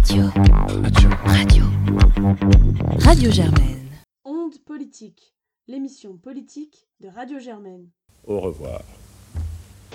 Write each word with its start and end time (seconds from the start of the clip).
Radio. 0.00 0.30
Radio. 0.86 1.10
Radio. 1.26 1.64
Radio 3.00 3.30
Germaine. 3.30 3.90
Onde 4.24 4.58
politique, 4.64 5.34
l'émission 5.68 6.16
politique 6.16 6.86
de 7.00 7.08
Radio 7.08 7.38
Germaine. 7.38 7.86
Au 8.26 8.40
revoir. 8.40 8.80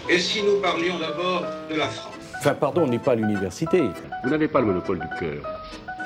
Et 0.08 0.20
si 0.20 0.44
nous 0.44 0.62
parlions 0.62 1.00
d'abord 1.00 1.42
de 1.72 1.76
la 1.76 1.88
France? 1.88 2.14
Enfin, 2.38 2.54
pardon, 2.54 2.84
on 2.84 2.88
n'est 2.88 3.00
pas 3.00 3.14
à 3.14 3.16
l'université. 3.16 3.82
Vous 4.24 4.30
n'avez 4.30 4.48
pas 4.48 4.60
le 4.62 4.68
monopole 4.68 5.00
du 5.00 5.08
cœur. 5.20 5.44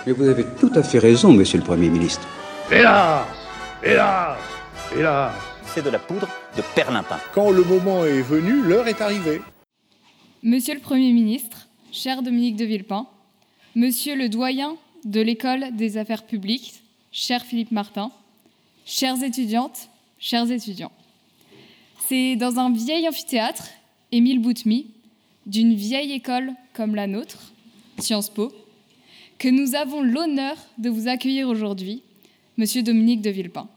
Mais 0.08 0.14
vous 0.14 0.30
avez 0.30 0.46
tout 0.62 0.72
à 0.76 0.82
fait 0.84 1.00
raison, 1.00 1.34
monsieur 1.34 1.58
le 1.60 1.66
Premier 1.66 1.90
ministre. 1.90 2.26
Hélas 2.72 3.26
Hélas 3.84 4.38
Hélas 4.98 5.34
C'est 5.66 5.84
de 5.84 5.90
la 5.90 6.00
poudre 6.00 6.30
de 6.56 6.62
perlimpin. 6.74 7.20
Quand 7.34 7.52
le 7.52 7.66
moment 7.66 8.06
est 8.06 8.22
venu, 8.22 8.62
l'heure 8.64 8.88
est 8.88 9.02
arrivée. 9.02 9.42
Monsieur 10.42 10.74
le 10.76 10.80
Premier 10.80 11.12
ministre, 11.12 11.68
cher 11.92 12.22
Dominique 12.22 12.56
de 12.56 12.64
Villepin, 12.64 13.06
Monsieur 13.76 14.16
le 14.16 14.30
doyen 14.30 14.78
de 15.06 15.22
l'École 15.22 15.76
des 15.76 15.98
affaires 15.98 16.26
publiques, 16.26 16.82
cher 17.12 17.46
Philippe 17.46 17.72
Martin, 17.72 18.12
chères 18.84 19.22
étudiantes, 19.22 19.90
chers 20.18 20.50
étudiants. 20.50 20.92
C'est 22.08 22.36
dans 22.36 22.58
un 22.58 22.74
vieil 22.74 23.08
amphithéâtre, 23.08 23.70
Émile 24.12 24.40
Boutmy, 24.40 24.88
d'une 25.46 25.76
vieille 25.76 26.14
école 26.14 26.54
comme 26.74 26.96
la 26.96 27.06
nôtre, 27.06 27.54
Sciences 28.00 28.32
Po, 28.32 28.52
que 29.38 29.50
nous 29.50 29.76
avons 29.76 30.02
l'honneur 30.02 30.58
de 30.80 30.90
vous 30.90 31.08
accueillir 31.08 31.48
aujourd'hui, 31.48 32.02
Monsieur 32.58 32.82
Dominique 32.82 33.22
de 33.22 33.30
Villepin. 33.30 33.68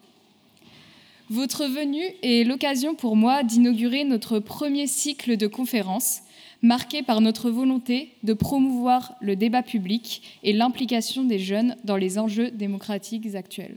Votre 1.28 1.66
venue 1.66 2.04
est 2.22 2.44
l'occasion 2.44 2.94
pour 2.94 3.14
moi 3.14 3.42
d'inaugurer 3.42 4.04
notre 4.04 4.38
premier 4.38 4.86
cycle 4.86 5.36
de 5.36 5.46
conférences 5.46 6.22
marqué 6.62 7.02
par 7.02 7.20
notre 7.20 7.50
volonté 7.50 8.12
de 8.22 8.32
promouvoir 8.32 9.14
le 9.20 9.36
débat 9.36 9.62
public 9.62 10.22
et 10.42 10.52
l'implication 10.52 11.24
des 11.24 11.38
jeunes 11.38 11.76
dans 11.84 11.96
les 11.96 12.18
enjeux 12.18 12.50
démocratiques 12.50 13.34
actuels. 13.34 13.76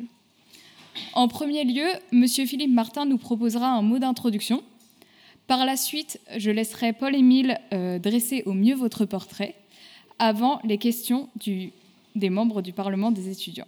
En 1.13 1.27
premier 1.27 1.63
lieu, 1.63 1.87
M. 2.13 2.27
Philippe 2.27 2.71
Martin 2.71 3.05
nous 3.05 3.17
proposera 3.17 3.67
un 3.67 3.81
mot 3.81 3.99
d'introduction. 3.99 4.63
Par 5.47 5.65
la 5.65 5.77
suite, 5.77 6.19
je 6.37 6.51
laisserai 6.51 6.93
Paul-Émile 6.93 7.59
euh, 7.73 7.99
dresser 7.99 8.43
au 8.45 8.53
mieux 8.53 8.75
votre 8.75 9.05
portrait 9.05 9.55
avant 10.19 10.59
les 10.63 10.77
questions 10.77 11.29
des 12.15 12.29
membres 12.29 12.61
du 12.61 12.71
Parlement 12.71 13.11
des 13.11 13.29
étudiants. 13.29 13.67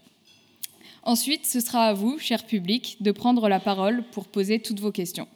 Ensuite, 1.03 1.45
ce 1.45 1.59
sera 1.59 1.88
à 1.88 1.94
vous, 1.94 2.17
cher 2.20 2.45
public, 2.45 2.97
de 3.02 3.11
prendre 3.11 3.47
la 3.49 3.59
parole 3.59 4.03
pour 4.11 4.27
poser 4.27 4.59
toutes 4.59 4.80
vos 4.80 4.92
questions. 4.92 5.27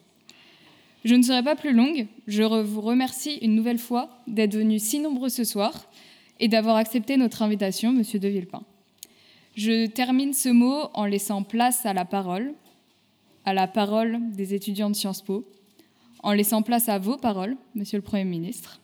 Je 1.04 1.16
ne 1.16 1.22
serai 1.22 1.42
pas 1.42 1.56
plus 1.56 1.72
longue. 1.72 2.06
Je 2.28 2.42
vous 2.42 2.80
remercie 2.80 3.36
une 3.42 3.56
nouvelle 3.56 3.78
fois 3.78 4.22
d'être 4.28 4.54
venu 4.54 4.78
si 4.78 5.00
nombreux 5.00 5.30
ce 5.30 5.42
soir 5.42 5.86
et 6.38 6.46
d'avoir 6.46 6.76
accepté 6.76 7.16
notre 7.16 7.42
invitation, 7.42 7.92
Monsieur 7.92 8.20
De 8.20 8.28
Villepin. 8.28 8.62
Je 9.56 9.86
termine 9.86 10.32
ce 10.32 10.48
mot 10.48 10.88
en 10.94 11.04
laissant 11.04 11.42
place 11.42 11.84
à 11.86 11.92
la 11.92 12.04
parole, 12.04 12.54
à 13.44 13.52
la 13.52 13.66
parole 13.66 14.18
des 14.32 14.54
étudiants 14.54 14.90
de 14.90 14.94
Sciences 14.94 15.22
Po, 15.22 15.44
en 16.22 16.32
laissant 16.32 16.62
place 16.62 16.88
à 16.88 16.98
vos 16.98 17.16
paroles, 17.16 17.56
Monsieur 17.74 17.98
le 17.98 18.02
Premier 18.02 18.24
ministre. 18.24 18.80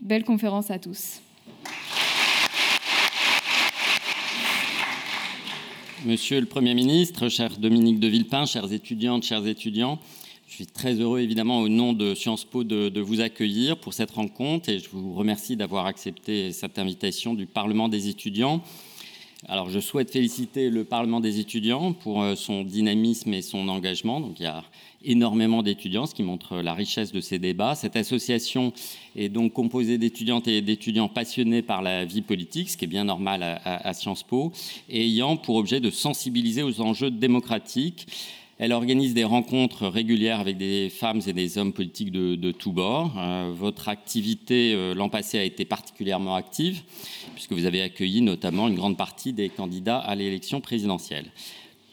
Belle 0.00 0.24
conférence 0.24 0.70
à 0.70 0.78
tous. 0.78 1.20
Monsieur 6.06 6.40
le 6.40 6.46
Premier 6.46 6.74
ministre, 6.74 7.28
cher 7.28 7.58
Dominique 7.58 8.00
de 8.00 8.08
Villepin, 8.08 8.46
chers 8.46 8.72
étudiantes, 8.72 9.24
chers 9.24 9.46
étudiants, 9.46 9.98
je 10.48 10.54
suis 10.54 10.66
très 10.66 10.94
heureux, 10.94 11.20
évidemment, 11.20 11.60
au 11.60 11.68
nom 11.68 11.92
de 11.92 12.14
Sciences 12.14 12.46
Po, 12.46 12.64
de, 12.64 13.00
vous 13.00 13.20
accueillir 13.20 13.76
pour 13.76 13.92
cette 13.92 14.12
rencontre 14.12 14.70
et 14.70 14.78
je 14.78 14.88
vous 14.88 15.12
remercie 15.12 15.56
d'avoir 15.56 15.84
accepté 15.84 16.52
cette 16.52 16.78
invitation 16.78 17.34
du 17.34 17.44
Parlement 17.44 17.88
des 17.90 18.08
étudiants. 18.08 18.62
Alors, 19.46 19.68
je 19.68 19.78
souhaite 19.78 20.10
féliciter 20.10 20.70
le 20.70 20.84
Parlement 20.84 21.20
des 21.20 21.38
étudiants 21.38 21.92
pour 21.92 22.22
euh, 22.22 22.34
son 22.34 22.64
dynamisme 22.64 23.32
et 23.34 23.42
son 23.42 23.68
engagement. 23.68 24.20
Donc, 24.20 24.40
il 24.40 24.44
y 24.44 24.46
a 24.46 24.64
énormément 25.04 25.62
d'étudiants, 25.62 26.06
ce 26.06 26.14
qui 26.14 26.24
montre 26.24 26.56
la 26.56 26.74
richesse 26.74 27.12
de 27.12 27.20
ces 27.20 27.38
débats. 27.38 27.74
Cette 27.74 27.94
association 27.94 28.72
est 29.14 29.28
donc 29.28 29.52
composée 29.52 29.98
d'étudiantes 29.98 30.48
et 30.48 30.60
d'étudiants 30.62 31.08
passionnés 31.08 31.62
par 31.62 31.82
la 31.82 32.04
vie 32.04 32.22
politique, 32.22 32.70
ce 32.70 32.76
qui 32.76 32.86
est 32.86 32.88
bien 32.88 33.04
normal 33.04 33.42
à, 33.42 33.56
à, 33.56 33.88
à 33.88 33.92
Sciences 33.92 34.24
Po, 34.24 34.50
et 34.88 35.04
ayant 35.04 35.36
pour 35.36 35.56
objet 35.56 35.78
de 35.78 35.90
sensibiliser 35.90 36.62
aux 36.62 36.80
enjeux 36.80 37.10
démocratiques 37.10 38.06
elle 38.58 38.72
organise 38.72 39.14
des 39.14 39.24
rencontres 39.24 39.86
régulières 39.86 40.40
avec 40.40 40.56
des 40.56 40.90
femmes 40.90 41.20
et 41.26 41.32
des 41.32 41.58
hommes 41.58 41.72
politiques 41.72 42.10
de, 42.10 42.50
tous 42.50 42.72
bords. 42.72 43.14
Euh, 43.16 43.52
votre 43.54 43.88
activité 43.88 44.74
euh, 44.74 44.94
l'an 44.94 45.08
passé 45.08 45.38
a 45.38 45.44
été 45.44 45.64
particulièrement 45.64 46.34
active, 46.34 46.82
puisque 47.34 47.52
vous 47.52 47.66
avez 47.66 47.82
accueilli 47.82 48.20
notamment 48.20 48.66
une 48.66 48.74
grande 48.74 48.96
partie 48.96 49.32
des 49.32 49.48
candidats 49.48 49.98
à 49.98 50.14
l'élection 50.16 50.60
présidentielle. 50.60 51.26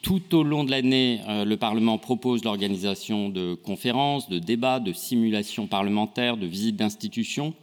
Tout 0.02 0.34
au 0.34 0.42
long 0.42 0.64
de 0.64 0.72
l'année, 0.72 1.20
euh, 1.28 1.44
le 1.44 1.56
Parlement 1.56 1.98
propose 1.98 2.42
l'organisation 2.42 3.28
de 3.28 3.54
conférences, 3.54 4.28
de 4.28 4.40
débats, 4.40 4.80
de 4.80 4.92
simulations 4.92 5.68
parlementaires, 5.68 6.36
de 6.36 6.46
visites 6.46 6.76
d'institutions, 6.76 7.54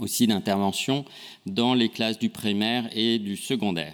aussi 0.00 0.26
d'interventions 0.26 1.04
dans 1.46 1.74
les 1.74 1.90
classes 1.90 2.18
du 2.18 2.28
primaire 2.28 2.88
et 2.96 3.18
du 3.18 3.36
secondaire. 3.36 3.92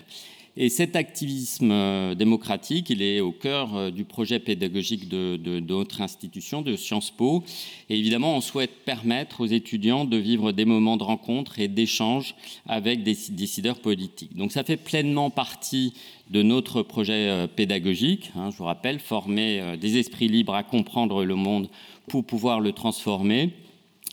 Et 0.61 0.71
cet 0.71 0.97
activisme 0.97 1.71
euh, 1.71 2.17
démocratique, 2.17 2.91
il 2.91 3.01
est 3.01 3.21
au 3.21 3.31
cœur 3.31 3.77
euh, 3.77 3.91
du 3.93 4.05
projet 4.05 4.41
pédagogique 4.41 5.09
de, 5.09 5.37
de, 5.37 5.61
de, 5.61 5.73
notre 5.73 6.01
institution, 6.01 6.63
de 6.63 6.75
Sciences 6.75 7.13
Po. 7.13 7.45
Et 7.89 7.97
évidemment, 7.97 8.37
on 8.37 8.41
souhaite 8.41 8.85
permettre 8.85 9.41
aux 9.41 9.47
étudiants 9.47 10.05
de 10.05 10.17
vivre 10.17 10.51
des 10.51 10.65
moments 10.65 10.97
de 10.97 11.05
rencontre 11.05 11.61
et 11.61 11.69
d'échange 11.69 12.35
avec 12.67 13.05
des 13.05 13.17
décideurs 13.31 13.79
politiques. 13.79 14.37
Donc 14.37 14.51
ça 14.51 14.65
fait 14.65 14.77
pleinement 14.77 15.31
partie 15.31 15.95
de 16.29 16.43
notre 16.43 16.83
projet 16.83 17.29
euh, 17.29 17.47
pédagogique. 17.47 18.33
Hein, 18.35 18.51
je 18.51 18.57
vous 18.57 18.65
rappelle, 18.65 18.99
former 18.99 19.77
des 19.81 19.99
esprits 19.99 20.27
libres 20.27 20.57
à 20.57 20.65
comprendre 20.65 21.25
le 21.25 21.37
monde 21.37 21.69
pour 22.09 22.25
pouvoir 22.25 22.59
le 22.59 22.73
transformer. 22.73 23.53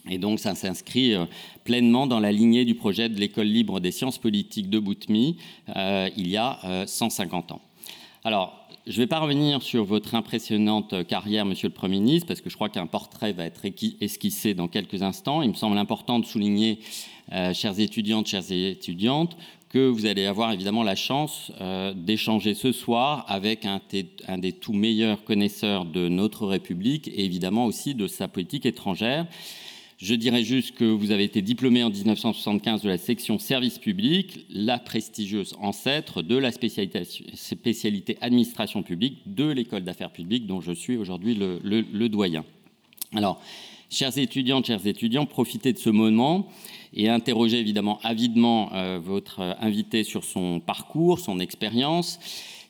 Et 0.09 0.17
donc, 0.17 0.39
ça 0.39 0.55
s'inscrit 0.55 1.13
euh, 1.13 1.25
pleinement 1.63 2.07
dans 2.07 2.19
la 2.19 2.31
lignée 2.31 2.65
du 2.65 2.75
projet 2.75 3.09
de 3.09 3.19
l'École 3.19 3.47
libre 3.47 3.79
des 3.79 3.91
sciences 3.91 4.17
politiques 4.17 4.69
de 4.69 4.79
Boutmy 4.79 5.37
euh, 5.75 6.09
il 6.15 6.27
y 6.27 6.37
a 6.37 6.59
euh, 6.63 6.85
150 6.85 7.51
ans. 7.51 7.61
Alors, 8.23 8.65
je 8.87 8.91
ne 8.91 8.97
vais 8.97 9.07
pas 9.07 9.19
revenir 9.19 9.63
sur 9.63 9.83
votre 9.83 10.13
impressionnante 10.13 11.07
carrière, 11.07 11.45
Monsieur 11.45 11.69
le 11.69 11.73
Premier 11.73 11.99
ministre, 11.99 12.27
parce 12.27 12.41
que 12.41 12.51
je 12.51 12.55
crois 12.55 12.69
qu'un 12.69 12.85
portrait 12.85 13.33
va 13.33 13.45
être 13.45 13.65
esquissé 13.99 14.53
dans 14.53 14.67
quelques 14.67 15.01
instants. 15.01 15.41
Il 15.41 15.49
me 15.49 15.55
semble 15.55 15.77
important 15.77 16.19
de 16.19 16.25
souligner, 16.25 16.79
euh, 17.31 17.51
chères 17.53 17.79
étudiantes, 17.79 18.27
chères 18.27 18.51
étudiantes, 18.51 19.35
que 19.69 19.87
vous 19.87 20.05
allez 20.05 20.27
avoir 20.27 20.51
évidemment 20.53 20.83
la 20.83 20.95
chance 20.95 21.51
euh, 21.61 21.93
d'échanger 21.95 22.53
ce 22.53 22.71
soir 22.71 23.25
avec 23.27 23.65
un, 23.65 23.81
un, 24.27 24.37
des 24.37 24.51
tout 24.51 24.73
meilleurs 24.73 25.23
connaisseurs 25.23 25.85
de 25.85 26.07
notre 26.07 26.45
République 26.45 27.07
et 27.07 27.25
évidemment 27.25 27.65
aussi 27.65 27.95
de 27.95 28.05
sa 28.05 28.27
politique 28.27 28.67
étrangère. 28.67 29.25
Je 29.97 30.13
dirais 30.13 30.43
juste 30.43 30.75
que 30.75 30.83
vous 30.83 31.11
avez 31.11 31.23
été 31.23 31.41
diplômé 31.41 31.81
en 31.81 31.89
1975 31.89 32.81
de 32.81 32.89
la 32.89 32.97
section 32.97 33.39
service 33.39 33.79
public, 33.79 34.45
la 34.49 34.77
prestigieuse 34.77 35.55
ancêtre 35.61 36.21
de 36.21 36.35
la 36.35 36.51
spécialité, 36.51 38.17
administration 38.19 38.83
publique 38.83 39.19
de 39.25 39.45
l'école 39.45 39.85
d'affaires 39.85 40.11
publiques 40.11 40.47
dont 40.47 40.59
je 40.59 40.73
suis 40.73 40.97
aujourd'hui 40.97 41.33
le, 41.33 42.09
doyen. 42.09 42.43
Alors, 43.15 43.41
chers 43.89 44.17
étudiantes, 44.17 44.65
chers 44.65 44.85
étudiants, 44.85 45.25
profitez 45.25 45.71
de 45.71 45.77
ce 45.77 45.89
moment 45.89 46.49
et 46.93 47.07
interrogez 47.07 47.59
évidemment 47.59 47.99
avidement 48.03 48.73
euh, 48.73 48.99
votre 49.01 49.55
invité 49.61 50.03
sur 50.03 50.25
son 50.25 50.59
parcours, 50.59 51.19
son 51.19 51.39
expérience 51.39 52.19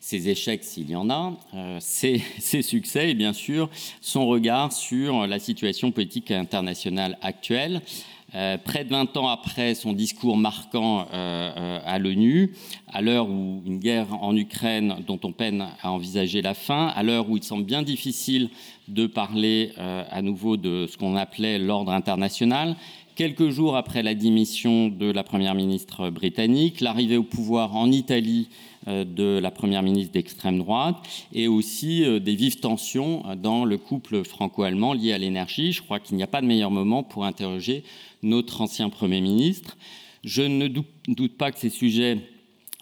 ses 0.06 0.28
échecs 0.28 0.62
s'il 0.62 0.88
y 0.88 0.94
en 0.94 1.10
a, 1.10 1.32
euh, 1.54 1.78
ses, 1.80 2.22
ses, 2.38 2.62
succès 2.72 3.10
et 3.10 3.14
bien 3.14 3.32
sûr 3.32 3.68
son 4.00 4.28
regard 4.28 4.72
sur 4.72 5.26
la 5.26 5.40
situation 5.40 5.90
politique 5.90 6.30
internationale 6.30 7.18
actuelle. 7.22 7.82
Euh, 8.36 8.56
près 8.56 8.84
de 8.84 8.90
20 8.90 9.16
ans 9.16 9.28
après 9.28 9.74
son 9.74 9.92
discours 9.92 10.36
marquant 10.36 11.08
euh, 11.12 11.80
à 11.84 11.98
l'ONU, 11.98 12.54
à 12.92 13.02
l'heure 13.02 13.28
où 13.28 13.62
une 13.66 13.78
guerre 13.78 14.06
en 14.22 14.36
Ukraine 14.36 14.96
dont 15.06 15.18
on 15.24 15.32
peine 15.32 15.66
à 15.82 15.90
envisager 15.90 16.40
la 16.40 16.54
fin, 16.54 16.86
à 16.88 17.02
l'heure 17.02 17.28
où 17.28 17.36
il 17.36 17.42
semble 17.42 17.64
bien 17.64 17.82
difficile 17.82 18.50
de 18.86 19.08
parler 19.08 19.72
euh, 19.78 20.04
à 20.08 20.22
nouveau 20.22 20.56
de 20.56 20.86
ce 20.88 20.96
qu'on 20.96 21.16
appelait 21.16 21.58
l'ordre 21.58 21.90
international, 21.90 22.76
quelques 23.16 23.48
jours 23.48 23.76
après 23.76 24.02
la 24.02 24.14
démission 24.14 24.88
de 24.88 25.10
la 25.10 25.24
première 25.24 25.54
ministre 25.54 26.10
britannique, 26.10 26.80
l'arrivée 26.80 27.16
au 27.16 27.24
pouvoir 27.24 27.74
en 27.74 27.90
Italie 27.90 28.48
euh, 28.50 28.75
de 28.86 29.38
la 29.38 29.50
première 29.50 29.82
ministre 29.82 30.12
d'extrême 30.12 30.58
droite 30.58 30.96
et 31.32 31.48
aussi 31.48 32.04
euh, 32.04 32.20
des 32.20 32.34
vives 32.34 32.60
tensions 32.60 33.22
dans 33.36 33.64
le 33.64 33.78
couple 33.78 34.24
franco-allemand 34.24 34.92
lié 34.92 35.12
à 35.12 35.18
l'énergie. 35.18 35.72
Je 35.72 35.82
crois 35.82 36.00
qu'il 36.00 36.16
n'y 36.16 36.22
a 36.22 36.28
pas 36.28 36.40
de 36.40 36.46
meilleur 36.46 36.70
moment 36.70 37.02
pour 37.02 37.24
interroger 37.24 37.84
notre 38.22 38.60
ancien 38.60 38.88
Premier 38.88 39.20
ministre. 39.20 39.76
Je 40.24 40.42
ne 40.42 40.68
doute 40.68 41.36
pas 41.36 41.52
que 41.52 41.58
ces 41.58 41.70
sujets 41.70 42.18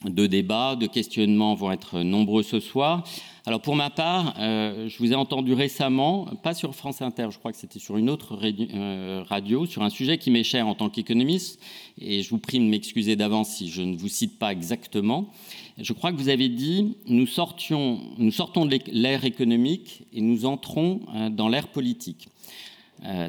de 0.04 0.26
débats, 0.26 0.76
de 0.76 0.86
questionnements 0.86 1.54
vont 1.54 1.72
être 1.72 2.00
nombreux 2.00 2.42
ce 2.42 2.60
soir. 2.60 3.04
Alors 3.46 3.60
pour 3.60 3.76
ma 3.76 3.90
part, 3.90 4.34
euh, 4.38 4.88
je 4.88 4.98
vous 4.98 5.12
ai 5.12 5.14
entendu 5.14 5.52
récemment, 5.52 6.26
pas 6.42 6.54
sur 6.54 6.74
France 6.74 7.02
Inter, 7.02 7.28
je 7.30 7.38
crois 7.38 7.52
que 7.52 7.58
c'était 7.58 7.78
sur 7.78 7.98
une 7.98 8.08
autre 8.08 8.38
euh, 8.42 9.22
radio, 9.28 9.66
sur 9.66 9.82
un 9.82 9.90
sujet 9.90 10.16
qui 10.16 10.30
m'est 10.30 10.44
cher 10.44 10.66
en 10.66 10.74
tant 10.74 10.88
qu'économiste, 10.88 11.60
et 11.98 12.22
je 12.22 12.30
vous 12.30 12.38
prie 12.38 12.58
de 12.58 12.64
m'excuser 12.64 13.16
d'avance 13.16 13.50
si 13.50 13.68
je 13.68 13.82
ne 13.82 13.96
vous 13.96 14.08
cite 14.08 14.38
pas 14.38 14.50
exactement. 14.50 15.30
Je 15.78 15.92
crois 15.92 16.12
que 16.12 16.16
vous 16.16 16.28
avez 16.28 16.48
dit 16.48 16.96
nous, 17.06 17.26
sortions, 17.26 18.00
nous 18.18 18.30
sortons 18.30 18.66
de 18.66 18.78
l'ère 18.92 19.24
économique 19.24 20.04
et 20.12 20.20
nous 20.20 20.44
entrons 20.46 21.00
euh, 21.14 21.30
dans 21.30 21.48
l'ère 21.48 21.68
politique. 21.68 22.28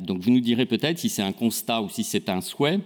donc 0.02 0.20
vous 0.20 0.32
nous 0.32 0.42
direz 0.42 0.66
peut-être 0.66 1.00
si 1.00 1.10
c'est 1.10 1.24
un 1.24 1.34
constat 1.34 1.82
ou 1.82 1.90
si 1.90 2.04
c'est 2.04 2.30
un 2.30 2.42
souhait 2.42 2.80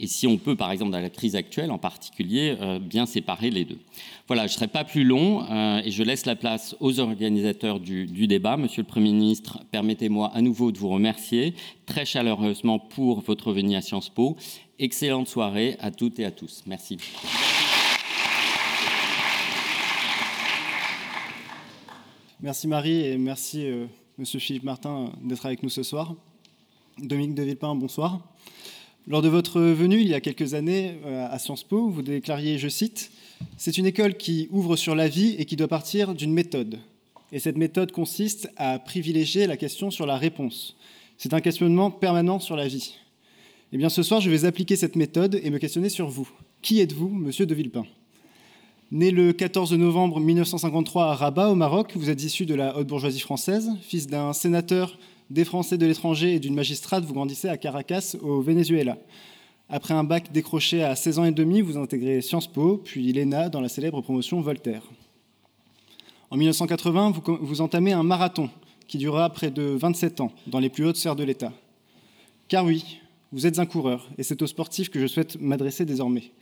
et 0.00 0.06
si 0.06 0.26
on 0.26 0.38
peut, 0.38 0.56
par 0.56 0.72
exemple, 0.72 0.92
dans 0.92 1.00
la 1.00 1.10
crise 1.10 1.36
actuelle 1.36 1.70
en 1.70 1.76
particulier, 1.76 2.56
euh, 2.60 2.78
bien 2.78 3.04
séparer 3.04 3.50
les 3.50 3.66
deux. 3.66 3.78
Voilà, 4.28 4.46
je 4.46 4.52
ne 4.52 4.56
serai 4.56 4.68
pas 4.68 4.82
plus 4.82 5.04
long 5.04 5.44
euh, 5.50 5.82
et 5.84 5.90
je 5.90 6.02
laisse 6.02 6.24
la 6.24 6.36
place 6.36 6.74
aux 6.80 7.00
organisateurs 7.00 7.80
du, 7.80 8.06
débat. 8.26 8.56
Monsieur 8.56 8.80
le 8.80 8.88
Premier 8.88 9.12
ministre, 9.12 9.60
permettez-moi 9.70 10.30
à 10.34 10.40
nouveau 10.40 10.72
de 10.72 10.78
vous 10.78 10.88
remercier 10.88 11.54
très 11.84 12.06
chaleureusement 12.06 12.78
pour 12.78 13.20
votre 13.20 13.52
venue 13.52 13.76
à 13.76 13.82
Sciences 13.82 14.08
Po. 14.08 14.36
Excellente 14.78 15.28
soirée 15.28 15.76
à 15.80 15.90
toutes 15.90 16.18
et 16.18 16.24
à 16.24 16.30
tous. 16.30 16.62
Merci. 16.66 16.96
Merci 22.42 22.68
Marie 22.68 23.04
et 23.04 23.18
merci 23.18 23.66
euh, 23.66 23.84
Monsieur 24.16 24.38
Philippe 24.38 24.62
Martin 24.62 25.12
d'être 25.22 25.44
avec 25.44 25.62
nous 25.62 25.68
ce 25.68 25.82
soir. 25.82 26.14
Dominique 26.98 27.34
de 27.34 27.42
Villepin, 27.42 27.74
bonsoir. 27.74 28.26
Lors 29.06 29.20
de 29.20 29.28
votre 29.28 29.60
venue 29.60 30.00
il 30.00 30.08
y 30.08 30.14
a 30.14 30.22
quelques 30.22 30.54
années 30.54 30.96
euh, 31.04 31.28
à 31.30 31.38
Sciences 31.38 31.64
Po, 31.64 31.90
vous 31.90 32.00
déclariez, 32.00 32.56
je 32.56 32.68
cite, 32.68 33.12
C'est 33.58 33.76
une 33.76 33.84
école 33.84 34.14
qui 34.14 34.48
ouvre 34.52 34.76
sur 34.76 34.94
la 34.94 35.06
vie 35.06 35.34
et 35.38 35.44
qui 35.44 35.56
doit 35.56 35.68
partir 35.68 36.14
d'une 36.14 36.32
méthode. 36.32 36.78
Et 37.30 37.40
cette 37.40 37.58
méthode 37.58 37.92
consiste 37.92 38.50
à 38.56 38.78
privilégier 38.78 39.46
la 39.46 39.58
question 39.58 39.90
sur 39.90 40.06
la 40.06 40.16
réponse. 40.16 40.76
C'est 41.18 41.34
un 41.34 41.42
questionnement 41.42 41.90
permanent 41.90 42.38
sur 42.38 42.56
la 42.56 42.68
vie. 42.68 42.94
Eh 43.72 43.76
bien, 43.76 43.90
ce 43.90 44.02
soir, 44.02 44.22
je 44.22 44.30
vais 44.30 44.46
appliquer 44.46 44.76
cette 44.76 44.96
méthode 44.96 45.38
et 45.42 45.50
me 45.50 45.58
questionner 45.58 45.90
sur 45.90 46.08
vous. 46.08 46.28
Qui 46.62 46.80
êtes-vous, 46.80 47.10
monsieur 47.10 47.44
de 47.44 47.54
Villepin? 47.54 47.84
Né 48.92 49.12
le 49.12 49.32
14 49.32 49.72
novembre 49.74 50.18
1953 50.18 51.12
à 51.12 51.14
Rabat, 51.14 51.48
au 51.48 51.54
Maroc, 51.54 51.92
vous 51.94 52.10
êtes 52.10 52.24
issu 52.24 52.44
de 52.44 52.56
la 52.56 52.76
haute 52.76 52.88
bourgeoisie 52.88 53.20
française, 53.20 53.70
fils 53.82 54.08
d'un 54.08 54.32
sénateur 54.32 54.98
des 55.30 55.44
Français 55.44 55.78
de 55.78 55.86
l'étranger 55.86 56.34
et 56.34 56.40
d'une 56.40 56.56
magistrate, 56.56 57.04
vous 57.04 57.14
grandissez 57.14 57.48
à 57.48 57.56
Caracas, 57.56 58.16
au 58.20 58.40
Venezuela. 58.40 58.98
Après 59.68 59.94
un 59.94 60.02
bac 60.02 60.32
décroché 60.32 60.82
à 60.82 60.96
16 60.96 61.20
ans 61.20 61.24
et 61.24 61.30
demi, 61.30 61.60
vous 61.60 61.78
intégrez 61.78 62.20
Sciences 62.20 62.48
Po, 62.48 62.78
puis 62.84 63.12
l'ENA 63.12 63.48
dans 63.48 63.60
la 63.60 63.68
célèbre 63.68 64.00
promotion 64.00 64.40
Voltaire. 64.40 64.82
En 66.32 66.36
1980, 66.36 67.12
vous, 67.42 67.60
entamez 67.60 67.92
un 67.92 68.02
marathon 68.02 68.50
qui 68.88 68.98
durera 68.98 69.30
près 69.30 69.52
de 69.52 69.62
27 69.62 70.20
ans 70.20 70.32
dans 70.48 70.58
les 70.58 70.68
plus 70.68 70.84
hautes 70.84 70.96
sphères 70.96 71.14
de 71.14 71.22
l'État. 71.22 71.52
Car 72.48 72.64
oui, 72.64 72.98
vous 73.30 73.46
êtes 73.46 73.60
un 73.60 73.66
coureur, 73.66 74.08
et 74.18 74.24
c'est 74.24 74.42
aux 74.42 74.48
sportifs 74.48 74.88
que 74.88 74.98
je 74.98 75.06
souhaite 75.06 75.40
m'adresser 75.40 75.84
désormais. 75.84 76.32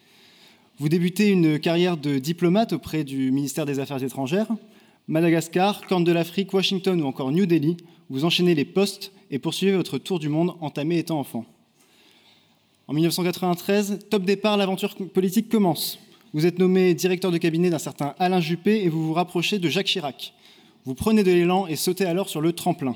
Vous 0.81 0.89
débutez 0.89 1.31
une 1.31 1.59
carrière 1.59 1.97
de 1.97 2.19
diplomate 2.19 2.73
auprès 2.73 3.03
du 3.03 3.33
ministère 3.33 3.67
des 3.67 3.81
Affaires 3.81 4.01
étrangères. 4.05 4.47
Madagascar, 5.09 5.85
Corne 5.89 6.05
de 6.05 6.13
l'Afrique, 6.13 6.55
Washington 6.55 7.03
ou 7.03 7.07
encore 7.07 7.33
New 7.33 7.47
Delhi 7.47 7.77
vous 8.11 8.25
enchaînez 8.25 8.55
les 8.55 8.65
postes 8.65 9.11
et 9.33 9.41
poursuivez 9.41 9.73
votre 9.73 9.99
tour 9.99 10.21
du 10.21 10.29
monde 10.29 10.55
entamé 10.61 10.99
étant 10.99 11.19
enfant. 11.19 11.45
En 12.87 12.93
1993, 12.93 14.07
top 14.09 14.23
départ, 14.25 14.57
l'aventure 14.57 14.95
politique 15.13 15.49
commence. 15.49 15.99
Vous 16.33 16.47
êtes 16.47 16.61
nommé 16.61 16.95
directeur 16.95 17.33
de 17.33 17.39
cabinet 17.39 17.71
d'un 17.71 17.79
certain 17.79 18.15
Alain 18.21 18.41
Juppé 18.41 18.85
et 18.85 18.89
vous 18.89 19.05
vous 19.05 19.15
rapprochez 19.15 19.59
de 19.59 19.69
Jacques 19.69 19.87
Chirac. 19.87 20.33
Vous 20.85 20.95
prenez 20.95 21.25
de 21.25 21.33
l'élan 21.33 21.67
et 21.67 21.75
sautez 21.75 22.07
alors 22.07 22.29
sur 22.29 22.41
le 22.41 22.53
tremplin. 22.53 22.95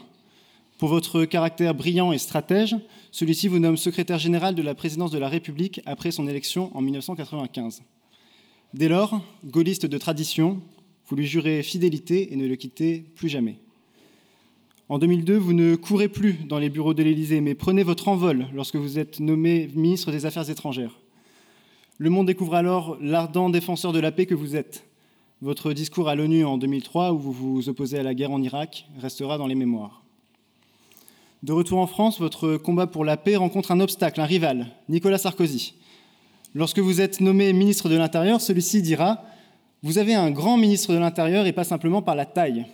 Pour 0.83 0.89
votre 0.89 1.25
caractère 1.27 1.77
brillant 1.77 2.11
et 2.11 2.19
stratège, 2.19 2.75
celui-ci 3.13 3.47
vous 3.47 3.61
nomme 3.61 3.77
secrétaire 3.77 4.19
général 4.19 4.57
de 4.57 4.63
la 4.63 4.75
présidence 4.75 5.13
de 5.13 5.19
la 5.19 5.29
République 5.29 5.81
après 5.87 6.11
son 6.11 6.27
élection 6.27 6.77
en 6.77 6.81
1995. 6.81 7.85
Dès 8.75 8.89
lors, 8.89 9.23
gaulliste 9.45 9.87
de 9.87 9.97
tradition, 9.97 10.61
vous 11.07 11.15
lui 11.15 11.25
jurez 11.25 11.63
fidélité 11.63 12.33
et 12.33 12.37
ne 12.37 12.49
le 12.49 12.57
quittez 12.57 13.05
plus 13.15 13.29
jamais. 13.29 13.61
En 14.89 14.99
2002, 14.99 15.37
vous 15.37 15.53
ne 15.53 15.77
courez 15.77 16.09
plus 16.09 16.33
dans 16.49 16.59
les 16.59 16.69
bureaux 16.69 16.95
de 16.95 17.05
l'Élysée, 17.05 17.41
mais 17.41 17.55
prenez 17.55 17.85
votre 17.85 18.09
envol 18.09 18.49
lorsque 18.53 18.75
vous 18.75 18.99
êtes 18.99 19.21
nommé 19.21 19.71
ministre 19.77 20.11
des 20.11 20.27
Affaires 20.27 20.51
étrangères. 20.51 20.99
Le 21.99 22.11
monde 22.11 22.27
découvre 22.27 22.57
alors 22.57 22.99
l'ardent 23.01 23.51
défenseur 23.51 23.93
de 23.93 24.01
la 24.01 24.11
paix 24.11 24.27
que 24.27 24.35
vous 24.35 24.57
êtes. 24.57 24.85
Votre 25.43 25.75
discours 25.75 26.09
à 26.09 26.17
l'ONU 26.17 26.45
en 26.45 26.59
2003, 26.59 27.13
où 27.13 27.19
vous 27.19 27.33
vous 27.33 27.69
opposez 27.69 28.01
à 28.01 28.03
la 28.03 28.15
guerre 28.15 28.33
en 28.33 28.43
Irak, 28.43 28.89
restera 28.99 29.39
dans 29.39 29.47
les 29.47 29.55
mémoires. 29.55 30.02
De 31.43 31.53
retour 31.53 31.79
en 31.81 31.89
France, 31.89 32.21
votre 32.21 32.57
combat 32.57 32.87
pour 32.87 33.05
la 33.05 33.17
paix 33.17 33.35
rencontre 33.35 33.73
un 33.73 33.81
obstacle, 33.81 34.21
un 34.21 34.27
rival, 34.27 34.69
Nicolas 34.89 35.19
Sarkozy. 35.19 35.75
Lorsque 36.55 36.79
vous 36.79 37.01
êtes 37.01 37.21
nommé 37.21 37.53
ministre 37.53 37.89
de 37.89 37.97
l'Intérieur, 37.97 38.41
celui-ci 38.41 38.81
dira 38.81 39.25
Vous 39.83 39.99
avez 39.99 40.15
un 40.15 40.31
grand 40.31 40.57
ministre 40.57 40.93
de 40.93 40.99
l'Intérieur 40.99 41.45
et 41.47 41.53
pas 41.53 41.65
simplement 41.65 42.01
par 42.01 42.15
la 42.15 42.27
taille. 42.27 42.65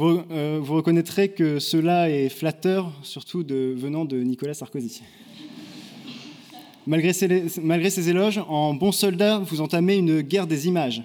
Euh, 0.00 0.58
vous, 0.60 0.74
reconnaîtrez 0.74 1.28
que 1.28 1.60
cela 1.60 2.10
est 2.10 2.28
flatteur, 2.28 2.90
surtout 3.04 3.44
venant 3.48 4.04
de 4.04 4.20
Nicolas 4.20 4.54
Sarkozy. 4.54 5.02
Malgré 6.88 7.12
ces, 7.12 7.44
malgré 7.62 7.90
ces 7.90 8.08
éloges, 8.08 8.40
en 8.48 8.74
bon 8.74 8.90
soldat, 8.90 9.38
vous 9.38 9.60
entamez 9.60 9.94
une 9.94 10.22
guerre 10.22 10.48
des 10.48 10.66
images. 10.66 11.04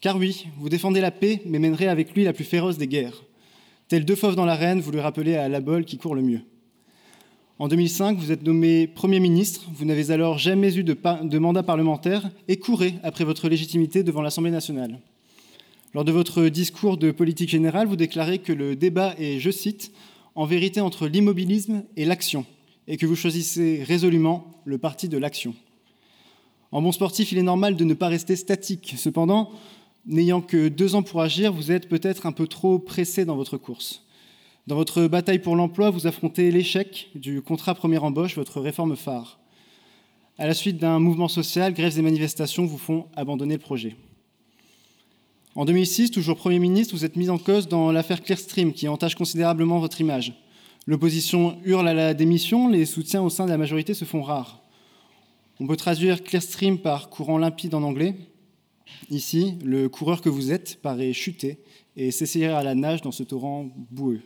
Car 0.00 0.16
oui, 0.16 0.48
vous 0.58 0.68
défendez 0.68 1.00
la 1.00 1.12
paix, 1.12 1.40
mais 1.46 1.60
mènerez 1.60 1.86
avec 1.86 2.14
lui 2.16 2.24
la 2.24 2.32
plus 2.32 2.44
féroce 2.44 2.78
des 2.78 2.88
guerres. 2.88 3.22
Tel 3.88 4.04
deux 4.04 4.16
fauves 4.16 4.36
dans 4.36 4.44
l'arène, 4.44 4.80
vous 4.80 4.92
lui 4.92 5.00
rappelez 5.00 5.36
à 5.36 5.48
la 5.48 5.62
bol 5.62 5.86
qui 5.86 5.96
court 5.96 6.14
le 6.14 6.20
mieux. 6.20 6.42
En 7.58 7.68
2005, 7.68 8.18
vous 8.18 8.30
êtes 8.30 8.42
nommé 8.42 8.86
Premier 8.86 9.18
ministre. 9.18 9.64
Vous 9.72 9.86
n'avez 9.86 10.10
alors 10.10 10.36
jamais 10.36 10.76
eu 10.76 10.84
de, 10.84 10.94
de 11.22 11.38
mandat 11.38 11.62
parlementaire 11.62 12.28
et 12.48 12.58
courez 12.58 12.96
après 13.02 13.24
votre 13.24 13.48
légitimité 13.48 14.02
devant 14.02 14.20
l'Assemblée 14.20 14.50
nationale. 14.50 15.00
Lors 15.94 16.04
de 16.04 16.12
votre 16.12 16.48
discours 16.48 16.98
de 16.98 17.10
politique 17.12 17.48
générale, 17.48 17.86
vous 17.86 17.96
déclarez 17.96 18.40
que 18.40 18.52
le 18.52 18.76
débat 18.76 19.14
est, 19.18 19.38
je 19.40 19.50
cite, 19.50 19.90
en 20.34 20.44
vérité 20.44 20.82
entre 20.82 21.08
l'immobilisme 21.08 21.82
et 21.96 22.04
l'action, 22.04 22.44
et 22.88 22.98
que 22.98 23.06
vous 23.06 23.16
choisissez 23.16 23.82
résolument 23.84 24.52
le 24.66 24.76
parti 24.76 25.08
de 25.08 25.16
l'action. 25.16 25.54
En 26.72 26.82
bon 26.82 26.92
sportif, 26.92 27.32
il 27.32 27.38
est 27.38 27.42
normal 27.42 27.74
de 27.74 27.84
ne 27.84 27.94
pas 27.94 28.08
rester 28.08 28.36
statique. 28.36 28.94
Cependant, 28.98 29.50
n'ayant 30.08 30.40
que 30.40 30.68
deux 30.68 30.94
ans 30.94 31.02
pour 31.02 31.20
agir, 31.20 31.52
vous 31.52 31.70
êtes 31.70 31.88
peut-être 31.88 32.26
un 32.26 32.32
peu 32.32 32.48
trop 32.48 32.78
pressé 32.78 33.24
dans 33.24 33.36
votre 33.36 33.58
course. 33.58 34.02
Dans 34.66 34.74
votre 34.74 35.06
bataille 35.06 35.38
pour 35.38 35.54
l'emploi, 35.54 35.90
vous 35.90 36.06
affrontez 36.06 36.50
l'échec 36.50 37.10
du 37.14 37.40
contrat 37.42 37.74
première 37.74 38.04
embauche, 38.04 38.34
votre 38.34 38.60
réforme 38.60 38.96
phare. 38.96 39.38
À 40.38 40.46
la 40.46 40.54
suite 40.54 40.78
d'un 40.78 40.98
mouvement 40.98 41.28
social, 41.28 41.74
grèves 41.74 41.98
et 41.98 42.02
manifestations 42.02 42.64
vous 42.64 42.78
font 42.78 43.06
abandonner 43.16 43.54
le 43.54 43.60
projet. 43.60 43.96
En 45.54 45.64
2006, 45.64 46.10
toujours 46.10 46.36
Premier 46.36 46.58
ministre, 46.58 46.94
vous 46.94 47.04
êtes 47.04 47.16
mis 47.16 47.30
en 47.30 47.38
cause 47.38 47.68
dans 47.68 47.90
l'affaire 47.92 48.22
Clearstream 48.22 48.72
qui 48.72 48.88
entache 48.88 49.14
considérablement 49.14 49.80
votre 49.80 50.00
image. 50.00 50.34
L'opposition 50.86 51.58
hurle 51.64 51.88
à 51.88 51.94
la 51.94 52.14
démission, 52.14 52.68
les 52.68 52.86
soutiens 52.86 53.22
au 53.22 53.28
sein 53.28 53.44
de 53.44 53.50
la 53.50 53.58
majorité 53.58 53.92
se 53.94 54.04
font 54.04 54.22
rares. 54.22 54.62
On 55.60 55.66
peut 55.66 55.76
traduire 55.76 56.22
Clearstream 56.22 56.78
par 56.78 57.10
courant 57.10 57.38
limpide 57.38 57.74
en 57.74 57.82
anglais. 57.82 58.14
Ici, 59.10 59.54
le 59.64 59.88
coureur 59.88 60.20
que 60.20 60.28
vous 60.28 60.52
êtes 60.52 60.80
paraît 60.82 61.12
chuter 61.12 61.58
et 61.96 62.10
s'essayer 62.10 62.46
à 62.46 62.62
la 62.62 62.74
nage 62.74 63.02
dans 63.02 63.12
ce 63.12 63.22
torrent 63.22 63.68
boueux. 63.90 64.20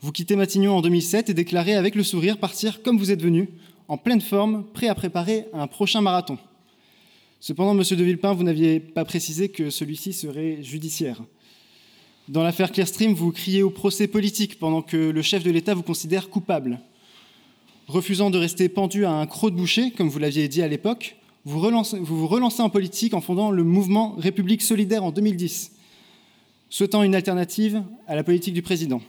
Vous 0.00 0.10
quittez 0.10 0.34
Matignon 0.34 0.76
en 0.76 0.82
2007 0.82 1.30
et 1.30 1.34
déclarez 1.34 1.74
avec 1.74 1.94
le 1.94 2.02
sourire 2.02 2.38
partir 2.38 2.82
comme 2.82 2.98
vous 2.98 3.10
êtes 3.10 3.22
venu, 3.22 3.50
en 3.88 3.96
pleine 3.96 4.20
forme, 4.20 4.64
prêt 4.72 4.88
à 4.88 4.94
préparer 4.94 5.46
un 5.52 5.66
prochain 5.66 6.00
marathon. 6.00 6.38
Cependant, 7.40 7.74
Monsieur 7.74 7.96
de 7.96 8.04
Villepin, 8.04 8.32
vous 8.32 8.42
n'aviez 8.42 8.80
pas 8.80 9.04
précisé 9.04 9.48
que 9.48 9.70
celui-ci 9.70 10.12
serait 10.12 10.62
judiciaire. 10.62 11.22
Dans 12.28 12.42
l'affaire 12.42 12.72
Clearstream, 12.72 13.14
vous 13.14 13.32
criez 13.32 13.62
au 13.62 13.70
procès 13.70 14.06
politique 14.06 14.58
pendant 14.58 14.80
que 14.80 14.96
le 14.96 15.22
chef 15.22 15.42
de 15.42 15.50
l'État 15.50 15.74
vous 15.74 15.82
considère 15.82 16.30
coupable. 16.30 16.80
Refusant 17.88 18.30
de 18.30 18.38
rester 18.38 18.68
pendu 18.68 19.04
à 19.04 19.12
un 19.12 19.26
croc 19.26 19.50
de 19.50 19.56
boucher, 19.56 19.90
comme 19.90 20.08
vous 20.08 20.20
l'aviez 20.20 20.48
dit 20.48 20.62
à 20.62 20.68
l'époque, 20.68 21.16
vous, 21.44 21.60
vous 21.60 22.18
vous 22.18 22.28
relancez 22.28 22.62
en 22.62 22.70
politique 22.70 23.14
en 23.14 23.20
fondant 23.20 23.50
le 23.50 23.64
mouvement 23.64 24.14
République 24.18 24.62
solidaire 24.62 25.04
en 25.04 25.10
2010, 25.10 25.72
souhaitant 26.70 27.02
une 27.02 27.14
alternative 27.14 27.82
à 28.06 28.14
la 28.14 28.24
politique 28.24 28.54
du 28.54 28.62
président. 28.62 29.00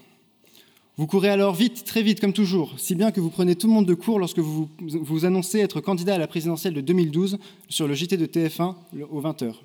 Vous 0.95 1.07
courez 1.07 1.29
alors 1.29 1.55
vite, 1.55 1.85
très 1.85 2.03
vite, 2.03 2.19
comme 2.19 2.33
toujours, 2.33 2.75
si 2.77 2.93
bien 2.93 3.11
que 3.11 3.19
vous 3.19 3.31
prenez 3.31 3.55
tout 3.55 3.65
le 3.65 3.73
monde 3.73 3.87
de 3.87 3.95
court 3.95 4.19
lorsque 4.19 4.39
vous 4.39 4.69
vous 4.79 5.25
annoncez 5.25 5.59
être 5.59 5.81
candidat 5.81 6.15
à 6.15 6.17
la 6.19 6.27
présidentielle 6.27 6.75
de 6.75 6.81
2012 6.81 7.39
sur 7.67 7.87
le 7.87 7.95
JT 7.95 8.15
de 8.15 8.27
TF1 8.27 8.75
aux 9.09 9.21
20h. 9.21 9.55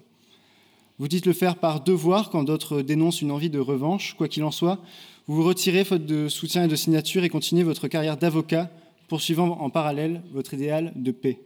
Vous 0.99 1.07
dites 1.07 1.27
le 1.27 1.35
faire 1.35 1.57
par 1.57 1.83
devoir 1.83 2.31
quand 2.31 2.45
d'autres 2.45 2.81
dénoncent 2.81 3.21
une 3.21 3.31
envie 3.31 3.51
de 3.51 3.59
revanche. 3.59 4.15
Quoi 4.17 4.27
qu'il 4.27 4.43
en 4.43 4.51
soit, 4.51 4.79
vous 5.27 5.37
vous 5.37 5.45
retirez 5.45 5.85
faute 5.85 6.07
de 6.07 6.29
soutien 6.29 6.65
et 6.65 6.69
de 6.69 6.77
signature 6.77 7.23
et 7.23 7.29
continuez 7.29 7.63
votre 7.63 7.89
carrière 7.89 8.17
d'avocat, 8.17 8.71
poursuivant 9.07 9.61
en 9.61 9.69
parallèle 9.69 10.23
votre 10.33 10.55
idéal 10.55 10.93
de 10.97 11.13
paix. 11.13 11.41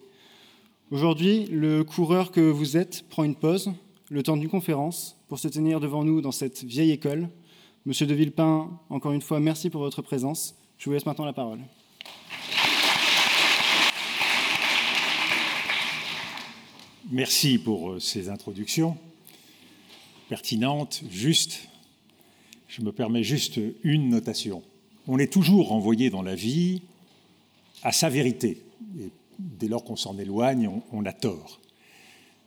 Aujourd'hui, 0.92 1.46
le 1.46 1.84
coureur 1.84 2.32
que 2.32 2.42
vous 2.42 2.76
êtes 2.76 3.08
prend 3.08 3.24
une 3.24 3.34
pause, 3.34 3.72
le 4.10 4.22
temps 4.22 4.36
d'une 4.36 4.50
conférence, 4.50 5.16
pour 5.26 5.38
se 5.38 5.48
tenir 5.48 5.80
devant 5.80 6.04
nous 6.04 6.20
dans 6.20 6.32
cette 6.32 6.64
vieille 6.64 6.90
école. 6.90 7.30
Monsieur 7.86 8.06
de 8.06 8.12
Villepin, 8.12 8.78
encore 8.90 9.12
une 9.12 9.22
fois, 9.22 9.40
merci 9.40 9.70
pour 9.70 9.80
votre 9.80 10.02
présence. 10.02 10.54
Je 10.76 10.84
vous 10.84 10.92
laisse 10.92 11.06
maintenant 11.06 11.24
la 11.24 11.32
parole. 11.32 11.60
Merci 17.10 17.56
pour 17.56 17.96
ces 17.98 18.28
introductions 18.28 18.98
pertinentes, 20.28 21.04
justes. 21.10 21.68
Je 22.68 22.82
me 22.82 22.92
permets 22.92 23.22
juste 23.22 23.58
une 23.82 24.10
notation. 24.10 24.62
On 25.08 25.18
est 25.18 25.32
toujours 25.32 25.68
renvoyé 25.68 26.10
dans 26.10 26.20
la 26.20 26.34
vie 26.34 26.82
à 27.82 27.92
sa 27.92 28.10
vérité. 28.10 28.62
Dès 29.58 29.68
lors 29.68 29.84
qu'on 29.84 29.96
s'en 29.96 30.18
éloigne, 30.18 30.70
on, 30.92 31.04
a 31.04 31.12
tort. 31.12 31.60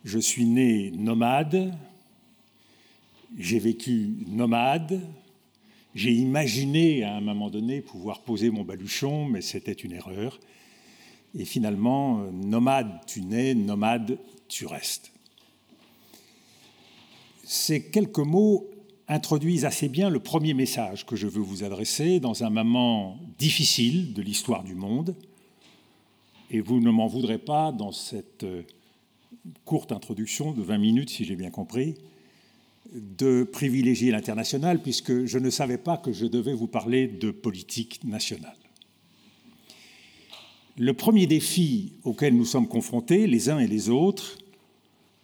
Je 0.03 0.19
suis 0.19 0.45
né 0.45 0.91
nomade, 0.91 1.73
j'ai 3.37 3.59
vécu 3.59 4.13
nomade, 4.27 5.01
j'ai 5.93 6.11
imaginé 6.11 7.03
à 7.03 7.15
un 7.15 7.21
moment 7.21 7.49
donné 7.49 7.81
pouvoir 7.81 8.21
poser 8.21 8.49
mon 8.49 8.63
baluchon, 8.63 9.25
mais 9.25 9.41
c'était 9.41 9.71
une 9.71 9.93
erreur. 9.93 10.39
Et 11.37 11.45
finalement, 11.45 12.31
nomade 12.31 13.01
tu 13.07 13.21
nais, 13.21 13.55
nomade 13.55 14.17
tu 14.47 14.65
restes. 14.65 15.11
Ces 17.43 17.83
quelques 17.83 18.19
mots 18.19 18.67
introduisent 19.07 19.65
assez 19.65 19.87
bien 19.87 20.09
le 20.09 20.19
premier 20.19 20.53
message 20.53 21.05
que 21.05 21.15
je 21.15 21.27
veux 21.27 21.41
vous 21.41 21.63
adresser 21.63 22.19
dans 22.19 22.43
un 22.43 22.49
moment 22.49 23.19
difficile 23.37 24.13
de 24.13 24.21
l'histoire 24.21 24.63
du 24.63 24.75
monde. 24.75 25.15
Et 26.55 26.61
vous 26.61 26.79
ne 26.79 26.89
m'en 26.89 27.07
voudrez 27.07 27.37
pas 27.37 27.73
dans 27.73 27.91
cette 27.91 28.45
courte 29.65 29.91
introduction 29.91 30.53
de 30.53 30.61
20 30.61 30.77
minutes, 30.77 31.09
si 31.09 31.25
j'ai 31.25 31.35
bien 31.35 31.49
compris, 31.49 31.95
de 32.93 33.43
privilégier 33.43 34.09
l'international, 34.09 34.81
puisque 34.81 35.25
je 35.25 35.37
ne 35.37 35.49
savais 35.49 35.77
pas 35.77 35.97
que 35.97 36.13
je 36.13 36.25
devais 36.25 36.53
vous 36.53 36.67
parler 36.67 37.09
de 37.09 37.29
politique 37.29 38.05
nationale. 38.05 38.55
Le 40.77 40.93
premier 40.93 41.27
défi 41.27 41.91
auquel 42.05 42.33
nous 42.37 42.45
sommes 42.45 42.69
confrontés, 42.69 43.27
les 43.27 43.49
uns 43.49 43.59
et 43.59 43.67
les 43.67 43.89
autres, 43.89 44.37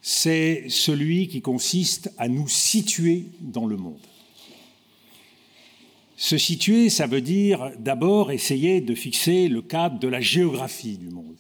c'est 0.02 0.66
celui 0.68 1.30
qui 1.30 1.42
consiste 1.42 2.12
à 2.18 2.28
nous 2.28 2.50
situer 2.50 3.28
dans 3.40 3.68
le 3.68 3.78
monde. 3.78 4.06
Se 6.22 6.38
situer, 6.38 6.92
ça 6.92 7.08
veut 7.08 7.20
dire 7.20 7.72
d'abord 7.80 8.32
essayer 8.32 8.80
de 8.80 8.94
fixer 8.94 9.48
le 9.48 9.64
cadre 9.64 9.98
de 9.98 10.08
la 10.08 10.22
géographie 10.22 11.00
du 11.00 11.10
monde. 11.10 11.36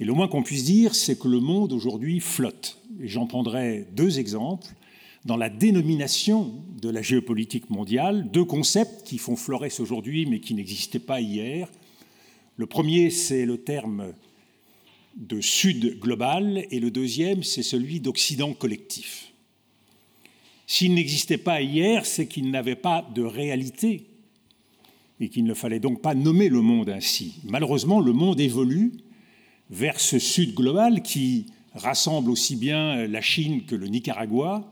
Et 0.00 0.06
le 0.06 0.14
moins 0.14 0.28
qu'on 0.28 0.42
puisse 0.42 0.64
dire, 0.64 0.94
c'est 0.94 1.18
que 1.18 1.28
le 1.28 1.40
monde 1.40 1.74
aujourd'hui 1.74 2.18
flotte. 2.18 2.78
Et 3.02 3.08
j'en 3.08 3.26
prendrai 3.26 3.86
deux 3.92 4.18
exemples. 4.18 4.66
Dans 5.26 5.36
la 5.36 5.50
dénomination 5.50 6.54
de 6.80 6.88
la 6.88 7.02
géopolitique 7.02 7.68
mondiale, 7.68 8.30
deux 8.30 8.46
concepts 8.46 9.02
qui 9.04 9.18
font 9.18 9.36
florès 9.36 9.78
aujourd'hui 9.78 10.24
mais 10.24 10.40
qui 10.40 10.54
n'existaient 10.54 10.98
pas 10.98 11.20
hier. 11.20 11.68
Le 12.56 12.64
premier, 12.64 13.10
c'est 13.10 13.44
le 13.44 13.58
terme 13.58 14.14
de 15.16 15.42
Sud 15.42 16.00
global 16.00 16.64
et 16.70 16.80
le 16.80 16.90
deuxième, 16.90 17.42
c'est 17.42 17.62
celui 17.62 18.00
d'Occident 18.00 18.54
collectif. 18.54 19.31
S'il 20.72 20.94
n'existait 20.94 21.36
pas 21.36 21.60
hier, 21.60 22.06
c'est 22.06 22.24
qu'il 22.24 22.50
n'avait 22.50 22.76
pas 22.76 23.06
de 23.14 23.20
réalité 23.20 24.06
et 25.20 25.28
qu'il 25.28 25.44
ne 25.44 25.52
fallait 25.52 25.80
donc 25.80 26.00
pas 26.00 26.14
nommer 26.14 26.48
le 26.48 26.62
monde 26.62 26.88
ainsi. 26.88 27.34
Malheureusement, 27.44 28.00
le 28.00 28.14
monde 28.14 28.40
évolue 28.40 28.92
vers 29.68 30.00
ce 30.00 30.18
Sud 30.18 30.54
global 30.54 31.02
qui 31.02 31.44
rassemble 31.74 32.30
aussi 32.30 32.56
bien 32.56 33.06
la 33.06 33.20
Chine 33.20 33.66
que 33.66 33.74
le 33.74 33.86
Nicaragua. 33.86 34.64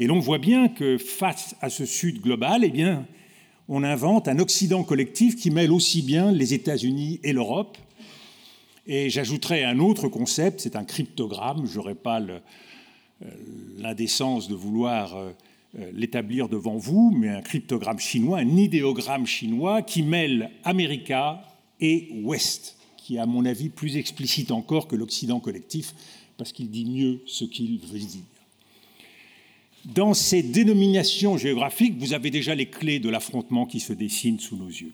Et 0.00 0.08
l'on 0.08 0.18
voit 0.18 0.38
bien 0.38 0.66
que 0.66 0.98
face 0.98 1.54
à 1.60 1.70
ce 1.70 1.86
Sud 1.86 2.20
global, 2.20 2.64
eh 2.64 2.70
bien, 2.70 3.06
on 3.68 3.84
invente 3.84 4.26
un 4.26 4.40
Occident 4.40 4.82
collectif 4.82 5.36
qui 5.36 5.52
mêle 5.52 5.70
aussi 5.70 6.02
bien 6.02 6.32
les 6.32 6.52
États-Unis 6.52 7.20
et 7.22 7.32
l'Europe, 7.32 7.78
et 8.90 9.10
j'ajouterai 9.10 9.64
un 9.64 9.78
autre 9.80 10.08
concept, 10.08 10.60
c'est 10.60 10.74
un 10.74 10.84
cryptogramme. 10.84 11.66
Je 11.66 11.76
n'aurai 11.76 11.94
pas 11.94 12.20
l'indécence 13.78 14.48
de 14.48 14.54
vouloir 14.54 15.16
l'établir 15.92 16.48
devant 16.48 16.76
vous, 16.76 17.10
mais 17.10 17.28
un 17.28 17.42
cryptogramme 17.42 17.98
chinois, 17.98 18.38
un 18.38 18.56
idéogramme 18.56 19.26
chinois 19.26 19.82
qui 19.82 20.02
mêle 20.02 20.50
América 20.64 21.42
et 21.80 22.08
Ouest, 22.22 22.76
qui 22.96 23.16
est 23.16 23.18
à 23.18 23.26
mon 23.26 23.44
avis 23.44 23.68
plus 23.68 23.96
explicite 23.96 24.50
encore 24.50 24.88
que 24.88 24.96
l'Occident 24.96 25.40
collectif, 25.40 25.94
parce 26.36 26.52
qu'il 26.52 26.70
dit 26.70 26.84
mieux 26.84 27.20
ce 27.26 27.44
qu'il 27.44 27.78
veut 27.80 27.98
dire. 27.98 28.24
Dans 29.84 30.14
ces 30.14 30.42
dénominations 30.42 31.36
géographiques, 31.36 31.98
vous 31.98 32.12
avez 32.12 32.30
déjà 32.30 32.54
les 32.54 32.66
clés 32.66 32.98
de 32.98 33.08
l'affrontement 33.08 33.66
qui 33.66 33.80
se 33.80 33.92
dessine 33.92 34.38
sous 34.38 34.56
nos 34.56 34.68
yeux 34.68 34.92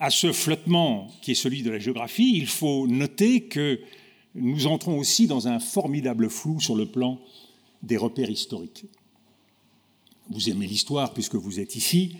à 0.00 0.08
ce 0.08 0.32
flottement 0.32 1.08
qui 1.20 1.32
est 1.32 1.34
celui 1.34 1.62
de 1.62 1.70
la 1.70 1.78
géographie, 1.78 2.32
il 2.34 2.46
faut 2.46 2.86
noter 2.88 3.42
que 3.42 3.78
nous 4.34 4.66
entrons 4.66 4.98
aussi 4.98 5.26
dans 5.26 5.48
un 5.48 5.58
formidable 5.58 6.30
flou 6.30 6.60
sur 6.60 6.76
le 6.76 6.86
plan 6.86 7.18
des 7.82 7.96
repères 7.96 8.30
historiques. 8.30 8.84
Vous 10.30 10.48
aimez 10.48 10.66
l'histoire 10.66 11.12
puisque 11.12 11.34
vous 11.34 11.58
êtes 11.58 11.74
ici. 11.74 12.16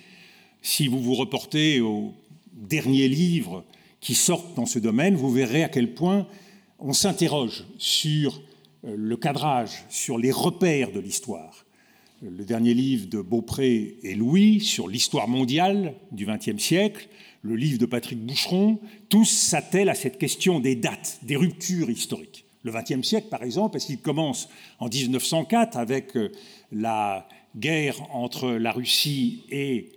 Si 0.63 0.89
vous 0.89 1.01
vous 1.01 1.15
reportez 1.15 1.81
aux 1.81 2.13
derniers 2.53 3.09
livres 3.09 3.65
qui 4.01 4.15
sortent 4.15 4.55
dans 4.57 4.67
ce 4.67 4.79
domaine, 4.79 5.15
vous 5.15 5.31
verrez 5.31 5.63
à 5.63 5.69
quel 5.69 5.95
point 5.95 6.27
on 6.79 6.93
s'interroge 6.93 7.65
sur 7.79 8.41
le 8.83 9.17
cadrage, 9.17 9.85
sur 9.89 10.19
les 10.19 10.33
repères 10.33 10.93
de 10.93 11.01
l'histoire. 11.01 11.65
Le 12.23 12.45
dernier 12.45 12.75
livre 12.75 13.09
de 13.09 13.21
Beaupré 13.21 13.97
et 14.03 14.15
Louis 14.15 14.61
sur 14.61 14.89
l'histoire 14.89 15.29
mondiale 15.29 15.95
du 16.13 16.27
XXe 16.27 16.63
siècle, 16.63 17.09
le 17.43 17.57
livre 17.57 17.79
de 17.79 17.87
Patrick 17.87 18.19
Boucheron, 18.19 18.79
tous 19.09 19.25
s'attellent 19.25 19.89
à 19.89 19.95
cette 19.95 20.19
question 20.19 20.61
des 20.61 20.75
dates, 20.75 21.19
des 21.23 21.37
ruptures 21.37 21.91
historiques. 21.91 22.45
Le 22.63 22.73
XXe 22.73 23.07
siècle, 23.07 23.29
par 23.31 23.43
exemple, 23.43 23.73
parce 23.73 23.87
qu'il 23.87 23.99
commence 23.99 24.49
en 24.79 24.89
1904 24.89 25.79
avec 25.79 26.13
la 26.73 27.27
guerre 27.57 27.97
entre 28.15 28.51
la 28.51 28.73
Russie 28.73 29.45
et 29.51 29.93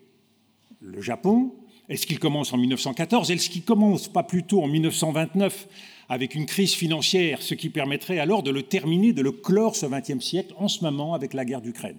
le 0.82 1.02
Japon? 1.02 1.54
Est-ce 1.90 2.08
qu'il 2.08 2.20
commence 2.20 2.54
en 2.54 2.58
1914 2.58 3.32
Est-ce 3.32 3.50
qu'il 3.50 3.64
commence 3.64 4.08
pas 4.08 4.24
plutôt 4.24 4.64
en 4.64 4.68
1929 4.68 5.68
avec 6.10 6.36
une 6.36 6.46
crise 6.46 6.74
financière, 6.74 7.42
ce 7.42 7.54
qui 7.54 7.70
permettrait 7.70 8.20
alors 8.20 8.44
de 8.44 8.52
le 8.52 8.64
terminer, 8.64 9.14
de 9.14 9.22
le 9.22 9.32
clore 9.32 9.76
ce 9.76 9.86
XXe 9.86 10.24
siècle 10.24 10.54
en 10.58 10.68
ce 10.68 10.84
moment 10.84 11.14
avec 11.14 11.34
la 11.34 11.46
guerre 11.46 11.62
d'Ukraine? 11.62 11.98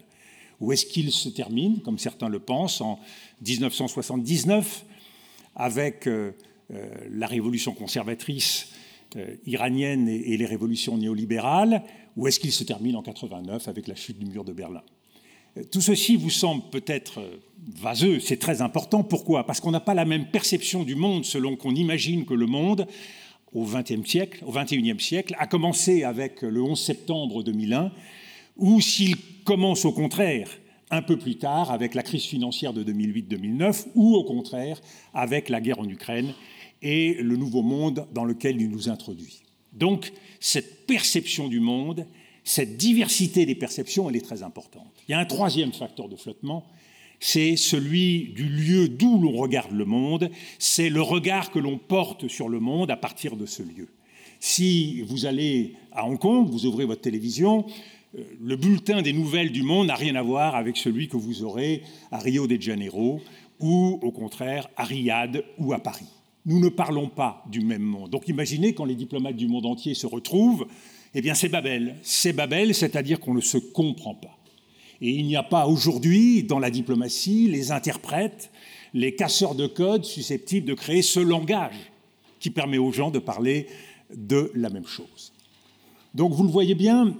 Ou 0.60 0.72
est-ce 0.72 0.86
qu'il 0.86 1.10
se 1.10 1.28
termine, 1.28 1.80
comme 1.80 1.98
certains 1.98 2.28
le 2.28 2.38
pensent, 2.38 2.80
en 2.80 2.98
1979 3.46 4.84
avec 5.56 6.06
euh, 6.06 6.32
euh, 6.72 6.88
la 7.10 7.26
révolution 7.26 7.72
conservatrice 7.72 8.68
euh, 9.16 9.36
iranienne 9.46 10.08
et, 10.08 10.36
les 10.36 10.46
révolutions 10.46 10.96
néolibérales, 10.96 11.82
ou 12.16 12.26
est-ce 12.26 12.40
qu'il 12.40 12.52
se 12.52 12.64
termine 12.64 12.96
en 12.96 13.02
89 13.02 13.68
avec 13.68 13.86
la 13.86 13.94
chute 13.94 14.18
du 14.18 14.26
mur 14.26 14.44
de 14.44 14.52
Berlin? 14.52 14.82
Tout 15.70 15.80
ceci 15.80 16.16
vous 16.16 16.30
semble 16.30 16.64
peut-être 16.72 17.22
vaseux, 17.80 18.18
c'est 18.18 18.38
très 18.38 18.60
important. 18.60 19.04
Pourquoi? 19.04 19.46
Parce 19.46 19.60
qu'on 19.60 19.70
n'a 19.70 19.80
pas 19.80 19.94
la 19.94 20.04
même 20.04 20.26
perception 20.26 20.82
du 20.82 20.96
monde 20.96 21.24
selon 21.24 21.54
qu'on 21.54 21.76
imagine 21.76 22.24
que 22.24 22.34
le 22.34 22.46
monde 22.46 22.88
au 23.52 23.64
XXe 23.64 24.04
siècle, 24.04 24.42
au 24.44 24.50
XXIe 24.50 24.98
siècle, 24.98 25.36
a 25.38 25.46
commencé 25.46 26.02
avec 26.02 26.42
le 26.42 26.60
11 26.60 26.80
septembre 26.80 27.44
2001, 27.44 27.92
ou 28.56 28.80
s'il 28.80 29.16
commence 29.44 29.84
au 29.84 29.92
contraire 29.92 30.48
un 30.94 31.02
peu 31.02 31.18
plus 31.18 31.36
tard 31.36 31.70
avec 31.70 31.94
la 31.94 32.02
crise 32.02 32.24
financière 32.24 32.72
de 32.72 32.84
2008-2009 32.84 33.86
ou 33.94 34.14
au 34.14 34.24
contraire 34.24 34.80
avec 35.12 35.48
la 35.48 35.60
guerre 35.60 35.80
en 35.80 35.88
Ukraine 35.88 36.32
et 36.82 37.14
le 37.14 37.36
nouveau 37.36 37.62
monde 37.62 38.06
dans 38.12 38.24
lequel 38.24 38.60
il 38.60 38.70
nous 38.70 38.88
introduit. 38.88 39.42
Donc 39.72 40.12
cette 40.40 40.86
perception 40.86 41.48
du 41.48 41.60
monde, 41.60 42.06
cette 42.44 42.76
diversité 42.76 43.46
des 43.46 43.54
perceptions, 43.54 44.08
elle 44.08 44.16
est 44.16 44.24
très 44.24 44.42
importante. 44.42 44.92
Il 45.08 45.12
y 45.12 45.14
a 45.14 45.18
un 45.18 45.24
troisième 45.24 45.72
facteur 45.72 46.08
de 46.08 46.16
flottement, 46.16 46.64
c'est 47.18 47.56
celui 47.56 48.32
du 48.34 48.48
lieu 48.48 48.88
d'où 48.88 49.18
l'on 49.18 49.32
regarde 49.32 49.72
le 49.72 49.84
monde, 49.84 50.30
c'est 50.58 50.90
le 50.90 51.00
regard 51.00 51.50
que 51.50 51.58
l'on 51.58 51.78
porte 51.78 52.28
sur 52.28 52.48
le 52.48 52.60
monde 52.60 52.90
à 52.90 52.96
partir 52.96 53.36
de 53.36 53.46
ce 53.46 53.62
lieu. 53.62 53.88
Si 54.40 55.00
vous 55.02 55.24
allez 55.24 55.74
à 55.90 56.06
Hong 56.06 56.18
Kong, 56.18 56.48
vous 56.50 56.66
ouvrez 56.66 56.84
votre 56.84 57.00
télévision, 57.00 57.64
le 58.40 58.56
bulletin 58.56 59.02
des 59.02 59.12
nouvelles 59.12 59.50
du 59.50 59.62
monde 59.62 59.88
n'a 59.88 59.94
rien 59.94 60.14
à 60.14 60.22
voir 60.22 60.54
avec 60.54 60.76
celui 60.76 61.08
que 61.08 61.16
vous 61.16 61.42
aurez 61.42 61.82
à 62.10 62.18
Rio 62.18 62.46
de 62.46 62.60
Janeiro 62.60 63.20
ou 63.60 63.98
au 64.02 64.12
contraire 64.12 64.68
à 64.76 64.84
Riyad 64.84 65.44
ou 65.58 65.72
à 65.72 65.80
Paris. 65.80 66.06
Nous 66.46 66.60
ne 66.60 66.68
parlons 66.68 67.08
pas 67.08 67.42
du 67.50 67.60
même 67.60 67.82
monde. 67.82 68.10
Donc 68.10 68.28
imaginez 68.28 68.74
quand 68.74 68.84
les 68.84 68.94
diplomates 68.94 69.36
du 69.36 69.48
monde 69.48 69.66
entier 69.66 69.94
se 69.94 70.06
retrouvent, 70.06 70.66
eh 71.14 71.22
bien 71.22 71.34
c'est 71.34 71.48
Babel. 71.48 71.96
C'est 72.02 72.32
Babel, 72.32 72.74
c'est-à-dire 72.74 73.18
qu'on 73.18 73.34
ne 73.34 73.40
se 73.40 73.58
comprend 73.58 74.14
pas. 74.14 74.38
Et 75.00 75.10
il 75.10 75.26
n'y 75.26 75.36
a 75.36 75.42
pas 75.42 75.66
aujourd'hui 75.66 76.44
dans 76.44 76.58
la 76.58 76.70
diplomatie 76.70 77.48
les 77.48 77.72
interprètes, 77.72 78.50
les 78.92 79.14
casseurs 79.14 79.54
de 79.54 79.66
code 79.66 80.04
susceptibles 80.04 80.66
de 80.66 80.74
créer 80.74 81.02
ce 81.02 81.20
langage 81.20 81.92
qui 82.38 82.50
permet 82.50 82.78
aux 82.78 82.92
gens 82.92 83.10
de 83.10 83.18
parler 83.18 83.66
de 84.14 84.52
la 84.54 84.68
même 84.68 84.86
chose. 84.86 85.32
Donc 86.14 86.32
vous 86.32 86.44
le 86.44 86.50
voyez 86.50 86.74
bien, 86.74 87.16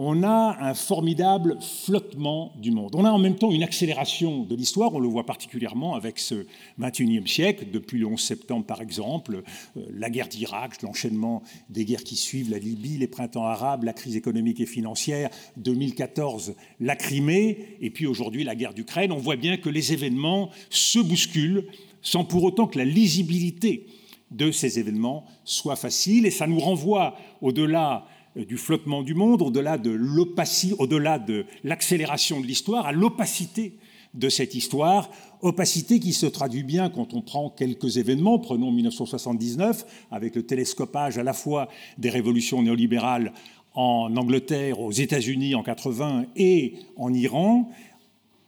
on 0.00 0.22
a 0.22 0.56
un 0.60 0.74
formidable 0.74 1.58
flottement 1.60 2.52
du 2.56 2.70
monde. 2.70 2.94
On 2.94 3.04
a 3.04 3.10
en 3.10 3.18
même 3.18 3.34
temps 3.34 3.50
une 3.50 3.64
accélération 3.64 4.44
de 4.44 4.54
l'histoire, 4.54 4.94
on 4.94 5.00
le 5.00 5.08
voit 5.08 5.26
particulièrement 5.26 5.96
avec 5.96 6.20
ce 6.20 6.46
21e 6.80 7.26
siècle, 7.26 7.66
depuis 7.72 7.98
le 7.98 8.06
11 8.06 8.20
septembre 8.20 8.64
par 8.64 8.80
exemple, 8.80 9.42
euh, 9.76 9.80
la 9.90 10.08
guerre 10.08 10.28
d'Irak, 10.28 10.82
l'enchaînement 10.82 11.42
des 11.68 11.84
guerres 11.84 12.04
qui 12.04 12.14
suivent, 12.14 12.48
la 12.48 12.60
Libye, 12.60 12.96
les 12.96 13.08
printemps 13.08 13.46
arabes, 13.46 13.82
la 13.82 13.92
crise 13.92 14.14
économique 14.14 14.60
et 14.60 14.66
financière, 14.66 15.30
2014, 15.56 16.54
la 16.78 16.94
Crimée, 16.94 17.76
et 17.80 17.90
puis 17.90 18.06
aujourd'hui 18.06 18.44
la 18.44 18.54
guerre 18.54 18.74
d'Ukraine. 18.74 19.10
On 19.10 19.18
voit 19.18 19.34
bien 19.34 19.56
que 19.56 19.68
les 19.68 19.92
événements 19.92 20.50
se 20.70 21.00
bousculent 21.00 21.66
sans 22.02 22.24
pour 22.24 22.44
autant 22.44 22.68
que 22.68 22.78
la 22.78 22.84
lisibilité 22.84 23.86
de 24.30 24.52
ces 24.52 24.78
événements 24.78 25.24
soit 25.42 25.74
facile, 25.74 26.24
et 26.24 26.30
ça 26.30 26.46
nous 26.46 26.60
renvoie 26.60 27.16
au-delà 27.40 28.06
du 28.36 28.56
flottement 28.56 29.02
du 29.02 29.14
monde, 29.14 29.42
au-delà 29.42 29.78
de 29.78 29.90
l'opacité, 29.90 30.74
au-delà 30.78 31.18
de 31.18 31.46
l'accélération 31.64 32.40
de 32.40 32.46
l'histoire, 32.46 32.86
à 32.86 32.92
l'opacité 32.92 33.74
de 34.14 34.28
cette 34.28 34.54
histoire, 34.54 35.10
opacité 35.42 36.00
qui 36.00 36.12
se 36.12 36.26
traduit 36.26 36.62
bien 36.62 36.88
quand 36.88 37.14
on 37.14 37.20
prend 37.20 37.50
quelques 37.50 37.96
événements. 37.96 38.38
Prenons 38.38 38.70
1979, 38.72 39.84
avec 40.10 40.34
le 40.34 40.42
télescopage 40.44 41.18
à 41.18 41.22
la 41.22 41.32
fois 41.32 41.68
des 41.98 42.10
révolutions 42.10 42.62
néolibérales 42.62 43.32
en 43.74 44.16
Angleterre, 44.16 44.80
aux 44.80 44.90
États-Unis 44.90 45.54
en 45.54 45.62
80 45.62 46.26
et 46.36 46.74
en 46.96 47.12
Iran. 47.12 47.70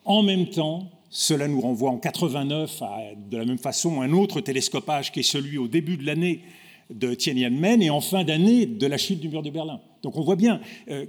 En 0.04 0.22
même 0.22 0.48
temps, 0.48 0.90
cela 1.10 1.46
nous 1.46 1.60
renvoie 1.60 1.90
en 1.90 1.98
89 1.98 2.82
à, 2.82 2.98
de 3.30 3.36
la 3.36 3.44
même 3.44 3.58
façon, 3.58 4.00
un 4.00 4.12
autre 4.12 4.40
télescopage 4.40 5.12
qui 5.12 5.20
est 5.20 5.24
celui 5.24 5.58
au 5.58 5.68
début 5.68 5.96
de 5.96 6.06
l'année 6.06 6.40
de 6.90 7.14
Tiananmen 7.14 7.82
et 7.82 7.90
en 7.90 8.00
fin 8.00 8.24
d'année 8.24 8.66
de 8.66 8.86
la 8.86 8.98
chute 8.98 9.20
du 9.20 9.28
mur 9.28 9.42
de 9.42 9.50
Berlin. 9.50 9.80
Donc 10.02 10.16
on 10.16 10.22
voit 10.22 10.36
bien, 10.36 10.60
euh, 10.90 11.06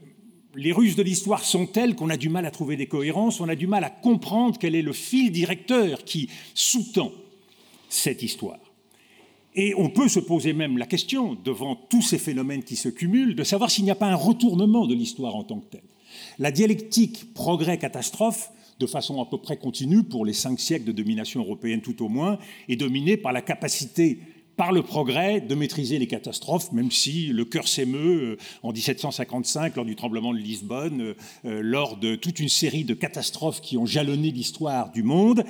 les 0.56 0.72
ruses 0.72 0.96
de 0.96 1.04
l'histoire 1.04 1.44
sont 1.44 1.66
telles 1.66 1.96
qu'on 1.96 2.10
a 2.10 2.18
du 2.18 2.30
mal 2.30 2.46
à 2.46 2.52
trouver 2.52 2.76
des 2.76 2.88
cohérences, 2.88 3.40
on 3.40 3.50
a 3.50 3.56
du 3.56 3.68
mal 3.68 3.84
à 3.84 3.90
comprendre 3.90 4.58
quel 4.60 4.76
est 4.76 4.82
le 4.82 4.94
fil 4.94 5.32
directeur 5.32 6.04
qui 6.04 6.30
sous-tend 6.54 7.12
cette 7.90 8.24
histoire. 8.24 8.60
Et 9.54 9.74
on 9.76 9.90
peut 9.90 10.08
se 10.08 10.20
poser 10.20 10.54
même 10.54 10.78
la 10.78 10.86
question, 10.86 11.38
devant 11.44 11.76
tous 11.76 12.02
ces 12.02 12.18
phénomènes 12.18 12.64
qui 12.64 12.78
se 12.78 12.88
cumulent, 12.90 13.36
de 13.36 13.44
savoir 13.44 13.70
s'il 13.70 13.84
n'y 13.84 13.92
a 13.92 13.96
pas 13.96 14.08
un 14.08 14.16
retournement 14.16 14.88
de 14.88 14.96
l'histoire 14.96 15.36
en 15.36 15.44
tant 15.44 15.60
que 15.60 15.72
telle. 15.72 15.84
La 16.40 16.52
dialectique 16.52 17.34
progrès-catastrophe, 17.34 18.52
de 18.80 18.88
façon 18.88 19.22
à 19.22 19.26
peu 19.26 19.38
près 19.38 19.58
continue 19.58 20.04
pour 20.04 20.26
les 20.26 20.34
cinq 20.34 20.60
siècles 20.60 20.86
de 20.86 20.92
domination 20.92 21.42
européenne 21.42 21.82
tout 21.82 22.04
au 22.04 22.10
moins, 22.10 22.40
est 22.68 22.78
dominée 22.78 23.18
par 23.18 23.34
la 23.34 23.42
capacité 23.42 24.20
par 24.62 24.72
le 24.72 24.84
progrès 24.84 25.42
de 25.42 25.56
maîtriser 25.56 25.98
les 25.98 26.06
catastrophes, 26.06 26.72
même 26.72 26.92
si 26.92 27.30
le 27.30 27.46
cœur 27.46 27.68
s'émeut 27.68 28.34
euh, 28.34 28.38
en 28.62 28.72
1755 28.72 29.76
lors 29.76 29.86
du 29.86 29.96
tremblement 29.96 30.36
de 30.36 30.38
Lisbonne, 30.38 31.02
euh, 31.02 31.14
euh, 31.46 31.62
lors 31.64 31.98
de 31.98 32.14
toute 32.14 32.40
une 32.40 32.48
série 32.48 32.84
de 32.84 32.94
catastrophes 32.94 33.60
qui 33.60 33.76
ont 33.80 33.88
jalonné 33.88 34.30
l'histoire 34.30 34.92
du 34.92 35.02
monde. 35.02 35.44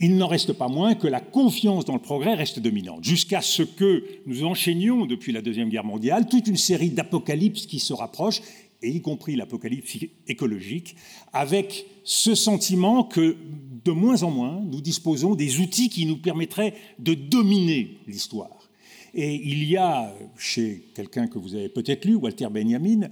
Il 0.00 0.16
n'en 0.16 0.26
reste 0.26 0.54
pas 0.54 0.66
moins 0.66 0.96
que 0.96 1.06
la 1.06 1.20
confiance 1.20 1.84
dans 1.84 1.92
le 1.92 2.00
progrès 2.00 2.34
reste 2.34 2.58
dominante, 2.58 3.04
jusqu'à 3.04 3.42
ce 3.42 3.62
que 3.62 4.02
nous 4.26 4.42
enchaînions 4.42 5.06
depuis 5.06 5.30
la 5.30 5.40
Deuxième 5.40 5.68
Guerre 5.68 5.84
mondiale 5.84 6.26
toute 6.28 6.48
une 6.48 6.56
série 6.56 6.90
d'apocalypses 6.90 7.66
qui 7.66 7.78
se 7.78 7.92
rapprochent, 7.92 8.42
et 8.82 8.90
y 8.90 9.00
compris 9.00 9.36
l'apocalypse 9.36 9.98
écologique, 10.26 10.96
avec 11.32 11.86
ce 12.02 12.34
sentiment 12.34 13.04
que 13.04 13.36
de 13.84 13.90
moins 13.92 14.22
en 14.22 14.30
moins, 14.30 14.60
nous 14.60 14.80
disposons 14.80 15.34
des 15.34 15.60
outils 15.60 15.88
qui 15.88 16.06
nous 16.06 16.18
permettraient 16.18 16.74
de 16.98 17.14
dominer 17.14 17.98
l'histoire. 18.06 18.68
Et 19.14 19.34
il 19.34 19.64
y 19.64 19.76
a 19.76 20.14
chez 20.36 20.88
quelqu'un 20.94 21.26
que 21.26 21.38
vous 21.38 21.54
avez 21.54 21.68
peut-être 21.68 22.04
lu, 22.04 22.14
Walter 22.14 22.48
Benjamin, 22.50 23.08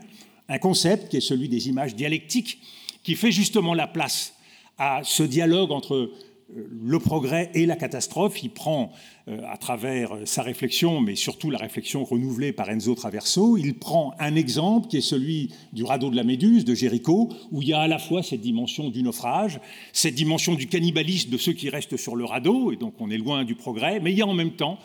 un 0.48 0.58
concept 0.58 1.08
qui 1.08 1.16
est 1.16 1.20
celui 1.20 1.48
des 1.48 1.68
images 1.68 1.94
dialectiques, 1.94 2.60
qui 3.02 3.14
fait 3.14 3.32
justement 3.32 3.74
la 3.74 3.86
place 3.86 4.34
à 4.78 5.00
ce 5.04 5.22
dialogue 5.22 5.72
entre 5.72 6.10
le 6.54 6.98
progrès 6.98 7.50
et 7.54 7.66
la 7.66 7.76
catastrophe. 7.76 8.42
Il 8.42 8.50
prend 8.50 8.92
euh, 9.28 9.40
à 9.50 9.56
travers 9.56 10.14
euh, 10.14 10.26
sa 10.26 10.42
réflexion, 10.42 11.00
mais 11.00 11.16
surtout 11.16 11.50
la 11.50 11.58
réflexion 11.58 12.04
renouvelée 12.04 12.52
par 12.52 12.70
Enzo 12.70 12.94
Traverso, 12.94 13.56
il 13.56 13.74
prend 13.74 14.14
un 14.18 14.36
exemple 14.36 14.88
qui 14.88 14.98
est 14.98 15.00
celui 15.02 15.52
du 15.72 15.82
radeau 15.82 16.10
de 16.10 16.16
la 16.16 16.24
Méduse 16.24 16.64
de 16.64 16.74
Jéricho, 16.74 17.32
où 17.50 17.62
il 17.62 17.68
y 17.68 17.72
a 17.72 17.80
à 17.80 17.88
la 17.88 17.98
fois 17.98 18.22
cette 18.22 18.40
dimension 18.40 18.90
du 18.90 19.02
naufrage, 19.02 19.60
cette 19.92 20.14
dimension 20.14 20.54
du 20.54 20.68
cannibalisme 20.68 21.30
de 21.30 21.38
ceux 21.38 21.52
qui 21.52 21.68
restent 21.68 21.96
sur 21.96 22.14
le 22.14 22.24
radeau, 22.24 22.72
et 22.72 22.76
donc 22.76 22.94
on 23.00 23.10
est 23.10 23.18
loin 23.18 23.44
du 23.44 23.56
progrès, 23.56 23.98
mais 24.00 24.12
il 24.12 24.18
y 24.18 24.22
a 24.22 24.26
en 24.26 24.34
même 24.34 24.52
temps 24.52 24.78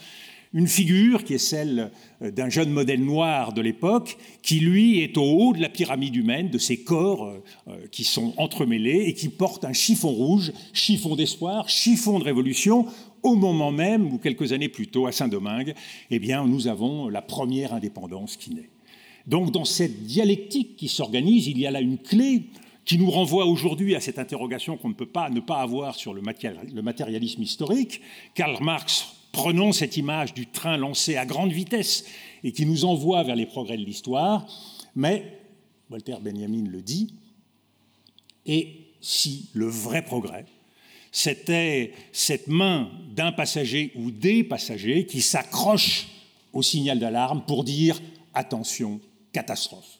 une 0.53 0.67
figure 0.67 1.23
qui 1.23 1.33
est 1.33 1.37
celle 1.37 1.91
euh, 2.21 2.31
d'un 2.31 2.49
jeune 2.49 2.71
modèle 2.71 3.03
noir 3.03 3.53
de 3.53 3.61
l'époque, 3.61 4.17
qui 4.41 4.59
lui 4.59 4.99
est 4.99 5.17
au 5.17 5.23
haut 5.23 5.53
de 5.53 5.61
la 5.61 5.69
pyramide 5.69 6.15
humaine, 6.15 6.49
de 6.49 6.57
ces 6.57 6.83
corps 6.83 7.25
euh, 7.25 7.43
euh, 7.67 7.87
qui 7.91 8.03
sont 8.03 8.33
entremêlés 8.37 9.03
et 9.07 9.13
qui 9.13 9.29
porte 9.29 9.63
un 9.63 9.73
chiffon 9.73 10.09
rouge, 10.09 10.51
chiffon 10.73 11.15
d'espoir, 11.15 11.69
chiffon 11.69 12.19
de 12.19 12.23
révolution, 12.23 12.85
au 13.23 13.35
moment 13.35 13.71
même 13.71 14.11
où, 14.11 14.17
quelques 14.17 14.51
années 14.51 14.69
plus 14.69 14.87
tôt, 14.87 15.07
à 15.07 15.11
Saint-Domingue, 15.11 15.73
eh 16.09 16.19
bien, 16.19 16.45
nous 16.45 16.67
avons 16.67 17.07
la 17.07 17.21
première 17.21 17.73
indépendance 17.73 18.35
qui 18.35 18.53
naît. 18.53 18.69
Donc, 19.27 19.51
dans 19.51 19.65
cette 19.65 20.03
dialectique 20.03 20.75
qui 20.75 20.87
s'organise, 20.87 21.47
il 21.47 21.59
y 21.59 21.67
a 21.67 21.71
là 21.71 21.81
une 21.81 21.99
clé 21.99 22.43
qui 22.83 22.97
nous 22.97 23.11
renvoie 23.11 23.45
aujourd'hui 23.45 23.95
à 23.95 23.99
cette 23.99 24.17
interrogation 24.17 24.75
qu'on 24.75 24.89
ne 24.89 24.95
peut 24.95 25.05
pas 25.05 25.29
ne 25.29 25.39
pas 25.39 25.57
avoir 25.57 25.93
sur 25.93 26.15
le 26.15 26.21
matérialisme 26.81 27.43
historique. 27.43 28.01
Karl 28.33 28.57
Marx 28.63 29.20
Prenons 29.31 29.71
cette 29.71 29.97
image 29.97 30.33
du 30.33 30.47
train 30.47 30.77
lancé 30.77 31.15
à 31.15 31.25
grande 31.25 31.51
vitesse 31.51 32.05
et 32.43 32.51
qui 32.51 32.65
nous 32.65 32.85
envoie 32.85 33.23
vers 33.23 33.35
les 33.35 33.45
progrès 33.45 33.77
de 33.77 33.85
l'histoire, 33.85 34.45
mais, 34.95 35.39
Walter 35.89 36.17
Benjamin 36.21 36.67
le 36.67 36.81
dit, 36.81 37.13
et 38.45 38.87
si 38.99 39.49
le 39.53 39.67
vrai 39.67 40.03
progrès, 40.03 40.45
c'était 41.11 41.93
cette 42.11 42.47
main 42.47 42.89
d'un 43.13 43.31
passager 43.31 43.91
ou 43.95 44.11
des 44.11 44.43
passagers 44.43 45.05
qui 45.05 45.21
s'accrochent 45.21 46.07
au 46.53 46.61
signal 46.61 46.99
d'alarme 46.99 47.43
pour 47.45 47.63
dire 47.63 48.01
attention, 48.33 48.99
catastrophe. 49.33 49.99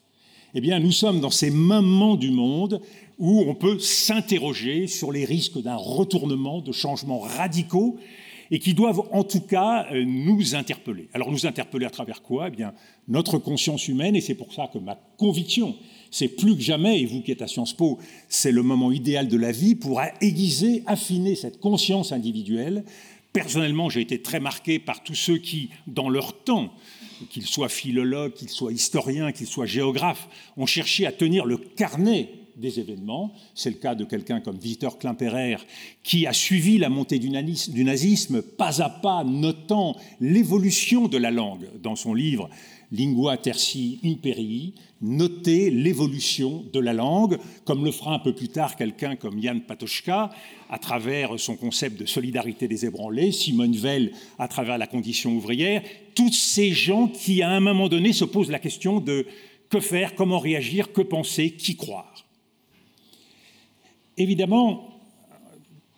Eh 0.54 0.62
bien, 0.62 0.80
nous 0.80 0.92
sommes 0.92 1.22
dans 1.22 1.32
ces 1.32 1.50
moments 1.50 2.16
du 2.16 2.32
monde 2.32 2.82
où 3.18 3.42
on 3.48 3.56
peut 3.56 3.80
s'interroger 3.80 4.88
sur 4.88 5.12
les 5.12 5.24
risques 5.24 5.62
d'un 5.62 5.76
retournement, 5.76 6.60
de 6.60 6.72
changements 6.72 7.20
radicaux 7.20 7.98
et 8.52 8.60
qui 8.60 8.74
doivent 8.74 9.02
en 9.12 9.24
tout 9.24 9.40
cas 9.40 9.88
euh, 9.92 10.04
nous 10.06 10.56
interpeller. 10.56 11.08
Alors 11.14 11.32
nous 11.32 11.46
interpeller 11.46 11.86
à 11.86 11.90
travers 11.90 12.22
quoi? 12.22 12.50
Eh 12.50 12.52
bien, 12.52 12.74
notre 13.08 13.38
conscience 13.38 13.88
humaine, 13.88 14.16
et 14.16 14.22
c'est 14.22 14.36
pour 14.36 14.54
ça 14.54 14.70
que 14.72 14.78
ma 14.78 14.96
conviction, 15.18 15.76
c'est 16.12 16.28
plus 16.28 16.56
que 16.56 16.62
jamais, 16.62 17.02
et 17.02 17.06
vous 17.06 17.22
qui 17.22 17.32
êtes 17.32 17.42
à 17.42 17.48
Sciences 17.48 17.74
Po, 17.74 17.98
c'est 18.28 18.52
le 18.52 18.62
moment 18.62 18.92
idéal 18.92 19.30
de 19.30 19.38
la 19.38 19.54
vie 19.54 19.76
pour 19.76 20.02
aiguiser, 20.20 20.84
affiner 20.86 21.36
cette 21.36 21.60
conscience 21.62 22.12
individuelle. 22.12 22.84
Personnellement, 23.32 23.90
j'ai 23.90 24.02
été 24.02 24.22
très 24.22 24.42
marqué 24.42 24.78
par 24.78 25.02
tous 25.02 25.16
ceux 25.16 25.38
qui, 25.38 25.70
dans 25.88 26.10
leur 26.10 26.44
temps, 26.44 26.74
qu'ils 27.30 27.46
soient 27.46 27.70
philologues, 27.70 28.34
qu'ils 28.34 28.50
soient 28.50 28.74
historiens, 28.74 29.32
qu'ils 29.32 29.48
soient 29.48 29.66
géographes, 29.66 30.28
ont 30.58 30.66
cherché 30.66 31.06
à 31.06 31.14
tenir 31.14 31.46
le 31.46 31.56
carnet 31.56 32.30
des 32.56 32.80
événements. 32.80 33.34
C'est 33.56 33.70
le 33.70 33.78
cas 33.78 33.96
de 33.96 34.06
quelqu'un 34.06 34.40
comme 34.40 34.58
Victor 34.58 34.98
Klimperer, 34.98 35.58
qui 36.04 36.28
a 36.28 36.34
suivi 36.34 36.78
la 36.78 36.90
montée 36.90 37.20
du 37.20 37.30
nazisme 37.30 38.42
pas 38.42 38.82
à 38.82 38.90
pas, 38.90 39.24
notant 39.24 39.96
l'évolution 40.20 41.08
de 41.08 41.18
la 41.18 41.32
langue 41.32 41.68
dans 41.82 41.96
son 41.96 42.14
livre 42.14 42.50
Lingua 42.92 43.38
Terci 43.38 44.00
Imperii, 44.04 44.74
noter 45.02 45.72
l'évolution 45.72 46.66
de 46.74 46.80
la 46.80 46.94
langue, 46.94 47.38
comme 47.64 47.86
le 47.86 47.92
fera 47.92 48.14
un 48.14 48.20
peu 48.20 48.34
plus 48.34 48.50
tard 48.50 48.76
quelqu'un 48.76 49.16
comme 49.16 49.42
Jan 49.42 49.60
Patochka, 49.66 50.30
à 50.70 50.78
travers 50.78 51.40
son 51.40 51.56
concept 51.56 52.00
de 52.00 52.06
solidarité 52.06 52.68
des 52.68 52.86
ébranlés, 52.86 53.32
Simone 53.32 53.76
Veil 53.76 54.12
à 54.38 54.48
travers 54.48 54.78
la 54.78 54.88
condition 54.88 55.32
ouvrière, 55.36 55.82
tous 56.16 56.34
ces 56.34 56.72
gens 56.72 57.08
qui, 57.08 57.42
à 57.42 57.50
un 57.50 57.62
moment 57.62 57.88
donné, 57.88 58.12
se 58.12 58.26
posent 58.26 58.52
la 58.52 58.60
question 58.60 59.00
de 59.00 59.26
que 59.70 59.80
faire, 59.80 60.16
comment 60.16 60.40
réagir, 60.40 60.92
que 60.92 61.02
penser, 61.02 61.52
qui 61.52 61.78
croire. 61.78 62.26
Évidemment, 64.22 65.00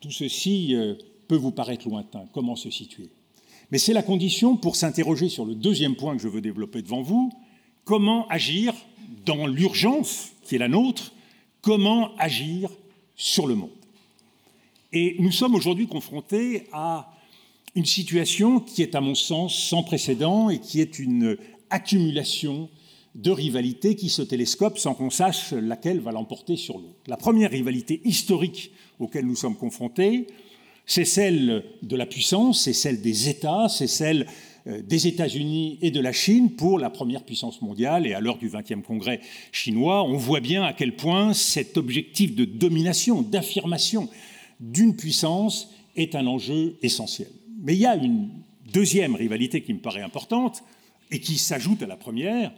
tout 0.00 0.10
ceci 0.10 0.74
euh, 0.74 0.94
peut 1.28 1.36
vous 1.36 1.50
paraître 1.50 1.86
lointain. 1.86 2.24
Comment 2.32 2.56
se 2.56 2.70
situer? 2.70 3.10
Mais 3.70 3.76
c'est 3.76 3.92
la 3.92 4.02
condition 4.02 4.56
pour 4.56 4.76
s'interroger 4.76 5.28
sur 5.28 5.44
le 5.44 5.54
deuxième 5.54 5.94
point 5.94 6.16
que 6.16 6.22
je 6.22 6.28
veux 6.28 6.40
développer 6.40 6.80
devant 6.80 7.02
vous. 7.02 7.30
Comment 7.84 8.26
agir 8.28 8.72
dans 9.26 9.46
l'urgence 9.46 10.30
qui 10.42 10.54
est 10.54 10.58
la 10.58 10.68
nôtre? 10.68 11.12
Comment 11.60 12.16
agir 12.16 12.70
sur 13.14 13.46
le 13.46 13.56
monde? 13.56 13.68
Et 14.94 15.16
nous 15.18 15.32
sommes 15.32 15.54
aujourd'hui 15.54 15.86
confrontés 15.86 16.66
à 16.72 17.12
une 17.74 17.84
situation 17.84 18.58
qui 18.58 18.80
est, 18.80 18.94
à 18.94 19.02
mon 19.02 19.14
sens, 19.14 19.54
sans 19.54 19.82
précédent 19.82 20.48
et 20.48 20.60
qui 20.60 20.80
est 20.80 20.98
une 20.98 21.36
accumulation 21.68 22.70
de 23.14 23.30
rivalités 23.30 23.94
qui 23.94 24.08
se 24.08 24.22
télescopent 24.22 24.78
sans 24.78 24.94
qu'on 24.94 25.10
sache 25.10 25.52
laquelle 25.52 26.00
va 26.00 26.12
l'emporter 26.12 26.56
sur 26.56 26.78
l'autre. 26.78 26.98
La 27.06 27.16
première 27.16 27.50
rivalité 27.50 28.00
historique 28.04 28.72
auquel 28.98 29.26
nous 29.26 29.36
sommes 29.36 29.56
confrontés, 29.56 30.26
c'est 30.86 31.04
celle 31.04 31.64
de 31.82 31.96
la 31.96 32.06
puissance, 32.06 32.62
c'est 32.62 32.72
celle 32.72 33.00
des 33.00 33.28
États, 33.28 33.68
c'est 33.68 33.86
celle 33.86 34.26
des 34.66 35.06
États-Unis 35.06 35.78
et 35.82 35.90
de 35.90 36.00
la 36.00 36.12
Chine 36.12 36.50
pour 36.50 36.78
la 36.78 36.90
première 36.90 37.22
puissance 37.24 37.60
mondiale. 37.62 38.06
Et 38.06 38.14
à 38.14 38.20
l'heure 38.20 38.38
du 38.38 38.48
20e 38.48 38.82
congrès 38.82 39.20
chinois, 39.52 40.02
on 40.04 40.16
voit 40.16 40.40
bien 40.40 40.64
à 40.64 40.72
quel 40.72 40.96
point 40.96 41.34
cet 41.34 41.76
objectif 41.76 42.34
de 42.34 42.44
domination, 42.44 43.22
d'affirmation 43.22 44.08
d'une 44.60 44.96
puissance 44.96 45.70
est 45.96 46.14
un 46.14 46.26
enjeu 46.26 46.76
essentiel. 46.82 47.28
Mais 47.62 47.74
il 47.74 47.80
y 47.80 47.86
a 47.86 47.96
une 47.96 48.28
deuxième 48.72 49.14
rivalité 49.14 49.62
qui 49.62 49.74
me 49.74 49.80
paraît 49.80 50.02
importante 50.02 50.62
et 51.10 51.20
qui 51.20 51.36
s'ajoute 51.36 51.82
à 51.82 51.86
la 51.86 51.96
première, 51.96 52.52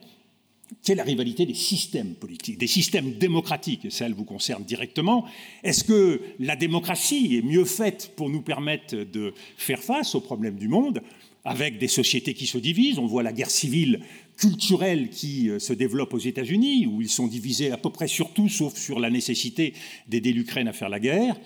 qui 0.83 0.93
est 0.93 0.97
la 0.97 1.05
rivalité 1.05 1.47
des 1.47 1.55
systèmes 1.55 2.15
politiques, 2.15 2.59
des 2.59 2.67
systèmes 2.67 3.13
démocratiques, 3.19 3.85
et 3.85 3.91
ça, 3.91 4.07
elle 4.07 4.15
vous 4.15 4.25
concerne 4.25 4.65
directement. 4.65 5.25
Est-ce 5.63 5.85
que 5.85 6.21
la 6.39 6.57
démocratie 6.57 7.37
est 7.37 7.43
mieux 7.43 7.65
faite 7.65 8.13
pour 8.17 8.29
nous 8.29 8.43
permettre 8.43 8.95
de 8.95 9.33
faire 9.57 9.83
face 9.83 10.15
aux 10.15 10.21
problèmes 10.21 10.57
du 10.57 10.69
monde, 10.69 11.03
avec 11.45 11.79
des 11.79 11.89
sociétés 11.89 12.35
qui 12.35 12.47
se 12.47 12.59
divisent? 12.59 12.99
On 12.99 13.07
voit 13.07 13.23
la 13.23 13.33
guerre 13.33 13.51
civile 13.51 14.01
culturelle 14.37 15.09
qui 15.09 15.49
euh, 15.49 15.59
se 15.59 15.73
développe 15.73 16.13
aux 16.13 16.19
États-Unis, 16.19 16.87
où 16.87 17.01
ils 17.01 17.09
sont 17.09 17.27
divisés 17.27 17.71
à 17.71 17.79
peu 17.79 17.91
près 17.91 18.09
sur 18.09 18.33
tout, 18.33 18.49
sauf 18.49 18.77
sur 18.77 19.01
la 19.01 19.11
nécessité 19.11 19.73
d'aider 20.09 20.33
l'Ukraine 20.33 20.69
à 20.69 20.73
faire 20.73 20.89
la 20.89 21.01
guerre. 21.01 21.37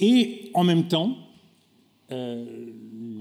Et 0.00 0.50
en 0.54 0.64
même 0.64 0.88
temps, 0.88 1.16
euh, 2.10 2.44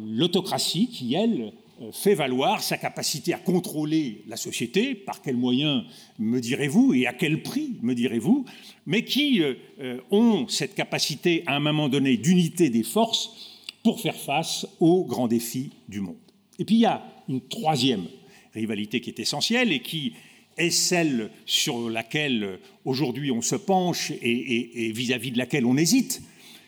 l'autocratie 0.09 0.87
qui, 0.87 1.13
elle, 1.15 1.53
fait 1.91 2.13
valoir 2.13 2.61
sa 2.61 2.77
capacité 2.77 3.33
à 3.33 3.39
contrôler 3.39 4.23
la 4.27 4.37
société, 4.37 4.93
par 4.93 5.21
quels 5.21 5.37
moyens, 5.37 5.83
me 6.19 6.39
direz-vous, 6.39 6.93
et 6.93 7.07
à 7.07 7.13
quel 7.13 7.41
prix, 7.41 7.77
me 7.81 7.95
direz-vous, 7.95 8.45
mais 8.85 9.03
qui 9.03 9.41
euh, 9.41 9.55
euh, 9.79 9.99
ont 10.11 10.47
cette 10.47 10.75
capacité, 10.75 11.43
à 11.47 11.55
un 11.55 11.59
moment 11.59 11.89
donné, 11.89 12.17
d'unité 12.17 12.69
des 12.69 12.83
forces 12.83 13.59
pour 13.83 13.99
faire 13.99 14.15
face 14.15 14.67
aux 14.79 15.05
grands 15.05 15.27
défis 15.27 15.71
du 15.89 16.01
monde. 16.01 16.17
Et 16.59 16.65
puis 16.65 16.75
il 16.75 16.81
y 16.81 16.85
a 16.85 17.03
une 17.27 17.41
troisième 17.41 18.05
rivalité 18.53 19.01
qui 19.01 19.09
est 19.09 19.19
essentielle 19.19 19.71
et 19.71 19.79
qui 19.79 20.13
est 20.57 20.69
celle 20.69 21.31
sur 21.45 21.89
laquelle 21.89 22.59
aujourd'hui 22.85 23.31
on 23.31 23.41
se 23.41 23.55
penche 23.55 24.11
et 24.21 24.91
vis-à-vis 24.93 25.29
-vis 25.29 25.33
de 25.33 25.37
laquelle 25.39 25.65
on 25.65 25.77
hésite, 25.77 26.21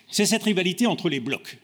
c'est 0.10 0.26
cette 0.26 0.43
rivalité 0.43 0.88
entre 0.88 1.10
les 1.10 1.19
blocs 1.19 1.58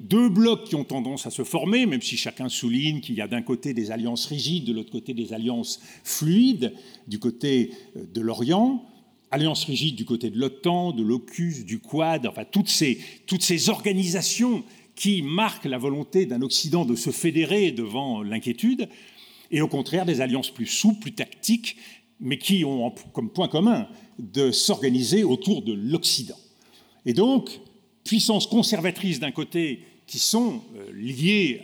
deux 0.00 0.28
blocs 0.28 0.64
qui 0.64 0.74
ont 0.74 0.84
tendance 0.84 1.26
à 1.26 1.30
se 1.30 1.44
former, 1.44 1.86
même 1.86 2.02
si 2.02 2.16
chacun 2.16 2.48
souligne 2.48 3.00
qu'il 3.00 3.14
y 3.14 3.20
a 3.20 3.28
d'un 3.28 3.42
côté 3.42 3.74
des 3.74 3.90
alliances 3.90 4.26
rigides, 4.26 4.64
de 4.64 4.72
l'autre 4.72 4.90
côté 4.90 5.14
des 5.14 5.32
alliances 5.32 5.80
fluides, 6.02 6.74
du 7.06 7.18
côté 7.18 7.70
euh, 7.96 8.04
de 8.12 8.20
l'Orient, 8.20 8.84
alliances 9.30 9.64
rigides 9.64 9.96
du 9.96 10.04
côté 10.04 10.30
de 10.30 10.38
l'OTAN, 10.38 10.92
de 10.92 11.02
l'OCUS, 11.02 11.64
du 11.64 11.80
Quad, 11.80 12.26
enfin 12.26 12.44
toutes 12.44 12.68
ces, 12.68 12.98
toutes 13.26 13.42
ces 13.42 13.68
organisations 13.68 14.64
qui 14.94 15.22
marquent 15.22 15.64
la 15.64 15.78
volonté 15.78 16.24
d'un 16.26 16.42
Occident 16.42 16.84
de 16.84 16.94
se 16.94 17.10
fédérer 17.10 17.72
devant 17.72 18.22
l'inquiétude, 18.22 18.88
et 19.50 19.60
au 19.60 19.68
contraire 19.68 20.06
des 20.06 20.20
alliances 20.20 20.50
plus 20.50 20.66
souples, 20.66 21.00
plus 21.00 21.14
tactiques, 21.14 21.76
mais 22.20 22.38
qui 22.38 22.64
ont 22.64 22.92
comme 23.12 23.30
point 23.30 23.48
commun 23.48 23.88
de 24.18 24.52
s'organiser 24.52 25.24
autour 25.24 25.62
de 25.62 25.72
l'Occident. 25.72 26.38
Et 27.06 27.12
donc, 27.12 27.60
puissances 28.04 28.46
conservatrices 28.46 29.18
d'un 29.18 29.32
côté 29.32 29.80
qui 30.06 30.18
sont 30.18 30.62
euh, 30.76 30.92
liées 30.92 31.62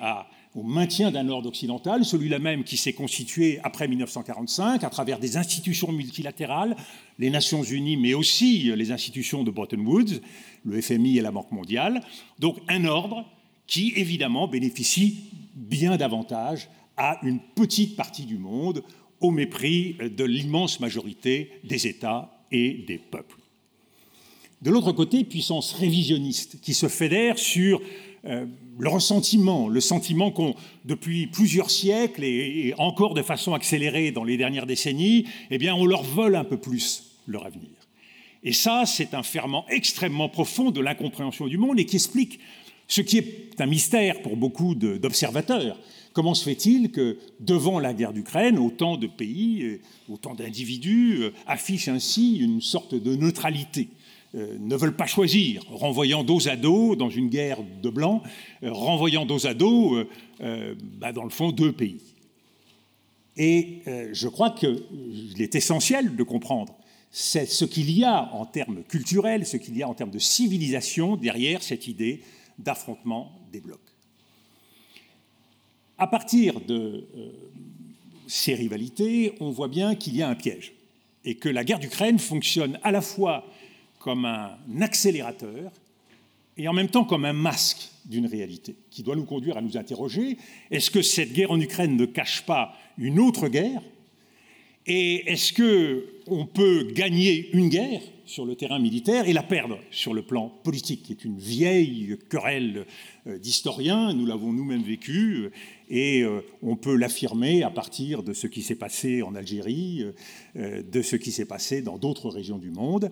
au 0.55 0.62
maintien 0.62 1.11
d'un 1.11 1.29
ordre 1.29 1.48
occidental, 1.48 2.05
celui-là 2.05 2.38
même 2.38 2.64
qui 2.64 2.76
s'est 2.76 2.92
constitué 2.92 3.61
après 3.62 3.87
1945 3.87 4.83
à 4.83 4.90
travers 4.90 5.20
des 5.20 5.37
institutions 5.37 5.92
multilatérales, 5.92 6.74
les 7.18 7.31
Nations 7.31 7.62
Unies, 7.62 7.96
mais 7.96 8.14
aussi 8.14 8.72
les 8.74 8.90
institutions 8.90 9.44
de 9.44 9.50
Bretton 9.50 9.85
Woods, 9.85 10.20
le 10.64 10.81
FMI 10.81 11.18
et 11.18 11.20
la 11.20 11.31
Banque 11.31 11.53
mondiale. 11.53 12.00
Donc 12.40 12.57
un 12.68 12.85
ordre 12.85 13.24
qui, 13.66 13.92
évidemment, 13.94 14.48
bénéficie 14.48 15.31
bien 15.55 15.96
davantage 15.96 16.68
à 16.96 17.20
une 17.22 17.38
petite 17.55 17.94
partie 17.94 18.24
du 18.24 18.38
monde, 18.38 18.83
au 19.20 19.31
mépris 19.31 19.96
de 20.00 20.24
l'immense 20.24 20.81
majorité 20.81 21.53
des 21.62 21.87
États 21.87 22.44
et 22.50 22.85
des 22.88 22.98
peuples. 22.98 23.39
De 24.62 24.70
l'autre 24.70 24.92
côté, 24.92 25.25
puissance 25.25 25.73
révisionniste 25.73 26.61
qui 26.61 26.75
se 26.75 26.88
fédère 26.88 27.38
sur 27.38 27.81
euh, 28.27 28.44
le 28.79 28.88
ressentiment, 28.90 29.68
le 29.68 29.81
sentiment 29.81 30.31
qu'on, 30.31 30.55
depuis 30.85 31.27
plusieurs 31.27 31.70
siècles 31.70 32.25
et, 32.25 32.75
encore 32.77 33.14
de 33.14 33.23
façon 33.23 33.55
accélérée 33.55 34.11
dans 34.11 34.25
les 34.25 34.37
dernières 34.37 34.66
décennies, 34.66 35.27
eh 35.51 35.70
on 35.70 35.87
leur 35.87 36.03
vole 36.03 36.37
un 36.37 36.44
peu 36.44 36.59
plus 36.59 37.05
leur 37.27 37.46
avenir. 37.46 37.70
Et 38.42 38.53
ça, 38.53 38.85
c'est 38.85 39.14
un 39.14 39.23
ferment 39.23 39.64
extrêmement 39.70 40.29
profond 40.29 40.70
de 40.70 40.81
l'incompréhension 40.81 41.46
du 41.46 41.57
monde 41.57 41.81
et 41.81 41.87
qui 41.87 41.96
explique 41.96 42.40
ce 42.87 43.01
qui 43.01 43.16
est 43.18 43.61
un 43.61 43.66
mystère 43.66 44.20
pour 44.20 44.37
beaucoup 44.37 44.75
d'observateurs. 44.75 45.79
Comment 46.12 46.35
se 46.35 46.44
fait-il 46.44 46.90
que, 46.90 47.18
devant 47.38 47.79
la 47.79 47.94
guerre 47.94 48.12
d'Ukraine, 48.12 48.59
autant 48.59 48.96
de 48.99 49.07
pays, 49.07 49.81
autant 50.09 50.35
d'individus 50.35 51.23
euh, 51.23 51.33
affichent 51.46 51.88
ainsi 51.88 52.38
une 52.38 52.61
sorte 52.61 52.94
de 52.94 53.14
neutralité? 53.14 53.88
Euh, 54.37 54.57
ne 54.61 54.77
veulent 54.77 54.95
pas 54.95 55.07
choisir, 55.07 55.64
renvoyant 55.69 56.23
dos 56.23 56.47
à 56.47 56.55
dos 56.55 56.95
dans 56.95 57.11
une 57.11 57.29
guerre 57.29 57.59
de 57.83 57.90
blancs, 57.90 58.23
euh, 58.62 58.73
renvoyant 58.73 59.27
dos 59.27 59.45
à 59.45 59.55
dos, 59.55 59.97
euh, 60.40 60.77
bah, 60.99 61.12
dans 61.12 61.25
le 61.25 61.31
fond, 61.31 61.51
deux 61.51 61.73
pays. 61.73 62.14
Et 63.37 63.83
je 64.12 64.29
crois 64.29 64.51
qu'il 64.51 65.40
est 65.40 65.55
essentiel 65.55 66.14
de 66.14 66.23
comprendre 66.23 66.77
ce 67.11 67.64
qu'il 67.64 67.90
y 67.90 68.05
a 68.05 68.31
en 68.35 68.45
termes 68.45 68.83
culturels, 68.83 69.47
ce 69.47 69.57
qu'il 69.57 69.79
y 69.79 69.83
a 69.83 69.88
en 69.88 69.95
termes 69.95 70.11
de 70.11 70.19
civilisation 70.19 71.16
derrière 71.16 71.62
cette 71.62 71.87
idée 71.87 72.21
d'affrontement 72.59 73.33
des 73.51 73.61
blocs. 73.61 73.81
À 75.97 76.07
partir 76.07 76.61
de 76.61 77.07
ces 78.27 78.55
rivalités, 78.55 79.35
on 79.40 79.51
voit 79.51 79.69
bien 79.69 79.95
qu'il 79.95 80.16
y 80.16 80.23
a 80.23 80.29
un 80.29 80.35
piège 80.35 80.75
et 81.25 81.37
que 81.37 81.49
la 81.49 81.64
guerre 81.64 81.79
d'Ukraine 81.79 82.19
fonctionne 82.19 82.79
à 82.83 82.90
la 82.90 83.01
fois 83.01 83.47
comme 84.01 84.25
un 84.25 84.59
accélérateur 84.81 85.71
et 86.57 86.67
en 86.67 86.73
même 86.73 86.89
temps 86.89 87.05
comme 87.05 87.25
un 87.25 87.33
masque 87.33 87.91
d'une 88.07 88.27
réalité 88.27 88.75
qui 88.91 89.05
doit 89.05 89.15
nous 89.15 89.25
conduire 89.25 89.57
à 89.57 89.63
nous 89.63 89.77
interroger, 89.77 90.37
est-ce 90.71 90.91
que 90.91 91.03
cette 91.03 91.33
guerre 91.33 91.53
en 91.53 91.61
Ukraine 91.61 91.97
ne 91.97 92.07
cache 92.07 92.45
pas 92.45 92.75
une 92.99 93.21
autre 93.21 93.47
guerre? 93.49 93.83
Et 94.87 95.31
est-ce 95.31 95.53
qu'on 95.53 96.47
peut 96.47 96.89
gagner 96.93 97.51
une 97.53 97.69
guerre 97.69 98.01
sur 98.25 98.47
le 98.47 98.55
terrain 98.55 98.79
militaire 98.79 99.29
et 99.29 99.33
la 99.33 99.43
perdre 99.43 99.79
sur 99.91 100.15
le 100.15 100.23
plan 100.23 100.49
politique, 100.63 101.03
qui 101.03 101.13
est 101.13 101.25
une 101.25 101.39
vieille 101.39 102.17
querelle 102.29 102.87
euh, 103.27 103.39
d'historiens, 103.39 104.15
nous 104.15 104.25
l'avons 104.25 104.53
nous-mêmes 104.53 104.83
vécu, 104.83 105.35
euh, 105.35 105.51
et 105.89 106.23
euh, 106.23 106.41
on 106.63 106.77
peut 106.77 106.95
l'affirmer 106.95 107.63
à 107.63 107.71
partir 107.71 108.23
de 108.23 108.33
ce 108.33 108.47
qui 108.47 108.63
s'est 108.63 108.77
passé 108.77 109.23
en 109.23 109.35
Algérie, 109.35 110.05
de 110.55 111.03
ce 111.03 111.17
qui 111.17 111.33
s'est 111.33 111.45
passé 111.45 111.83
dans 111.83 111.99
d'autres 111.99 112.31
régions 112.31 112.59
du 112.59 112.71
monde. 112.71 113.11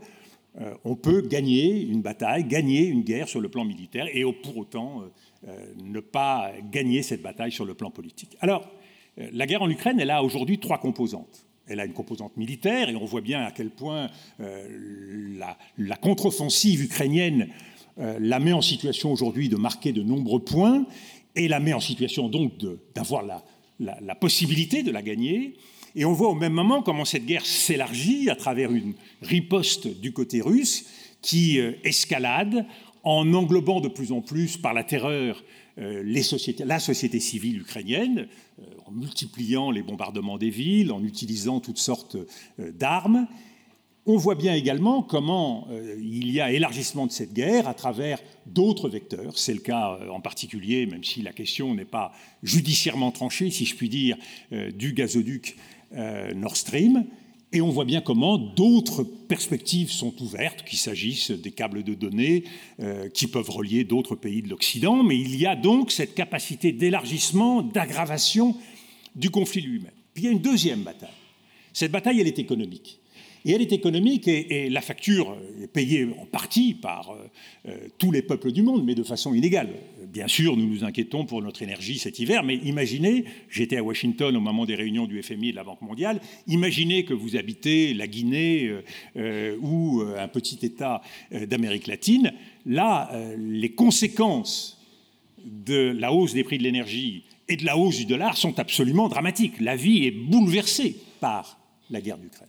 Euh, 0.61 0.75
on 0.85 0.97
peut 0.97 1.21
gagner 1.21 1.83
une 1.83 2.03
bataille, 2.03 2.45
gagner 2.45 2.87
une 2.87 3.03
guerre 3.03 3.29
sur 3.29 3.41
le 3.41 3.49
plan 3.49 3.65
militaire 3.65 4.07
et 4.13 4.25
pour 4.43 4.57
autant 4.57 5.03
euh, 5.03 5.05
euh, 5.49 5.73
ne 5.85 6.01
pas 6.01 6.53
gagner 6.71 7.03
cette 7.03 7.23
bataille 7.23 7.53
sur 7.53 7.65
le 7.65 7.75
plan 7.75 7.91
politique. 7.91 8.37
Alors, 8.41 8.69
la 9.33 9.47
guerre 9.47 9.63
en 9.63 9.71
Ukraine, 9.71 9.99
elle 9.99 10.11
a 10.11 10.23
aujourd'hui 10.23 10.59
trois 10.59 10.79
composantes. 10.79 11.45
Elle 11.67 11.81
a 11.81 11.85
une 11.85 11.93
composante 11.93 12.37
militaire, 12.37 12.89
et 12.89 12.95
on 12.95 13.05
voit 13.05 13.21
bien 13.21 13.43
à 13.43 13.51
quel 13.51 13.69
point 13.69 14.09
la, 14.39 15.97
contre-offensive 15.97 16.85
ukrainienne 16.85 17.49
la 17.97 18.39
met 18.39 18.53
en 18.53 18.63
situation 18.63 19.11
aujourd'hui 19.11 19.49
de 19.49 19.57
marquer 19.57 19.93
de 19.93 20.05
nombreux 20.05 20.39
points, 20.39 20.87
et 21.35 21.49
la 21.49 21.59
met 21.59 21.73
en 21.73 21.81
situation 21.81 22.29
donc 22.29 22.53
d'avoir 22.95 23.25
la 23.81 24.15
possibilité 24.15 24.85
de 24.85 24.93
la 24.93 25.03
gagner. 25.03 25.57
Et 25.99 26.05
on 26.05 26.13
voit 26.13 26.29
au 26.29 26.37
même 26.37 26.53
moment 26.53 26.81
comment 26.81 27.05
cette 27.05 27.27
guerre 27.27 27.45
s'élargit 27.45 28.31
à 28.31 28.37
travers 28.37 28.71
une 28.71 28.95
riposte 29.21 29.89
du 29.89 30.13
côté 30.13 30.41
russe 30.41 30.87
qui 31.23 31.59
euh, 31.59 31.73
escalade 31.83 32.67
en 33.03 33.35
englobant 33.35 33.81
de 33.81 33.89
plus 33.89 34.13
en 34.13 34.21
plus 34.21 34.57
par 34.57 34.75
la 34.75 34.85
terreur 34.85 35.43
euh, 35.79 36.05
la 36.65 36.79
société 36.79 37.19
civile 37.19 37.63
ukrainienne, 37.63 38.29
euh, 38.61 38.63
en 38.87 38.93
multipliant 38.93 39.73
les 39.73 39.83
bombardements 39.83 40.39
des 40.39 40.51
villes, 40.51 40.93
en 40.93 41.03
utilisant 41.03 41.59
toutes 41.59 41.79
sortes 41.79 42.17
d'armes. 42.59 43.27
On 44.07 44.17
voit 44.17 44.37
bien 44.37 44.55
également 44.55 45.03
comment 45.03 45.69
il 46.01 46.31
y 46.31 46.41
a 46.41 46.51
élargissement 46.51 47.07
de 47.07 47.13
cette 47.13 47.35
guerre 47.35 47.69
à 47.69 47.75
travers 47.75 48.21
d'autres 48.47 48.89
vecteurs. 48.89 49.37
C'est 49.37 49.53
le 49.53 49.61
cas 49.61 49.99
en 50.11 50.21
particulier, 50.23 50.87
même 50.87 51.05
si 51.05 51.21
la 51.21 51.35
question 51.35 51.75
n'est 51.75 51.85
pas 51.85 52.13
judiciairement 52.43 53.11
tranchée, 53.11 53.51
si 53.51 53.67
je 53.67 53.77
puis 53.77 53.91
dire, 53.91 54.17
du 54.51 54.95
gazoduc 54.95 55.57
euh, 55.95 56.35
Nord 56.35 56.57
Stream, 56.57 57.05
et 57.53 57.63
on 57.63 57.71
voit 57.71 57.87
bien 57.87 58.03
comment 58.03 58.37
d'autres 58.37 59.05
perspectives 59.05 59.91
sont 59.91 60.15
ouvertes, 60.23 60.65
qu'il 60.65 60.79
s'agisse 60.79 61.31
des 61.31 61.51
câbles 61.51 61.83
de 61.83 61.95
données 61.95 62.45
euh, 62.81 63.09
qui 63.09 63.27
peuvent 63.27 63.49
relier 63.49 63.85
d'autres 63.85 64.17
pays 64.17 64.43
de 64.43 64.49
l'Occident, 64.49 65.03
mais 65.03 65.19
il 65.19 65.35
y 65.37 65.47
a 65.47 65.57
donc 65.57 65.91
cette 65.91 66.15
capacité 66.15 66.73
d'élargissement, 66.73 67.63
d'aggravation 67.63 68.55
du 69.17 69.31
conflit 69.31 69.63
lui-même. 69.63 69.93
Puis 70.13 70.25
il 70.25 70.27
y 70.27 70.29
a 70.29 70.33
une 70.33 70.43
deuxième 70.43 70.83
bataille. 70.83 71.09
Cette 71.73 71.93
bataille, 71.93 72.21
elle 72.21 72.27
est 72.27 72.39
économique. 72.39 73.01
Et 73.45 73.53
elle 73.53 73.63
est 73.63 73.73
économique 73.73 74.29
et, 74.29 74.69
la 74.71 74.81
facture 74.81 75.37
est 75.63 75.67
payée 75.67 76.07
en 76.19 76.27
partie 76.27 76.75
par 76.75 77.15
euh, 77.67 77.77
tous 77.99 78.11
les 78.11 78.23
peuples 78.23 78.53
du 78.53 78.63
monde, 78.63 78.85
mais 78.85 78.95
de 78.95 79.03
façon 79.03 79.35
inégale. 79.35 79.71
Bien 80.07 80.29
sûr, 80.29 80.57
nous 80.57 80.67
nous 80.67 80.85
inquiétons 80.85 81.25
pour 81.25 81.43
notre 81.43 81.63
énergie 81.63 81.99
cet 81.99 82.19
hiver, 82.19 82.43
mais 82.43 82.57
imaginez, 82.57 83.25
j'étais 83.49 83.77
à 83.77 83.83
Washington 83.83 84.37
au 84.37 84.41
moment 84.41 84.67
des 84.67 84.75
réunions 84.75 85.07
du 85.07 85.23
FMI 85.23 85.49
et 85.49 85.53
de 85.53 85.57
la 85.57 85.65
Banque 85.65 85.83
mondiale, 85.83 86.21
imaginez 86.47 87.05
que 87.05 87.15
vous 87.15 87.37
habitez 87.37 87.95
la 87.95 88.07
Guinée 88.07 88.73
ou 89.61 90.03
un 90.17 90.29
petit 90.29 90.59
État 90.63 91.03
d'Amérique 91.31 91.87
latine. 91.87 92.33
Là, 92.67 93.11
les 93.37 93.71
conséquences 93.71 94.79
de 95.45 95.97
la 95.99 96.13
hausse 96.13 96.35
des 96.35 96.45
prix 96.45 96.59
de 96.59 96.63
l'énergie 96.63 97.25
et 97.49 97.57
de 97.57 97.65
la 97.65 97.77
hausse 97.77 97.97
du 97.97 98.07
dollar 98.07 98.37
sont 98.37 98.59
absolument 98.59 99.09
dramatiques. 99.09 99.61
La 99.61 99.77
vie 99.77 100.07
est 100.07 100.11
bouleversée 100.11 100.97
par 101.21 101.59
la 101.91 102.01
guerre 102.01 102.19
d'Ukraine. 102.19 102.48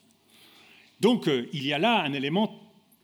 Donc 1.00 1.28
euh, 1.28 1.48
il 1.54 1.66
y 1.66 1.74
a 1.74 1.80
là 1.80 2.02
un 2.02 2.14
élément 2.14 2.54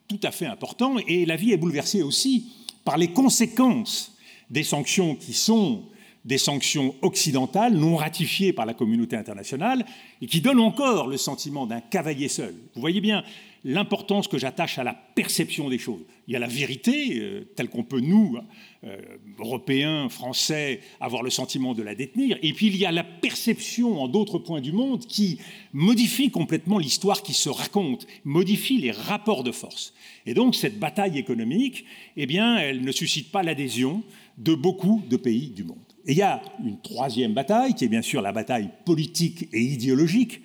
tout 0.07 0.19
à 0.23 0.31
fait 0.31 0.45
important 0.45 0.97
et 1.07 1.25
la 1.25 1.35
vie 1.35 1.51
est 1.51 1.57
bouleversée 1.57 2.03
aussi 2.03 2.51
par 2.83 2.97
les 2.97 3.07
conséquences 3.07 4.15
des 4.49 4.63
sanctions 4.63 5.15
qui 5.15 5.33
sont 5.33 5.83
des 6.25 6.37
sanctions 6.39 6.95
occidentales 7.01 7.75
non 7.75 7.95
ratifiées 7.95 8.51
par 8.51 8.65
la 8.65 8.73
communauté 8.73 9.15
internationale 9.15 9.85
et 10.21 10.25
qui 10.25 10.41
donnent 10.41 10.59
encore 10.59 11.07
le 11.07 11.17
sentiment 11.17 11.67
d'un 11.67 11.81
cavalier 11.81 12.27
seul. 12.27 12.55
Vous 12.73 12.81
voyez 12.81 12.99
bien, 12.99 13.23
l'importance 13.65 14.27
que 14.27 14.37
j'attache 14.37 14.77
à 14.77 14.83
la 14.83 14.93
perception 14.93 15.69
des 15.69 15.79
choses. 15.79 16.05
Il 16.27 16.33
y 16.33 16.35
a 16.35 16.39
la 16.39 16.47
vérité, 16.47 17.19
euh, 17.19 17.49
telle 17.55 17.67
qu'on 17.67 17.83
peut, 17.83 17.99
nous, 17.99 18.37
euh, 18.83 18.97
Européens, 19.39 20.07
Français, 20.07 20.81
avoir 20.99 21.23
le 21.23 21.31
sentiment 21.31 21.73
de 21.73 21.81
la 21.81 21.95
détenir, 21.95 22.37
et 22.43 22.53
puis 22.53 22.67
il 22.67 22.77
y 22.77 22.85
a 22.85 22.91
la 22.91 23.03
perception 23.03 23.99
en 23.99 24.07
d'autres 24.07 24.37
points 24.37 24.61
du 24.61 24.71
monde 24.71 25.07
qui 25.07 25.39
modifie 25.73 26.29
complètement 26.29 26.77
l'histoire 26.77 27.23
qui 27.23 27.33
se 27.33 27.49
raconte, 27.49 28.05
modifie 28.23 28.77
les 28.77 28.91
rapports 28.91 29.43
de 29.43 29.51
force. 29.51 29.95
Et 30.27 30.35
donc 30.35 30.53
cette 30.53 30.77
bataille 30.77 31.17
économique, 31.17 31.85
eh 32.17 32.27
bien, 32.27 32.57
elle 32.57 32.83
ne 32.83 32.91
suscite 32.91 33.31
pas 33.31 33.41
l'adhésion 33.41 34.03
de 34.37 34.53
beaucoup 34.53 35.01
de 35.09 35.17
pays 35.17 35.49
du 35.49 35.63
monde. 35.63 35.79
Et 36.05 36.11
il 36.11 36.17
y 36.17 36.21
a 36.21 36.39
une 36.63 36.79
troisième 36.81 37.33
bataille, 37.33 37.73
qui 37.73 37.85
est 37.85 37.89
bien 37.89 38.03
sûr 38.03 38.21
la 38.21 38.31
bataille 38.31 38.69
politique 38.85 39.49
et 39.51 39.61
idéologique, 39.61 40.41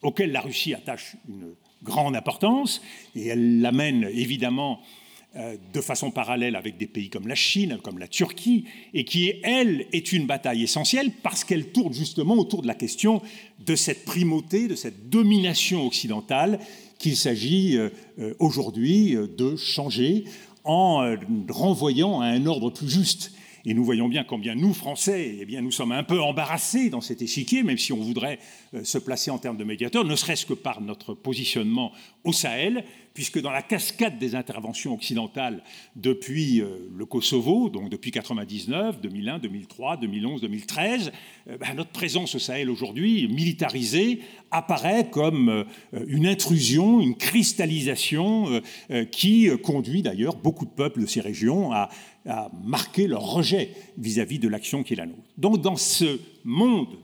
auquel 0.00 0.32
la 0.32 0.40
Russie 0.40 0.72
attache 0.72 1.16
une 1.28 1.54
grande 1.84 2.16
importance, 2.16 2.82
et 3.14 3.26
elle 3.28 3.60
l'amène 3.60 4.08
évidemment 4.12 4.80
euh, 5.36 5.56
de 5.72 5.80
façon 5.80 6.12
parallèle 6.12 6.54
avec 6.54 6.76
des 6.76 6.86
pays 6.86 7.10
comme 7.10 7.26
la 7.26 7.34
Chine, 7.34 7.78
comme 7.82 7.98
la 7.98 8.06
Turquie, 8.06 8.66
et 8.92 9.04
qui, 9.04 9.32
elle, 9.42 9.86
est 9.92 10.12
une 10.12 10.26
bataille 10.26 10.62
essentielle 10.62 11.10
parce 11.22 11.42
qu'elle 11.42 11.72
tourne 11.72 11.92
justement 11.92 12.34
autour 12.34 12.62
de 12.62 12.68
la 12.68 12.74
question 12.74 13.20
de 13.58 13.74
cette 13.74 14.04
primauté, 14.04 14.68
de 14.68 14.76
cette 14.76 15.08
domination 15.10 15.84
occidentale 15.86 16.60
qu'il 16.98 17.16
s'agit 17.16 17.76
euh, 17.76 17.90
euh, 18.20 18.34
aujourd'hui 18.38 19.16
de 19.36 19.56
changer 19.56 20.24
en 20.62 21.16
renvoyant 21.50 22.20
à 22.20 22.26
un 22.26 22.46
ordre 22.46 22.70
plus 22.70 22.88
juste 22.88 23.32
et 23.66 23.72
nous 23.72 23.84
voyons 23.84 24.08
bien 24.08 24.24
combien 24.24 24.54
nous, 24.54 24.74
Français, 24.74 25.38
eh 25.40 25.44
bien, 25.46 25.62
nous 25.62 25.70
sommes 25.70 25.92
un 25.92 26.02
peu 26.02 26.20
embarrassés 26.20 26.90
dans 26.90 27.00
cet 27.00 27.22
échiquier, 27.22 27.62
même 27.62 27.78
si 27.78 27.92
on 27.92 27.98
voudrait 27.98 28.38
euh, 28.74 28.84
se 28.84 28.98
placer 28.98 29.30
en 29.30 29.38
termes 29.38 29.56
de 29.56 29.64
médiateur, 29.64 30.04
ne 30.04 30.16
serait-ce 30.16 30.44
que 30.44 30.52
par 30.52 30.82
notre 30.82 31.14
positionnement 31.14 31.92
au 32.24 32.32
Sahel, 32.32 32.84
puisque 33.14 33.40
dans 33.40 33.50
la 33.50 33.62
cascade 33.62 34.18
des 34.18 34.34
interventions 34.34 34.92
occidentales 34.92 35.62
depuis 35.96 36.60
euh, 36.60 36.90
le 36.94 37.06
Kosovo, 37.06 37.70
donc 37.70 37.88
depuis 37.88 38.10
1999, 38.10 39.00
2001, 39.00 39.38
2003, 39.38 39.96
2011, 39.96 40.40
2013, 40.42 41.12
notre 41.74 41.90
présence 41.90 42.34
au 42.34 42.38
Sahel 42.38 42.68
aujourd'hui, 42.68 43.28
militarisée, 43.28 44.20
apparaît 44.50 45.08
comme 45.10 45.48
euh, 45.48 45.64
une 46.06 46.26
intrusion, 46.26 47.00
une 47.00 47.16
cristallisation 47.16 48.60
qui 49.10 49.48
conduit 49.62 50.02
d'ailleurs 50.02 50.36
beaucoup 50.36 50.64
de 50.64 50.70
peuples 50.70 51.00
de 51.00 51.06
ces 51.06 51.20
régions 51.20 51.72
à 51.72 51.88
à 52.26 52.50
marquer 52.64 53.06
leur 53.06 53.22
rejet 53.22 53.70
vis-à-vis 53.98 54.38
de 54.38 54.48
l'action 54.48 54.82
qui 54.82 54.94
est 54.94 54.96
la 54.96 55.06
nôtre. 55.06 55.20
Donc 55.36 55.60
dans 55.60 55.76
ce 55.76 56.20
monde 56.44 56.98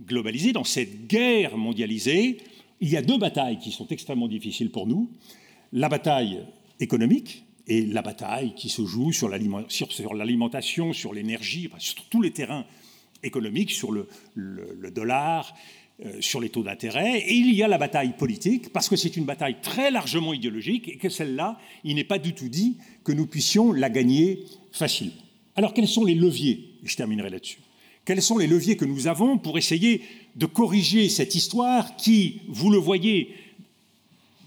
globalisé, 0.00 0.52
dans 0.52 0.64
cette 0.64 1.06
guerre 1.06 1.56
mondialisée, 1.56 2.38
il 2.80 2.88
y 2.88 2.96
a 2.96 3.02
deux 3.02 3.18
batailles 3.18 3.58
qui 3.58 3.70
sont 3.70 3.86
extrêmement 3.88 4.28
difficiles 4.28 4.70
pour 4.70 4.86
nous. 4.86 5.10
La 5.72 5.88
bataille 5.88 6.40
économique 6.80 7.44
et 7.66 7.86
la 7.86 8.02
bataille 8.02 8.54
qui 8.54 8.68
se 8.68 8.84
joue 8.84 9.12
sur 9.12 9.28
l'alimentation, 9.28 10.92
sur 10.92 11.14
l'énergie, 11.14 11.70
sur 11.78 12.04
tous 12.04 12.22
les 12.22 12.30
terrains 12.30 12.66
économiques, 13.22 13.70
sur 13.70 13.90
le, 13.90 14.06
dollar, 14.90 15.54
sur 16.20 16.40
les 16.40 16.48
taux 16.48 16.64
d'intérêt, 16.64 17.20
et 17.20 17.34
il 17.34 17.54
y 17.54 17.62
a 17.62 17.68
la 17.68 17.78
bataille 17.78 18.16
politique, 18.16 18.72
parce 18.72 18.88
que 18.88 18.96
c'est 18.96 19.16
une 19.16 19.24
bataille 19.24 19.56
très 19.62 19.92
largement 19.92 20.34
idéologique, 20.34 20.88
et 20.88 20.96
que 20.96 21.08
celle-là, 21.08 21.58
il 21.84 21.94
n'est 21.94 22.04
pas 22.04 22.18
du 22.18 22.34
tout 22.34 22.48
dit 22.48 22.78
que 23.04 23.12
nous 23.12 23.26
puissions 23.26 23.72
la 23.72 23.90
gagner 23.90 24.44
facilement. 24.72 25.14
Alors 25.56 25.72
quels 25.72 25.88
sont 25.88 26.04
les 26.04 26.14
leviers 26.14 26.70
Je 26.82 26.96
terminerai 26.96 27.30
là-dessus. 27.30 27.58
Quels 28.04 28.22
sont 28.22 28.38
les 28.38 28.46
leviers 28.46 28.76
que 28.76 28.84
nous 28.84 29.06
avons 29.06 29.38
pour 29.38 29.56
essayer 29.56 30.02
de 30.36 30.46
corriger 30.46 31.08
cette 31.08 31.34
histoire 31.34 31.96
qui, 31.96 32.42
vous 32.48 32.70
le 32.70 32.78
voyez, 32.78 33.34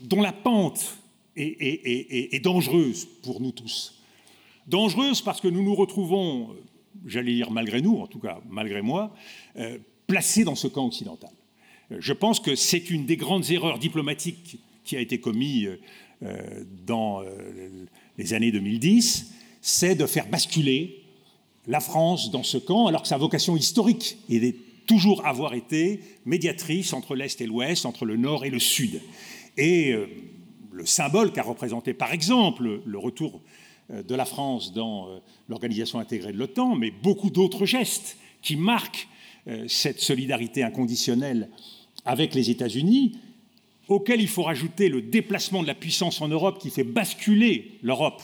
dont 0.02 0.22
la 0.22 0.34
pente 0.34 0.98
est, 1.36 2.44
dangereuse 2.44 3.08
pour 3.24 3.42
nous 3.42 3.52
tous 3.52 3.94
Dangereuse 4.68 5.22
parce 5.22 5.40
que 5.40 5.48
nous 5.48 5.64
nous 5.64 5.76
retrouvons, 5.76 6.56
j'allais 7.06 7.34
dire 7.34 7.52
malgré 7.52 7.82
nous, 7.82 7.98
en 7.98 8.08
tout 8.08 8.20
cas 8.20 8.42
malgré 8.50 8.82
moi, 8.82 9.16
euh, 9.56 9.78
placés 10.08 10.44
dans 10.44 10.56
ce 10.56 10.68
camp 10.68 10.88
occidental. 10.88 11.30
Je 11.92 12.14
pense 12.14 12.40
que 12.40 12.56
c'est 12.56 12.90
une 12.90 13.06
des 13.06 13.18
grandes 13.18 13.52
erreurs 13.52 13.80
diplomatiques 13.80 14.60
qui 14.84 14.96
a 14.96 15.02
été 15.02 15.20
commise 15.20 15.78
euh, 16.24 16.64
dans 16.86 17.22
euh, 17.22 17.86
les 18.18 18.34
années 18.34 18.52
2010, 18.52 19.34
c'est 19.62 19.96
de 19.96 20.06
faire 20.06 20.28
basculer 20.28 21.04
la 21.68 21.80
France 21.80 22.32
dans 22.32 22.44
ce 22.44 22.58
camp, 22.58 22.88
alors 22.88 23.04
que 23.04 23.08
sa 23.08 23.18
vocation 23.18 23.56
historique 23.56 24.18
est 24.30 24.56
toujours 24.86 25.26
avoir 25.26 25.54
été 25.54 26.00
médiatrice 26.26 26.94
entre 26.94 27.16
l'Est 27.16 27.40
et 27.42 27.46
l'Ouest, 27.46 27.86
entre 27.86 28.06
le 28.06 28.16
Nord 28.16 28.46
et 28.46 28.50
le 28.50 28.60
Sud. 28.60 29.02
Et 29.58 29.92
euh, 29.92 30.08
le 30.72 30.86
symbole 30.86 31.32
qu'a 31.32 31.44
représenté, 31.44 31.94
par 31.94 32.14
exemple, 32.14 32.82
le 32.86 32.98
retour 32.98 33.42
de 33.90 34.16
la 34.16 34.26
France 34.26 34.74
dans 34.74 35.08
l'organisation 35.48 35.98
intégrée 36.00 36.34
de 36.34 36.38
l'OTAN, 36.38 36.76
mais 36.76 36.92
beaucoup 36.92 37.30
d'autres 37.30 37.66
gestes 37.66 38.18
qui 38.42 38.58
marquent 38.58 39.08
cette 39.68 40.02
solidarité 40.02 40.64
inconditionnelle 40.64 41.50
avec 42.06 42.34
les 42.36 42.50
États-Unis, 42.50 43.18
auquel 43.88 44.22
il 44.22 44.28
faut 44.28 44.44
rajouter 44.44 44.90
le 44.90 45.02
déplacement 45.02 45.62
de 45.62 45.68
la 45.68 45.76
puissance 45.76 46.22
en 46.22 46.28
Europe 46.28 46.60
qui 46.60 46.70
fait 46.70 46.84
basculer 46.84 47.80
l'Europe 47.82 48.22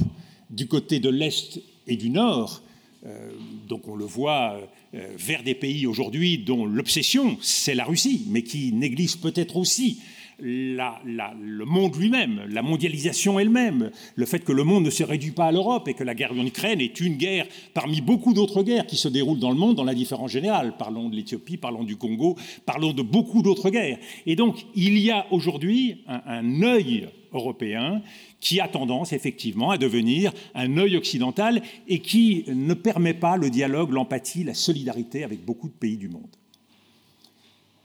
du 0.50 0.68
côté 0.68 1.00
de 1.00 1.10
l'Est 1.10 1.62
et 1.88 1.96
du 1.96 2.10
Nord. 2.10 2.62
Euh, 3.06 3.32
donc 3.68 3.88
on 3.88 3.96
le 3.96 4.06
voit 4.06 4.60
euh, 4.94 5.08
vers 5.18 5.44
des 5.44 5.56
pays 5.56 5.86
aujourd'hui 5.86 6.38
dont 6.38 6.66
l'obsession, 6.66 7.38
c'est 7.42 7.76
la 7.76 7.86
Russie, 7.86 8.26
mais 8.30 8.44
qui 8.44 8.72
néglige 8.72 9.18
peut-être 9.18 9.58
aussi 9.58 10.00
le 10.44 11.66
monde 11.66 11.96
lui-même, 11.96 12.42
la 12.50 12.62
mondialisation 12.62 13.40
elle-même, 13.40 13.92
le 14.16 14.26
fait 14.26 14.40
que 14.40 14.52
le 14.52 14.64
monde 14.64 14.84
ne 14.86 14.90
se 14.90 15.04
réduit 15.04 15.32
pas 15.32 15.46
à 15.46 15.52
l'Europe 15.52 15.88
et 15.88 15.94
que 15.94 16.04
la 16.04 16.16
guerre 16.16 16.34
en 16.34 16.46
Ukraine 16.46 16.82
est 16.82 17.00
une 17.00 17.16
guerre 17.16 17.48
parmi 17.74 18.02
beaucoup 18.02 18.34
d'autres 18.34 18.64
guerres 18.64 18.86
qui 18.86 18.98
se 18.98 19.08
déroulent 19.08 19.40
dans 19.40 19.52
le 19.52 19.58
monde 19.58 19.76
dans 19.76 19.84
l'indifférence 19.84 20.32
générale. 20.32 20.76
Parlons 20.78 21.10
de 21.10 21.16
l'Éthiopie, 21.16 21.58
parlons 21.58 21.84
du 21.84 21.96
Congo, 21.96 22.36
parlons 22.66 22.94
de 22.94 23.02
beaucoup 23.02 23.42
d'autres 23.42 23.70
guerres. 23.70 24.00
Et 24.26 24.36
donc 24.36 24.66
il 24.76 24.98
y 24.98 25.12
a 25.12 25.26
aujourd'hui 25.32 26.04
un, 26.08 26.22
un 26.26 26.62
œil 26.64 27.08
européen 27.32 28.02
qui 28.40 28.60
a 28.60 28.68
tendance 28.68 29.14
effectivement 29.14 29.72
à 29.72 29.78
devenir 29.78 30.34
un 30.54 30.78
œil 30.78 30.98
occidental 30.98 31.62
et 31.88 32.00
qui 32.00 32.44
ne 32.48 32.74
permet 32.74 33.14
pas 33.14 33.38
le 33.38 33.50
dialogue, 33.50 33.92
l'empathie, 33.92 34.44
la 34.44 34.54
solidarité 34.54 35.24
avec 35.24 35.44
beaucoup 35.44 35.70
de 35.70 35.74
pays 35.74 35.98
du 35.98 36.10
monde. 36.10 36.36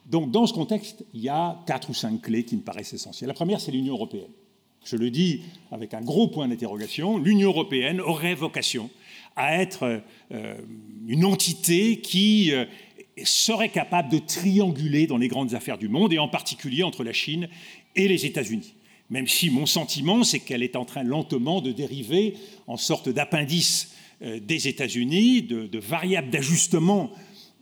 Donc 0.08 0.30
dans 0.30 0.46
ce 0.46 0.54
contexte, 0.54 1.04
il 1.12 1.20
y 1.20 1.28
a 1.28 1.62
quatre 1.66 1.90
ou 1.90 1.94
cinq 1.94 2.22
clés 2.22 2.44
qui 2.44 2.56
me 2.56 2.62
paraissent 2.62 2.94
essentielles. 2.94 3.28
La 3.28 3.34
première, 3.34 3.60
c'est 3.60 3.72
l'Union 3.72 3.94
européenne. 3.94 4.30
Je 4.84 4.96
le 4.96 5.10
dis 5.10 5.42
avec 5.70 5.92
un 5.92 6.00
gros 6.00 6.28
point 6.28 6.48
d'interrogation, 6.48 7.18
l'Union 7.18 7.50
européenne 7.50 8.00
aurait 8.00 8.34
vocation 8.34 8.88
à 9.36 9.60
être 9.60 10.02
euh, 10.32 10.54
une 11.06 11.24
entité 11.24 12.00
qui 12.00 12.52
euh, 12.52 12.64
serait 13.22 13.68
capable 13.68 14.10
de 14.10 14.18
trianguler 14.18 15.06
dans 15.06 15.18
les 15.18 15.28
grandes 15.28 15.54
affaires 15.54 15.78
du 15.78 15.88
monde, 15.88 16.12
et 16.12 16.18
en 16.18 16.28
particulier 16.28 16.82
entre 16.82 17.04
la 17.04 17.12
Chine 17.12 17.48
et 17.94 18.08
les 18.08 18.24
États-Unis. 18.24 18.74
Même 19.10 19.28
si 19.28 19.50
mon 19.50 19.66
sentiment, 19.66 20.24
c'est 20.24 20.40
qu'elle 20.40 20.62
est 20.62 20.76
en 20.76 20.84
train 20.84 21.02
lentement 21.02 21.60
de 21.60 21.72
dériver 21.72 22.34
en 22.66 22.76
sorte 22.76 23.08
d'appendice 23.08 23.92
euh, 24.22 24.40
des 24.40 24.68
États-Unis, 24.68 25.42
de, 25.42 25.66
de 25.66 25.78
variable 25.78 26.30
d'ajustement 26.30 27.10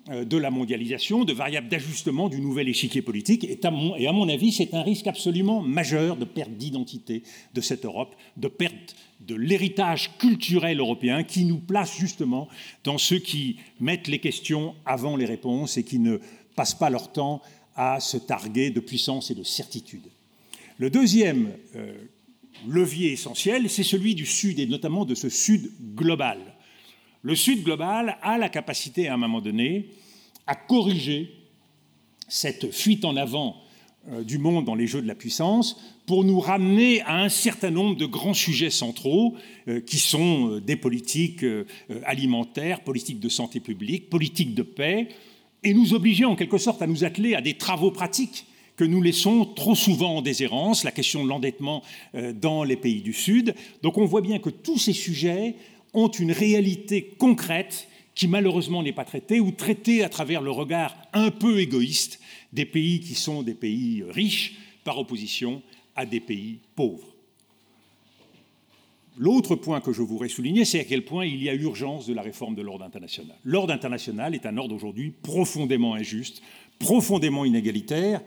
de 0.09 0.37
la 0.37 0.51
mondialisation, 0.51 1.25
de 1.25 1.33
variables 1.33 1.69
d'ajustement 1.69 2.29
du 2.29 2.41
nouvel 2.41 2.69
échiquier 2.69 3.03
politique. 3.03 3.45
Et 3.45 3.59
à 3.65 3.71
mon, 3.71 4.29
avis, 4.29 4.53
c'est 4.53 4.75
un 4.75 4.83
risque 4.83 5.07
absolument 5.07 5.63
majeur 5.63 6.17
de 6.17 6.25
perte 6.25 6.53
d'identité 6.53 7.23
de 7.55 7.61
cette 7.61 7.85
Europe, 7.85 8.15
de 8.37 8.49
perte 8.49 8.95
de 9.21 9.35
l'héritage 9.35 10.17
culturel 10.19 10.79
européen 10.79 11.25
qui 11.25 11.45
nous 11.45 11.59
place 11.59 11.97
justement 11.99 12.49
dans 12.85 12.99
ceux 12.99 13.19
qui 13.19 13.57
mettent 13.81 14.09
les 14.09 14.21
questions 14.21 14.75
avant 14.85 15.17
les 15.17 15.27
réponses 15.27 15.77
et 15.77 15.83
qui 15.83 15.99
ne 15.99 16.19
passent 16.55 16.75
pas 16.75 16.91
leur 16.91 17.11
temps 17.13 17.43
à 17.75 17.99
se 17.99 18.17
targuer 18.17 18.71
de 18.71 18.81
puissance 18.81 19.31
et 19.31 19.35
de 19.35 19.43
certitude. 19.43 20.09
Le 20.79 20.91
deuxième 20.91 21.51
levier 22.69 23.13
essentiel, 23.13 23.69
c'est 23.69 23.83
celui 23.83 24.15
du 24.15 24.27
Sud, 24.27 24.59
et 24.59 24.67
notamment 24.67 25.05
de 25.05 25.15
ce 25.15 25.29
Sud 25.29 25.71
global. 25.95 26.39
Le 27.27 27.35
Sud 27.35 27.65
global 27.65 28.19
a 28.23 28.39
la 28.39 28.49
capacité, 28.49 29.09
à 29.09 29.15
un 29.15 29.17
moment 29.17 29.41
donné, 29.41 29.89
à 30.47 30.55
corriger 30.55 31.29
cette 32.29 32.71
fuite 32.71 33.05
en 33.05 33.17
avant 33.17 33.57
euh, 34.13 34.23
du 34.23 34.39
monde 34.39 34.65
dans 34.65 34.77
les 34.77 34.87
jeux 34.87 35.03
de 35.03 35.09
la 35.09 35.17
puissance 35.17 35.77
pour 36.07 36.23
nous 36.23 36.39
ramener 36.39 37.01
à 37.01 37.21
un 37.21 37.29
certain 37.29 37.71
nombre 37.71 37.97
de 37.97 38.07
grands 38.07 38.33
sujets 38.33 38.71
centraux 38.71 39.35
euh, 39.67 39.81
qui 39.81 39.99
sont 39.99 40.53
euh, 40.53 40.61
des 40.61 40.77
politiques 40.77 41.45
alimentaires, 42.05 42.85
politiques 42.85 43.19
de 43.19 43.29
santé 43.29 43.59
publique, 43.59 44.09
politiques 44.09 44.55
de 44.55 44.63
paix, 44.63 45.09
et 45.65 45.75
nous 45.75 45.95
obliger 45.95 46.27
en 46.27 46.37
quelque 46.37 46.59
sorte 46.59 46.81
à 46.81 46.87
nous 46.87 47.03
atteler 47.03 47.35
à 47.35 47.41
des 47.41 47.55
travaux 47.55 47.91
pratiques 47.91 48.47
que 48.77 48.85
nous 48.85 49.03
laissons 49.03 49.47
trop 49.47 49.75
souvent 49.75 50.19
en 50.19 50.23
déshérence, 50.23 50.85
la 50.85 50.93
question 50.93 51.25
de 51.25 51.29
l'endettement 51.31 51.83
dans 52.35 52.63
les 52.63 52.77
pays 52.77 53.01
du 53.01 53.15
Sud. 53.15 53.55
Donc 53.83 53.97
on 53.97 54.05
voit 54.05 54.21
bien 54.21 54.39
que 54.39 54.51
tous 54.51 54.77
ces 54.79 54.93
sujets 54.93 55.57
ont 55.97 56.09
une 56.09 56.31
réalité 56.31 57.15
concrète 57.19 57.89
qui 58.15 58.29
malheureusement 58.29 58.83
n'est 58.83 58.93
pas 58.93 59.05
traitée 59.05 59.41
ou 59.41 59.51
traitée 59.51 60.05
à 60.05 60.09
travers 60.09 60.43
le 60.43 60.51
regard 60.51 60.95
un 61.13 61.31
peu 61.31 61.59
égoïste 61.59 62.21
des 62.53 62.67
pays 62.67 63.01
qui 63.01 63.15
sont 63.15 63.43
des 63.43 63.55
pays 63.55 64.05
riches 64.09 64.57
par 64.85 64.99
opposition 64.99 65.63
à 65.97 66.07
des 66.07 66.21
pays 66.21 66.61
pauvres. 66.77 67.17
L'autre 69.19 69.57
point 69.57 69.81
que 69.81 69.93
je 69.93 70.03
voudrais 70.03 70.29
souligner, 70.29 70.67
c'est 70.67 70.81
à 70.81 70.85
quel 70.85 71.05
point 71.05 71.25
il 71.25 71.43
y 71.43 71.49
a 71.49 71.55
urgence 71.55 72.07
de 72.07 72.13
la 72.13 72.21
réforme 72.21 72.55
de 72.55 72.61
l'ordre 72.61 72.85
international. 72.85 73.37
L'ordre 73.45 73.73
international 73.73 74.35
est 74.35 74.45
un 74.45 74.59
ordre 74.59 74.75
aujourd'hui 74.75 75.11
profondément 75.23 75.95
injuste, 75.95 76.43
profondément 76.79 77.47
inégalitaire, 77.47 78.21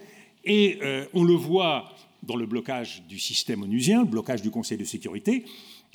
et 0.43 0.79
euh, 0.81 1.05
on 1.13 1.23
le 1.23 1.35
voit 1.35 1.93
dans 2.23 2.35
le 2.35 2.47
blocage 2.47 3.03
du 3.07 3.19
système 3.19 3.61
onusien, 3.61 4.01
le 4.01 4.07
blocage 4.07 4.41
du 4.41 4.49
Conseil 4.49 4.79
de 4.79 4.83
sécurité, 4.83 5.45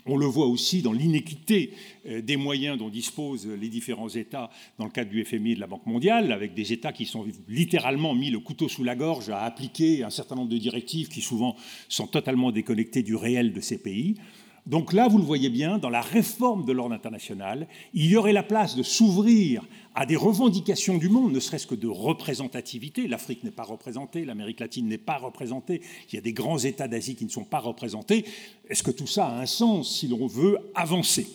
on 0.07 0.17
le 0.17 0.27
voit 0.27 0.47
aussi 0.47 0.83
dans 0.83 0.93
l'inéquité 0.93 1.73
euh, 2.07 2.21
des 2.21 2.37
moyens 2.37 2.79
dont 2.79 2.88
disposent 2.88 3.47
les 3.47 3.69
différents 3.69 4.09
États 4.09 4.51
dans 4.79 4.85
le 4.85 4.90
cadre 4.90 5.11
du 5.11 5.25
FMI 5.25 5.53
et 5.53 5.55
de 5.55 5.61
la 5.61 5.67
Banque 5.67 5.87
mondiale, 5.87 6.33
avec 6.33 6.55
des 6.55 6.73
États 6.73 6.93
qui 6.93 7.07
sont 7.07 7.25
littéralement 7.49 8.14
mis 8.14 8.31
le 8.31 8.40
couteau 8.40 8.69
sous 8.69 8.85
la 8.85 8.97
gorge 8.97 9.31
à 9.31 9.43
appliquer 9.43 10.03
un 10.03 10.11
certain 10.11 10.35
nombre 10.35 10.51
de 10.51 10.59
directives 10.59 11.09
qui 11.09 11.21
souvent 11.21 11.57
sont 11.88 12.07
totalement 12.07 12.53
déconnectées 12.53 13.03
du 13.03 13.14
réel 13.14 13.53
de 13.53 13.61
ces 13.61 13.79
pays. 13.79 14.17
Donc 14.66 14.94
là, 14.94 15.09
vous 15.09 15.18
le 15.18 15.24
voyez 15.24 15.50
bien, 15.50 15.77
dans 15.77 15.90
la 15.90 16.00
réforme 16.00 16.64
de 16.64 16.72
l'ordre 16.72 16.94
international, 16.94 17.68
il 17.92 18.07
y 18.07 18.16
aurait 18.16 18.33
la 18.33 18.42
place 18.42 18.77
de 18.77 18.83
s'ouvrir 18.83 19.62
à 19.94 20.07
des 20.07 20.16
revendications 20.16 20.96
du 20.96 21.11
monde, 21.11 21.33
ne 21.33 21.40
serait-ce 21.40 21.66
que 21.66 21.74
de 21.74 21.87
représentativité. 21.87 23.07
L'Afrique 23.07 23.44
n'est 23.44 23.50
pas 23.50 23.64
représentée, 23.64 24.24
l'Amérique 24.24 24.61
latine 24.61 24.88
n'est 24.88 24.96
pas 24.96 25.18
représentée, 25.18 25.83
il 26.11 26.14
y 26.14 26.18
a 26.18 26.22
des 26.22 26.33
grands 26.33 26.59
États 26.59 26.88
d'Asie 26.88 27.14
qui 27.14 27.27
ne 27.27 27.31
sont 27.31 27.44
pas 27.44 27.59
représentés. 27.59 28.24
Est-ce 28.70 28.83
que 28.83 28.90
tout 28.90 29.07
ça 29.07 29.27
a 29.27 29.40
un 29.40 29.46
sens 29.46 29.98
si 29.98 30.09
l'on 30.09 30.27
veut 30.27 30.57
avancer? 30.74 31.27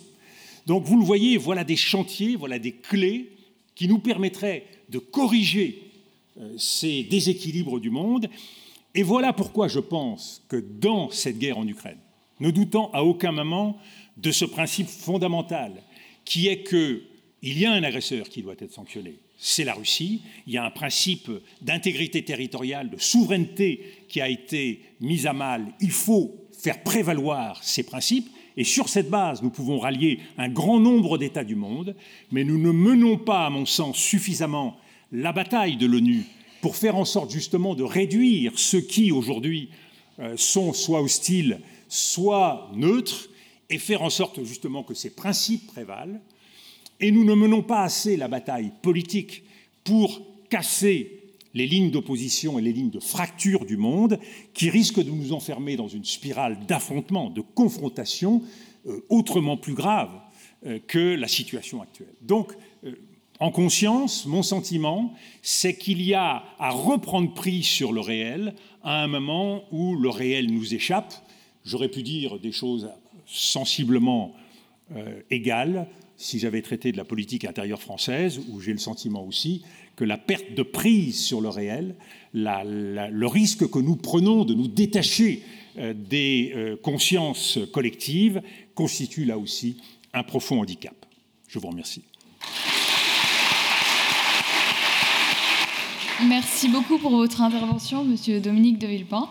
Donc 0.66 0.86
vous 0.86 0.98
le 0.98 1.06
voyez, 1.06 1.38
voilà 1.38 1.64
des 1.64 1.76
chantiers, 1.76 2.36
voilà 2.36 2.58
des 2.58 2.74
clés 2.74 3.32
qui 3.76 3.88
nous 3.88 4.00
permettraient 4.00 4.66
de 4.90 4.98
corriger 4.98 5.84
euh, 6.40 6.58
ces 6.58 7.04
déséquilibres 7.04 7.80
du 7.80 7.92
monde. 7.92 8.28
Et 8.96 9.04
voilà 9.04 9.34
pourquoi 9.34 9.68
je 9.68 9.80
pense 9.80 10.44
que 10.50 10.58
dans 10.58 11.12
cette 11.12 11.38
guerre 11.38 11.60
en 11.60 11.68
Ukraine, 11.68 12.00
ne 12.40 12.52
doutant 12.52 12.92
à 12.94 13.04
aucun 13.04 13.32
moment 13.32 13.78
de 14.18 14.32
ce 14.32 14.46
principe 14.46 14.88
fondamental 14.88 15.72
qui 16.26 16.48
est 16.48 16.64
qu'il 16.64 17.58
y 17.58 17.66
a 17.66 17.72
un 17.72 17.84
agresseur 17.84 18.30
qui 18.30 18.42
doit 18.42 18.56
être 18.60 18.74
sanctionné, 18.74 19.16
c'est 19.38 19.64
la 19.64 19.74
Russie. 19.74 20.22
Il 20.46 20.54
y 20.54 20.58
a 20.58 20.66
un 20.66 20.70
principe 20.70 21.32
d'intégrité 21.62 22.24
territoriale, 22.24 22.90
de 22.90 22.98
souveraineté 22.98 24.04
qui 24.10 24.20
a 24.20 24.30
été 24.30 24.82
mis 25.00 25.26
à 25.26 25.34
mal. 25.34 25.66
Il 25.80 25.92
faut 25.92 26.36
faire 26.52 26.84
prévaloir 26.84 27.64
ces 27.64 27.84
principes. 27.84 28.30
Et 28.58 28.66
sur 28.66 28.90
cette 28.90 29.10
base, 29.10 29.42
nous 29.42 29.50
pouvons 29.50 29.80
rallier 29.80 30.20
un 30.38 30.50
grand 30.50 30.82
nombre 30.82 31.18
d'États 31.18 31.46
du 31.46 31.56
monde, 31.56 31.96
mais 32.32 32.44
nous 32.44 32.58
ne 32.58 32.72
menons 32.72 33.18
pas, 33.18 33.46
à 33.46 33.50
mon 33.50 33.66
sens, 33.66 33.98
suffisamment 33.98 34.78
la 35.14 35.32
bataille 35.32 35.78
de 35.78 35.86
l'ONU 35.86 36.26
pour 36.62 36.76
faire 36.76 36.98
en 36.98 37.06
sorte 37.06 37.32
justement 37.32 37.74
de 37.74 37.84
réduire 37.84 38.60
ceux 38.60 38.82
qui, 38.82 39.14
aujourd'hui, 39.14 39.70
euh, 40.20 40.36
sont 40.36 40.74
soit 40.74 41.02
hostiles 41.02 41.62
soit 41.90 42.72
neutre 42.74 43.30
et 43.70 43.78
faire 43.78 44.02
en 44.02 44.10
sorte 44.10 44.44
justement 44.44 44.84
que 44.84 44.94
ces 44.94 45.10
principes 45.10 45.68
prévalent. 45.68 46.22
Et 47.02 47.12
nous 47.12 47.26
ne 47.26 47.34
menons 47.34 47.62
pas 47.62 47.82
assez 47.82 48.16
la 48.16 48.28
bataille 48.28 48.72
politique 48.82 49.44
pour 49.84 50.22
casser 50.50 51.20
les 51.54 51.68
lignes 51.68 51.92
d'opposition 51.92 52.60
et 52.60 52.62
les 52.62 52.74
lignes 52.74 52.90
de 52.90 53.00
fracture 53.00 53.66
du 53.66 53.78
monde 53.78 54.20
qui 54.54 54.70
risquent 54.70 55.04
de 55.04 55.12
nous 55.12 55.34
enfermer 55.34 55.76
dans 55.76 55.88
une 55.88 56.06
spirale 56.06 56.66
d'affrontement, 56.68 57.30
de 57.30 57.42
confrontation 57.42 58.44
euh, 58.88 59.02
autrement 59.10 59.58
plus 59.58 59.74
grave 59.74 60.12
euh, 60.66 60.80
que 60.88 61.16
la 61.16 61.28
situation 61.28 61.82
actuelle. 61.82 62.14
Donc, 62.22 62.54
euh, 62.84 62.94
en 63.40 63.52
conscience, 63.52 64.26
mon 64.26 64.44
sentiment, 64.44 65.14
c'est 65.42 65.78
qu'il 65.78 66.02
y 66.02 66.14
a 66.14 66.44
à 66.60 66.72
reprendre 66.72 67.34
prise 67.34 67.66
sur 67.66 67.94
le 67.94 68.02
réel 68.02 68.54
à 68.84 69.02
un 69.02 69.08
moment 69.08 69.64
où 69.72 69.96
le 69.96 70.10
réel 70.10 70.52
nous 70.52 70.74
échappe 70.74 71.14
J'aurais 71.70 71.90
pu 71.90 72.02
dire 72.02 72.40
des 72.40 72.52
choses 72.52 72.90
sensiblement 73.28 74.34
euh, 74.96 75.22
égales 75.30 75.88
si 76.18 76.40
j'avais 76.40 76.64
traité 76.64 76.92
de 76.92 76.98
la 76.98 77.06
politique 77.06 77.46
intérieure 77.46 77.80
française, 77.80 78.42
où 78.50 78.60
j'ai 78.60 78.72
le 78.72 78.80
sentiment 78.80 79.24
aussi 79.24 79.62
que 79.96 80.04
la 80.04 80.18
perte 80.18 80.56
de 80.56 80.64
prise 80.64 81.24
sur 81.24 81.42
le 81.42 81.50
réel, 81.50 81.96
le 82.34 83.26
risque 83.28 83.70
que 83.70 83.78
nous 83.78 83.96
prenons 83.96 84.46
de 84.46 84.56
nous 84.56 84.68
détacher 84.68 85.44
euh, 85.78 85.94
des 85.94 86.54
euh, 86.56 86.76
consciences 86.76 87.60
collectives, 87.72 88.42
constitue 88.74 89.26
là 89.26 89.38
aussi 89.38 89.78
un 90.14 90.24
profond 90.24 90.62
handicap. 90.62 91.06
Je 91.48 91.60
vous 91.60 91.68
remercie. 91.68 92.02
Merci 96.28 96.68
beaucoup 96.68 96.98
pour 96.98 97.12
votre 97.12 97.42
intervention, 97.42 98.04
Monsieur 98.04 98.40
Dominique 98.40 98.80
de 98.80 98.88
Villepin. 98.88 99.30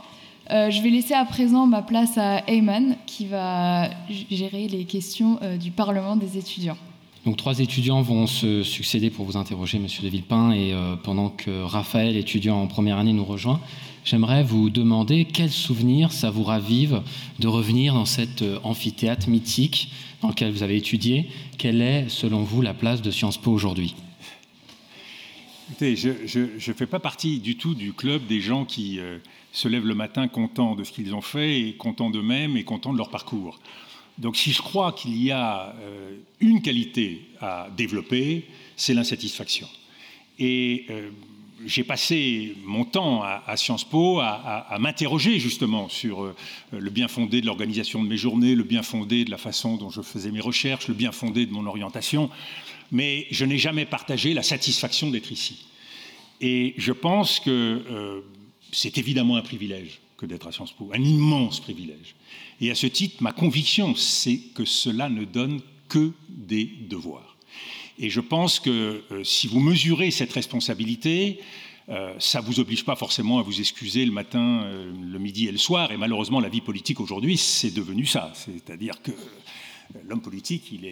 Euh, 0.51 0.71
je 0.71 0.81
vais 0.81 0.89
laisser 0.89 1.13
à 1.13 1.27
présent 1.27 1.67
ma 1.67 1.83
place 1.83 2.17
à 2.17 2.43
Ayman 2.49 2.97
qui 3.07 3.27
va 3.27 3.91
gérer 4.31 4.67
les 4.67 4.85
questions 4.85 5.39
euh, 5.43 5.59
du 5.59 5.71
Parlement 5.71 6.17
des 6.17 6.39
étudiants. 6.39 6.79
Donc 7.27 7.37
trois 7.37 7.59
étudiants 7.59 8.01
vont 8.01 8.27
se 8.27 8.63
succéder 8.63 9.11
pour 9.11 9.27
vous 9.27 9.37
interroger, 9.37 9.79
Monsieur 9.79 10.03
de 10.03 10.09
Villepin, 10.09 10.53
et 10.53 10.73
euh, 10.73 10.97
pendant 10.97 11.29
que 11.29 11.63
Raphaël, 11.63 12.17
étudiant 12.17 12.63
en 12.63 12.67
première 12.67 12.97
année, 12.97 13.13
nous 13.13 13.25
rejoint, 13.25 13.61
j'aimerais 14.05 14.43
vous 14.43 14.71
demander 14.71 15.27
quel 15.27 15.51
souvenir 15.51 16.13
ça 16.13 16.31
vous 16.31 16.45
ravive 16.45 17.03
de 17.41 17.49
revenir 17.49 17.93
dans 17.93 18.07
cet 18.07 18.43
amphithéâtre 18.65 19.29
mythique 19.29 19.93
dans 20.23 20.29
lequel 20.29 20.51
vous 20.51 20.63
avez 20.63 20.77
étudié. 20.77 21.29
Quelle 21.59 21.83
est, 21.83 22.09
selon 22.09 22.43
vous, 22.43 22.63
la 22.63 22.73
place 22.73 23.03
de 23.03 23.11
Sciences 23.11 23.37
Po 23.37 23.51
aujourd'hui? 23.51 23.95
Écoutez, 25.71 25.97
je 25.97 26.41
ne 26.41 26.75
fais 26.75 26.87
pas 26.87 26.99
partie 26.99 27.41
du 27.41 27.57
tout 27.57 27.75
du 27.75 27.93
club 27.93 28.27
des 28.27 28.41
gens 28.41 28.65
qui 28.65 28.99
se 29.53 29.69
lèvent 29.69 29.87
le 29.87 29.95
matin 29.95 30.27
contents 30.27 30.75
de 30.75 30.83
ce 30.83 30.93
qu'ils 30.93 31.15
ont 31.15 31.21
fait 31.21 31.61
et 31.61 31.75
contents 31.75 32.09
d'eux-mêmes 32.09 32.57
et 32.57 32.65
contents 32.65 32.93
de 32.93 32.99
leur 32.99 33.11
parcours. 33.11 33.59
Donc 34.19 34.37
si 34.37 34.53
je 34.53 34.61
crois 34.61 34.93
qu'il 34.93 35.23
y 35.23 35.31
a 35.31 35.75
euh, 35.81 36.17
une 36.41 36.61
qualité 36.61 37.23
à 37.41 37.69
développer, 37.77 38.47
c'est 38.77 38.93
l'insatisfaction. 38.93 39.69
Et 40.41 40.87
euh, 40.91 41.11
j'ai 41.65 41.85
passé 41.85 42.57
mon 42.65 42.85
temps 42.85 43.23
à, 43.23 43.57
Sciences 43.57 43.85
Po 43.85 44.21
à, 44.21 44.77
m'interroger 44.81 45.39
justement 45.39 45.89
sur 45.89 46.23
euh, 46.23 46.35
le 46.73 46.91
bien 46.91 47.09
fondé 47.09 47.41
de 47.41 47.47
l'organisation 47.47 48.03
de 48.03 48.09
mes 48.09 48.17
journées, 48.17 48.55
le 48.55 48.65
bien 48.65 48.83
fondé 48.83 49.25
de 49.25 49.31
la 49.31 49.39
façon 49.39 49.77
dont 49.77 49.91
je 49.91 50.03
faisais 50.03 50.31
mes 50.31 50.41
recherches, 50.41 50.89
le 50.89 50.95
bien 50.95 51.13
fondé 51.13 51.47
de 51.47 51.53
mon 51.53 51.67
orientation, 51.67 52.31
mais 52.91 53.27
je 53.31 53.45
n'ai 53.45 53.59
jamais 53.59 53.87
partagé 53.87 54.35
la 54.35 54.43
satisfaction 54.43 55.11
d'être 55.11 55.33
ici. 55.33 55.67
Et 56.41 56.75
je 56.77 56.93
pense 56.93 57.41
que 57.41 58.23
c'est 58.73 58.99
évidemment 58.99 59.37
un 59.37 59.43
privilège 59.43 60.01
que 60.17 60.27
d'être 60.27 60.47
à 60.49 60.53
Sciences 60.53 60.73
Po, 60.73 60.91
un 60.93 61.03
immense 61.03 61.61
privilège. 61.61 62.15
Et 62.61 62.71
à 62.71 62.75
ce 62.75 62.87
titre, 62.87 63.23
ma 63.23 63.33
conviction, 63.33 63.95
c'est 63.95 64.39
que 64.55 64.65
cela 64.65 65.09
ne 65.09 65.25
donne 65.25 65.61
que 65.89 66.13
des 66.29 66.65
devoirs. 66.89 67.37
Et 67.99 68.11
je 68.11 68.21
pense 68.21 68.61
que 68.61 69.03
euh, 69.11 69.25
si 69.25 69.47
vous 69.47 69.61
mesurez 69.61 70.11
cette 70.11 70.33
responsabilité, 70.33 71.41
euh, 71.89 72.15
ça 72.19 72.41
ne 72.41 72.47
vous 72.47 72.61
oblige 72.61 72.85
pas 72.85 72.97
forcément 72.97 73.39
à 73.39 73.43
vous 73.43 73.61
excuser 73.61 74.05
le 74.05 74.13
matin, 74.13 74.63
euh, 74.65 74.93
le 74.93 75.19
midi 75.19 75.49
et 75.49 75.53
le 75.53 75.59
soir. 75.59 75.91
Et 75.91 75.97
malheureusement, 75.97 76.41
la 76.41 76.49
vie 76.49 76.61
politique 76.61 77.01
aujourd'hui, 77.01 77.37
c'est 77.37 77.73
devenu 77.73 78.05
ça. 78.05 78.33
C'est-à-dire 78.35 79.01
que 79.03 79.13
l'homme 80.07 80.21
politique, 80.21 80.73
il 80.73 80.85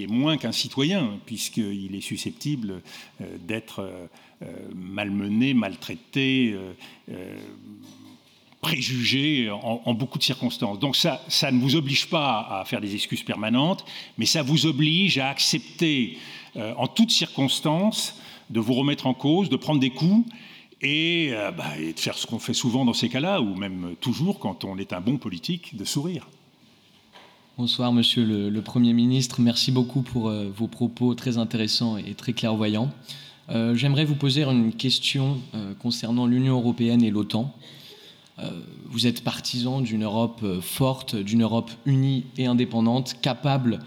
est, 0.00 0.06
moins 0.06 0.36
qu'un 0.36 0.52
citoyen, 0.52 1.18
puisqu'il 1.26 1.94
est 1.94 2.00
susceptible 2.00 2.82
d'être 3.46 4.08
euh, 4.44 4.68
maltraités, 4.74 6.52
euh, 6.52 6.72
euh, 7.10 7.38
préjugés 8.60 9.50
en, 9.50 9.94
beaucoup 9.94 10.18
de 10.18 10.24
circonstances. 10.24 10.78
Donc 10.78 10.96
ça, 10.96 11.22
ça 11.28 11.52
ne 11.52 11.60
vous 11.60 11.76
oblige 11.76 12.08
pas 12.08 12.60
à 12.60 12.64
faire 12.64 12.80
des 12.80 12.94
excuses 12.94 13.22
permanentes, 13.22 13.84
mais 14.18 14.24
ça 14.24 14.42
vous 14.42 14.64
oblige 14.64 15.18
à 15.18 15.28
accepter 15.28 16.16
en 16.56 16.86
toutes 16.86 17.10
circonstances 17.10 18.18
de 18.48 18.60
vous 18.60 18.72
remettre 18.72 19.06
en 19.06 19.12
cause, 19.12 19.50
de 19.50 19.56
prendre 19.56 19.80
des 19.80 19.90
coups 19.90 20.26
et, 20.80 21.30
bah, 21.58 21.78
et 21.78 21.92
de 21.92 22.00
faire 22.00 22.16
ce 22.16 22.26
qu'on 22.26 22.38
fait 22.38 22.54
souvent 22.54 22.86
dans 22.86 22.94
ces 22.94 23.10
cas-là, 23.10 23.42
ou 23.42 23.54
même 23.54 23.96
toujours 24.00 24.38
quand 24.38 24.64
on 24.64 24.78
est 24.78 24.94
un 24.94 25.02
bon 25.02 25.18
politique, 25.18 25.76
de 25.76 25.84
sourire. 25.84 26.26
Bonsoir 27.56 27.92
Monsieur 27.92 28.24
le, 28.24 28.62
Premier 28.62 28.92
ministre, 28.92 29.40
merci 29.40 29.70
beaucoup 29.70 30.02
pour 30.02 30.28
euh, 30.28 30.50
vos 30.52 30.66
propos 30.66 31.14
très 31.14 31.38
intéressants 31.38 31.96
et 31.96 32.14
très 32.14 32.32
clairvoyants. 32.32 32.90
Euh, 33.48 33.76
J'aimerais 33.76 34.04
vous 34.04 34.16
poser 34.16 34.42
une 34.42 34.72
question 34.72 35.38
euh, 35.54 35.72
concernant 35.74 36.26
l'Union 36.26 36.58
européenne 36.58 37.04
et 37.04 37.12
l'OTAN. 37.12 37.54
vous 38.86 39.06
êtes 39.06 39.22
partisan 39.22 39.80
d'une 39.80 40.02
Europe 40.02 40.44
forte, 40.62 41.14
d'une 41.14 41.44
Europe 41.44 41.70
unie 41.86 42.24
et 42.36 42.46
indépendante, 42.46 43.14
capable 43.22 43.78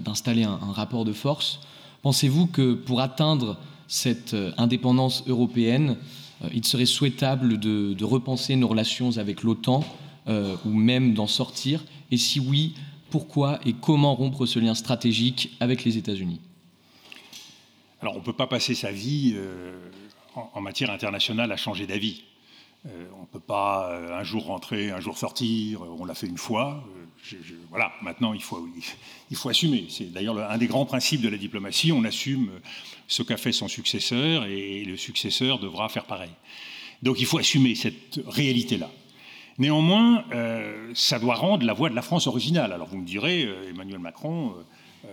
d'installer 0.00 0.42
un, 0.42 0.58
rapport 0.72 1.04
de 1.04 1.12
force. 1.12 1.60
Pensez-vous 2.02 2.48
que 2.48 2.74
pour 2.74 3.00
atteindre 3.00 3.56
cette 3.86 4.34
indépendance 4.56 5.22
européenne, 5.28 5.96
il 6.52 6.66
serait 6.66 6.86
souhaitable 6.86 7.60
de, 7.60 8.04
repenser 8.04 8.56
nos 8.56 8.66
relations 8.66 9.18
avec 9.18 9.44
l'OTAN 9.44 9.84
ou 10.26 10.70
même 10.70 11.14
d'en 11.14 11.28
sortir? 11.28 11.84
Et 12.10 12.16
si 12.16 12.40
oui, 12.40 12.74
pourquoi 13.12 13.60
et 13.66 13.74
comment 13.74 14.14
rompre 14.14 14.46
ce 14.46 14.58
lien 14.58 14.74
stratégique 14.74 15.54
avec 15.60 15.84
les 15.84 15.98
États-Unis 15.98 16.40
Alors 18.00 18.14
on 18.14 18.20
ne 18.20 18.24
peut 18.24 18.32
pas 18.32 18.46
passer 18.46 18.74
sa 18.74 18.90
vie 18.90 19.34
euh, 19.36 19.76
en, 20.34 20.62
matière 20.62 20.90
internationale 20.90 21.52
à 21.52 21.58
changer 21.58 21.86
d'avis. 21.86 22.24
Euh, 22.86 23.06
on 23.18 23.20
ne 23.20 23.26
peut 23.26 23.38
pas 23.38 23.90
euh, 23.90 24.18
un 24.18 24.24
jour 24.24 24.46
rentrer, 24.46 24.90
un 24.90 25.00
jour 25.00 25.18
sortir, 25.18 25.82
on 25.82 26.06
l'a 26.06 26.14
fait 26.14 26.26
une 26.26 26.38
fois. 26.38 26.82
Voilà, 27.68 27.92
maintenant 28.00 28.32
il 28.32 28.42
faut, 28.42 28.66
il 29.30 29.36
faut 29.36 29.50
assumer. 29.50 29.84
C'est 29.90 30.10
d'ailleurs 30.10 30.38
un 30.38 30.56
des 30.56 30.66
grands 30.66 30.86
principes 30.86 31.20
de 31.20 31.28
la 31.28 31.36
diplomatie, 31.36 31.92
on 31.92 32.04
assume 32.04 32.50
ce 33.08 33.22
qu'a 33.22 33.36
fait 33.36 33.52
son 33.52 33.68
successeur 33.68 34.46
et 34.46 34.84
le 34.86 34.96
successeur 34.96 35.58
devra 35.58 35.90
faire 35.90 36.06
pareil. 36.06 36.32
Donc 37.02 37.20
il 37.20 37.26
faut 37.26 37.38
assumer 37.38 37.74
cette 37.74 38.20
réalité-là. 38.26 38.90
Néanmoins, 39.58 40.24
euh, 40.32 40.90
ça 40.94 41.18
doit 41.18 41.34
rendre 41.34 41.66
la 41.66 41.72
voix 41.72 41.90
de 41.90 41.94
la 41.94 42.02
France 42.02 42.26
originale. 42.26 42.72
Alors 42.72 42.88
vous 42.88 42.96
me 42.96 43.06
direz, 43.06 43.44
euh, 43.44 43.70
Emmanuel 43.70 43.98
Macron 43.98 44.54
euh, 45.04 45.08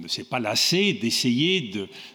ne 0.00 0.08
s'est 0.08 0.24
pas 0.24 0.38
lassé 0.38 0.92
d'essayer 0.92 1.72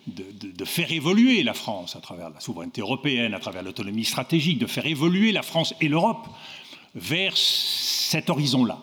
de, 0.08 0.66
faire 0.66 0.92
évoluer 0.92 1.44
la 1.44 1.54
France 1.54 1.96
à 1.96 2.02
travers 2.02 2.30
la 2.30 2.40
souveraineté 2.40 2.82
européenne, 2.82 3.34
à 3.34 3.40
travers 3.40 3.64
l'autonomie 3.64 4.06
stratégique, 4.06 4.60
de 4.60 4.68
faire 4.68 4.86
évoluer 4.86 5.32
la 5.32 5.42
France 5.42 5.74
et 5.82 5.88
l'Europe 5.88 6.28
vers 6.94 7.36
cet 7.36 8.30
horizon-là. 8.30 8.82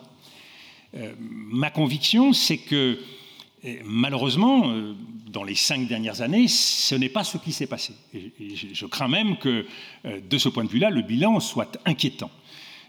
ma 1.17 1.71
conviction, 1.71 2.31
c'est 2.31 2.59
que 2.59 2.99
malheureusement, 3.83 4.71
dans 5.27 5.43
les 5.43 5.55
cinq 5.55 5.87
dernières 5.87 6.21
années, 6.21 6.47
ce 6.47 6.95
n'est 6.95 7.09
pas 7.09 7.23
ce 7.23 7.37
qui 7.37 7.51
s'est 7.51 7.67
passé. 7.67 7.93
Et 8.13 8.55
je 8.55 8.85
crains 8.85 9.07
même 9.07 9.37
que, 9.37 9.65
de 10.05 10.37
ce 10.37 10.49
point 10.49 10.63
de 10.63 10.69
vue-là, 10.69 10.91
le 10.91 11.01
bilan 11.01 11.39
soit 11.39 11.77
inquiétant. 11.85 12.31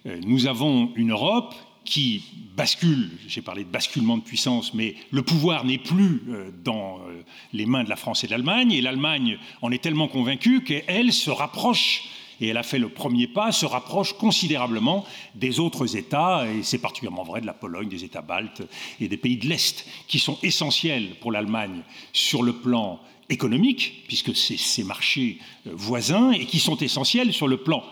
Euh, 0.06 0.18
nous 0.24 0.46
avons 0.46 0.92
une 0.96 1.12
Europe 1.12 1.54
qui 1.84 2.24
bascule, 2.56 3.10
j'ai 3.26 3.42
parlé 3.42 3.64
de 3.64 3.68
basculement 3.68 4.16
de 4.16 4.22
puissance, 4.22 4.74
mais 4.74 4.94
le 5.10 5.22
pouvoir 5.22 5.64
n'est 5.64 5.78
plus 5.78 6.22
euh, 6.28 6.50
dans 6.62 6.98
euh, 6.98 7.22
les 7.52 7.66
mains 7.66 7.84
de 7.84 7.90
la 7.90 7.96
France 7.96 8.24
et 8.24 8.26
de 8.26 8.32
l'Allemagne, 8.32 8.72
et 8.72 8.80
l'Allemagne 8.80 9.38
en 9.60 9.70
est 9.70 9.82
tellement 9.82 10.08
convaincue 10.08 10.62
qu'elle 10.62 11.12
se 11.12 11.30
rapproche, 11.30 12.04
et 12.40 12.48
elle 12.48 12.56
a 12.56 12.62
fait 12.62 12.78
le 12.78 12.88
premier 12.88 13.26
pas, 13.26 13.52
se 13.52 13.66
rapproche 13.66 14.14
considérablement 14.14 15.04
des 15.34 15.60
autres 15.60 15.96
États, 15.96 16.46
et 16.50 16.62
c'est 16.62 16.78
particulièrement 16.78 17.24
vrai 17.24 17.40
de 17.40 17.46
la 17.46 17.54
Pologne, 17.54 17.88
des 17.88 18.04
États 18.04 18.22
baltes 18.22 18.62
et 19.00 19.08
des 19.08 19.16
pays 19.16 19.36
de 19.36 19.46
l'Est, 19.46 19.86
qui 20.06 20.18
sont 20.18 20.38
essentiels 20.42 21.16
pour 21.20 21.32
l'Allemagne 21.32 21.82
sur 22.12 22.42
le 22.42 22.54
plan 22.54 23.00
économique, 23.28 24.04
puisque 24.06 24.34
c'est 24.36 24.58
ces 24.58 24.84
marchés 24.84 25.38
voisins, 25.66 26.32
et 26.32 26.46
qui 26.46 26.60
sont 26.60 26.76
essentiels 26.78 27.32
sur 27.32 27.48
le 27.48 27.58
plan 27.58 27.82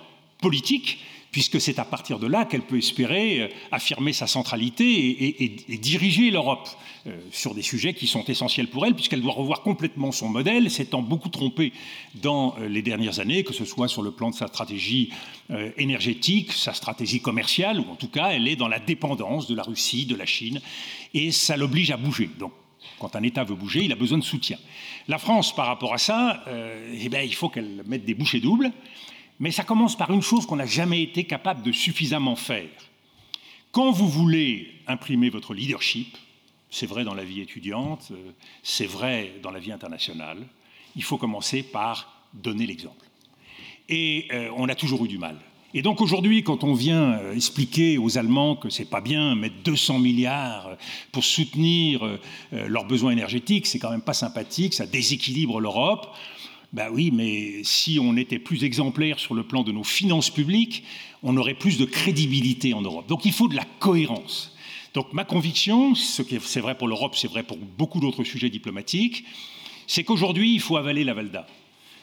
politique, 0.41 0.99
puisque 1.33 1.61
c'est 1.61 1.79
à 1.79 1.85
partir 1.85 2.19
de 2.19 2.27
là 2.27 2.45
qu'elle 2.45 2.63
peut 2.63 2.77
espérer 2.77 3.41
euh, 3.41 3.49
affirmer 3.73 4.13
sa 4.13 4.27
centralité 4.27 5.43
et, 5.43 5.79
diriger 5.79 6.31
l'Europe 6.31 6.69
euh, 7.07 7.19
sur 7.33 7.55
des 7.55 7.63
sujets 7.63 7.95
qui 7.95 8.07
sont 8.07 8.25
essentiels 8.27 8.69
pour 8.69 8.87
elle, 8.87 8.95
puisqu'elle 8.95 9.23
doit 9.23 9.33
revoir 9.33 9.63
complètement 9.63 10.13
son 10.13 10.29
modèle, 10.29 10.71
s'étant 10.71 11.01
beaucoup 11.01 11.31
trompée 11.31 11.73
dans 12.15 12.55
euh, 12.59 12.69
les 12.69 12.83
dernières 12.83 13.19
années, 13.19 13.43
que 13.43 13.55
ce 13.55 13.65
soit 13.65 13.89
sur 13.89 14.03
le 14.03 14.13
plan 14.13 14.31
de 14.31 14.37
sa 14.37 14.47
stratégie 14.47 15.11
énergétique, 15.77 16.53
sa 16.53 16.73
stratégie 16.73 17.21
commerciale, 17.21 17.81
ou 17.81 17.91
en 17.91 17.97
tout 17.97 18.09
cas, 18.09 18.29
elle 18.29 18.49
est 18.49 18.57
dans 18.57 18.69
la 18.69 18.79
dépendance 18.79 19.47
de 19.49 19.55
la 19.55 19.63
Russie, 19.63 20.07
de 20.07 20.15
la 20.15 20.25
Chine, 20.25 20.61
et 21.13 21.31
ça 21.31 21.57
l'oblige 21.57 21.91
à 21.91 21.97
bouger. 21.97 22.31
Donc, 22.39 22.53
quand 22.99 23.17
un 23.17 23.23
État 23.23 23.45
veut 23.45 23.55
bouger, 23.55 23.85
il 23.85 23.93
a 23.93 23.97
besoin 23.97 24.19
de 24.19 24.25
soutien. 24.25 24.59
La 25.09 25.19
France, 25.19 25.55
par 25.55 25.67
rapport 25.67 25.93
à 25.93 25.99
ça, 25.99 26.45
eh 26.95 27.09
bien, 27.09 27.21
il 27.21 27.35
faut 27.35 27.49
qu'elle 27.51 27.83
mette 27.87 28.05
des 28.05 28.15
bouchées 28.15 28.41
doubles. 28.41 28.73
Mais 29.41 29.51
ça 29.51 29.65
commence 29.65 29.97
par 29.97 30.11
une 30.11 30.23
chose 30.23 30.47
qu'on 30.47 30.57
n'a 30.57 30.67
jamais 30.67 31.03
été 31.03 31.25
capable 31.25 31.63
de 31.63 31.73
suffisamment 31.73 32.37
faire. 32.37 32.69
Quand 33.73 33.91
vous 33.91 34.09
voulez 34.09 34.69
imprimer 34.87 35.31
votre 35.31 35.55
leadership, 35.55 36.17
c'est 36.71 36.87
vrai 36.87 37.05
dans 37.05 37.15
la 37.15 37.25
vie 37.25 37.41
étudiante, 37.41 38.13
c'est 38.63 38.87
vrai 38.87 39.35
dans 39.43 39.51
la 39.51 39.59
vie 39.59 39.73
internationale, 39.73 40.47
il 40.97 41.03
faut 41.03 41.19
commencer 41.19 41.63
par 41.63 42.27
donner 42.35 42.67
l'exemple. 42.67 43.07
Et 43.89 44.29
euh, 44.33 44.51
on 44.57 44.69
a 44.69 44.75
toujours 44.75 45.05
eu 45.05 45.09
du 45.09 45.19
mal. 45.19 45.37
Et 45.75 45.81
donc 45.81 46.01
aujourd'hui, 46.01 46.43
quand 46.43 46.65
on 46.65 46.75
vient 46.75 47.13
euh, 47.13 47.35
expliquer 47.35 47.97
aux 47.99 48.19
Allemands 48.19 48.57
que 48.57 48.69
c'est 48.69 48.89
pas 48.89 49.01
bien 49.01 49.35
mettre 49.35 49.57
200 49.65 49.99
milliards 49.99 50.77
pour 51.13 51.25
soutenir 51.25 52.05
euh, 52.05 52.19
leurs 52.69 52.85
besoins 52.85 53.13
énergétiques, 53.13 53.67
c'est 53.67 53.79
quand 53.79 53.91
même 53.91 54.03
pas 54.03 54.13
sympathique, 54.13 54.75
ça 54.75 54.87
déséquilibre 54.87 55.61
l'Europe. 55.61 56.15
Ben 56.73 56.89
oui, 56.91 57.11
mais 57.13 57.63
si 57.65 57.99
on 58.01 58.17
était 58.17 58.39
plus 58.39 58.65
exemplaire 58.65 59.19
sur 59.19 59.35
le 59.35 59.43
plan 59.43 59.63
de 59.63 59.73
nos 59.73 59.85
finances 59.85 60.31
publiques, 60.31 60.85
on 61.23 61.37
aurait 61.37 61.55
plus 61.55 61.77
de 61.77 61.85
crédibilité 61.85 62.73
en 62.73 62.81
Europe. 62.81 63.07
Donc 63.09 63.27
il 63.27 63.33
faut 63.33 63.49
de 63.49 63.55
la 63.55 63.67
cohérence. 63.79 64.55
Donc 64.95 65.13
ma 65.13 65.25
conviction, 65.25 65.95
ce 65.95 66.23
qui 66.23 66.39
c'est 66.41 66.61
vrai 66.61 66.77
pour 66.77 66.89
l'Europe, 66.89 67.15
c'est 67.15 67.29
vrai 67.29 67.43
pour 67.43 67.59
beaucoup 67.59 68.01
d'autres 68.01 68.25
sujets 68.25 68.49
diplomatiques, 68.49 69.25
c'est 69.87 70.05
qu'aujourd'hui, 70.05 70.55
il 70.55 70.61
faut 70.61 70.79
avaler 70.79 71.05
la 71.05 71.13
Valda. 71.13 71.47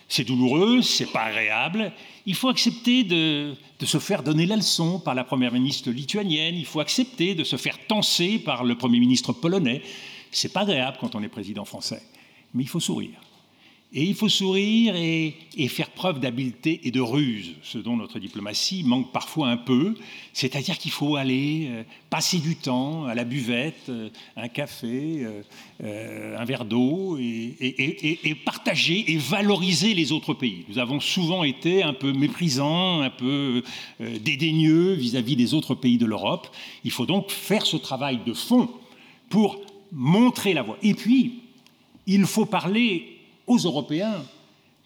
C'est 0.08 0.24
douloureux, 0.24 0.82
c'est 0.82 1.12
pas 1.12 1.24
agréable. 1.24 1.92
Il 2.26 2.36
faut 2.36 2.50
accepter 2.50 3.04
de, 3.04 3.56
de, 3.80 3.86
se 3.86 4.00
faire 4.00 4.24
donner 4.24 4.46
la 4.46 4.56
leçon 4.56 5.00
par 5.00 5.14
la 5.16 5.24
première 5.24 5.52
ministre 5.52 5.90
lituanienne. 5.92 6.56
Il 6.56 6.66
faut 6.66 6.80
accepter 6.80 7.36
de 7.36 7.44
se 7.44 7.58
faire 7.58 7.78
tenser 7.88 8.40
par 8.40 8.64
le 8.64 8.76
premier 8.76 9.00
ministre 9.00 9.34
polonais. 9.34 9.82
C'est 10.32 10.54
pas 10.54 10.62
agréable 10.62 10.98
quand 11.00 11.16
on 11.16 11.24
est 11.24 11.28
président 11.28 11.66
français, 11.66 12.02
mais 12.54 12.64
il 12.64 12.70
faut 12.70 12.80
sourire. 12.80 13.20
Et 13.92 14.04
il 14.04 14.14
faut 14.14 14.30
sourire 14.30 14.96
et, 14.96 15.34
faire 15.68 15.90
preuve 15.90 16.20
d'habileté 16.20 16.82
et 16.84 16.92
de 16.92 17.02
ruse, 17.02 17.56
ce 17.64 17.80
dont 17.80 17.98
notre 17.98 18.20
diplomatie 18.20 18.84
manque 18.84 19.12
parfois 19.12 19.48
un 19.48 19.58
peu. 19.58 19.96
C'est-à-dire 20.32 20.78
qu'il 20.78 20.92
faut 20.92 21.16
aller 21.16 21.68
euh, 21.70 21.84
passer 22.12 22.38
du 22.38 22.56
temps 22.56 23.06
à 23.06 23.16
la 23.16 23.24
buvette, 23.24 23.90
euh, 23.90 24.10
un 24.38 24.48
café, 24.48 25.26
euh, 25.82 26.38
un 26.38 26.46
verre 26.46 26.66
d'eau, 26.66 27.18
et, 27.18 28.38
partager 28.46 29.12
et 29.12 29.18
valoriser 29.18 29.96
les 29.96 30.12
autres 30.12 30.36
pays. 30.36 30.66
Nous 30.70 30.78
avons 30.78 31.00
souvent 31.00 31.44
été 31.44 31.82
un 31.82 31.94
peu 31.94 32.14
méprisants, 32.14 33.02
un 33.02 33.10
peu 33.10 33.64
dédaigneux 34.00 34.94
vis-à-vis 34.94 35.34
-vis 35.34 35.38
des 35.38 35.54
autres 35.56 35.74
pays 35.74 35.98
de 35.98 36.06
l'Europe. 36.06 36.48
Il 36.84 36.92
faut 36.92 37.08
donc 37.08 37.32
faire 37.32 37.66
ce 37.66 37.78
travail 37.78 38.20
de 38.24 38.34
fond 38.34 38.70
pour 39.30 39.60
montrer 39.92 40.54
la 40.54 40.62
voie. 40.62 40.78
Et 40.84 40.94
puis, 40.94 41.40
il 42.06 42.26
faut 42.26 42.46
parler 42.46 43.19
aux 43.50 43.58
Européens 43.58 44.24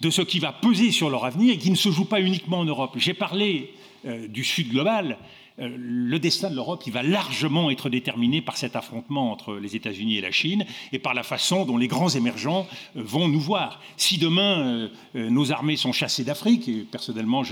de 0.02 0.10
ce 0.10 0.22
qui 0.22 0.40
va 0.40 0.52
peser 0.52 0.92
sur 0.92 1.10
leur 1.10 1.26
avenir 1.26 1.54
et 1.54 1.58
qui 1.58 1.70
ne 1.70 1.76
se 1.76 1.90
joue 1.90 2.06
pas 2.06 2.20
uniquement 2.20 2.60
en 2.60 2.66
Europe. 2.66 2.94
J'ai 2.96 3.14
parlé 3.14 3.74
euh, 4.06 4.28
du 4.28 4.44
Sud 4.44 4.70
global. 4.70 5.18
Euh, 5.60 5.70
le 5.78 6.18
destin 6.18 6.50
de 6.50 6.56
l'Europe, 6.56 6.84
il 6.88 6.94
va 6.94 7.04
largement 7.04 7.70
être 7.70 7.90
déterminé 7.90 8.42
par 8.42 8.58
cet 8.58 8.76
affrontement 8.76 9.32
entre 9.32 9.56
les 9.56 9.76
États-Unis 9.76 10.18
et 10.18 10.22
la 10.22 10.32
Chine 10.32 10.66
et 10.92 11.00
par 11.00 11.14
la 11.14 11.22
façon 11.22 11.66
dont 11.66 11.78
les 11.78 11.88
grands 11.88 12.10
émergents 12.10 12.68
euh, 12.96 13.04
vont 13.04 13.28
nous 13.28 13.40
voir. 13.40 13.80
Si 13.96 14.18
demain 14.18 14.90
euh, 15.16 15.30
nos 15.30 15.52
armées 15.52 15.76
sont 15.76 15.92
chassées 15.92 16.24
d'Afrique, 16.24 16.68
et 16.68 16.88
personnellement 16.90 17.44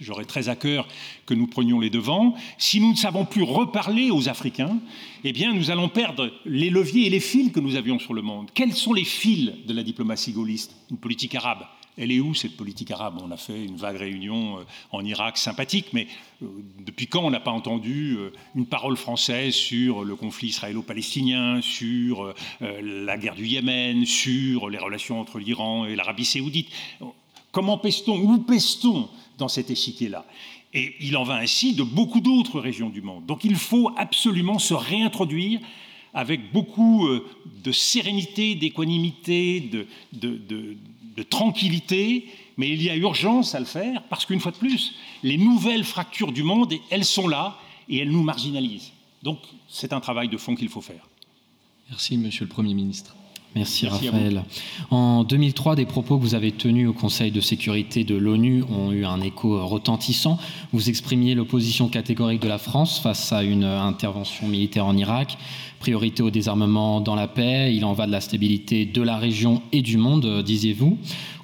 j'aurais 0.00 0.26
très 0.26 0.50
à 0.50 0.56
cœur 0.56 0.86
que 1.24 1.32
nous 1.32 1.46
prenions 1.46 1.80
les 1.80 1.90
devants, 1.90 2.34
si 2.58 2.80
nous 2.80 2.90
ne 2.90 2.96
savons 2.96 3.24
plus 3.24 3.42
reparler 3.42 4.10
aux 4.10 4.28
Africains, 4.28 4.78
eh 5.24 5.32
bien 5.32 5.54
nous 5.54 5.70
allons 5.70 5.88
perdre 5.88 6.30
les 6.44 6.68
leviers 6.68 7.06
et 7.06 7.10
les 7.10 7.20
fils 7.20 7.52
que 7.52 7.60
nous 7.60 7.76
avions 7.76 7.98
sur 7.98 8.12
le 8.12 8.22
monde. 8.22 8.50
Quels 8.52 8.74
sont 8.74 8.92
les 8.92 9.04
fils 9.04 9.52
de 9.66 9.72
la 9.72 9.82
diplomatie 9.82 10.32
gaulliste 10.32 10.76
Une 10.90 10.98
politique 10.98 11.34
arabe? 11.34 11.64
Elle 11.96 12.12
est 12.12 12.20
où 12.20 12.34
cette 12.34 12.56
politique 12.56 12.90
arabe? 12.90 13.18
On 13.22 13.30
a 13.30 13.36
fait 13.36 13.64
une 13.64 13.76
vague 13.76 13.96
réunion 13.96 14.58
euh, 14.58 14.62
en 14.92 15.04
Irak 15.04 15.36
sympathique, 15.36 15.86
mais 15.92 16.06
euh, 16.42 16.46
depuis 16.78 17.06
quand 17.06 17.24
on 17.24 17.30
n'a 17.30 17.40
pas 17.40 17.50
entendu 17.50 18.16
euh, 18.16 18.32
une 18.54 18.66
parole 18.66 18.96
française 18.96 19.54
sur 19.54 20.04
le 20.04 20.16
conflit 20.16 20.48
israélo-palestinien, 20.48 21.60
sur 21.60 22.34
la 22.60 23.18
guerre 23.18 23.34
du 23.34 23.46
Yémen, 23.46 24.06
sur 24.06 24.68
les 24.68 24.78
relations 24.78 25.20
entre 25.20 25.38
l'Iran 25.38 25.86
et 25.86 25.96
l'Arabie 25.96 26.24
saoudite? 26.24 26.68
Comment 27.52 27.78
pèse-t-on 27.78 28.18
Où 28.18 28.38
pèse-t-on 28.38 29.08
dans 29.38 29.48
cet 29.48 29.70
échiquier-là? 29.70 30.24
Et 30.72 30.94
il 31.00 31.16
en 31.16 31.24
va 31.24 31.34
ainsi 31.34 31.74
de 31.74 31.82
beaucoup 31.82 32.20
d'autres 32.20 32.60
régions 32.60 32.90
du 32.90 33.02
monde. 33.02 33.26
Donc 33.26 33.44
il 33.44 33.56
faut 33.56 33.90
absolument 33.96 34.58
se 34.58 34.74
réintroduire 34.74 35.60
avec 36.14 36.52
beaucoup 36.52 37.08
de 37.08 37.72
sérénité, 37.72 38.54
d'équanimité, 38.54 39.60
de 40.12 40.76
de 41.20 41.24
tranquillité, 41.28 42.26
Mais 42.56 42.68
il 42.70 42.82
y 42.82 42.90
a 42.90 42.96
urgence 42.96 43.54
à 43.54 43.60
le 43.60 43.66
faire 43.66 44.02
parce 44.10 44.26
qu'une 44.26 44.40
fois 44.40 44.52
de 44.52 44.56
plus, 44.56 44.94
les 45.22 45.38
nouvelles 45.38 45.84
fractures 45.84 46.32
du 46.32 46.42
monde, 46.42 46.74
elles 46.90 47.04
sont 47.04 47.28
là 47.28 47.58
et 47.88 47.98
elles 47.98 48.10
nous 48.10 48.22
marginalisent. 48.22 48.92
Donc 49.22 49.38
c'est 49.68 49.92
un 49.92 50.00
travail 50.00 50.28
de 50.28 50.36
fond 50.36 50.54
qu'il 50.54 50.68
faut 50.68 50.80
faire. 50.80 51.06
Merci, 51.88 52.16
Monsieur 52.16 52.44
le 52.44 52.50
Premier 52.50 52.74
ministre. 52.74 53.14
Merci, 53.56 53.86
Merci 53.86 54.06
Raphaël. 54.06 54.44
En 54.90 55.24
2003, 55.24 55.74
des 55.74 55.84
propos 55.84 56.16
que 56.16 56.22
vous 56.22 56.36
avez 56.36 56.52
tenus 56.52 56.88
au 56.88 56.92
Conseil 56.92 57.32
de 57.32 57.40
sécurité 57.40 58.04
de 58.04 58.14
l'ONU 58.14 58.62
ont 58.70 58.92
eu 58.92 59.04
un 59.04 59.20
écho 59.20 59.66
retentissant. 59.66 60.38
Vous 60.72 60.88
exprimiez 60.88 61.34
l'opposition 61.34 61.88
catégorique 61.88 62.40
de 62.40 62.48
la 62.48 62.58
France 62.58 63.00
face 63.00 63.32
à 63.32 63.42
une 63.42 63.64
intervention 63.64 64.46
militaire 64.46 64.86
en 64.86 64.96
Irak, 64.96 65.36
priorité 65.80 66.22
au 66.22 66.30
désarmement 66.30 67.00
dans 67.00 67.16
la 67.16 67.26
paix, 67.26 67.74
il 67.74 67.84
en 67.84 67.92
va 67.92 68.06
de 68.06 68.12
la 68.12 68.20
stabilité 68.20 68.84
de 68.84 69.02
la 69.02 69.16
région 69.16 69.62
et 69.72 69.82
du 69.82 69.96
monde, 69.96 70.42
disiez-vous. 70.44 70.96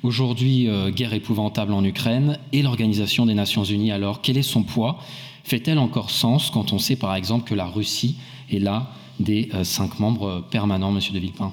Aujourd'hui, 0.04 0.68
euh, 0.68 0.92
guerre 0.92 1.14
épouvantable 1.14 1.72
en 1.72 1.82
Ukraine 1.82 2.38
et 2.52 2.62
l'Organisation 2.62 3.26
des 3.26 3.34
Nations 3.34 3.64
Unies. 3.64 3.90
Alors, 3.90 4.22
quel 4.22 4.36
est 4.36 4.42
son 4.42 4.62
poids? 4.62 4.98
Fait-elle 5.42 5.78
encore 5.78 6.10
sens 6.10 6.50
quand 6.50 6.72
on 6.72 6.78
sait 6.78 6.96
par 6.96 7.16
exemple 7.16 7.48
que 7.48 7.54
la 7.54 7.66
Russie 7.66 8.16
est 8.52 8.60
là 8.60 8.92
des 9.18 9.48
euh, 9.54 9.64
cinq 9.64 9.98
membres 9.98 10.44
permanents, 10.50 10.92
Monsieur 10.92 11.12
de 11.12 11.18
Villepin? 11.18 11.52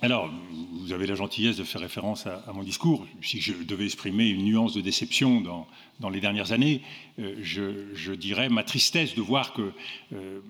Alors, 0.00 0.30
vous 0.72 0.92
avez 0.92 1.06
la 1.06 1.16
gentillesse 1.16 1.56
de 1.56 1.64
faire 1.64 1.80
référence 1.80 2.26
à, 2.26 2.52
mon 2.52 2.62
discours. 2.62 3.04
Si 3.20 3.40
je 3.40 3.52
devais 3.52 3.84
exprimer 3.84 4.28
une 4.28 4.44
nuance 4.44 4.72
de 4.74 4.80
déception 4.80 5.40
dans, 5.40 6.10
les 6.10 6.20
dernières 6.20 6.52
années, 6.52 6.82
euh, 7.18 7.34
je, 7.42 8.12
dirais 8.12 8.48
ma 8.48 8.62
tristesse 8.62 9.16
de 9.16 9.20
voir 9.20 9.52
que 9.52 9.72
euh, 10.12 10.40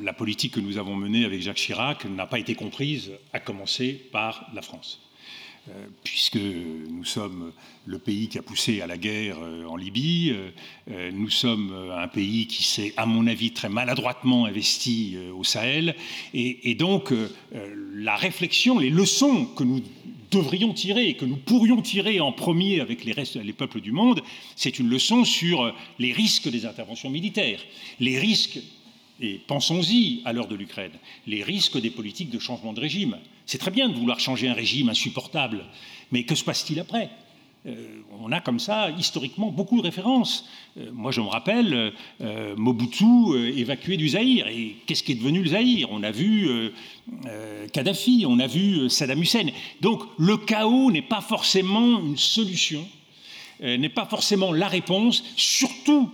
la 0.00 0.14
politique 0.14 0.54
que 0.54 0.60
nous 0.60 0.78
avons 0.78 0.96
menée 0.96 1.26
avec 1.26 1.42
Jacques 1.42 1.58
Chirac 1.58 2.06
n'a 2.06 2.26
pas 2.26 2.38
été 2.38 2.54
comprise, 2.54 3.12
à 3.34 3.40
commencer 3.40 3.92
par 4.12 4.50
la 4.54 4.62
France. 4.62 5.05
Euh, 5.68 5.86
puisque 6.04 6.36
nous 6.36 7.04
sommes 7.04 7.52
le 7.86 7.98
pays 7.98 8.28
qui 8.28 8.38
a 8.38 8.42
poussé 8.42 8.82
à 8.82 8.86
la 8.86 8.96
guerre 8.96 9.38
euh, 9.42 9.66
en 9.66 9.74
Libye, 9.74 10.32
euh, 10.90 11.10
nous 11.12 11.28
sommes 11.28 11.74
un 11.92 12.06
pays 12.06 12.46
qui 12.46 12.62
s'est, 12.62 12.92
à 12.96 13.04
mon 13.04 13.26
avis, 13.26 13.50
très 13.50 13.68
maladroitement 13.68 14.46
investi 14.46 15.16
au 15.36 15.42
Sahel, 15.42 15.96
et, 16.34 16.74
donc 16.76 17.12
la 17.94 18.16
réflexion, 18.16 18.78
les 18.78 18.90
leçons 18.90 19.46
que 19.46 19.64
nous 19.64 19.82
devrions 20.30 20.72
tirer 20.72 21.08
et 21.08 21.14
que 21.14 21.24
nous 21.24 21.36
pourrions 21.36 21.82
tirer 21.82 22.20
en 22.20 22.32
premier 22.32 22.80
avec 22.80 23.04
les, 23.04 23.14
les 23.42 23.52
peuples 23.52 23.80
du 23.80 23.92
monde, 23.92 24.22
c'est 24.54 24.78
une 24.78 24.88
leçon 24.88 25.24
sur 25.24 25.74
les 25.98 26.12
risques 26.12 26.48
des 26.48 26.66
interventions 26.66 27.10
militaires, 27.10 27.60
les 27.98 28.18
risques, 28.18 28.60
et 29.20 29.40
pensons-y 29.46 30.22
à 30.24 30.32
l'heure 30.32 30.48
de 30.48 30.54
l'Ukraine, 30.54 30.92
les 31.26 31.42
risques 31.42 31.80
des 31.80 31.90
politiques 31.90 32.30
de 32.30 32.38
changement 32.38 32.72
de 32.72 32.80
régime. 32.80 33.16
C'est 33.46 33.58
très 33.58 33.70
bien 33.70 33.88
de 33.88 33.94
vouloir 33.94 34.20
changer 34.20 34.48
un 34.48 34.54
régime 34.54 34.88
insupportable, 34.88 35.64
mais 36.12 36.24
que 36.24 36.34
se 36.34 36.44
passe-t-il 36.44 36.80
après? 36.80 37.10
Euh, 37.66 38.02
on 38.20 38.30
a 38.30 38.40
comme 38.40 38.60
ça 38.60 38.90
historiquement 38.90 39.50
beaucoup 39.50 39.78
de 39.78 39.82
références. 39.82 40.48
Euh, 40.78 40.90
moi, 40.92 41.10
je 41.10 41.20
me 41.20 41.26
rappelle 41.26 41.92
euh, 42.20 42.54
Mobutu 42.56 43.34
évacué 43.56 43.96
du 43.96 44.10
Zaïre. 44.10 44.46
Et 44.46 44.76
qu'est-ce 44.86 45.02
qui 45.02 45.12
est 45.12 45.16
devenu 45.16 45.42
le 45.42 45.48
Zaïre? 45.48 45.88
On 45.90 46.02
a 46.02 46.12
vu 46.12 46.48
Kadhafi, 47.72 48.24
on 48.28 48.38
a 48.38 48.46
vu 48.46 48.88
Saddam 48.88 49.20
Hussein. 49.20 49.46
Donc, 49.80 50.02
le 50.18 50.36
chaos 50.36 50.92
n'est 50.92 51.02
pas 51.02 51.20
forcément 51.20 52.00
une 52.00 52.16
solution, 52.16 52.86
n'est 53.60 53.88
pas 53.88 54.06
forcément 54.06 54.52
la 54.52 54.68
réponse, 54.68 55.24
surtout 55.36 56.10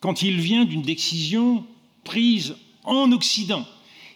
quand 0.00 0.22
il 0.22 0.40
vient 0.40 0.64
d'une 0.64 0.82
décision 0.82 1.64
prise 2.04 2.56
en 2.84 3.12
Occident. 3.12 3.66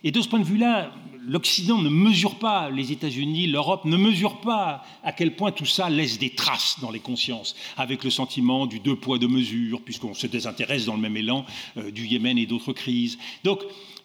Et 0.04 0.10
de 0.10 0.20
ce 0.20 0.28
point 0.28 0.38
de 0.38 0.44
vue-là, 0.44 0.92
l'Occident 1.26 1.78
ne 1.78 1.88
mesure 1.88 2.36
pas, 2.36 2.70
les 2.70 2.92
États-Unis, 2.92 3.48
l'Europe 3.48 3.84
ne 3.84 3.96
mesure 3.96 4.40
pas 4.40 4.84
à 5.02 5.12
quel 5.12 5.34
point 5.34 5.50
tout 5.50 5.66
ça 5.66 5.90
laisse 5.90 6.18
des 6.18 6.30
traces 6.30 6.78
dans 6.80 6.90
les 6.90 7.00
consciences, 7.00 7.56
avec 7.76 8.04
le 8.04 8.10
sentiment 8.10 8.66
du 8.66 8.78
deux 8.78 8.96
poids, 8.96 9.18
deux 9.18 9.28
mesures, 9.28 9.82
puisqu'on 9.82 10.14
se 10.14 10.26
désintéresse 10.26 10.84
dans 10.84 10.94
le 10.94 11.00
même 11.00 11.16
élan 11.16 11.44
euh, 11.76 11.90
du 11.90 12.06
Yémen 12.06 12.38
et 12.38 12.46
d'autres 12.46 12.72
crises. 12.72 13.18
Donc, 13.42 13.60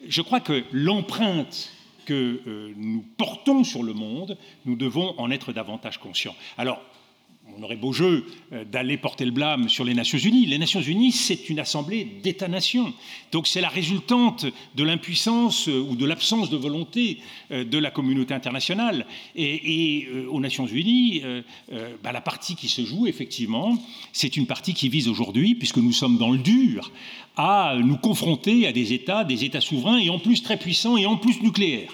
je 0.08 0.22
crois 0.22 0.40
que 0.40 0.64
l'empreinte 0.72 1.72
que 2.06 2.42
euh, 2.48 2.74
nous 2.76 3.06
portons 3.18 3.64
sur 3.64 3.84
le 3.84 3.94
monde, 3.94 4.38
nous 4.66 4.76
devons 4.76 5.14
en 5.20 5.30
être 5.30 5.54
davantage 5.54 6.00
conscients. 6.00 6.36
Alors, 6.58 6.82
on 7.58 7.64
aurait 7.64 7.76
beau 7.76 7.94
jeu 7.94 8.26
euh, 8.54 8.64
d'aller 8.66 8.98
porter 8.98 9.26
le 9.26 9.32
blâme 9.32 9.70
sur 9.70 9.84
les 9.84 9.94
Nations 9.94 10.18
Unies. 10.18 10.46
Les 10.46 10.58
Nations 10.58 10.82
Unies, 10.82 11.12
c'est 11.12 11.50
une 11.50 11.60
assemblée 11.60 12.08
d'États-nations. 12.24 12.94
Donc 13.32 13.48
c'est 13.48 13.62
la 13.62 13.70
résultante 13.70 14.46
de 14.76 14.84
l'impuissance 14.84 15.68
euh, 15.68 15.80
ou 15.80 15.96
de 15.96 16.06
l'absence 16.06 16.50
de 16.50 16.58
volonté 16.58 17.20
euh, 17.52 17.64
de 17.64 17.78
la 17.78 17.92
communauté 17.92 18.34
internationale. 18.34 19.06
Et, 19.36 20.08
aux 20.30 20.40
Nations 20.40 20.66
Unies, 20.66 21.22
bah, 22.04 22.12
la 22.12 22.22
partie 22.22 22.56
qui 22.56 22.68
se 22.68 22.84
joue, 22.84 23.08
effectivement, 23.08 23.78
c'est 24.14 24.38
une 24.38 24.46
partie 24.46 24.74
qui 24.74 24.90
vise 24.90 25.08
aujourd'hui, 25.08 25.56
puisque 25.56 25.78
nous 25.78 25.92
sommes 25.92 26.18
dans 26.18 26.32
le 26.32 26.38
dur, 26.38 26.92
à 27.38 27.76
nous 27.82 27.98
confronter 27.98 28.68
à 28.68 28.72
des 28.72 28.94
États, 28.94 29.24
des 29.24 29.44
États 29.46 29.62
souverains, 29.62 29.98
et 29.98 30.10
en 30.10 30.20
plus 30.20 30.44
très 30.44 30.58
puissants, 30.58 30.98
et 30.98 31.06
en 31.06 31.18
plus 31.18 31.42
nucléaires. 31.42 31.92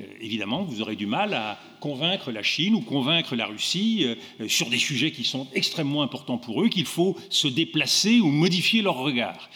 Euh, 0.00 0.04
évidemment, 0.20 0.62
vous 0.62 0.82
aurez 0.82 0.96
du 0.96 1.06
mal 1.06 1.34
à 1.34 1.58
convaincre 1.80 2.30
la 2.30 2.42
Chine 2.42 2.74
ou 2.74 2.80
convaincre 2.80 3.36
la 3.36 3.46
Russie 3.46 4.04
euh, 4.40 4.48
sur 4.48 4.68
des 4.68 4.78
sujets 4.78 5.12
qui 5.12 5.24
sont 5.24 5.46
extrêmement 5.54 6.02
importants 6.02 6.38
pour 6.38 6.62
eux, 6.62 6.68
qu'il 6.68 6.86
faut 6.86 7.16
se 7.30 7.48
déplacer 7.48 8.20
ou 8.20 8.28
modifier 8.28 8.82
leur 8.82 8.96
regard. 8.96 9.48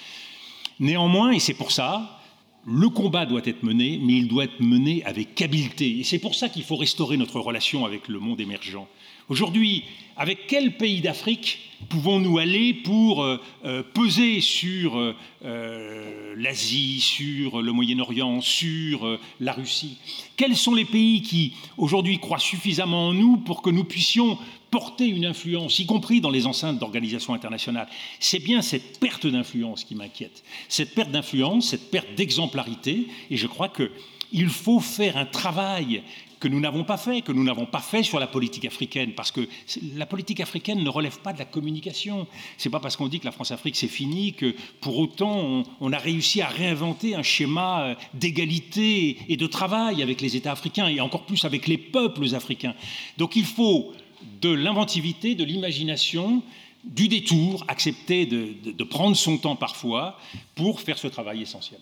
Néanmoins, 0.79 1.33
et 1.33 1.41
c'est 1.41 1.55
pour 1.55 1.73
ça, 1.73 2.21
le 2.67 2.89
combat 2.89 3.27
doit 3.27 3.43
être 3.45 3.63
mené, 3.63 3.99
mais 4.03 4.15
il 4.15 4.29
doit 4.29 4.45
être 4.45 4.61
mené 4.61 5.03
avec 5.05 5.41
habileté. 5.41 5.99
Et 5.99 6.05
c'est 6.05 6.19
pour 6.19 6.35
ça 6.35 6.49
qu'il 6.49 6.63
faut 6.63 6.77
restaurer 6.77 7.17
notre 7.17 7.41
relation 7.41 7.85
avec 7.85 8.09
le 8.09 8.19
monde 8.19 8.41
émergent. 8.41 8.87
Aujourd'hui, 9.29 9.85
avec 10.17 10.47
quel 10.47 10.77
pays 10.77 11.01
d'Afrique 11.01 11.70
pouvons-nous 11.89 12.39
aller 12.39 12.75
pour 12.75 13.23
euh, 13.23 13.41
euh, 13.65 13.83
peser 13.83 14.41
sur 14.41 15.15
euh, 15.45 16.35
l'Asie, 16.37 17.01
sur 17.01 17.63
le 17.63 17.73
Moyen-Orient, 17.73 18.41
sur 18.41 19.19
la 19.41 19.53
Russie? 19.53 19.99
Quels 20.37 20.57
sont 20.57 20.75
les 20.75 20.85
pays 20.85 21.23
qui 21.23 21.55
aujourd'hui 21.77 22.19
croient 22.19 22.39
suffisamment 22.39 23.09
en 23.09 23.15
nous 23.15 23.37
pour 23.39 23.63
que 23.63 23.71
nous 23.71 23.85
puissions 23.85 24.39
porter 24.71 25.07
une 25.07 25.27
influence, 25.27 25.79
y 25.81 25.87
compris 25.87 26.21
dans 26.21 26.31
les 26.31 26.47
enceintes 26.47 26.79
d'organisations 26.79 27.35
internationales? 27.35 27.89
C'est 28.21 28.39
bien 28.39 28.63
cette 28.63 29.01
perte 29.01 29.27
d'influence 29.27 29.85
qui 29.85 29.95
m'inquiète. 29.95 30.45
Cette 30.69 30.95
perte 30.95 31.11
d'influence, 31.11 31.71
cette 31.71 31.91
perte 31.91 32.15
d'exemplarité, 32.15 33.09
et 33.31 33.37
je 33.37 33.47
crois 33.47 33.69
qu'il 33.69 34.49
faut 34.49 34.81
faire 34.81 35.17
un 35.17 35.27
travail 35.27 36.03
que 36.41 36.49
nous 36.49 36.59
n'avons 36.59 36.85
pas 36.85 36.97
fait, 36.97 37.21
que 37.21 37.33
nous 37.33 37.45
n'avons 37.45 37.67
pas 37.67 37.81
fait 37.81 38.03
sur 38.03 38.19
la 38.19 38.27
politique 38.27 38.65
africaine, 38.65 39.13
parce 39.15 39.31
que 39.31 39.47
la 39.95 40.07
politique 40.07 40.41
africaine 40.41 40.83
ne 40.83 40.89
relève 40.89 41.21
pas 41.21 41.35
de 41.35 41.39
la 41.39 41.45
communication. 41.45 42.27
C'est 42.57 42.71
pas 42.71 42.81
parce 42.81 42.97
qu'on 42.97 43.09
dit 43.09 43.21
que 43.21 43.27
la 43.27 43.31
France-Afrique 43.31 43.77
c'est 43.77 43.89
fini 43.89 44.33
que 44.33 44.55
pour 44.81 44.99
autant 44.99 45.65
on, 45.81 45.93
a 45.93 45.99
réussi 45.99 46.41
à 46.41 46.49
réinventer 46.49 47.15
un 47.15 47.23
schéma 47.23 47.83
euh, 47.83 47.95
d'égalité 48.15 49.19
et 49.29 49.37
de 49.37 49.47
travail 49.47 50.03
avec 50.03 50.21
les 50.21 50.37
États 50.37 50.53
africains 50.53 50.89
et 50.89 51.01
encore 51.01 51.27
plus 51.27 51.45
avec 51.45 51.67
les 51.67 51.79
peuples 51.79 52.35
africains. 52.35 52.75
Donc 53.19 53.37
il 53.37 53.45
faut 53.45 53.93
de 54.41 54.51
l'inventivité, 54.51 55.35
de 55.35 55.45
l'imagination, 55.45 56.43
du 56.85 57.09
détour, 57.09 57.65
accepter 57.69 58.25
de 58.25 58.85
prendre 58.85 59.15
son 59.15 59.37
temps 59.37 59.57
parfois 59.57 60.19
pour 60.55 60.81
faire 60.81 60.97
ce 60.97 61.09
travail 61.09 61.43
essentiel. 61.43 61.81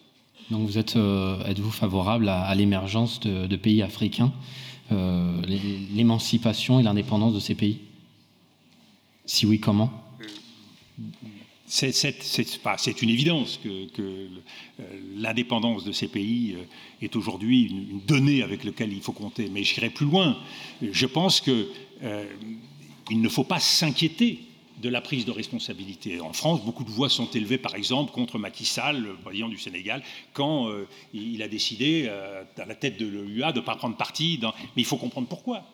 Donc 0.50 0.66
vous 0.66 0.78
êtes, 0.78 0.96
euh, 0.96 1.44
êtes-vous 1.44 1.70
favorable 1.70 2.28
à, 2.28 2.54
l'émergence 2.54 3.20
de, 3.20 3.56
pays 3.56 3.82
africains, 3.82 4.32
euh, 4.92 5.42
l'émancipation 5.94 6.80
et 6.80 6.82
l'indépendance 6.82 7.34
de 7.34 7.40
ces 7.40 7.54
pays? 7.54 7.80
Si 9.26 9.44
oui, 9.44 9.60
comment? 9.60 9.92
C'est 11.66 13.02
une 13.02 13.10
évidence 13.10 13.60
que, 13.62 14.00
euh, 14.00 14.28
l'indépendance 15.16 15.84
de 15.84 15.92
ces 15.92 16.08
pays 16.08 16.56
est 17.02 17.14
aujourd'hui 17.14 17.64
une, 17.64 18.00
donnée 18.06 18.42
avec 18.42 18.64
laquelle 18.64 18.92
il 18.92 19.02
faut 19.02 19.12
compter. 19.12 19.50
Mais 19.52 19.64
j'irai 19.64 19.90
plus 19.90 20.06
loin. 20.06 20.38
Je 20.80 21.04
pense 21.04 21.42
qu'il 21.42 21.66
ne 23.10 23.28
faut 23.28 23.44
pas 23.44 23.60
s'inquiéter 23.60 24.47
de 24.80 24.88
la 24.88 25.00
prise 25.00 25.24
de 25.24 25.30
responsabilité. 25.32 26.20
En 26.20 26.32
France, 26.32 26.64
beaucoup 26.64 26.84
de 26.84 26.90
voix 26.90 27.08
sont 27.08 27.30
élevées, 27.30 27.58
par 27.58 27.74
exemple, 27.74 28.12
contre 28.12 28.38
Macky 28.38 28.64
Sall, 28.64 29.02
le 29.02 29.14
président 29.14 29.48
du 29.48 29.58
Sénégal, 29.58 30.02
quand 30.32 30.68
euh, 30.68 30.86
il 31.12 31.42
a 31.42 31.48
décidé, 31.48 32.06
euh, 32.08 32.42
à 32.56 32.64
la 32.64 32.74
tête 32.74 32.98
de 32.98 33.06
l'EUA, 33.06 33.52
de 33.52 33.60
ne 33.60 33.64
pas 33.64 33.76
prendre 33.76 33.96
parti. 33.96 34.38
Mais 34.42 34.52
il 34.76 34.84
faut 34.84 34.96
comprendre 34.96 35.28
pourquoi. 35.28 35.64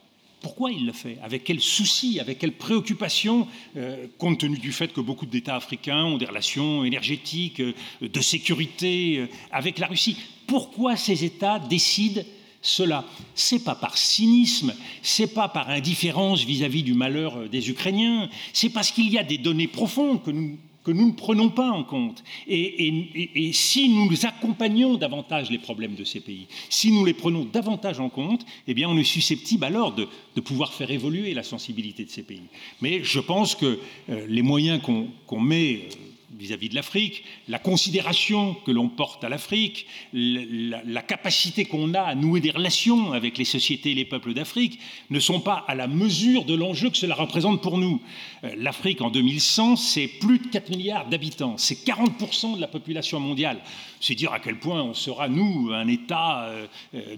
Pourquoi 0.40 0.70
il 0.70 0.84
le 0.84 0.92
fait? 0.92 1.18
Avec 1.22 1.44
quel 1.44 1.61
souci 1.61 2.20
Avec 2.20 2.38
quelle 2.38 2.52
préoccupation 2.52 3.48
euh, 3.76 4.07
Compte 4.18 4.40
tenu 4.40 4.59
du 4.59 4.72
fait 4.72 4.92
que 4.92 5.00
beaucoup 5.00 5.26
d'États 5.26 5.57
africains 5.57 6.05
ont 6.05 6.18
des 6.18 6.26
relations 6.26 6.84
énergétiques, 6.84 7.62
de 8.02 8.20
sécurité 8.20 9.26
avec 9.50 9.78
la 9.78 9.86
Russie? 9.86 10.18
Pourquoi 10.46 10.96
ces 10.96 11.24
États 11.24 11.59
décident 11.59 12.22
cela. 12.64 13.04
C'est 13.34 13.62
pas 13.62 13.74
par 13.74 13.96
cynisme, 13.96 14.74
c'est 15.02 15.32
pas 15.32 15.48
par 15.48 15.68
indifférence 15.68 16.42
vis-à-vis 16.44 16.82
du 16.82 16.94
malheur 16.94 17.36
euh, 17.36 17.48
des 17.48 17.70
Ukrainiens, 17.70 18.28
c'est 18.52 18.70
parce 18.70 18.90
qu'il 18.90 19.10
y 19.12 19.18
a 19.18 19.22
des 19.22 19.38
données 19.38 19.68
profondes 19.68 20.22
que 20.24 20.30
nous 20.32 20.58
que 20.84 20.90
nous 20.90 21.06
ne 21.06 21.12
prenons 21.12 21.48
pas 21.48 21.70
en 21.70 21.82
compte. 21.82 22.22
Et, 22.46 23.50
si 23.52 23.88
nous 23.88 24.26
accompagnons 24.26 24.96
davantage 24.96 25.50
les 25.50 25.58
problèmes 25.58 25.94
de 25.94 26.04
ces 26.04 26.20
pays, 26.20 26.46
si 26.68 26.92
nous 26.92 27.04
les 27.04 27.14
prenons 27.14 27.46
davantage 27.50 28.00
en 28.00 28.10
compte, 28.10 28.44
eh 28.68 28.74
bien 28.74 28.88
on 28.88 28.98
est 28.98 29.02
susceptible 29.02 29.64
alors 29.64 29.94
de, 29.94 30.06
pouvoir 30.42 30.74
faire 30.74 30.90
évoluer 30.90 31.32
la 31.32 31.42
sensibilité 31.42 32.04
de 32.04 32.10
ces 32.10 32.22
pays. 32.22 32.42
Mais 32.82 33.02
je 33.02 33.18
pense 33.18 33.54
que 33.54 33.78
euh, 34.10 34.26
les 34.28 34.42
moyens 34.42 34.82
qu'on 34.82 35.08
qu 35.26 35.36
met 35.36 35.88
euh, 35.90 35.94
vis-à-vis 36.39 36.66
-vis 36.66 36.70
de 36.70 36.74
l'Afrique, 36.74 37.24
la 37.49 37.59
considération 37.59 38.55
que 38.66 38.70
l'on 38.70 38.89
porte 38.89 39.24
à 39.24 39.28
l'Afrique, 39.28 39.87
la, 40.12 41.03
capacité 41.03 41.64
qu'on 41.64 41.95
a 41.95 42.01
à 42.01 42.14
nouer 42.14 42.41
des 42.41 42.51
relations 42.51 43.12
avec 43.12 43.39
les 43.39 43.45
sociétés 43.45 43.93
et 43.93 43.95
les 43.95 44.05
peuples 44.05 44.35
d'Afrique 44.35 44.78
ne 45.11 45.20
sont 45.20 45.41
pas 45.41 45.64
à 45.68 45.74
la 45.74 45.87
mesure 45.87 46.45
de 46.45 46.55
l'enjeu 46.55 46.91
que 46.91 46.97
cela 46.97 47.14
représente 47.14 47.62
pour 47.62 47.78
nous. 47.78 48.01
Euh, 48.45 48.55
L'Afrique 48.57 49.01
en 49.01 49.11
2100, 49.11 49.76
c'est 49.76 50.07
plus 50.07 50.39
de 50.39 50.47
4 50.49 50.70
milliards 50.70 51.09
d'habitants, 51.09 51.57
c'est 51.59 51.85
40% 51.85 52.57
de 52.57 52.61
la 52.61 52.68
population 52.68 53.20
mondiale. 53.20 53.61
C'est 54.01 54.14
dire 54.14 54.32
à 54.32 54.41
quel 54.41 54.59
point 54.59 54.82
on 54.82 54.95
sera, 54.95 55.28
nous, 55.28 55.70
un 55.72 55.89
État 55.89 56.45
euh, 56.45 56.66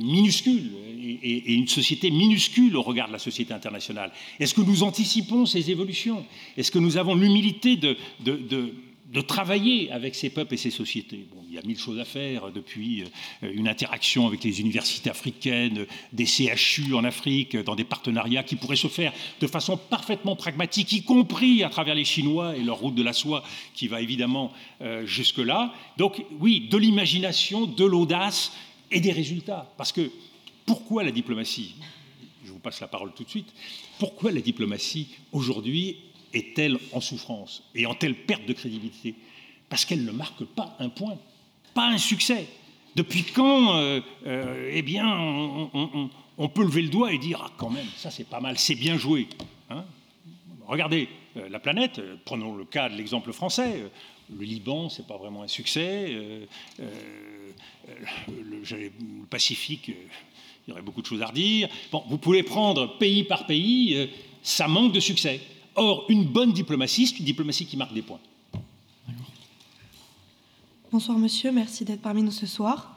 minuscule 0.00 0.70
et, 1.22 1.54
une 1.54 1.68
société 1.68 2.10
minuscule 2.10 2.76
au 2.76 2.82
regard 2.82 3.08
de 3.08 3.12
la 3.12 3.18
société 3.18 3.52
internationale. 3.52 4.12
Est-ce 4.38 4.54
que 4.54 4.60
nous 4.60 4.82
anticipons 4.82 5.46
ces 5.46 5.70
évolutions? 5.70 6.24
Est-ce 6.56 6.70
que 6.70 6.78
nous 6.78 6.96
avons 6.96 7.14
l'humilité 7.14 7.76
de 7.76 7.96
de 9.12 9.20
travailler 9.20 9.90
avec 9.92 10.14
ces 10.14 10.30
peuples 10.30 10.54
et 10.54 10.56
ces 10.56 10.70
sociétés. 10.70 11.26
Il 11.48 11.54
y 11.54 11.58
a 11.58 11.62
mille 11.62 11.78
choses 11.78 11.98
à 12.00 12.04
faire 12.04 12.50
depuis 12.50 13.04
une 13.40 13.68
interaction 13.68 14.26
avec 14.26 14.42
les 14.42 14.60
universités 14.60 15.10
africaines, 15.10 15.86
des 16.12 16.26
CHU 16.26 16.92
en 16.94 17.04
Afrique, 17.04 17.56
dans 17.56 17.76
des 17.76 17.84
partenariats 17.84 18.42
qui 18.42 18.56
pourraient 18.56 18.74
se 18.74 18.88
faire 18.88 19.12
de 19.40 19.46
façon 19.46 19.76
parfaitement 19.76 20.34
pragmatique, 20.34 20.92
y 20.92 21.02
compris 21.02 21.62
à 21.62 21.68
travers 21.68 21.94
les 21.94 22.04
Chinois 22.04 22.56
et 22.56 22.62
leur 22.62 22.78
route 22.78 22.94
de 22.94 23.02
la 23.02 23.12
soie 23.12 23.44
qui 23.74 23.86
va 23.86 24.00
évidemment 24.00 24.52
euh, 24.80 25.06
jusque-là. 25.06 25.72
Donc 25.96 26.24
oui, 26.40 26.66
de 26.68 26.76
l'imagination, 26.76 27.66
de 27.66 27.84
l'audace 27.84 28.52
et 28.90 29.00
des 29.00 29.12
résultats. 29.12 29.72
Parce 29.76 29.92
que 29.92 30.10
pourquoi 30.64 31.04
la 31.04 31.12
diplomatie? 31.12 31.76
Je 32.44 32.50
vous 32.50 32.58
passe 32.58 32.80
la 32.80 32.88
parole 32.88 33.12
tout 33.14 33.24
de 33.24 33.30
suite. 33.30 33.52
Pourquoi 33.98 34.32
la 34.32 34.40
diplomatie 34.40 35.08
aujourd'hui 35.32 35.96
est-elle 36.32 36.78
en 36.92 37.00
souffrance 37.00 37.62
et 37.74 37.86
en 37.86 37.94
telle 37.94 38.14
perte 38.14 38.46
de 38.46 38.52
crédibilité 38.52 39.14
Parce 39.68 39.84
qu'elle 39.84 40.04
ne 40.04 40.12
marque 40.12 40.44
pas 40.44 40.76
un 40.78 40.88
point, 40.88 41.18
pas 41.74 41.88
un 41.88 41.98
succès. 41.98 42.46
Depuis 42.96 43.24
quand, 43.24 43.76
euh, 43.76 44.00
euh, 44.26 44.70
eh 44.72 44.80
bien, 44.80 45.06
on, 46.38 46.48
peut 46.48 46.62
lever 46.62 46.80
le 46.80 46.88
doigt 46.88 47.12
et 47.12 47.18
dire 47.18 47.42
ah 47.44 47.50
quand 47.58 47.68
même, 47.68 47.86
ça 47.94 48.10
c'est 48.10 48.26
pas 48.26 48.40
mal, 48.40 48.58
c'est 48.58 48.74
bien 48.74 48.96
joué. 48.96 49.28
Hein? 49.68 49.84
Regardez 50.66 51.08
euh, 51.36 51.46
la 51.50 51.60
planète. 51.60 52.00
Prenons 52.24 52.56
le 52.56 52.64
cas 52.64 52.88
de 52.88 52.96
l'exemple 52.96 53.34
français. 53.34 53.84
Le 54.34 54.44
Liban, 54.44 54.88
c'est 54.88 55.06
pas 55.06 55.18
vraiment 55.18 55.42
un 55.42 55.48
succès. 55.48 56.08
Le, 56.08 56.46
le, 58.28 59.26
Pacifique, 59.28 59.88
il 59.88 60.70
y 60.70 60.72
aurait 60.72 60.82
beaucoup 60.82 61.02
de 61.02 61.06
choses 61.06 61.20
à 61.20 61.26
redire. 61.26 61.68
Bon, 61.92 62.02
vous 62.08 62.16
pouvez 62.16 62.42
prendre 62.42 62.96
pays 62.96 63.24
par 63.24 63.46
pays, 63.46 64.08
ça 64.42 64.68
manque 64.68 64.92
de 64.92 65.00
succès. 65.00 65.40
Or, 65.76 66.06
une 66.08 66.24
bonne 66.24 66.52
diplomatie, 66.52 67.06
c'est 67.06 67.18
une 67.18 67.26
diplomatie 67.26 67.66
qui 67.66 67.76
marque 67.76 67.92
des 67.92 68.02
points. 68.02 68.20
Bonsoir 70.90 71.18
monsieur, 71.18 71.52
merci 71.52 71.84
d'être 71.84 72.00
parmi 72.00 72.22
nous 72.22 72.30
ce 72.30 72.46
soir. 72.46 72.96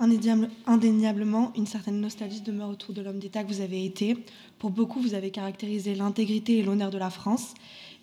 Indéniablement, 0.00 1.52
une 1.56 1.66
certaine 1.66 2.00
nostalgie 2.00 2.40
demeure 2.40 2.70
autour 2.70 2.92
de 2.94 3.02
l'homme 3.02 3.20
d'État 3.20 3.44
que 3.44 3.48
vous 3.48 3.60
avez 3.60 3.84
été. 3.84 4.16
Pour 4.58 4.70
beaucoup, 4.70 5.00
vous 5.00 5.14
avez 5.14 5.30
caractérisé 5.30 5.94
l'intégrité 5.94 6.58
et 6.58 6.62
l'honneur 6.62 6.90
de 6.90 6.98
la 6.98 7.10
France. 7.10 7.54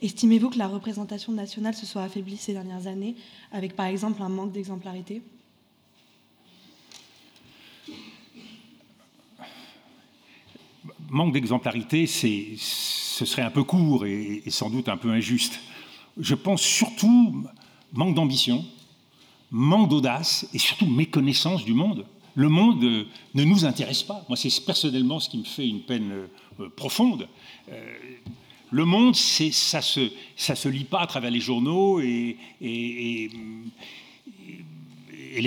Estimez-vous 0.02 0.50
que 0.50 0.58
la 0.58 0.68
représentation 0.68 1.34
nationale 1.34 1.74
se 1.74 1.86
soit 1.86 2.04
affaiblie 2.04 2.38
ces 2.38 2.54
dernières 2.54 2.88
années, 2.88 3.16
avec 3.52 3.76
par 3.76 3.88
exemple 3.88 4.22
un 4.22 4.30
manque 4.30 4.52
d'exemplarité? 4.54 5.22
Manque 11.10 11.34
d'exemplarité, 11.34 12.08
c'est 12.08 12.56
ce 13.16 13.24
serait 13.24 13.44
un 13.44 13.50
peu 13.50 13.64
court 13.64 14.06
et, 14.06 14.44
sans 14.50 14.70
doute 14.70 14.90
un 14.90 14.98
peu 14.98 15.10
injuste. 15.10 15.62
Je 16.20 16.36
pense 16.36 16.62
surtout 16.62 17.46
manque 17.94 18.14
d'ambition, 18.14 18.66
manque 19.52 19.90
d'audace 19.90 20.46
et 20.54 20.58
surtout 20.58 20.86
méconnaissance 20.86 21.64
du 21.64 21.74
monde. 21.74 22.06
Le 22.34 22.50
monde 22.50 22.84
euh, 22.84 23.06
ne 23.34 23.46
nous 23.46 23.64
intéresse 23.64 24.04
pas. 24.04 24.26
Moi, 24.28 24.36
c'est 24.36 24.50
personnellement 24.66 25.22
ce 25.22 25.30
qui 25.30 25.38
me 25.38 25.46
fait 25.46 25.66
une 25.66 25.80
peine 25.80 26.28
euh, 26.60 26.68
profonde. 26.76 27.30
Euh, 27.72 27.96
le 28.72 28.84
monde, 28.84 29.16
ça 29.16 29.82
se, 29.82 30.12
se 30.36 30.68
lit 30.68 30.84
pas 30.84 31.00
à 31.00 31.08
travers 31.08 31.32
les 31.32 31.40
journaux 31.40 32.02
et 32.02 32.36
les 32.60 33.30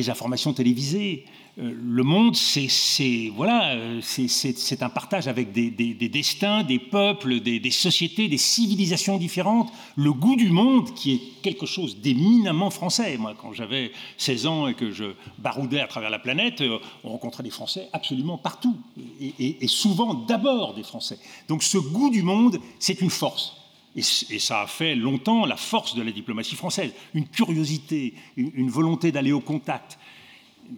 informations 0.08 0.54
télévisées 0.54 1.26
le 1.60 2.04
monde, 2.04 2.36
c'est 2.36 3.32
voilà, 3.34 3.76
c'est 4.00 4.82
un 4.82 4.88
partage 4.88 5.26
avec 5.26 5.50
des, 5.50 5.70
des, 5.72 5.92
des, 5.92 6.08
destins, 6.08 6.62
des 6.62 6.78
peuples, 6.78 7.40
des, 7.40 7.70
sociétés, 7.72 8.28
des 8.28 8.38
civilisations 8.38 9.18
différentes. 9.18 9.72
Le 9.96 10.12
goût 10.12 10.36
du 10.36 10.50
monde, 10.50 10.94
qui 10.94 11.14
est 11.14 11.20
quelque 11.42 11.66
chose 11.66 12.00
d'éminemment 12.00 12.70
français. 12.70 13.16
Moi, 13.18 13.34
quand 13.36 13.52
j'avais 13.52 13.90
16 14.18 14.46
ans 14.46 14.68
et 14.68 14.74
que 14.74 14.92
je 14.92 15.06
baroudais 15.38 15.80
à 15.80 15.88
travers 15.88 16.10
la 16.10 16.20
planète, 16.20 16.62
on 17.02 17.10
rencontrait 17.10 17.42
des 17.42 17.50
Français 17.50 17.88
absolument 17.92 18.38
partout, 18.38 18.76
et, 19.20 19.66
souvent 19.66 20.14
d'abord 20.14 20.74
des 20.74 20.84
Français. 20.84 21.18
Donc 21.48 21.64
ce 21.64 21.78
goût 21.78 22.10
du 22.10 22.22
monde, 22.22 22.60
c'est 22.78 23.00
une 23.00 23.10
force. 23.10 23.56
Et, 23.96 24.02
ça 24.02 24.62
a 24.62 24.66
fait 24.68 24.94
longtemps 24.94 25.44
la 25.44 25.56
force 25.56 25.96
de 25.96 26.02
la 26.02 26.12
diplomatie 26.12 26.54
française, 26.54 26.92
une 27.14 27.26
curiosité, 27.26 28.14
une 28.36 28.70
volonté 28.70 29.10
d'aller 29.10 29.32
au 29.32 29.40
contact 29.40 29.98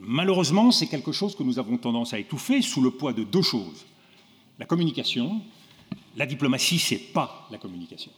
malheureusement, 0.01 0.71
c'est 0.71 0.87
quelque 0.87 1.13
chose 1.13 1.35
que 1.35 1.43
nous 1.43 1.59
avons 1.59 1.77
tendance 1.77 2.13
à 2.13 2.19
étouffer 2.19 2.63
sous 2.63 2.81
le 2.81 2.91
poids 2.91 3.13
de 3.13 3.25
deux 3.25 3.43
choses. 3.43 3.87
La 4.59 4.67
communication, 4.67 5.41
la 6.17 6.27
diplomatie, 6.27 6.79
c'est 6.79 7.13
pas 7.13 7.49
la 7.51 7.59
communication. 7.59 8.13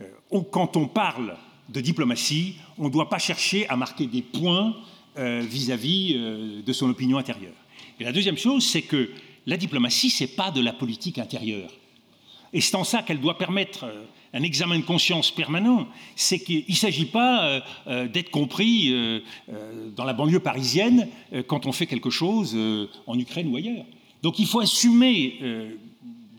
Euh, 0.00 0.40
quand 0.50 0.76
on 0.76 0.88
parle 0.88 1.36
de 1.68 1.80
diplomatie, 1.80 2.56
on 2.78 2.84
ne 2.84 2.90
doit 2.90 3.08
pas 3.08 3.18
chercher 3.18 3.68
à 3.68 3.76
marquer 3.76 4.06
des 4.06 4.22
points 4.22 4.74
vis-à-vis 5.16 6.14
euh, 6.14 6.16
-vis, 6.16 6.16
euh, 6.16 6.62
de 6.62 6.72
son 6.72 6.88
opinion 6.88 7.18
intérieure. 7.18 7.54
Et 8.00 8.04
la 8.04 8.12
deuxième 8.12 8.38
chose, 8.38 8.64
c'est 8.64 8.82
que 8.82 9.10
la 9.46 9.56
diplomatie, 9.56 10.10
c'est 10.10 10.34
pas 10.34 10.50
de 10.50 10.60
la 10.60 10.72
politique 10.72 11.18
intérieure. 11.18 11.70
Et 12.52 12.60
c'est 12.60 12.76
en 12.76 12.84
ça 12.84 13.02
qu'elle 13.02 13.20
doit 13.20 13.38
permettre 13.38 13.86
un 14.34 14.42
examen 14.42 14.78
de 14.78 14.84
conscience 14.84 15.30
permanent, 15.30 15.86
c'est 16.16 16.38
qu'il 16.38 16.64
ne 16.68 16.74
s'agit 16.74 17.06
pas 17.06 17.44
euh, 17.44 17.60
euh, 17.86 18.08
d'être 18.08 18.30
compris 18.30 18.92
euh, 18.92 19.20
dans 19.94 20.04
la 20.04 20.14
banlieue 20.14 20.40
parisienne 20.40 21.08
quand 21.46 21.66
on 21.66 21.72
fait 21.72 21.86
quelque 21.86 22.10
chose 22.10 22.56
en 23.06 23.18
Ukraine 23.18 23.48
ou 23.48 23.56
ailleurs. 23.56 23.84
Donc 24.22 24.38
il 24.38 24.46
faut 24.46 24.60
assumer 24.60 25.38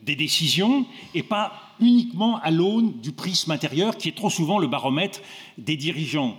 des 0.02 0.16
décisions 0.16 0.86
et 1.14 1.22
pas 1.22 1.52
uniquement 1.80 2.38
à 2.40 2.50
l'aune 2.50 2.98
du 3.00 3.12
prisme 3.12 3.50
intérieur 3.50 3.96
qui 3.96 4.08
est 4.08 4.16
trop 4.16 4.30
souvent 4.30 4.58
le 4.58 4.66
baromètre 4.66 5.20
des 5.58 5.76
dirigeants. 5.76 6.36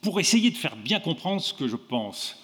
Pour 0.00 0.20
essayer 0.20 0.50
de 0.50 0.56
faire 0.56 0.76
bien 0.76 1.00
comprendre 1.00 1.40
ce 1.40 1.52
que 1.52 1.66
je 1.66 1.76
pense, 1.76 2.40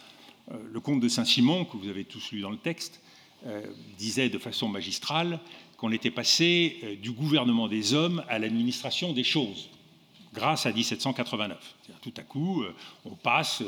le 0.50 0.80
comte 0.80 1.00
de 1.00 1.09
Saint-Simon, 1.09 1.64
que 1.64 1.76
vous 1.76 1.88
avez 1.88 2.05
tous 2.05 2.32
lu 2.32 2.40
dans 2.40 2.50
le 2.50 2.57
texte, 2.57 3.00
disait 3.96 4.28
de 4.28 4.38
façon 4.38 4.68
magistrale 4.68 5.38
qu'on 5.83 5.91
était 5.91 6.12
passé 6.12 6.97
du 7.03 7.11
gouvernement 7.11 7.66
des 7.66 7.93
hommes 7.93 8.22
à 8.28 8.39
l'administration 8.39 9.12
des 9.12 9.24
choses, 9.24 9.68
grâce 10.33 10.64
à 10.64 10.72
1789. 10.72 11.59
Tout 12.01 12.14
à 12.18 12.22
coup, 12.22 12.62
on 13.05 13.16
passe, 13.16 13.64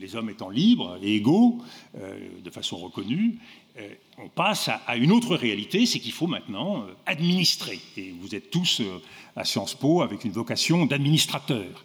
les 0.00 0.16
hommes 0.16 0.30
étant 0.30 0.50
libres 0.50 0.98
et 1.00 1.14
égaux, 1.14 1.62
de 1.94 2.50
façon 2.50 2.76
reconnue, 2.76 3.38
on 4.18 4.28
passe 4.28 4.68
à 4.84 4.96
une 4.96 5.12
autre 5.12 5.36
réalité, 5.36 5.86
c'est 5.86 6.00
qu'il 6.00 6.10
faut 6.10 6.26
maintenant 6.26 6.84
administrer. 7.06 7.78
Et 7.96 8.12
vous 8.20 8.34
êtes 8.34 8.50
tous 8.50 8.82
à 9.36 9.44
Sciences 9.44 9.76
Po 9.76 10.02
avec 10.02 10.24
une 10.24 10.32
vocation 10.32 10.86
d'administrateur. 10.86 11.84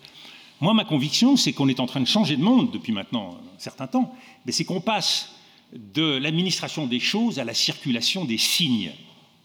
Moi, 0.62 0.74
ma 0.74 0.84
conviction, 0.84 1.38
c'est 1.38 1.54
qu'on 1.54 1.68
est 1.68 1.80
en 1.80 1.86
train 1.86 2.02
de 2.02 2.08
changer 2.08 2.38
de 2.38 2.44
monde 2.44 2.72
depuis 2.72 2.92
maintenant 2.92 3.38
un 3.56 3.60
certain 3.60 3.86
temps, 3.86 4.16
mais 4.48 4.52
c'est 4.52 4.66
qu'on 4.66 4.82
passe 4.82 5.36
de 5.74 6.18
l'administration 6.18 6.88
des 6.88 7.00
choses 7.00 7.38
à 7.38 7.44
la 7.44 7.54
circulation 7.54 8.26
des 8.26 8.40
signes. 8.40 8.92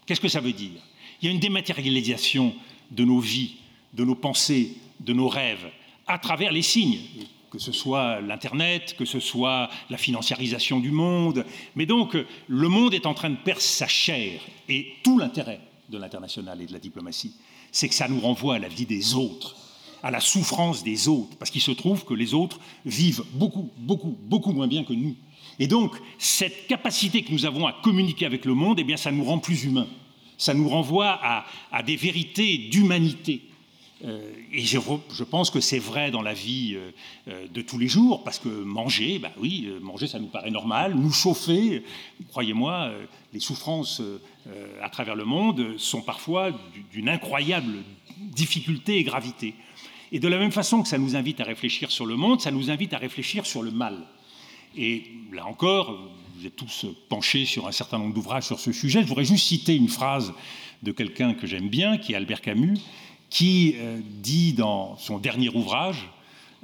Qu'est-ce 0.07 0.21
que 0.21 0.29
ça 0.29 0.39
veut 0.39 0.53
dire? 0.53 0.81
Il 1.21 1.25
y 1.25 1.27
a 1.27 1.31
une 1.31 1.39
dématérialisation 1.39 2.55
de 2.89 3.03
nos 3.03 3.19
vies, 3.19 3.57
de 3.93 4.05
nos 4.05 4.15
pensées, 4.15 4.77
de 5.01 5.13
nos 5.13 5.27
rêves, 5.27 5.67
à 6.07 6.17
travers 6.17 6.53
les 6.53 6.61
signes, 6.61 6.99
que 7.51 7.59
ce 7.59 7.73
soit 7.73 8.21
l'Internet, 8.21 8.95
que 8.97 9.03
ce 9.03 9.19
soit 9.19 9.69
la 9.89 9.97
financiarisation 9.97 10.79
du 10.79 10.91
monde. 10.91 11.45
Mais 11.75 11.85
donc, 11.85 12.17
le 12.47 12.69
monde 12.69 12.93
est 12.93 13.05
en 13.05 13.13
train 13.13 13.29
de 13.29 13.35
perdre 13.35 13.61
sa 13.61 13.87
chair. 13.87 14.39
Et 14.69 14.93
tout 15.03 15.19
l'intérêt 15.19 15.59
de 15.89 15.97
l'international 15.97 16.61
et 16.61 16.65
de 16.65 16.73
la 16.73 16.79
diplomatie, 16.79 17.33
c'est 17.73 17.89
que 17.89 17.95
ça 17.95 18.07
nous 18.07 18.21
renvoie 18.21 18.55
à 18.55 18.59
la 18.59 18.69
vie 18.69 18.85
des 18.85 19.13
autres, 19.13 19.57
à 20.03 20.11
la 20.11 20.21
souffrance 20.21 20.83
des 20.83 21.09
autres, 21.09 21.35
parce 21.37 21.51
qu'il 21.51 21.61
se 21.61 21.71
trouve 21.71 22.05
que 22.05 22.13
les 22.13 22.33
autres 22.33 22.59
vivent 22.85 23.25
beaucoup, 23.33 23.71
beaucoup, 23.77 24.15
beaucoup 24.21 24.53
moins 24.53 24.67
bien 24.67 24.85
que 24.85 24.93
nous. 24.93 25.15
Et 25.59 25.67
donc, 25.67 25.95
cette 26.17 26.67
capacité 26.67 27.23
que 27.23 27.31
nous 27.31 27.45
avons 27.45 27.65
à 27.65 27.73
communiquer 27.73 28.25
avec 28.25 28.45
le 28.45 28.53
monde, 28.53 28.79
eh 28.79 28.83
bien, 28.83 28.97
ça 28.97 29.11
nous 29.11 29.23
rend 29.23 29.39
plus 29.39 29.63
humains. 29.63 29.87
Ça 30.37 30.53
nous 30.53 30.69
renvoie 30.69 31.19
à, 31.71 31.83
des 31.83 31.95
vérités 31.95 32.57
d'humanité. 32.57 33.41
et 34.03 34.59
je, 34.59 35.23
pense 35.23 35.49
que 35.49 35.59
c'est 35.59 35.79
vrai 35.79 36.11
dans 36.11 36.21
la 36.21 36.33
vie 36.33 36.77
de 37.25 37.61
tous 37.63 37.79
les 37.79 37.87
jours, 37.87 38.23
parce 38.23 38.37
que 38.37 38.47
manger, 38.47 39.17
bah 39.17 39.31
oui, 39.39 39.67
manger, 39.81 40.05
ça 40.05 40.19
nous 40.19 40.27
paraît 40.27 40.51
normal. 40.51 40.93
Nous 40.93 41.11
chauffer, 41.11 41.83
croyez-moi, 42.29 42.91
les 43.33 43.39
souffrances 43.39 43.99
à 44.79 44.89
travers 44.89 45.15
le 45.15 45.25
monde 45.25 45.75
sont 45.77 46.03
parfois 46.03 46.51
d'une 46.91 47.09
incroyable 47.09 47.83
difficulté 48.19 48.97
et 48.97 49.03
gravité. 49.03 49.55
Et 50.11 50.19
de 50.19 50.27
la 50.27 50.37
même 50.37 50.51
façon 50.51 50.81
que 50.81 50.87
ça 50.87 50.97
nous 50.97 51.15
invite 51.15 51.41
à 51.41 51.43
réfléchir 51.43 51.91
sur 51.91 52.05
le 52.05 52.15
monde, 52.15 52.41
ça 52.41 52.51
nous 52.51 52.69
invite 52.69 52.93
à 52.93 52.97
réfléchir 52.97 53.45
sur 53.45 53.61
le 53.61 53.71
mal. 53.71 54.05
Et 54.77 55.03
là 55.33 55.47
encore, 55.47 55.99
vous 56.35 56.45
êtes 56.45 56.55
tous 56.55 56.85
penchés 57.09 57.45
sur 57.45 57.67
un 57.67 57.71
certain 57.71 57.97
nombre 57.97 58.13
d'ouvrages 58.13 58.45
sur 58.45 58.59
ce 58.59 58.71
sujet. 58.71 59.01
Je 59.01 59.07
voudrais 59.07 59.25
juste 59.25 59.47
citer 59.47 59.75
une 59.75 59.89
phrase 59.89 60.33
de 60.83 60.91
quelqu'un 60.91 61.33
que 61.33 61.47
j'aime 61.47 61.67
bien, 61.67 61.97
qui 61.97 62.13
est 62.13 62.15
Albert 62.15 62.41
Camus, 62.41 62.77
qui 63.31 63.73
euh, 63.77 63.99
dit 64.03 64.53
dans 64.53 64.95
son 64.97 65.17
dernier 65.17 65.49
ouvrage, 65.49 66.07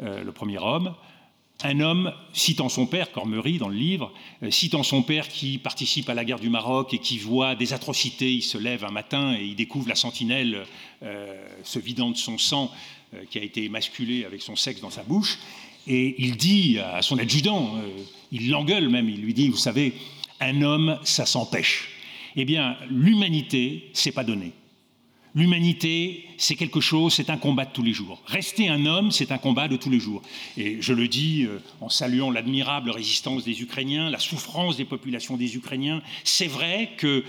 euh, 0.01 0.24
Le 0.24 0.32
premier 0.32 0.59
homme, 0.59 0.93
un 1.64 1.80
homme, 1.80 2.14
citant 2.34 2.70
son 2.70 2.86
père, 2.86 3.11
Cormery 3.11 3.57
dans 3.57 3.70
le 3.70 3.76
livre, 3.76 4.11
euh, 4.43 4.51
citant 4.51 4.84
son 4.84 5.01
père 5.01 5.28
qui 5.28 5.57
participe 5.57 6.07
à 6.07 6.14
la 6.14 6.24
guerre 6.24 6.39
du 6.39 6.49
Maroc 6.49 6.93
et 6.93 6.99
qui 6.99 7.18
voit 7.18 7.55
des 7.55 7.74
atrocités, 7.74 8.32
il 8.32 8.43
se 8.43 8.59
lève 8.59 8.86
un 8.86 8.91
matin 8.91 9.36
et 9.36 9.43
il 9.43 9.55
découvre 9.55 9.89
la 9.89 9.95
sentinelle 9.95 10.66
se 11.64 11.80
vidant 11.80 12.11
de 12.11 12.18
son 12.18 12.38
sang 12.38 12.72
qui 13.30 13.38
a 13.38 13.43
été 13.43 13.66
émasculé 13.66 14.26
avec 14.26 14.41
son 14.41 14.55
sexe 14.55 14.82
dans 14.82 14.89
sa 14.89 15.03
bouche, 15.03 15.38
et 15.88 16.15
il 16.17 16.38
dit 16.38 16.79
à 16.79 17.01
son 17.01 17.17
adjudant, 17.17 17.77
euh, 17.77 17.89
il 18.31 18.49
l'engueule 18.49 18.89
même, 18.89 19.09
il 19.09 19.21
lui 19.21 19.34
dit, 19.34 19.49
vous 19.49 19.57
savez, 19.57 19.93
un 20.39 20.61
homme, 20.61 20.99
ça 21.03 21.25
s'empêche. 21.25 21.89
Eh 22.36 22.45
bien, 22.45 22.77
l'humanité, 22.89 23.89
c'est 23.93 24.11
pas 24.11 24.23
donné. 24.23 24.51
L'humanité, 25.36 26.25
c'est 26.38 26.55
quelque 26.55 26.79
chose, 26.79 27.13
c'est 27.13 27.29
un 27.29 27.38
combat 27.38 27.65
de 27.65 27.71
tous 27.71 27.84
les 27.84 27.91
jours. 27.91 28.21
Rester 28.27 28.69
un 28.69 28.86
homme, 28.86 29.11
c'est 29.11 29.31
un 29.31 29.39
combat 29.39 29.67
de 29.67 29.77
tous 29.77 29.89
les 29.89 29.99
jours. 29.99 30.21
Et 30.57 30.77
je 30.79 30.93
le 30.93 31.07
dis 31.07 31.45
euh, 31.45 31.59
en 31.81 31.89
saluant 31.89 32.29
l'admirable 32.31 32.91
résistance 32.91 33.43
des 33.43 33.61
Ukrainiens, 33.61 34.09
la 34.09 34.19
souffrance 34.19 34.77
des 34.77 34.86
populations 34.86 35.36
des 35.36 35.55
Ukrainiens. 35.55 36.01
C'est 36.23 36.47
vrai 36.47 36.91
que 36.97 37.23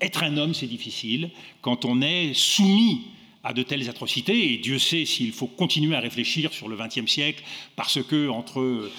être 0.00 0.22
un 0.22 0.38
homme, 0.38 0.54
c'est 0.54 0.66
difficile 0.66 1.30
quand 1.60 1.84
on 1.84 2.00
est 2.00 2.32
soumis 2.34 3.02
à 3.42 3.52
de 3.52 3.62
telles 3.62 3.88
atrocités, 3.88 4.52
et 4.52 4.58
Dieu 4.58 4.78
sait 4.78 5.04
s'il 5.04 5.32
faut 5.32 5.46
continuer 5.46 5.96
à 5.96 6.00
réfléchir 6.00 6.52
sur 6.52 6.68
le 6.68 6.76
XXe 6.76 7.10
siècle, 7.10 7.42
parce 7.76 8.02
que 8.02 8.28
entre 8.28 8.60
euh, 8.60 8.90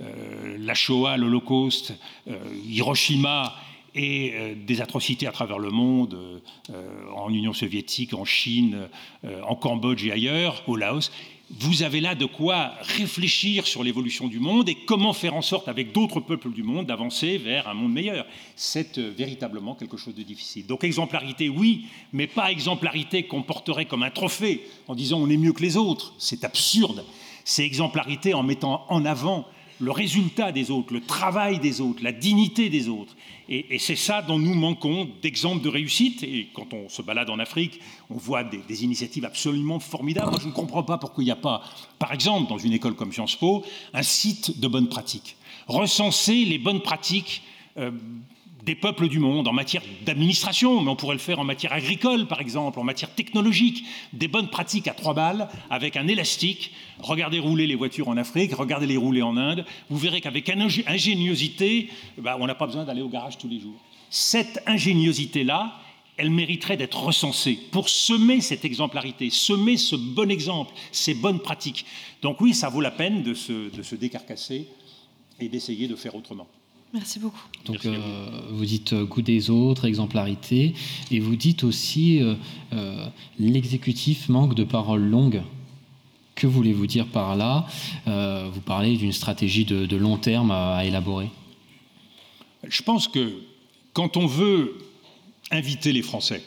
euh, 0.00 0.56
la 0.58 0.74
Shoah, 0.74 1.16
l'Holocauste, 1.16 1.94
euh, 2.28 2.36
Hiroshima 2.66 3.54
et 3.94 4.56
des 4.56 4.80
atrocités 4.80 5.28
à 5.28 5.30
travers 5.30 5.60
le 5.60 5.70
monde, 5.70 6.42
en 7.14 7.30
Union 7.30 7.52
soviétique, 7.52 8.12
en 8.12 8.24
Chine, 8.24 8.88
en 9.22 9.54
Cambodge 9.54 10.04
et 10.04 10.10
ailleurs, 10.10 10.64
au 10.66 10.74
Laos, 10.74 11.12
vous 11.50 11.82
avez 11.82 12.00
là 12.00 12.14
de 12.14 12.24
quoi 12.24 12.72
réfléchir 12.80 13.66
sur 13.66 13.84
l'évolution 13.84 14.28
du 14.28 14.40
monde 14.40 14.68
et 14.68 14.74
comment 14.74 15.12
faire 15.12 15.34
en 15.34 15.42
sorte, 15.42 15.68
avec 15.68 15.92
d'autres 15.92 16.20
peuples 16.20 16.50
du 16.50 16.62
monde, 16.62 16.86
d'avancer 16.86 17.38
vers 17.38 17.68
un 17.68 17.74
monde 17.74 17.92
meilleur. 17.92 18.26
C'est 18.56 18.98
euh, 18.98 19.12
véritablement 19.16 19.74
quelque 19.74 19.96
chose 19.96 20.14
de 20.14 20.22
difficile. 20.22 20.66
Donc 20.66 20.84
exemplarité, 20.84 21.48
oui, 21.48 21.86
mais 22.12 22.26
pas 22.26 22.50
exemplarité 22.50 23.24
qu'on 23.24 23.42
porterait 23.42 23.84
comme 23.84 24.02
un 24.02 24.10
trophée 24.10 24.66
en 24.88 24.94
disant 24.94 25.20
on 25.20 25.28
est 25.28 25.36
mieux 25.36 25.52
que 25.52 25.62
les 25.62 25.76
autres. 25.76 26.14
C'est 26.18 26.44
absurde. 26.44 27.04
C'est 27.44 27.64
exemplarité 27.64 28.32
en 28.32 28.42
mettant 28.42 28.86
en 28.88 29.04
avant 29.04 29.46
le 29.80 29.90
résultat 29.90 30.52
des 30.52 30.70
autres, 30.70 30.92
le 30.92 31.00
travail 31.00 31.58
des 31.58 31.80
autres, 31.80 32.02
la 32.02 32.12
dignité 32.12 32.68
des 32.68 32.88
autres. 32.88 33.14
Et, 33.48 33.78
c'est 33.78 33.96
ça 33.96 34.22
dont 34.22 34.38
nous 34.38 34.54
manquons 34.54 35.08
d'exemples 35.20 35.62
de 35.62 35.68
réussite. 35.68 36.22
Et 36.22 36.48
quand 36.54 36.72
on 36.72 36.88
se 36.88 37.02
balade 37.02 37.28
en 37.28 37.38
Afrique, 37.38 37.80
on 38.08 38.16
voit 38.16 38.44
des, 38.44 38.84
initiatives 38.84 39.24
absolument 39.24 39.80
formidables. 39.80 40.30
Moi, 40.30 40.40
je 40.40 40.48
ne 40.48 40.52
comprends 40.52 40.82
pas 40.82 40.98
pourquoi 40.98 41.22
il 41.22 41.26
n'y 41.26 41.32
a 41.32 41.36
pas, 41.36 41.62
par 41.98 42.12
exemple, 42.12 42.48
dans 42.48 42.58
une 42.58 42.72
école 42.72 42.94
comme 42.94 43.12
Sciences 43.12 43.36
Po, 43.36 43.64
un 43.92 44.02
site 44.02 44.58
de 44.60 44.68
bonnes 44.68 44.88
pratiques. 44.88 45.36
Recenser 45.66 46.44
les 46.44 46.58
bonnes 46.58 46.80
pratiques 46.80 47.42
euh, 47.76 47.90
des 48.64 48.74
peuples 48.74 49.08
du 49.08 49.18
monde 49.18 49.46
en 49.46 49.52
matière 49.52 49.82
d'administration, 50.06 50.80
mais 50.80 50.90
on 50.90 50.96
pourrait 50.96 51.14
le 51.14 51.20
faire 51.20 51.38
en 51.38 51.44
matière 51.44 51.72
agricole, 51.72 52.26
par 52.26 52.40
exemple, 52.40 52.78
en 52.78 52.84
matière 52.84 53.14
technologique, 53.14 53.84
des 54.12 54.28
bonnes 54.28 54.48
pratiques 54.48 54.88
à 54.88 54.94
trois 54.94 55.12
balles, 55.12 55.48
avec 55.70 55.96
un 55.96 56.08
élastique. 56.08 56.72
Regardez 56.98 57.38
rouler 57.38 57.66
les 57.66 57.74
voitures 57.74 58.08
en 58.08 58.16
Afrique, 58.16 58.54
regardez 58.54 58.86
les 58.86 58.96
rouler 58.96 59.22
en 59.22 59.36
Inde. 59.36 59.66
Vous 59.90 59.98
verrez 59.98 60.20
qu'avec 60.20 60.50
ingéniosité, 60.86 61.90
bah, 62.16 62.36
on 62.40 62.46
n'a 62.46 62.54
pas 62.54 62.66
besoin 62.66 62.84
d'aller 62.84 63.02
au 63.02 63.08
garage 63.08 63.36
tous 63.36 63.48
les 63.48 63.60
jours. 63.60 63.78
Cette 64.08 64.62
ingéniosité-là, 64.66 65.80
elle 66.16 66.30
mériterait 66.30 66.76
d'être 66.76 67.02
recensée 67.02 67.58
pour 67.70 67.88
semer 67.88 68.40
cette 68.40 68.64
exemplarité, 68.64 69.28
semer 69.30 69.76
ce 69.76 69.96
bon 69.96 70.30
exemple, 70.30 70.72
ces 70.92 71.12
bonnes 71.12 71.40
pratiques. 71.40 71.84
Donc 72.22 72.40
oui, 72.40 72.54
ça 72.54 72.68
vaut 72.68 72.80
la 72.80 72.92
peine 72.92 73.22
de 73.22 73.34
se, 73.34 73.74
de 73.74 73.82
se 73.82 73.96
décarcasser 73.96 74.68
et 75.40 75.48
d'essayer 75.48 75.88
de 75.88 75.96
faire 75.96 76.14
autrement. 76.14 76.46
Merci 76.94 77.18
beaucoup. 77.18 77.42
Donc, 77.64 77.84
euh, 77.86 77.98
vous. 78.50 78.64
dites 78.64 78.92
euh, 78.92 79.04
goût 79.04 79.20
des 79.20 79.50
autres, 79.50 79.84
exemplarité, 79.84 80.74
et 81.10 81.18
vous 81.18 81.34
dites 81.34 81.64
aussi 81.64 82.20
euh, 82.22 83.08
l'exécutif 83.40 84.28
manque 84.28 84.54
de 84.54 84.62
paroles 84.62 85.02
longues. 85.02 85.42
Que 86.36 86.46
voulez-vous 86.46 86.86
dire 86.86 87.08
par 87.08 87.34
là? 87.36 87.66
Vous 88.06 88.60
parlez 88.60 88.96
d'une 88.96 89.12
stratégie 89.12 89.64
de, 89.64 89.96
long 89.96 90.18
terme 90.18 90.50
à, 90.52 90.84
élaborer. 90.84 91.30
Je 92.66 92.82
pense 92.82 93.08
que 93.08 93.40
quand 93.92 94.16
on 94.16 94.26
veut 94.26 94.78
inviter 95.50 95.92
les 95.92 96.02
Français, 96.02 96.42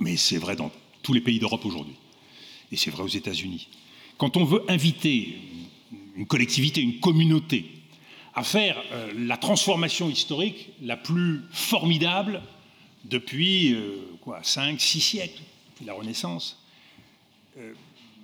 mais 0.00 0.16
c'est 0.16 0.38
vrai 0.38 0.56
dans 0.56 0.72
tous 1.02 1.12
les 1.12 1.20
pays 1.20 1.38
d'Europe 1.38 1.64
aujourd'hui, 1.64 1.94
et 2.72 2.76
c'est 2.76 2.90
vrai 2.90 3.02
aux 3.02 3.08
États-Unis, 3.08 3.68
quand 4.16 4.36
on 4.36 4.44
veut 4.44 4.62
inviter 4.68 5.38
une 6.16 6.26
collectivité, 6.26 6.80
une 6.80 6.98
communauté 6.98 7.79
à 8.34 8.44
faire 8.44 8.82
euh, 8.92 9.12
la 9.16 9.36
transformation 9.36 10.08
historique 10.08 10.70
la 10.82 10.96
plus 10.96 11.42
formidable 11.52 12.42
depuis 13.04 13.74
euh, 13.74 13.96
quoi, 14.20 14.40
5, 14.42 14.80
6 14.80 15.00
siècles, 15.00 15.42
depuis 15.72 15.86
la 15.86 15.94
Renaissance, 15.94 16.62
euh, 17.58 17.72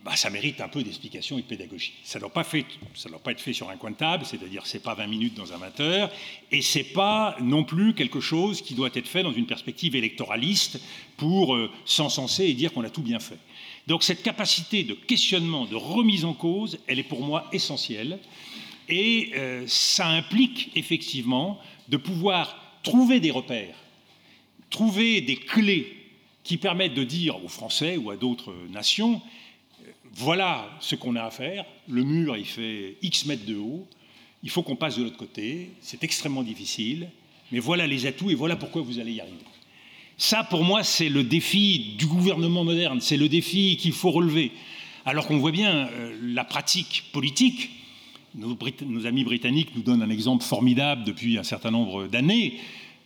bah, 0.05 0.15
ça 0.15 0.31
mérite 0.31 0.61
un 0.61 0.69
peu 0.69 0.85
d'explication 0.85 1.39
et 1.39 1.43
de 1.43 1.47
pédagogie. 1.47 1.95
Ça 2.05 2.19
ne 2.19 2.21
doit, 2.21 2.33
pas 2.33 2.43
être 2.43 3.41
fait 3.41 3.53
sur 3.53 3.69
un 3.71 3.77
coin 3.77 3.91
de 3.91 3.97
table, 3.97 4.25
c'est-à-dire 4.25 4.65
c'est 4.65 4.83
pas 4.83 4.95
20 4.95 5.09
minutes 5.09 5.35
dans 5.35 5.53
un 5.53 5.57
20 5.57 5.81
heures, 5.81 6.11
et 6.53 6.63
c'est 6.63 6.85
pas 6.85 7.37
non 7.41 7.65
plus 7.65 7.93
quelque 7.93 8.21
chose 8.21 8.63
qui 8.63 8.75
doit 8.75 8.91
être 8.95 9.09
fait 9.09 9.25
dans 9.25 9.33
une 9.33 9.47
perspective 9.47 9.97
électoraliste 9.97 10.79
pour 11.17 11.59
s'encenser 11.85 12.45
et 12.45 12.55
dire 12.55 12.73
qu'on 12.73 12.85
a 12.85 12.91
tout 12.91 13.03
bien 13.03 13.19
fait. 13.19 13.39
Donc 13.89 14.05
cette 14.05 14.23
capacité 14.23 14.85
de 14.85 14.95
questionnement, 14.95 15.65
de 15.65 15.75
remise 15.75 16.25
en 16.25 16.35
cause, 16.35 16.79
elle 16.87 17.01
est 17.01 17.05
pour 17.05 17.23
moi 17.23 17.49
essentielle. 17.53 18.21
Et 18.89 19.33
euh, 19.35 19.65
ça 19.67 20.07
implique 20.07 20.71
effectivement 20.77 21.59
de 21.89 21.97
pouvoir 21.97 22.81
trouver 22.83 23.21
des 23.21 23.31
repères, 23.31 23.77
trouver 24.71 25.21
des 25.21 25.37
clés 25.37 25.93
qui 26.45 26.57
permettent 26.57 26.95
de 26.95 27.05
dire 27.05 27.43
aux 27.45 27.49
Français 27.49 27.97
ou 27.97 28.11
à 28.11 28.17
d'autres 28.17 28.55
nations, 28.71 29.21
euh, 29.85 29.91
voilà 30.13 30.71
ce 30.81 30.95
qu'on 30.95 31.17
a 31.17 31.25
à 31.25 31.31
faire, 31.31 31.65
le 31.89 32.05
mur 32.05 32.37
il 32.37 32.47
fait 32.47 32.97
X 33.03 33.27
mètres 33.27 33.45
de 33.45 33.57
haut, 33.57 33.89
il 34.43 34.51
faut 34.51 34.63
qu'on 34.63 34.77
passe 34.77 34.97
de 34.97 35.03
l'autre 35.03 35.17
côté, 35.17 35.71
c'est 35.81 36.05
extrêmement 36.05 36.45
difficile, 36.45 37.09
mais 37.51 37.59
voilà 37.59 37.87
les 37.87 38.07
atouts 38.07 38.31
et 38.31 38.35
voilà 38.35 38.55
pourquoi 38.55 38.83
vous 38.83 39.01
allez 39.01 39.15
y 39.15 39.21
arriver. 39.21 39.37
Ça, 40.19 40.45
pour 40.45 40.65
moi, 40.65 40.83
c'est 40.83 41.11
le 41.11 41.25
défi 41.25 41.95
du 41.99 42.07
gouvernement 42.07 42.65
moderne, 42.65 43.01
c'est 43.01 43.19
le 43.19 43.29
défi 43.29 43.77
qu'il 43.77 43.93
faut 43.93 44.11
relever. 44.11 44.53
Alors 45.05 45.27
qu'on 45.27 45.37
voit 45.37 45.53
bien 45.53 45.89
euh, 45.89 46.17
la 46.23 46.43
pratique 46.43 47.05
politique, 47.13 47.71
nos, 48.37 49.07
amis 49.07 49.25
britanniques 49.25 49.71
nous 49.75 49.83
donnent 49.83 50.03
un 50.03 50.11
exemple 50.11 50.45
formidable 50.45 51.05
depuis 51.05 51.39
un 51.39 51.43
certain 51.43 51.71
nombre 51.71 52.07
d'années, 52.07 52.59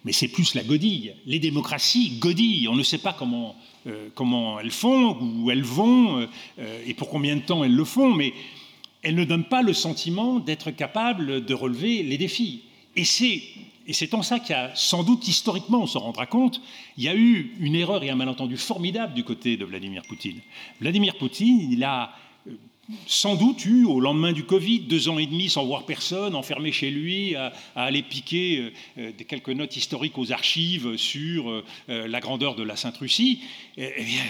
mais 0.05 0.13
c'est 0.13 0.29
plus 0.29 0.55
la 0.55 0.63
godille. 0.63 1.15
Les 1.27 1.39
démocraties 1.39 2.19
godillent. 2.19 2.69
On 2.69 2.75
ne 2.75 2.83
sait 2.83 2.99
pas 2.99 3.13
comment, 3.13 3.55
euh, 3.87 4.09
comment 4.15 4.59
elles 4.59 4.71
font, 4.71 5.17
où 5.21 5.51
elles 5.51 5.63
vont, 5.63 6.27
euh, 6.59 6.85
et 6.87 6.95
pour 6.95 7.09
combien 7.09 7.37
de 7.37 7.43
temps 7.43 7.65
elles 7.65 7.75
le 7.75 7.85
font, 7.85 8.15
mais 8.15 8.33
elles 9.03 9.15
ne 9.15 9.25
donnent 9.25 9.49
pas 9.49 9.63
le 9.63 9.73
sentiment 9.73 10.41
d'être 10.41 10.71
capables 10.71 11.45
de 11.45 11.55
relever 11.55 12.03
les 12.03 12.19
défis. 12.19 12.63
Et 12.97 13.05
c'est, 13.05 13.43
et 13.87 13.93
c'est 13.93 14.15
en 14.15 14.23
ça 14.23 14.41
qu'il 14.41 14.51
y 14.51 14.59
a 14.59 14.73
sans 14.75 15.05
doute 15.05 15.27
historiquement, 15.29 15.83
on 15.83 15.87
se 15.87 15.99
rendra 15.99 16.27
compte, 16.27 16.61
il 16.97 17.05
y 17.05 17.09
a 17.09 17.15
eu 17.15 17.55
une 17.61 17.77
erreur 17.77 18.03
et 18.03 18.11
un 18.11 18.17
malentendu 18.17 18.57
formidable 18.57 19.15
du 19.15 19.25
côté 19.25 19.57
de 19.57 19.65
Vladimir 19.65 20.03
Poutine. 20.03 20.41
Vladimir 20.81 21.17
Poutine, 21.17 21.71
il 21.71 21.85
a 21.85 22.13
sans 23.07 23.37
doute 23.37 23.65
eu, 23.65 23.85
au 23.85 24.01
lendemain 24.01 24.33
du 24.33 24.45
Covid, 24.45 24.81
deux 24.81 25.09
ans 25.09 25.19
et 25.19 25.27
demi 25.27 25.49
sans 25.49 25.65
voir 25.65 25.85
personne, 25.85 26.35
enfermé 26.35 26.73
chez 26.73 26.91
lui, 26.91 27.35
à, 27.35 27.53
aller 27.75 28.03
piquer 28.03 28.59
euh, 28.59 28.71
euh, 28.99 29.13
quelques 29.27 29.51
notes 29.51 29.77
historiques 29.77 30.19
aux 30.19 30.33
archives 30.33 30.97
sur 30.97 31.51
euh, 31.51 31.63
la 31.89 32.21
grandeur 32.21 32.55
de 32.55 32.63
la 32.63 32.77
Sainte-Russie, 32.77 33.41
eh, 33.77 33.91
eh 33.97 34.05
bien, 34.05 34.23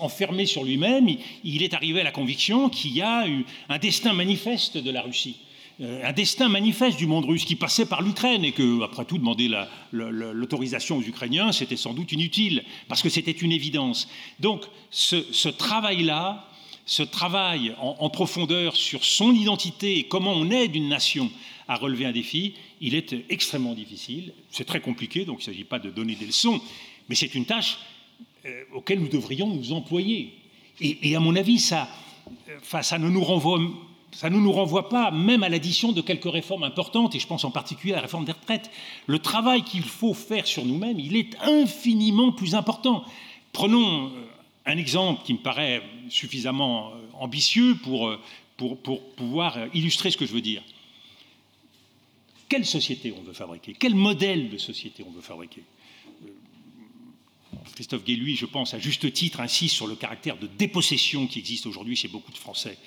enfermés 0.00 0.46
sur 0.46 0.64
lui-même. 0.64 1.08
Il, 1.44 1.62
est 1.62 1.74
arrivé 1.74 2.00
à 2.00 2.04
la 2.04 2.12
conviction 2.12 2.68
qu'il 2.68 2.92
y 2.92 3.02
a 3.02 3.28
eu 3.28 3.44
un 3.68 3.78
destin 3.78 4.12
manifeste 4.12 4.78
de 4.78 4.90
la 4.90 5.02
Russie. 5.02 5.36
un 5.80 6.12
destin 6.12 6.48
manifeste 6.48 6.98
du 6.98 7.06
monde 7.06 7.24
russe 7.24 7.44
qui 7.44 7.56
passait 7.56 7.86
par 7.86 8.02
l'Ukraine 8.02 8.44
et 8.44 8.52
que, 8.52 8.82
après 8.82 9.04
tout, 9.04 9.18
demander 9.18 9.50
l'autorisation 9.92 10.98
aux 10.98 11.02
Ukrainiens, 11.02 11.52
c'était 11.52 11.76
sans 11.76 11.94
doute 11.94 12.12
inutile, 12.12 12.64
parce 12.88 13.02
que 13.02 13.08
c'était 13.08 13.30
une 13.30 13.52
évidence. 13.52 14.08
Donc 14.40 14.64
ce 14.90 15.48
travail-là, 15.48 16.47
ce 16.88 17.02
travail 17.02 17.74
en, 17.80 18.08
profondeur 18.08 18.74
sur 18.74 19.04
son 19.04 19.32
identité 19.32 19.98
et 19.98 20.04
comment 20.04 20.32
on 20.32 20.50
aide 20.50 20.74
une 20.74 20.88
nation 20.88 21.30
à 21.68 21.76
relever 21.76 22.06
un 22.06 22.12
défi, 22.12 22.54
il 22.80 22.94
est 22.94 23.14
extrêmement 23.28 23.74
difficile. 23.74 24.32
C'est 24.50 24.64
très 24.64 24.80
compliqué, 24.80 25.26
donc 25.26 25.40
il 25.40 25.50
ne 25.50 25.52
s'agit 25.52 25.64
pas 25.64 25.78
de 25.78 25.90
donner 25.90 26.14
des 26.14 26.24
leçons, 26.24 26.62
mais 27.10 27.14
c'est 27.14 27.34
une 27.34 27.44
tâche 27.44 27.76
euh, 28.46 28.64
auquel 28.72 29.00
nous 29.00 29.08
devrions 29.08 29.48
nous 29.48 29.72
employer. 29.72 30.32
Et, 30.80 31.14
à 31.14 31.20
mon 31.20 31.36
avis, 31.36 31.58
ça, 31.58 31.90
enfin, 32.62 32.80
ça 32.82 32.98
ne 32.98 33.08
nous 33.08 33.22
renvoie 33.22 33.60
ça 34.12 34.30
ne 34.30 34.38
nous 34.38 34.52
renvoie 34.52 34.88
pas 34.88 35.10
même 35.10 35.42
à 35.42 35.50
l'addition 35.50 35.92
de 35.92 36.00
quelques 36.00 36.32
réformes 36.32 36.62
importantes, 36.62 37.14
et 37.14 37.20
je 37.20 37.26
pense 37.26 37.44
en 37.44 37.50
particulier 37.50 37.92
à 37.92 37.96
la 37.96 38.02
réforme 38.02 38.24
des 38.24 38.32
retraites. 38.32 38.70
Le 39.06 39.18
travail 39.18 39.62
qu'il 39.62 39.82
faut 39.82 40.14
faire 40.14 40.46
sur 40.46 40.64
nous-mêmes, 40.64 40.98
il 40.98 41.16
est 41.16 41.36
infiniment 41.42 42.32
plus 42.32 42.54
important. 42.54 43.04
Prenons 43.52 44.06
euh, 44.06 44.27
un 44.68 44.76
exemple 44.76 45.24
qui 45.24 45.32
me 45.32 45.38
paraît 45.38 45.82
suffisamment 46.10 46.90
euh, 46.90 47.00
ambitieux 47.14 47.74
pour, 47.82 48.16
pour, 48.56 48.80
pour 48.80 49.14
pouvoir 49.14 49.58
illustrer 49.74 50.10
ce 50.10 50.16
que 50.16 50.26
je 50.26 50.32
veux 50.32 50.42
dire. 50.42 50.62
Quelle 52.48 52.64
société 52.64 53.12
on 53.16 53.22
veut 53.22 53.32
fabriquer? 53.32 53.74
Quel 53.78 53.94
modèle 53.94 54.50
de 54.50 54.58
société 54.58 55.04
on 55.06 55.10
veut 55.10 55.22
fabriquer? 55.22 55.62
Christophe 57.74 58.04
Guéluy, 58.04 58.36
je 58.36 58.46
pense, 58.46 58.74
à 58.74 58.78
juste 58.78 59.12
titre, 59.12 59.40
insiste 59.40 59.74
sur 59.74 59.86
le 59.86 59.96
caractère 59.96 60.36
de 60.36 60.46
dépossession 60.46 61.26
qui 61.26 61.38
existe 61.38 61.66
aujourd'hui 61.66 61.96
chez 61.96 62.08
beaucoup 62.08 62.32
de 62.32 62.38
Français. 62.38 62.78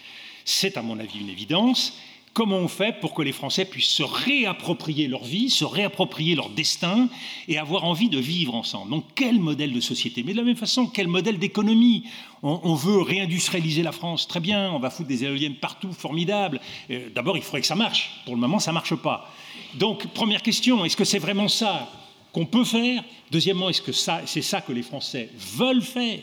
C'est, 0.46 0.78
à 0.78 0.82
mon 0.82 1.00
avis, 1.00 1.20
une 1.20 1.30
évidence. 1.30 1.98
Comment 2.34 2.60
on 2.60 2.70
fait 2.70 2.98
pour 3.02 3.14
que 3.14 3.22
les 3.22 3.34
Français 3.34 3.66
puissent 3.66 3.90
se 3.90 4.04
réapproprier 4.04 5.10
leur 5.10 5.26
vie, 5.26 5.50
se 5.50 5.66
réapproprier 5.66 6.34
leur 6.34 6.50
destin 6.50 7.10
et 7.50 7.58
avoir 7.58 7.84
envie 7.84 8.08
de 8.08 8.20
vivre 8.20 8.56
ensemble? 8.56 8.90
Donc, 8.90 9.04
quel 9.16 9.38
modèle 9.38 9.74
de 9.74 9.82
société? 9.82 10.24
Mais 10.24 10.32
de 10.32 10.38
la 10.38 10.44
même 10.44 10.56
façon, 10.56 10.88
quel 10.88 11.10
modèle 11.10 11.40
d'économie? 11.40 12.06
On, 12.42 12.74
veut 12.74 13.02
réindustrialiser 13.02 13.84
la 13.84 13.92
France, 13.92 14.28
très 14.28 14.40
bien, 14.40 14.72
on 14.72 14.80
va 14.80 14.90
foutre 14.90 15.10
des 15.10 15.26
éoliennes 15.26 15.56
partout, 15.56 15.92
formidable. 15.92 16.60
Euh, 16.90 17.10
D'abord, 17.14 17.38
il 17.38 17.44
faudrait 17.44 17.62
que 17.62 17.68
ça 17.68 17.76
marche. 17.76 18.12
Pour 18.26 18.34
le 18.34 18.40
moment, 18.40 18.60
ça 18.60 18.72
ne 18.72 18.76
marche 18.76 18.96
pas. 18.96 19.32
Donc, 19.76 20.08
première 20.08 20.42
question, 20.42 20.84
est-ce 20.86 20.98
que 20.98 21.04
c'est 21.04 21.20
vraiment 21.20 21.50
ça 21.50 21.92
qu'on 22.32 22.46
peut 22.46 22.64
faire? 22.64 23.04
Deuxièmement, 23.30 23.70
est-ce 23.70 23.82
que 23.82 23.92
c'est 23.92 24.42
ça 24.42 24.62
que 24.62 24.72
les 24.72 24.82
Français 24.82 25.30
veulent 25.36 25.84
faire? 25.84 26.22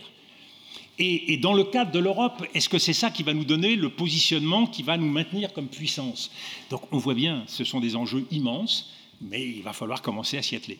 Et, 0.98 1.32
et, 1.32 1.36
dans 1.36 1.54
le 1.54 1.64
cadre 1.64 1.92
de 1.92 1.98
l'Europe, 1.98 2.44
est-ce 2.54 2.68
que 2.68 2.78
c'est 2.78 2.92
ça 2.92 3.10
qui 3.10 3.22
va 3.22 3.32
nous 3.34 3.44
donner 3.44 3.76
le 3.76 3.88
positionnement 3.88 4.66
qui 4.66 4.82
va 4.82 4.96
nous 4.96 5.08
maintenir 5.08 5.52
comme 5.52 5.68
puissance? 5.68 6.30
Donc 6.70 6.82
on 6.92 6.98
voit 6.98 7.14
bien, 7.14 7.44
ce 7.46 7.64
sont 7.64 7.80
des 7.80 7.96
enjeux 7.96 8.26
immenses, 8.30 8.90
mais 9.20 9.48
il 9.48 9.62
va 9.62 9.72
falloir 9.72 10.02
commencer 10.02 10.38
à 10.38 10.42
s'y 10.42 10.56
atteler. 10.56 10.78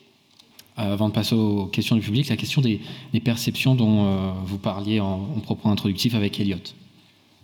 Euh, 0.79 0.93
avant 0.93 1.09
de 1.09 1.15
passer 1.15 1.35
aux 1.35 1.67
questions 1.67 1.97
du 1.97 2.03
public, 2.03 2.29
la 2.29 2.37
question 2.37 2.61
des, 2.61 2.81
des 3.13 3.21
perceptions 3.21 3.75
dont 3.75 4.07
euh, 4.07 4.33
vous 4.45 4.59
parliez 4.59 5.01
en, 5.01 5.23
en, 5.37 5.41
propos 5.41 5.69
introductif 5.69 6.15
avec 6.15 6.39
Elliot. 6.39 6.59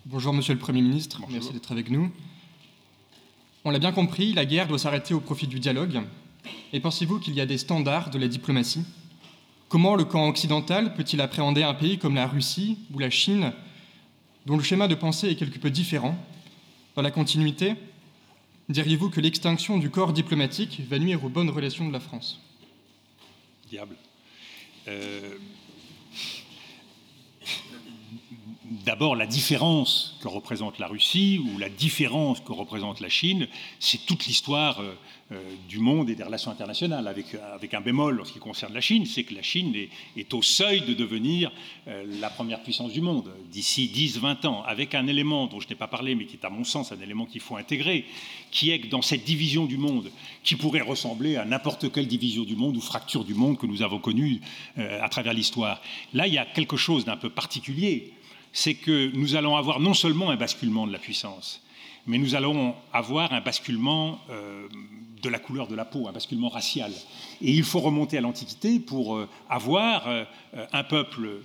Bonjour 0.07 0.33
Monsieur 0.33 0.53
le 0.55 0.61
Premier 0.61 0.83
ministre, 0.83 1.19
Bonjour. 1.21 1.33
merci 1.33 1.53
d'être 1.53 1.73
avec 1.73 1.91
nous. 1.91 2.11
On 3.65 3.71
l'a 3.71 3.79
bien 3.79 3.93
compris, 3.93 4.33
la 4.35 4.45
guerre 4.45 4.69
doit 4.69 4.79
s'arrêter 4.79 5.15
au 5.15 5.21
profit 5.21 5.47
du 5.47 5.59
dialogue. 5.59 6.03
Et 6.73 6.81
pensez-vous 6.81 7.19
qu'il 7.19 7.35
y 7.35 7.41
a 7.41 7.47
des 7.47 7.57
standards 7.59 8.11
de 8.11 8.19
la 8.19 8.29
diplomatie? 8.29 8.83
Comment 9.75 9.97
le 9.97 10.05
camp 10.05 10.29
occidental 10.29 10.95
peut-il 10.95 11.21
appréhender 11.21 11.65
un 11.65 11.75
pays 11.75 11.99
comme 11.99 12.15
la 12.15 12.29
Russie 12.29 12.79
ou 12.93 13.01
la 13.01 13.11
Chine, 13.11 13.53
dont 14.47 14.57
le 14.57 14.63
schéma 14.63 14.87
de 14.87 14.95
pensée 14.95 15.31
est 15.31 15.35
quelque 15.35 15.59
peu 15.59 15.69
différent 15.69 16.17
Dans 16.95 17.03
la 17.03 17.11
continuité, 17.11 17.75
diriez-vous 18.69 19.11
que 19.11 19.21
l'extinction 19.21 19.77
du 19.79 19.91
corps 19.91 20.13
diplomatique 20.13 20.83
va 20.89 21.01
nuire 21.01 21.25
aux 21.25 21.29
bonnes 21.29 21.51
relations 21.51 21.89
de 21.89 21.93
la 21.93 21.99
France? 21.99 22.41
Diable. 23.69 23.97
Euh... 24.87 25.39
D'abord, 28.65 29.15
la 29.15 29.27
différence 29.27 30.17
que 30.23 30.29
représente 30.29 30.79
la 30.79 30.87
Russie 30.87 31.39
ou 31.39 31.59
la 31.59 31.69
différence 31.69 32.41
que 32.41 32.53
représente 32.53 33.01
la 33.01 33.11
Chine, 33.11 33.47
c'est 33.79 34.07
toute 34.07 34.25
l'histoire 34.25 34.81
euh, 34.81 34.95
euh, 35.33 35.41
du 35.69 35.79
monde 35.79 36.09
et 36.09 36.15
des 36.15 36.23
relations 36.23 36.51
internationales, 36.51 37.07
avec, 37.09 37.35
avec 37.55 37.75
un 37.75 37.81
bémol 37.81 38.21
en 38.21 38.25
ce 38.25 38.33
qui 38.33 38.39
concerne 38.39 38.75
la 38.75 38.81
Chine, 38.81 39.07
c'est 39.07 39.25
que 39.25 39.35
la 39.35 39.43
Chine 39.43 39.75
est, 40.17 40.35
au 40.35 40.43
seuil 40.43 40.83
de 40.83 40.95
devenir 40.95 41.51
euh, 41.89 42.05
la 42.21 42.31
première 42.31 42.63
puissance 42.63 42.93
du 42.93 43.01
monde. 43.01 43.31
D'ici 43.51 43.91
10-20 43.95 44.47
ans, 44.47 44.63
avec 44.67 44.95
un 44.95 45.07
élément 45.07 45.47
dont 45.47 45.61
je 45.61 45.69
n'ai 45.69 45.75
pas 45.75 45.87
parlé, 45.87 46.15
mais 46.15 46.25
qui 46.25 46.37
est 46.37 46.45
à 46.45 46.51
mon 46.51 46.65
sens 46.65 46.93
un 46.93 47.01
élément 47.01 47.27
qu'il 47.27 47.41
faut 47.41 47.57
intégrer, 47.57 48.07
qui 48.51 48.71
est 48.71 48.81
que 48.81 48.89
dans 48.89 49.03
cette 49.03 49.25
division 49.25 49.67
du 49.67 49.77
monde, 49.77 50.11
qui 50.43 50.57
pourrait 50.57 50.81
ressembler 50.81 51.37
à 51.37 51.45
n'importe 51.45 51.93
quelle 51.93 52.07
division 52.07 52.45
du 52.45 52.57
monde 52.57 52.77
ou 52.77 52.81
fracture 52.81 53.25
du 53.25 53.35
monde 53.35 53.59
que 53.59 53.67
nous 53.67 53.83
avons 53.83 53.99
connue 53.99 54.41
euh, 54.79 55.03
à 55.03 55.09
travers 55.09 55.35
l'histoire, 55.35 55.81
là 56.13 56.27
il 56.27 56.35
y 56.35 56.39
a 56.39 56.47
quelque 56.47 56.77
chose 56.77 57.05
d'un 57.05 57.17
peu 57.17 57.31
particulier, 57.31 58.13
c'est 58.55 58.75
que 58.75 59.11
nous 59.15 59.35
allons 59.35 59.57
avoir 59.57 59.81
non 59.81 59.93
seulement 59.93 60.31
un 60.31 60.37
basculement 60.37 60.87
de 60.87 60.93
la 60.93 60.99
puissance, 60.99 61.61
mais 62.07 62.19
nous 62.19 62.37
allons 62.37 62.75
avoir 62.93 63.33
un 63.33 63.41
basculement 63.41 64.21
euh, 64.31 64.69
de 65.21 65.29
la 65.29 65.41
couleur 65.41 65.67
de 65.67 65.75
la 65.75 65.85
peau, 65.85 66.07
un 66.07 66.13
basculement 66.13 66.49
racial. 66.49 66.93
Et 67.43 67.51
il 67.51 67.65
faut 67.65 67.81
remonter 67.81 68.17
à 68.17 68.21
l'Antiquité 68.21 68.79
pour 68.79 69.17
euh, 69.17 69.29
avoir 69.51 70.07
euh, 70.07 70.25
un 70.73 70.85
peuple 70.85 71.41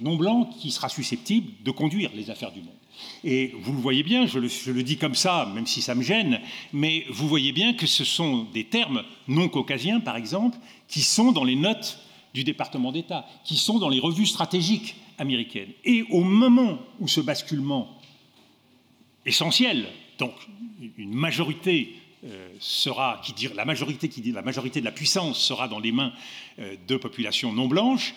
non 0.00 0.16
blanc 0.16 0.50
qui 0.60 0.72
sera 0.72 0.88
susceptible 0.88 1.52
de 1.62 1.70
conduire 1.70 2.10
les 2.14 2.30
affaires 2.30 2.52
du 2.52 2.60
monde. 2.60 2.74
Et 3.22 3.54
vous 3.60 3.72
le 3.72 3.78
voyez 3.78 4.02
bien, 4.02 4.26
je 4.26 4.40
le, 4.40 4.48
je 4.48 4.72
le, 4.72 4.82
dis 4.82 4.96
comme 4.96 5.14
ça, 5.14 5.48
même 5.54 5.66
si 5.66 5.80
ça 5.80 5.94
me 5.94 6.02
gêne, 6.02 6.40
mais 6.72 7.06
vous 7.10 7.28
voyez 7.28 7.52
bien 7.52 7.74
que 7.74 7.86
ce 7.86 8.04
sont 8.04 8.44
des 8.52 8.64
termes 8.64 9.04
non 9.28 9.48
caucasiens, 9.48 10.00
par 10.00 10.16
exemple, 10.16 10.58
qui 10.88 11.02
sont 11.02 11.30
dans 11.30 11.44
les 11.44 11.56
notes 11.56 12.00
du 12.34 12.42
département 12.42 12.90
d'État, 12.90 13.24
qui 13.44 13.56
sont 13.56 13.78
dans 13.78 13.88
les 13.88 14.00
revues 14.00 14.26
stratégiques 14.26 14.96
Et 15.84 16.04
au 16.10 16.22
moment 16.22 16.78
où 16.98 17.06
ce 17.06 17.20
basculement 17.20 18.00
essentiel, 19.26 19.86
donc 20.18 20.32
une 20.96 21.12
majorité 21.12 21.94
euh, 22.24 22.48
sera, 22.58 23.20
la 23.54 23.64
majorité 23.64 24.08
de 24.08 24.84
la 24.84 24.92
puissance 24.92 25.38
sera 25.38 25.68
dans 25.68 25.78
les 25.78 25.92
mains 25.92 26.12
euh, 26.58 26.76
de 26.86 26.96
populations 26.96 27.52
non 27.52 27.66
blanches, 27.66 28.14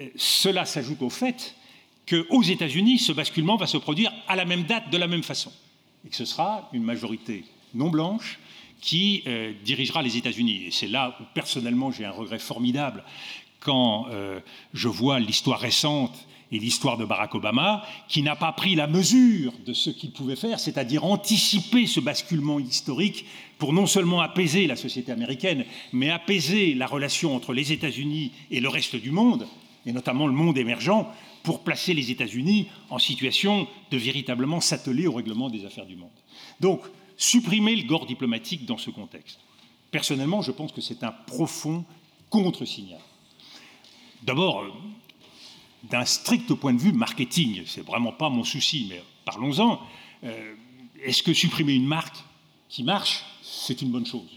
euh, 0.00 0.08
cela 0.16 0.64
s'ajoute 0.64 1.02
au 1.02 1.10
fait 1.10 1.56
qu'aux 2.08 2.42
États-Unis, 2.42 2.98
ce 2.98 3.12
basculement 3.12 3.56
va 3.56 3.66
se 3.66 3.76
produire 3.76 4.12
à 4.28 4.36
la 4.36 4.44
même 4.44 4.64
date, 4.64 4.90
de 4.90 4.98
la 4.98 5.08
même 5.08 5.22
façon, 5.22 5.52
et 6.06 6.08
que 6.08 6.16
ce 6.16 6.24
sera 6.24 6.68
une 6.72 6.84
majorité 6.84 7.44
non 7.74 7.90
blanche 7.90 8.38
qui 8.80 9.24
dirigera 9.64 10.02
les 10.02 10.18
États-Unis. 10.18 10.66
Et 10.66 10.70
c'est 10.70 10.88
là 10.88 11.16
où 11.18 11.24
personnellement 11.32 11.90
j'ai 11.90 12.04
un 12.04 12.10
regret 12.10 12.38
formidable 12.38 13.02
quand 13.58 14.06
je 14.74 14.88
vois 14.88 15.18
l'histoire 15.18 15.58
récente 15.58 16.28
et 16.52 16.58
l'histoire 16.58 16.96
de 16.96 17.04
Barack 17.04 17.34
Obama, 17.34 17.84
qui 18.08 18.22
n'a 18.22 18.36
pas 18.36 18.52
pris 18.52 18.74
la 18.74 18.86
mesure 18.86 19.52
de 19.66 19.72
ce 19.72 19.90
qu'il 19.90 20.12
pouvait 20.12 20.36
faire, 20.36 20.60
c'est-à-dire 20.60 21.04
anticiper 21.04 21.86
ce 21.86 22.00
basculement 22.00 22.60
historique 22.60 23.26
pour 23.58 23.72
non 23.72 23.86
seulement 23.86 24.20
apaiser 24.20 24.66
la 24.66 24.76
société 24.76 25.12
américaine, 25.12 25.64
mais 25.92 26.10
apaiser 26.10 26.74
la 26.74 26.86
relation 26.86 27.34
entre 27.34 27.52
les 27.52 27.72
États-Unis 27.72 28.32
et 28.50 28.60
le 28.60 28.68
reste 28.68 28.96
du 28.96 29.10
monde, 29.10 29.46
et 29.86 29.92
notamment 29.92 30.26
le 30.26 30.32
monde 30.32 30.58
émergent, 30.58 31.06
pour 31.42 31.62
placer 31.62 31.92
les 31.92 32.10
États-Unis 32.10 32.68
en 32.90 32.98
situation 32.98 33.68
de 33.90 33.96
véritablement 33.96 34.60
s'atteler 34.60 35.06
au 35.06 35.12
règlement 35.12 35.50
des 35.50 35.64
affaires 35.66 35.86
du 35.86 35.96
monde. 35.96 36.08
Donc, 36.60 36.80
supprimer 37.16 37.76
le 37.76 37.84
gore 37.84 38.06
diplomatique 38.06 38.64
dans 38.64 38.78
ce 38.78 38.90
contexte. 38.90 39.38
Personnellement, 39.90 40.42
je 40.42 40.50
pense 40.50 40.72
que 40.72 40.80
c'est 40.80 41.04
un 41.04 41.12
profond 41.12 41.84
contre-signal. 42.30 43.00
D'abord, 44.22 44.64
d'un 45.90 46.04
strict 46.04 46.52
point 46.54 46.72
de 46.72 46.80
vue 46.80 46.92
marketing, 46.92 47.62
c'est 47.66 47.84
vraiment 47.84 48.12
pas 48.12 48.28
mon 48.28 48.44
souci, 48.44 48.86
mais 48.88 49.02
parlons-en. 49.24 49.80
Euh, 50.24 50.54
Est-ce 51.02 51.22
que 51.22 51.32
supprimer 51.32 51.74
une 51.74 51.86
marque 51.86 52.16
qui 52.68 52.82
marche, 52.82 53.22
c'est 53.42 53.82
une 53.82 53.90
bonne 53.90 54.06
chose? 54.06 54.28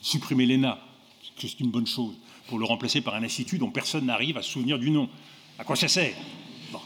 Supprimer 0.00 0.46
l'ENA, 0.46 0.78
c'est 1.38 1.60
une 1.60 1.70
bonne 1.70 1.86
chose, 1.86 2.14
pour 2.48 2.58
le 2.58 2.64
remplacer 2.64 3.00
par 3.00 3.14
un 3.14 3.22
institut 3.22 3.58
dont 3.58 3.70
personne 3.70 4.06
n'arrive 4.06 4.36
à 4.36 4.42
se 4.42 4.50
souvenir 4.50 4.78
du 4.78 4.90
nom. 4.90 5.08
À 5.58 5.64
quoi 5.64 5.76
ça 5.76 5.88
sert? 5.88 6.14
Bon. 6.72 6.80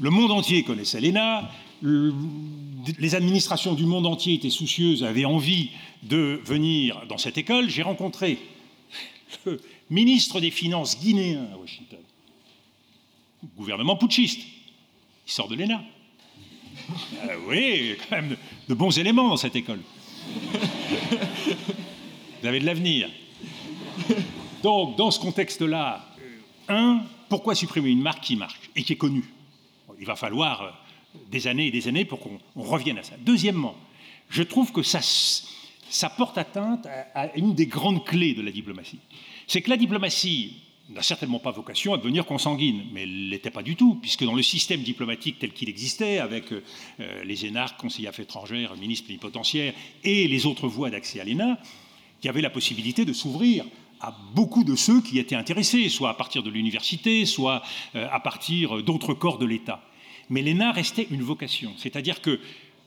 Le 0.00 0.10
monde 0.10 0.30
entier 0.30 0.62
connaissait 0.62 1.00
l'ENA, 1.00 1.50
les 1.82 3.14
administrations 3.14 3.74
du 3.74 3.84
monde 3.84 4.06
entier 4.06 4.34
étaient 4.34 4.50
soucieuses, 4.50 5.02
avaient 5.02 5.24
envie 5.24 5.70
de 6.04 6.40
venir 6.44 7.02
dans 7.08 7.18
cette 7.18 7.38
école. 7.38 7.68
J'ai 7.68 7.82
rencontré 7.82 8.38
le 9.44 9.60
ministre 9.90 10.40
des 10.40 10.52
Finances 10.52 10.98
guinéen 11.00 11.48
à 11.52 11.58
Washington 11.58 11.98
gouvernement 13.56 13.96
putschiste. 13.96 14.40
Il 15.26 15.32
sort 15.32 15.48
de 15.48 15.56
l'ENA. 15.56 15.82
Euh, 17.28 17.36
oui, 17.46 17.96
quand 18.08 18.16
même 18.16 18.36
de, 18.68 18.74
bons 18.74 18.98
éléments 18.98 19.28
dans 19.28 19.36
cette 19.36 19.56
école. 19.56 19.80
Vous 22.40 22.46
avez 22.46 22.60
de 22.60 22.66
l'avenir. 22.66 23.10
Donc, 24.62 24.96
dans 24.96 25.10
ce 25.10 25.18
contexte-là, 25.20 26.08
un, 26.68 27.02
pourquoi 27.28 27.54
supprimer 27.54 27.90
une 27.90 28.00
marque 28.02 28.22
qui 28.22 28.36
marche 28.36 28.70
et 28.74 28.82
qui 28.82 28.92
est 28.92 28.96
connue? 28.96 29.24
Il 29.98 30.06
va 30.06 30.16
falloir 30.16 30.84
des 31.30 31.46
années 31.46 31.66
et 31.66 31.70
des 31.70 31.88
années 31.88 32.04
pour 32.04 32.20
qu'on 32.20 32.38
revienne 32.56 32.98
à 32.98 33.02
ça. 33.02 33.14
Deuxièmement, 33.18 33.74
je 34.30 34.42
trouve 34.42 34.72
que 34.72 34.82
ça 34.82 36.10
porte 36.10 36.38
atteinte 36.38 36.86
à, 37.14 37.34
une 37.36 37.54
des 37.54 37.66
grandes 37.66 38.04
clés 38.04 38.34
de 38.34 38.42
la 38.42 38.50
diplomatie. 38.50 38.98
C'est 39.46 39.62
que 39.62 39.70
la 39.70 39.76
diplomatie 39.76 40.62
n'a 40.88 41.02
certainement 41.02 41.38
pas 41.38 41.50
vocation 41.50 41.92
à 41.92 41.98
devenir 41.98 42.24
consanguine, 42.24 42.84
mais 42.92 43.02
elle 43.02 43.28
l'était 43.28 43.50
pas 43.50 43.62
du 43.62 43.76
tout, 43.76 43.96
puisque 43.96 44.24
dans 44.24 44.34
le 44.34 44.42
système 44.42 44.80
diplomatique 44.80 45.38
tel 45.38 45.52
qu'il 45.52 45.68
existait, 45.68 46.18
avec 46.18 46.52
euh, 46.52 46.62
les 47.24 47.46
énarques, 47.46 47.78
conseillers 47.78 48.08
affaires 48.08 48.24
étrangères, 48.24 48.74
ministres 48.76 49.06
plénipotentiaires, 49.06 49.74
et 50.02 50.26
les 50.28 50.46
autres 50.46 50.66
voies 50.66 50.90
d'accès 50.90 51.20
à 51.20 51.24
l'ENA, 51.24 51.58
il 52.22 52.26
y 52.26 52.28
avait 52.28 52.40
la 52.40 52.50
possibilité 52.50 53.04
de 53.04 53.12
s'ouvrir 53.12 53.64
à 54.00 54.16
beaucoup 54.34 54.64
de 54.64 54.76
ceux 54.76 55.02
qui 55.02 55.18
étaient 55.18 55.34
intéressés, 55.34 55.88
soit 55.88 56.10
à 56.10 56.14
partir 56.14 56.42
de 56.42 56.50
l'université, 56.50 57.26
soit 57.26 57.62
euh, 57.94 58.08
à 58.10 58.20
partir 58.20 58.82
d'autres 58.82 59.12
corps 59.12 59.38
de 59.38 59.46
l'État. 59.46 59.82
Mais 60.30 60.42
l'ENA 60.42 60.72
restait 60.72 61.06
une 61.10 61.22
vocation, 61.22 61.72
c'est-à-dire 61.76 62.22
que 62.22 62.40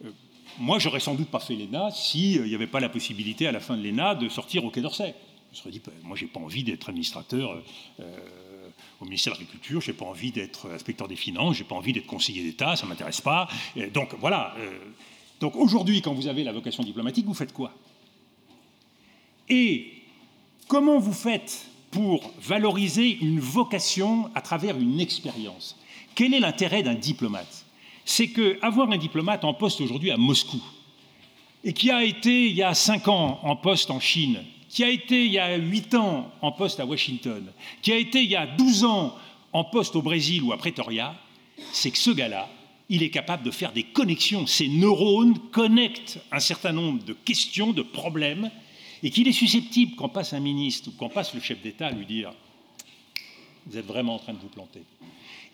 euh, 0.03 0.11
moi, 0.57 0.79
j'aurais 0.79 0.99
sans 0.99 1.15
doute 1.15 1.29
pas 1.29 1.39
fait 1.39 1.55
l'ENA 1.55 1.91
s'il 1.91 2.43
n'y 2.43 2.55
avait 2.55 2.67
pas 2.67 2.79
la 2.79 2.89
possibilité 2.89 3.47
à 3.47 3.51
la 3.51 3.59
fin 3.59 3.77
de 3.77 3.83
l'ENA 3.83 4.15
de 4.15 4.27
sortir 4.27 4.65
au 4.65 4.71
Quai 4.71 4.81
d'Orsay. 4.81 5.13
Je 5.51 5.57
me 5.57 5.61
serais 5.61 5.71
dit, 5.71 5.81
ben, 5.85 5.93
moi, 6.03 6.15
j'ai 6.15 6.27
pas 6.27 6.39
envie 6.39 6.63
d'être 6.63 6.89
administrateur 6.89 7.61
euh, 7.99 8.17
au 9.01 9.05
ministère 9.05 9.33
de 9.33 9.39
l'Agriculture, 9.39 9.81
j'ai 9.81 9.93
pas 9.93 10.05
envie 10.05 10.31
d'être 10.31 10.71
inspecteur 10.71 11.07
des 11.07 11.15
finances, 11.15 11.57
j'ai 11.57 11.63
pas 11.63 11.75
envie 11.75 11.93
d'être 11.93 12.07
conseiller 12.07 12.43
d'État, 12.43 12.75
ça 12.75 12.85
m'intéresse 12.85 13.21
pas. 13.21 13.49
donc 13.93 14.15
voilà. 14.19 14.55
donc 15.39 15.55
aujourd'hui, 15.55 16.01
quand 16.01 16.13
vous 16.13 16.27
avez 16.27 16.43
la 16.43 16.53
vocation 16.53 16.83
diplomatique, 16.83 17.25
vous 17.25 17.33
faites 17.33 17.51
quoi? 17.51 17.73
Et 19.49 20.01
Comment 20.71 20.99
vous 20.99 21.11
faites 21.11 21.65
pour 21.91 22.31
valoriser 22.39 23.17
une 23.19 23.41
vocation 23.41 24.31
à 24.35 24.41
travers 24.41 24.77
une 24.77 25.01
expérience? 25.01 25.77
Quel 26.15 26.33
est 26.33 26.39
l'intérêt 26.39 26.81
d'un 26.81 26.93
diplomate? 26.93 27.65
C'est 28.05 28.29
qu'avoir 28.29 28.89
un 28.89 28.95
diplomate 28.95 29.43
en 29.43 29.53
poste 29.53 29.81
aujourd'hui 29.81 30.11
à 30.11 30.15
Moscou, 30.15 30.63
et 31.65 31.73
qui 31.73 31.91
a 31.91 32.05
été 32.05 32.47
il 32.47 32.55
y 32.55 32.63
a 32.63 32.73
cinq 32.73 33.09
ans 33.09 33.41
en 33.43 33.57
poste 33.57 33.91
en 33.91 33.99
Chine, 33.99 34.45
qui 34.71 34.85
a 34.85 34.89
été 34.89 35.25
il 35.25 35.33
y 35.33 35.39
a 35.39 35.57
huit 35.57 35.93
ans 35.95 36.31
en 36.41 36.53
poste 36.53 36.79
à 36.79 36.85
Washington, 36.85 37.51
qui 37.81 37.91
a 37.91 37.97
été 37.97 38.23
il 38.23 38.29
y 38.29 38.37
a 38.37 38.47
douze 38.47 38.85
ans 38.85 39.17
en 39.51 39.65
poste 39.65 39.97
au 39.97 40.01
Brésil 40.01 40.43
ou 40.43 40.53
à 40.53 40.57
Pretoria, 40.57 41.13
c'est 41.73 41.91
que 41.91 41.97
ce 41.97 42.11
gars-là, 42.11 42.49
il 42.87 43.03
est 43.03 43.09
capable 43.09 43.43
de 43.43 43.51
faire 43.51 43.73
des 43.73 43.83
connexions. 43.83 44.47
Ses 44.47 44.69
neurones 44.69 45.37
connectent 45.51 46.19
un 46.31 46.39
certain 46.39 46.71
nombre 46.71 47.03
de 47.03 47.11
questions, 47.11 47.73
de 47.73 47.81
problèmes, 47.81 48.49
et 49.03 49.09
qu'il 49.09 49.27
est 49.27 49.33
susceptible, 49.33 49.95
quand 49.97 50.07
passe 50.07 50.31
un 50.31 50.39
ministre 50.39 50.89
ou 50.89 50.93
quand 50.97 51.09
passe 51.09 51.33
le 51.33 51.41
chef 51.41 51.61
d'État, 51.61 51.87
à 51.87 51.91
lui 51.91 52.05
dire 52.05 52.31
Vous 53.65 53.77
êtes 53.77 53.85
vraiment 53.85 54.15
en 54.15 54.19
train 54.19 54.33
de 54.33 54.39
vous 54.39 54.47
planter. 54.47 54.83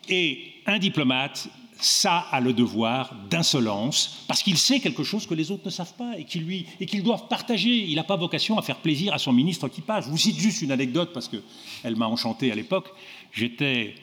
Et 0.10 0.54
un 0.68 0.78
diplomate, 0.78 1.50
ça 1.80 2.20
a 2.32 2.40
le 2.40 2.54
devoir 2.54 3.16
d'insolence, 3.30 4.24
parce 4.28 4.44
qu'il 4.44 4.58
sait 4.58 4.80
quelque 4.80 5.04
chose 5.04 5.26
que 5.28 5.34
les 5.34 5.52
autres 5.52 5.64
ne 5.66 5.70
savent 5.70 5.94
pas 5.94 6.18
et 6.18 6.26
qu'ils 6.26 6.44
lui 6.44 6.66
et 6.80 6.86
qu'ils 6.86 7.04
doivent 7.04 7.28
partager. 7.28 7.70
Il 7.70 7.96
n'a 7.96 8.04
pas 8.04 8.16
vocation 8.16 8.58
à 8.58 8.62
faire 8.62 8.78
plaisir 8.78 9.14
à 9.14 9.18
son 9.18 9.34
ministre 9.34 9.68
qui 9.68 9.82
passe. 9.82 10.06
Je 10.06 10.10
vous 10.10 10.18
cite 10.18 10.38
juste 10.38 10.62
une 10.62 10.72
anecdote 10.72 11.12
parce 11.14 11.28
qu'elle 11.28 11.96
m'a 11.96 12.08
enchanté 12.08 12.52
à 12.52 12.56
l'époque. 12.56 12.90
J'étais 13.32 13.96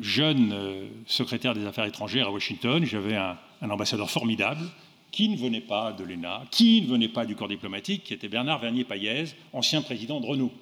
jeune 0.00 0.52
euh, 0.52 0.88
secrétaire 1.06 1.54
des 1.54 1.66
Affaires 1.66 1.84
étrangères 1.84 2.28
à 2.28 2.30
Washington. 2.30 2.84
J'avais 2.84 3.16
un 3.16 3.70
ambassadeur 3.70 4.10
formidable 4.10 4.66
qui 5.12 5.28
ne 5.28 5.36
venait 5.36 5.60
pas 5.60 5.92
de 5.92 6.02
l'ENA, 6.02 6.44
qui 6.50 6.80
ne 6.80 6.86
venait 6.86 7.08
pas 7.08 7.26
du 7.26 7.36
corps 7.36 7.46
diplomatique, 7.46 8.02
qui 8.02 8.14
était 8.14 8.28
Bernard 8.28 8.58
Vernier-Payez, 8.60 9.26
ancien 9.52 9.82
président 9.82 10.18
de 10.20 10.26
Renault. 10.26 10.52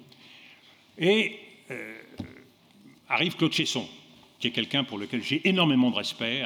Et 0.99 1.39
euh, 1.71 1.97
arrive 3.07 3.37
Claude 3.37 3.53
Chesson, 3.53 3.87
qui 4.41 4.47
est 4.47 4.51
quelqu'un 4.51 4.83
pour 4.83 4.97
lequel 4.97 5.23
j'ai 5.23 5.47
énormément 5.47 5.91
de 5.91 5.95
respect, 5.95 6.43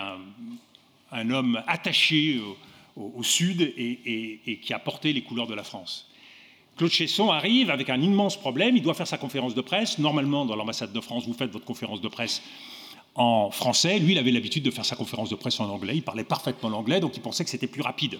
un, 1.12 1.30
homme 1.32 1.64
attaché 1.66 2.41
au, 2.96 3.24
Sud 3.24 3.62
et, 3.62 4.41
et, 4.46 4.58
qui 4.58 4.74
a 4.74 4.80
porté 4.80 5.14
les 5.14 5.22
couleurs 5.22 5.48
de 5.48 5.54
la 5.54 5.64
France. 5.64 6.08
Claude 6.78 6.91
Chesson 6.91 7.32
arrive 7.32 7.72
avec 7.72 7.89
un 7.89 8.02
immense 8.02 8.38
problème, 8.38 8.76
il 8.76 8.84
doit 8.84 8.93
faire 8.93 9.08
sa 9.08 9.18
conférence 9.18 9.56
de 9.56 9.62
presse. 9.62 9.98
Normalement, 9.98 10.46
dans 10.46 10.58
l'ambassade 10.58 10.91
de 10.91 11.00
France, 11.00 11.26
vous 11.26 11.34
faites 11.34 11.52
votre 11.52 11.64
conférence 11.64 12.02
de 12.02 12.10
presse 12.10 12.41
en 13.16 13.50
français. 13.50 13.98
Lui, 13.98 14.12
il 14.12 14.18
avait 14.18 14.32
l'habitude 14.32 14.64
de 14.64 14.72
faire 14.72 14.84
sa 14.84 14.98
conférence 14.98 15.30
de 15.30 15.36
presse 15.36 15.60
en 15.62 15.70
anglais. 15.70 15.96
Il 15.96 16.04
parlait 16.04 16.26
parfaitement 16.26 16.70
l'anglais, 16.70 17.00
donc 17.00 17.16
il 17.16 17.22
pensait 17.22 17.46
que 17.46 17.50
c'était 17.50 17.68
plus 17.68 17.82
rapide. 17.82 18.20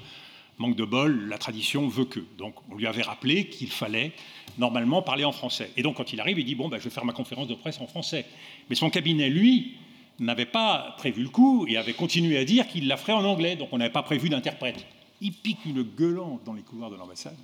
Manque 0.58 0.78
de 0.78 0.86
bol, 0.86 1.28
la 1.28 1.38
tradition 1.38 1.90
veut 1.90 2.06
que. 2.06 2.22
Donc 2.38 2.56
on 2.72 2.76
lui 2.76 2.88
avait 2.88 3.02
rappelé 3.02 3.50
qu'il 3.50 3.70
fallait 3.70 4.14
normalement 4.58 5.02
parler 5.02 5.26
en 5.26 5.32
français. 5.32 5.72
Et 5.78 5.84
donc 5.84 5.98
quand 5.98 6.14
il 6.14 6.20
arrive, 6.20 6.40
il 6.40 6.46
dit 6.46 6.56
Bon, 6.56 6.70
ben, 6.70 6.78
je 6.78 6.84
vais 6.84 6.90
faire 6.90 7.06
ma 7.06 7.14
conférence 7.14 7.48
de 7.48 7.56
presse 7.56 7.80
en 7.80 7.88
français. 7.88 8.26
Mais 8.70 8.76
son 8.76 8.90
cabinet, 8.90 9.30
lui, 9.30 9.76
n'avait 10.20 10.46
pas 10.46 10.96
prévu 10.98 11.24
le 11.24 11.30
coup 11.30 11.66
et 11.68 11.78
avait 11.78 11.94
continué 11.94 12.38
à 12.38 12.46
dire 12.46 12.68
qu'il 12.68 12.88
la 12.88 12.98
ferait 12.98 13.14
en 13.14 13.26
anglais. 13.26 13.56
Donc 13.56 13.70
on 13.72 13.78
n'avait 13.78 13.92
pas 13.92 14.04
prévu 14.04 14.30
d'interprète. 14.30 14.86
Il 15.22 15.34
pique 15.34 15.66
une 15.66 15.84
gueulante 15.84 16.42
dans 16.46 16.54
les 16.54 16.62
couloirs 16.62 16.90
de 16.90 16.96
l'ambassade. 16.96 17.38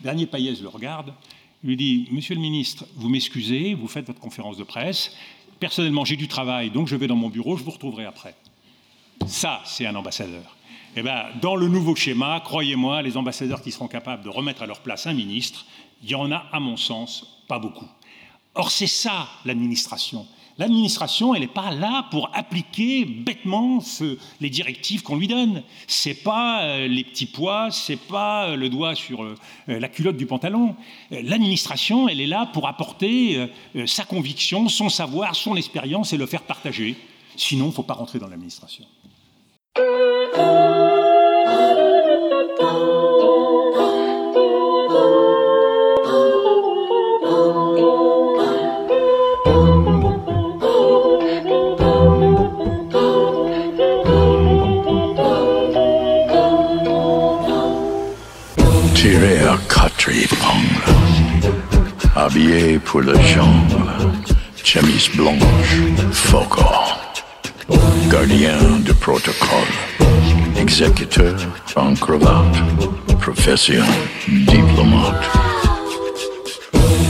Dernier 0.00 0.26
Payès 0.26 0.60
le 0.60 0.68
regarde, 0.68 1.12
lui 1.64 1.76
dit 1.76 2.08
Monsieur 2.10 2.34
le 2.34 2.40
ministre, 2.40 2.86
vous 2.96 3.08
m'excusez, 3.08 3.74
vous 3.74 3.88
faites 3.88 4.06
votre 4.06 4.20
conférence 4.20 4.56
de 4.56 4.64
presse, 4.64 5.16
personnellement, 5.58 6.04
j'ai 6.04 6.16
du 6.16 6.28
travail, 6.28 6.70
donc 6.70 6.88
je 6.88 6.96
vais 6.96 7.06
dans 7.06 7.16
mon 7.16 7.28
bureau, 7.28 7.56
je 7.56 7.64
vous 7.64 7.70
retrouverai 7.70 8.04
après. 8.04 8.34
Ça, 9.26 9.62
c'est 9.64 9.86
un 9.86 9.94
ambassadeur. 9.94 10.56
Eh 10.96 11.02
bien, 11.02 11.26
dans 11.40 11.56
le 11.56 11.68
nouveau 11.68 11.94
schéma, 11.94 12.40
croyez-moi, 12.44 13.02
les 13.02 13.16
ambassadeurs 13.16 13.62
qui 13.62 13.72
seront 13.72 13.88
capables 13.88 14.22
de 14.24 14.28
remettre 14.28 14.62
à 14.62 14.66
leur 14.66 14.80
place 14.80 15.06
un 15.06 15.14
ministre, 15.14 15.66
il 16.02 16.10
y 16.10 16.14
en 16.14 16.30
a, 16.32 16.44
à 16.52 16.60
mon 16.60 16.76
sens, 16.76 17.42
pas 17.48 17.58
beaucoup. 17.58 17.88
Or, 18.54 18.70
c'est 18.70 18.86
ça 18.86 19.28
l'administration. 19.44 20.26
L'administration, 20.58 21.36
elle 21.36 21.42
n'est 21.42 21.46
pas 21.46 21.70
là 21.70 22.08
pour 22.10 22.30
appliquer 22.34 23.04
bêtement 23.04 23.78
les 24.40 24.50
directives 24.50 25.04
qu'on 25.04 25.16
lui 25.16 25.28
donne. 25.28 25.62
C'est 25.86 26.24
pas 26.24 26.64
euh, 26.64 26.88
les 26.88 27.04
petits 27.04 27.26
pois, 27.26 27.70
c'est 27.70 27.96
pas 27.96 28.48
euh, 28.48 28.56
le 28.56 28.68
doigt 28.68 28.96
sur 28.96 29.22
euh, 29.22 29.36
la 29.68 29.88
culotte 29.88 30.16
du 30.16 30.26
pantalon. 30.26 30.74
L'administration, 31.12 32.08
elle 32.08 32.20
est 32.20 32.26
là 32.26 32.46
pour 32.52 32.66
apporter 32.66 33.48
sa 33.86 34.04
conviction, 34.04 34.68
son 34.68 34.88
savoir, 34.88 35.36
son 35.36 35.54
expérience 35.54 36.12
et 36.12 36.16
le 36.16 36.26
faire 36.26 36.42
partager. 36.42 36.96
Sinon, 37.36 37.66
il 37.66 37.68
ne 37.68 37.72
faut 37.72 37.84
pas 37.84 37.94
rentrer 37.94 38.18
dans 38.18 38.26
l'administration. 38.26 38.84
Habillé 62.28 62.78
pour 62.78 63.00
le 63.00 63.14
genre, 63.14 63.46
chemise 64.62 65.08
blanche, 65.14 65.76
faucon, 66.12 66.64
gardien 68.10 68.58
de 68.84 68.92
protocole, 68.92 69.74
exécuteur 70.56 71.36
en 71.76 71.94
cravate, 71.94 72.58
profession, 73.20 73.84
diplomate. 74.28 75.24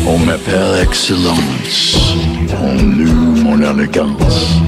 On 0.07 0.19
m'appelle 0.19 0.83
Excellence, 0.83 2.17
on 2.63 2.77
loue 2.77 3.35
mon 3.45 3.59
élégance. 3.61 4.61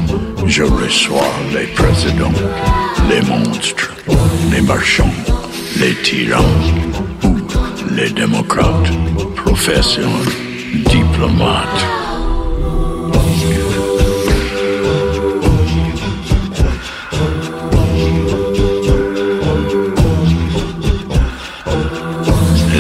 Je 0.47 0.65
reçois 0.65 1.33
les 1.55 1.67
présidents, 1.69 2.41
les 3.09 3.23
monstres, 3.23 3.95
les 4.51 4.63
marchands, 4.63 5.15
les 5.79 5.95
tyrans 6.03 7.10
les 8.01 8.11
démocrates 8.11 8.91
profession 9.37 10.11
diplomate. 10.87 11.81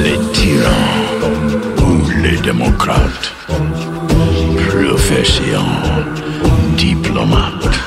Les 0.03 0.19
tyrans 0.33 0.73
ou 1.87 2.11
les 2.23 2.39
démocrates, 2.39 3.33
profession 4.69 5.67
diplomate. 6.79 7.79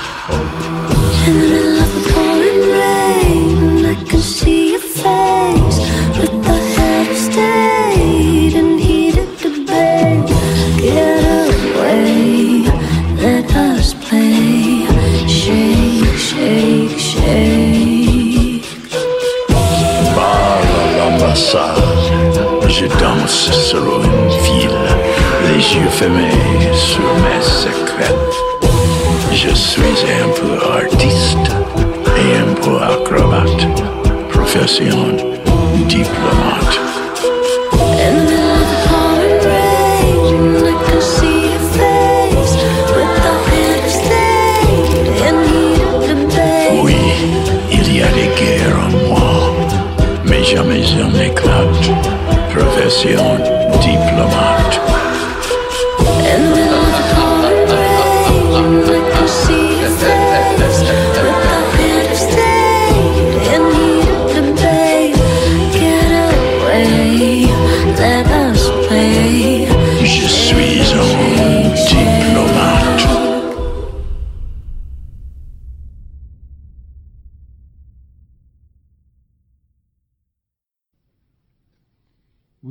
Yeux 25.75 25.89
fermés 25.89 26.29
sur 26.73 27.03
mes 27.23 27.41
secrets. 27.41 28.15
Je 29.31 29.53
suis 29.55 29.97
un 30.23 30.29
peu 30.39 30.53
artiste 30.79 31.47
et 32.17 32.37
un 32.37 32.53
peu 32.61 32.77
acrobate, 32.81 33.67
profession 34.29 35.17
diplomate. 35.87 36.79
Oui, 46.83 46.95
il 47.71 47.97
y 47.97 48.01
a 48.01 48.07
des 48.07 48.29
guerres 48.39 48.79
en 48.85 49.09
moi, 49.09 49.55
mais 50.25 50.43
jamais 50.43 50.83
un 51.01 51.13
éclate. 51.19 51.91
Profession 52.55 53.52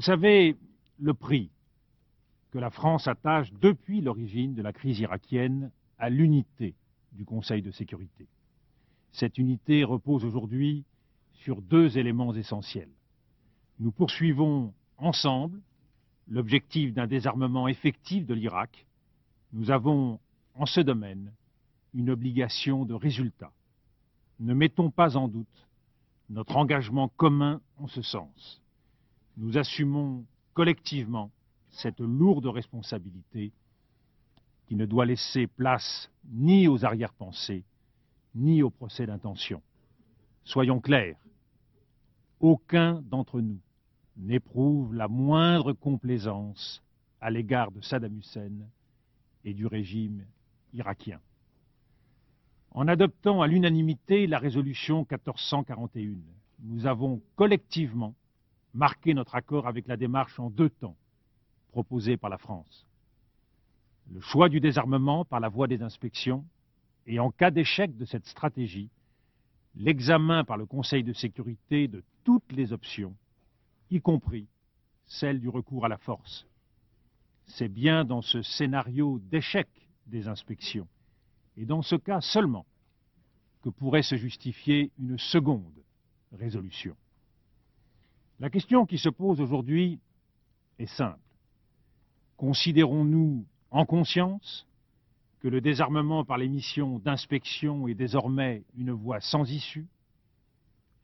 Vous 0.03 0.07
savez 0.07 0.57
le 0.99 1.15
prix 1.15 1.49
que 2.51 2.59
la 2.59 2.71
France 2.71 3.07
attache 3.07 3.53
depuis 3.61 4.01
l'origine 4.01 4.53
de 4.53 4.61
la 4.61 4.73
crise 4.73 4.99
irakienne 4.99 5.71
à 5.97 6.11
l'unité 6.11 6.75
du 7.13 7.25
Conseil 7.25 7.63
de 7.63 7.71
sécurité. 7.71 8.27
Cette 9.13 9.39
unité 9.39 9.85
repose 9.85 10.25
aujourd'hui 10.25 10.85
sur 11.35 11.63
deux 11.63 11.99
éléments 11.99 12.35
essentiels. 12.35 12.91
Nous 13.79 13.93
poursuivons 13.93 14.75
ensemble 14.99 15.61
l'objectif 16.27 16.93
d'un 16.93 17.07
désarmement 17.07 17.69
effectif 17.69 18.27
de 18.27 18.35
l'Irak. 18.35 18.85
Nous 19.53 19.71
avons, 19.71 20.19
en 20.57 20.67
ce 20.67 20.81
domaine, 20.81 21.33
une 21.95 22.11
obligation 22.11 22.85
de 22.85 22.95
résultat. 22.95 23.53
Ne 24.41 24.53
mettons 24.53 24.91
pas 24.91 25.17
en 25.17 25.29
doute 25.29 25.69
notre 26.29 26.57
engagement 26.57 27.07
commun 27.07 27.61
en 27.77 27.87
ce 27.87 28.03
sens. 28.03 28.62
Nous 29.37 29.57
assumons 29.59 30.25
collectivement 30.55 31.31
cette 31.71 32.01
lourde 32.01 32.47
responsabilité 32.47 33.53
qui 34.67 34.77
ne 34.77 34.87
doit 34.87 35.07
laisser 35.07 35.47
place 35.47 36.11
ni 36.31 36.69
aux 36.69 36.85
arrière-pensées, 36.85 37.65
ni 38.35 38.63
au 38.63 38.71
procès 38.71 39.07
d'intention. 39.07 39.63
Soyons 40.45 40.81
clairs, 40.81 41.17
aucun 42.41 43.03
d'entre 43.03 43.41
nous 43.41 43.61
n'éprouve 44.17 44.95
la 44.95 45.09
moindre 45.09 45.73
complaisance 45.73 46.83
à 47.21 47.31
l'égard 47.31 47.71
de 47.71 47.81
Saddam 47.81 48.19
Hussein 48.19 48.51
et 49.45 49.55
du 49.55 49.67
régime 49.67 50.27
irakien. 50.75 51.21
En 52.73 52.89
adoptant 52.89 53.43
à 53.43 53.47
l'unanimité 53.47 54.27
la 54.27 54.39
résolution 54.39 55.07
1441, 55.11 56.17
nous 56.61 56.87
avons 56.87 57.21
collectivement 57.37 58.15
marqué 58.75 59.15
notre 59.15 59.35
accord 59.35 59.67
avec 59.67 59.87
la 59.87 59.97
démarche 59.97 60.39
en 60.39 60.51
deux 60.51 60.71
temps 60.71 60.97
proposée 61.71 62.17
par 62.17 62.31
la 62.31 62.39
France. 62.39 62.87
Le 64.11 64.21
choix 64.21 64.49
du 64.49 64.61
désarmement 64.61 65.25
par 65.25 65.41
la 65.41 65.49
voie 65.49 65.69
des 65.69 65.83
inspections 65.83 66.45
et, 67.07 67.19
en 67.19 67.31
cas 67.31 67.51
d'échec 67.51 67.97
de 67.97 68.05
cette 68.05 68.27
stratégie, 68.27 68.91
l'examen 69.75 70.45
par 70.45 70.57
le 70.57 70.67
Conseil 70.67 71.03
de 71.03 71.13
sécurité 71.13 71.89
de 71.89 72.03
toutes 72.25 72.53
les 72.53 72.73
options, 72.73 73.15
y 73.91 74.01
compris 74.01 74.47
celle 75.07 75.41
du 75.41 75.49
recours 75.49 75.85
à 75.85 75.89
la 75.89 75.99
force. 75.99 76.47
C'est 77.47 77.69
bien 77.69 78.05
dans 78.05 78.23
ce 78.23 78.43
scénario 78.43 79.19
d'échec 79.31 79.69
des 80.07 80.29
inspections, 80.29 80.89
et 81.57 81.65
dans 81.65 81.83
ce 81.83 81.97
cas 81.97 82.21
seulement, 82.21 82.67
que 83.63 83.71
pourrait 83.71 84.03
se 84.03 84.17
justifier 84.17 84.91
une 84.99 85.19
seconde 85.19 85.83
résolution. 86.33 86.97
La 88.41 88.51
question 88.51 88.87
qui 88.87 88.99
se 88.99 89.09
pose 89.09 89.41
aujourd'hui 89.41 90.01
est 90.79 90.87
simple. 90.87 91.19
Considérons-nous 92.37 93.47
en 93.71 93.87
conscience 93.87 94.67
que 95.41 95.49
le 95.49 95.61
désarmement 95.61 96.25
par 96.25 96.39
les 96.39 96.49
missions 96.49 96.99
d'inspection 96.99 97.89
est 97.89 97.95
désormais 97.95 98.65
une 98.77 98.93
voie 98.93 99.21
sans 99.21 99.51
issue 99.51 99.87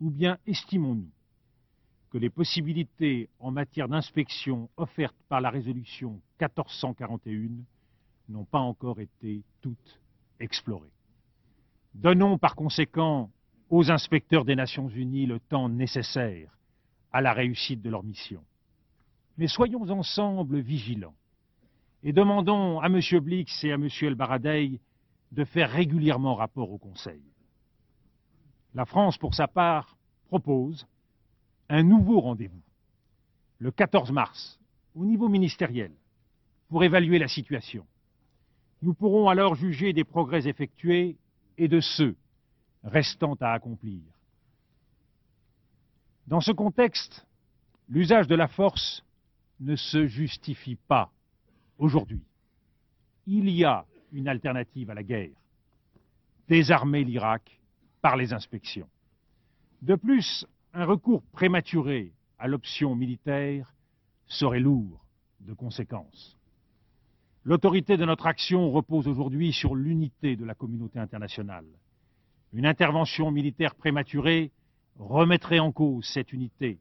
Ou 0.00 0.10
bien 0.10 0.38
estimons-nous 0.46 1.10
que 2.10 2.18
les 2.18 2.30
possibilités 2.30 3.28
en 3.38 3.50
matière 3.50 3.88
d'inspection 3.88 4.70
offertes 4.76 5.16
par 5.28 5.40
la 5.40 5.50
résolution 5.50 6.20
1441 6.40 7.50
n'ont 8.28 8.44
pas 8.44 8.60
encore 8.60 9.00
été 9.00 9.42
toutes 9.60 10.00
explorées 10.40 10.92
Donnons 11.94 12.38
par 12.38 12.54
conséquent 12.54 13.30
aux 13.70 13.90
inspecteurs 13.90 14.44
des 14.44 14.56
Nations 14.56 14.88
Unies 14.88 15.26
le 15.26 15.40
temps 15.40 15.68
nécessaire 15.68 16.57
à 17.12 17.20
la 17.20 17.32
réussite 17.32 17.82
de 17.82 17.90
leur 17.90 18.02
mission. 18.02 18.42
Mais 19.36 19.46
soyons 19.46 19.88
ensemble 19.90 20.58
vigilants 20.60 21.14
et 22.02 22.12
demandons 22.12 22.80
à 22.80 22.86
M. 22.86 23.00
Blix 23.20 23.64
et 23.64 23.72
à 23.72 23.74
M. 23.74 23.88
El 24.02 24.14
Baradei 24.14 24.80
de 25.32 25.44
faire 25.44 25.70
régulièrement 25.70 26.34
rapport 26.34 26.70
au 26.70 26.78
Conseil. 26.78 27.22
La 28.74 28.84
France, 28.84 29.18
pour 29.18 29.34
sa 29.34 29.48
part, 29.48 29.96
propose 30.28 30.86
un 31.68 31.82
nouveau 31.82 32.20
rendez-vous, 32.20 32.62
le 33.58 33.70
14 33.70 34.10
mars, 34.12 34.58
au 34.94 35.04
niveau 35.04 35.28
ministériel, 35.28 35.92
pour 36.68 36.84
évaluer 36.84 37.18
la 37.18 37.28
situation. 37.28 37.86
Nous 38.82 38.94
pourrons 38.94 39.28
alors 39.28 39.54
juger 39.54 39.92
des 39.92 40.04
progrès 40.04 40.46
effectués 40.46 41.16
et 41.56 41.68
de 41.68 41.80
ceux 41.80 42.16
restant 42.84 43.34
à 43.40 43.52
accomplir. 43.52 44.00
Dans 46.28 46.42
ce 46.42 46.52
contexte, 46.52 47.26
l'usage 47.88 48.26
de 48.26 48.34
la 48.34 48.48
force 48.48 49.02
ne 49.60 49.76
se 49.76 50.06
justifie 50.06 50.76
pas 50.76 51.10
aujourd'hui. 51.78 52.22
Il 53.26 53.48
y 53.48 53.64
a 53.64 53.86
une 54.12 54.28
alternative 54.28 54.90
à 54.90 54.94
la 54.94 55.02
guerre 55.02 55.34
désarmer 56.46 57.02
l'Irak 57.02 57.58
par 58.02 58.18
les 58.18 58.34
inspections. 58.34 58.88
De 59.80 59.94
plus, 59.94 60.46
un 60.74 60.84
recours 60.84 61.22
prématuré 61.32 62.12
à 62.38 62.46
l'option 62.46 62.94
militaire 62.94 63.72
serait 64.26 64.60
lourd 64.60 65.02
de 65.40 65.54
conséquences. 65.54 66.36
L'autorité 67.44 67.96
de 67.96 68.04
notre 68.04 68.26
action 68.26 68.70
repose 68.70 69.08
aujourd'hui 69.08 69.54
sur 69.54 69.74
l'unité 69.74 70.36
de 70.36 70.44
la 70.44 70.54
communauté 70.54 70.98
internationale. 70.98 71.66
Une 72.52 72.66
intervention 72.66 73.30
militaire 73.30 73.74
prématurée 73.74 74.52
remettrait 74.98 75.58
en 75.58 75.72
cause 75.72 76.04
cette 76.06 76.32
unité, 76.32 76.78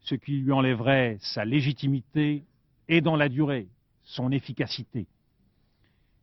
ce 0.00 0.14
qui 0.14 0.38
lui 0.38 0.52
enlèverait 0.52 1.18
sa 1.20 1.44
légitimité 1.44 2.44
et, 2.88 3.00
dans 3.00 3.16
la 3.16 3.28
durée, 3.28 3.68
son 4.04 4.32
efficacité. 4.32 5.06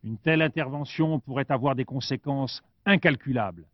Une 0.03 0.17
telle 0.17 0.41
intervention 0.41 1.19
pourrait 1.19 1.49
avoir 1.49 1.75
des 1.75 1.85
conséquences 1.85 2.63
incalculables 2.85 3.65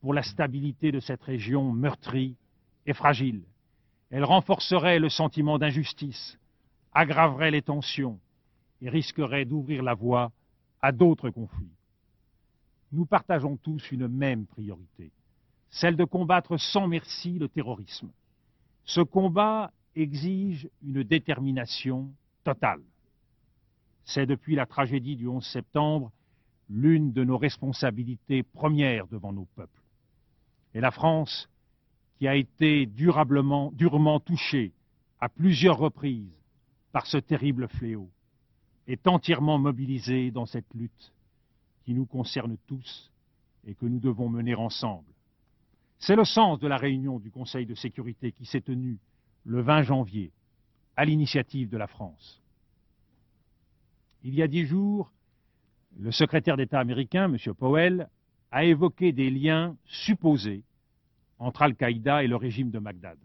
pour 0.00 0.14
la 0.14 0.22
stabilité 0.22 0.92
de 0.92 1.00
cette 1.00 1.22
région 1.22 1.72
meurtrie 1.72 2.36
et 2.86 2.92
fragile. 2.92 3.42
Elle 4.10 4.24
renforcerait 4.24 4.98
le 4.98 5.08
sentiment 5.08 5.58
d'injustice, 5.58 6.38
aggraverait 6.92 7.50
les 7.50 7.62
tensions 7.62 8.18
et 8.80 8.88
risquerait 8.88 9.44
d'ouvrir 9.44 9.82
la 9.82 9.94
voie 9.94 10.32
à 10.80 10.92
d'autres 10.92 11.30
conflits. 11.30 11.72
Nous 12.92 13.04
partageons 13.04 13.56
tous 13.56 13.90
une 13.90 14.06
même 14.06 14.46
priorité, 14.46 15.10
celle 15.70 15.96
de 15.96 16.04
combattre 16.04 16.56
sans 16.56 16.88
merci 16.88 17.38
le 17.38 17.48
terrorisme. 17.48 18.10
Ce 18.84 19.00
combat 19.00 19.72
exige 19.94 20.68
une 20.82 21.02
détermination 21.02 22.10
totale. 22.44 22.82
C'est 24.04 24.26
depuis 24.26 24.54
la 24.54 24.66
tragédie 24.66 25.16
du 25.16 25.26
11 25.26 25.44
septembre 25.44 26.12
l'une 26.68 27.12
de 27.12 27.24
nos 27.24 27.38
responsabilités 27.38 28.42
premières 28.42 29.06
devant 29.08 29.32
nos 29.32 29.46
peuples. 29.56 29.82
Et 30.74 30.80
la 30.80 30.90
France, 30.90 31.48
qui 32.18 32.28
a 32.28 32.36
été 32.36 32.86
durablement, 32.86 33.72
durement 33.72 34.20
touchée 34.20 34.72
à 35.20 35.28
plusieurs 35.28 35.78
reprises 35.78 36.32
par 36.92 37.06
ce 37.06 37.18
terrible 37.18 37.68
fléau, 37.68 38.10
est 38.86 39.06
entièrement 39.06 39.58
mobilisée 39.58 40.30
dans 40.30 40.46
cette 40.46 40.72
lutte 40.74 41.12
qui 41.84 41.94
nous 41.94 42.06
concerne 42.06 42.56
tous 42.66 43.10
et 43.66 43.74
que 43.74 43.86
nous 43.86 44.00
devons 44.00 44.28
mener 44.28 44.54
ensemble. 44.54 45.15
C'est 45.98 46.16
le 46.16 46.24
sens 46.24 46.58
de 46.58 46.68
la 46.68 46.76
réunion 46.76 47.18
du 47.18 47.30
Conseil 47.30 47.66
de 47.66 47.74
sécurité 47.74 48.32
qui 48.32 48.44
s'est 48.46 48.60
tenue 48.60 48.98
le 49.44 49.60
20 49.62 49.82
janvier 49.82 50.32
à 50.96 51.04
l'initiative 51.04 51.68
de 51.68 51.76
la 51.76 51.86
France. 51.86 52.42
Il 54.22 54.34
y 54.34 54.42
a 54.42 54.48
dix 54.48 54.66
jours, 54.66 55.12
le 55.98 56.10
secrétaire 56.10 56.56
d'État 56.56 56.80
américain, 56.80 57.32
M. 57.32 57.54
Powell, 57.54 58.08
a 58.50 58.64
évoqué 58.64 59.12
des 59.12 59.30
liens 59.30 59.76
supposés 59.84 60.62
entre 61.38 61.62
Al-Qaïda 61.62 62.24
et 62.24 62.26
le 62.26 62.36
régime 62.36 62.70
de 62.70 62.78
Bagdad. 62.78 63.18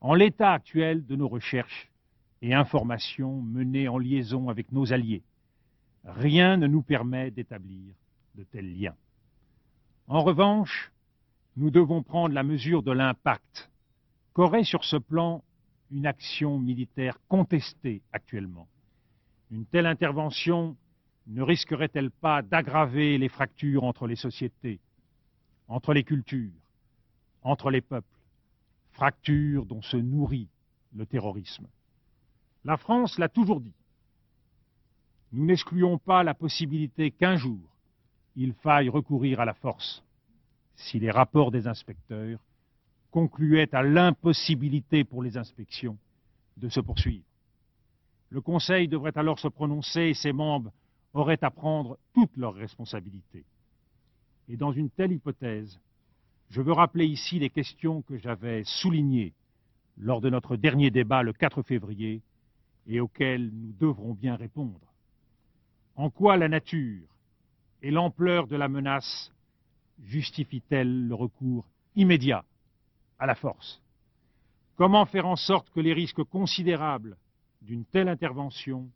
En 0.00 0.14
l'état 0.14 0.52
actuel 0.52 1.06
de 1.06 1.16
nos 1.16 1.28
recherches 1.28 1.90
et 2.42 2.52
informations 2.52 3.40
menées 3.40 3.88
en 3.88 3.98
liaison 3.98 4.48
avec 4.48 4.72
nos 4.72 4.92
alliés, 4.92 5.22
rien 6.04 6.56
ne 6.56 6.66
nous 6.66 6.82
permet 6.82 7.30
d'établir 7.30 7.94
de 8.34 8.44
tels 8.44 8.78
liens. 8.78 8.96
En 10.06 10.22
revanche, 10.22 10.92
nous 11.56 11.70
devons 11.70 12.02
prendre 12.02 12.34
la 12.34 12.42
mesure 12.42 12.82
de 12.82 12.92
l'impact 12.92 13.70
qu'aurait 14.32 14.64
sur 14.64 14.84
ce 14.84 14.96
plan 14.96 15.42
une 15.90 16.06
action 16.06 16.58
militaire 16.58 17.18
contestée 17.28 18.02
actuellement. 18.12 18.66
Une 19.50 19.64
telle 19.66 19.86
intervention 19.86 20.76
ne 21.26 21.42
risquerait-elle 21.42 22.10
pas 22.10 22.42
d'aggraver 22.42 23.18
les 23.18 23.28
fractures 23.28 23.84
entre 23.84 24.06
les 24.06 24.16
sociétés, 24.16 24.80
entre 25.68 25.94
les 25.94 26.04
cultures, 26.04 26.50
entre 27.42 27.70
les 27.70 27.80
peuples, 27.80 28.06
fractures 28.92 29.66
dont 29.66 29.82
se 29.82 29.96
nourrit 29.96 30.48
le 30.94 31.06
terrorisme 31.06 31.66
La 32.64 32.76
France 32.76 33.18
l'a 33.18 33.28
toujours 33.28 33.60
dit. 33.60 33.74
Nous 35.32 35.44
n'excluons 35.46 35.98
pas 35.98 36.22
la 36.22 36.34
possibilité 36.34 37.10
qu'un 37.10 37.36
jour, 37.36 37.60
il 38.36 38.52
faille 38.54 38.88
recourir 38.88 39.40
à 39.40 39.44
la 39.44 39.54
force 39.54 40.03
si 40.76 40.98
les 40.98 41.10
rapports 41.10 41.50
des 41.50 41.66
inspecteurs 41.66 42.38
concluaient 43.10 43.74
à 43.74 43.82
l'impossibilité 43.82 45.04
pour 45.04 45.22
les 45.22 45.36
inspections 45.36 45.96
de 46.56 46.68
se 46.68 46.80
poursuivre. 46.80 47.24
Le 48.30 48.40
Conseil 48.40 48.88
devrait 48.88 49.16
alors 49.16 49.38
se 49.38 49.48
prononcer 49.48 50.02
et 50.02 50.14
ses 50.14 50.32
membres 50.32 50.72
auraient 51.12 51.42
à 51.42 51.50
prendre 51.50 51.98
toutes 52.12 52.36
leurs 52.36 52.54
responsabilités. 52.54 53.44
Et 54.48 54.56
dans 54.56 54.72
une 54.72 54.90
telle 54.90 55.12
hypothèse, 55.12 55.78
je 56.50 56.60
veux 56.60 56.72
rappeler 56.72 57.06
ici 57.06 57.38
les 57.38 57.50
questions 57.50 58.02
que 58.02 58.16
j'avais 58.18 58.64
soulignées 58.64 59.32
lors 59.96 60.20
de 60.20 60.30
notre 60.30 60.56
dernier 60.56 60.90
débat 60.90 61.22
le 61.22 61.32
4 61.32 61.62
février 61.62 62.20
et 62.86 63.00
auxquelles 63.00 63.50
nous 63.52 63.72
devrons 63.80 64.14
bien 64.14 64.36
répondre. 64.36 64.92
En 65.96 66.10
quoi 66.10 66.36
la 66.36 66.48
nature 66.48 67.06
et 67.82 67.90
l'ampleur 67.90 68.46
de 68.46 68.56
la 68.56 68.68
menace 68.68 69.32
justifient-elles 70.02 71.08
le 71.08 71.14
recours 71.14 71.66
immédiat 71.96 72.44
à 73.18 73.26
la 73.26 73.34
force? 73.34 73.80
Comment 74.76 75.06
faire 75.06 75.26
en 75.26 75.36
sorte 75.36 75.70
que 75.70 75.80
les 75.80 75.92
risques 75.92 76.24
considérables 76.24 77.16
d'une 77.62 77.84
telle 77.84 78.08
intervention 78.08 78.90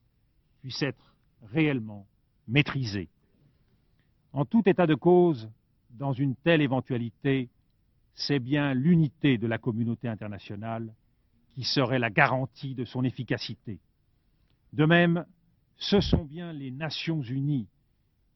puissent 0.61 0.83
être 0.83 1.15
réellement 1.53 2.07
maîtrisés? 2.49 3.09
En 4.33 4.45
tout 4.45 4.63
état 4.67 4.87
de 4.87 4.95
cause, 4.95 5.49
dans 5.91 6.13
une 6.13 6.35
telle 6.37 6.61
éventualité, 6.61 7.49
c'est 8.15 8.41
bien 8.41 8.75
l'unité 8.75 9.39
de 9.39 9.47
la 9.47 9.59
communauté 9.59 10.09
internationale 10.09 10.93
qui 11.55 11.65
serait 11.65 11.99
la 11.99 12.11
garantie 12.11 12.75
de 12.75 12.85
son 12.85 13.05
efficacité. 13.05 13.79
De 14.73 14.85
même, 14.85 15.25
ce 15.77 16.01
sont 16.01 16.25
bien 16.25 16.53
les 16.53 16.71
Nations 16.71 17.23
unies 17.23 17.69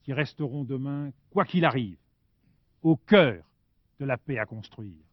qui 0.03 0.13
resteront 0.13 0.65
demain, 0.65 1.11
quoi 1.31 1.45
qu'il 1.45 1.65
arrive, 1.65 1.99
au 2.83 2.97
cœur 2.97 3.43
de 4.01 4.05
la 4.05 4.19
paix 4.19 4.39
à 4.39 4.47
construire. 4.47 5.05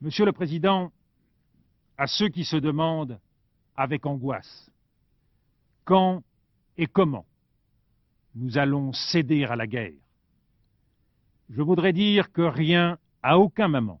Monsieur 0.00 0.24
le 0.24 0.32
Président, 0.32 0.92
à 1.96 2.06
ceux 2.06 2.28
qui 2.28 2.44
se 2.44 2.56
demandent 2.56 3.18
avec 3.76 4.04
angoisse 4.06 4.70
quand 5.84 6.22
et 6.76 6.86
comment 6.86 7.26
nous 8.34 8.58
allons 8.58 8.92
céder 8.92 9.44
à 9.44 9.56
la 9.56 9.66
guerre, 9.66 9.92
je 11.48 11.62
voudrais 11.62 11.92
dire 11.92 12.32
que 12.32 12.42
rien, 12.42 12.98
à 13.22 13.38
aucun 13.38 13.68
moment, 13.68 14.00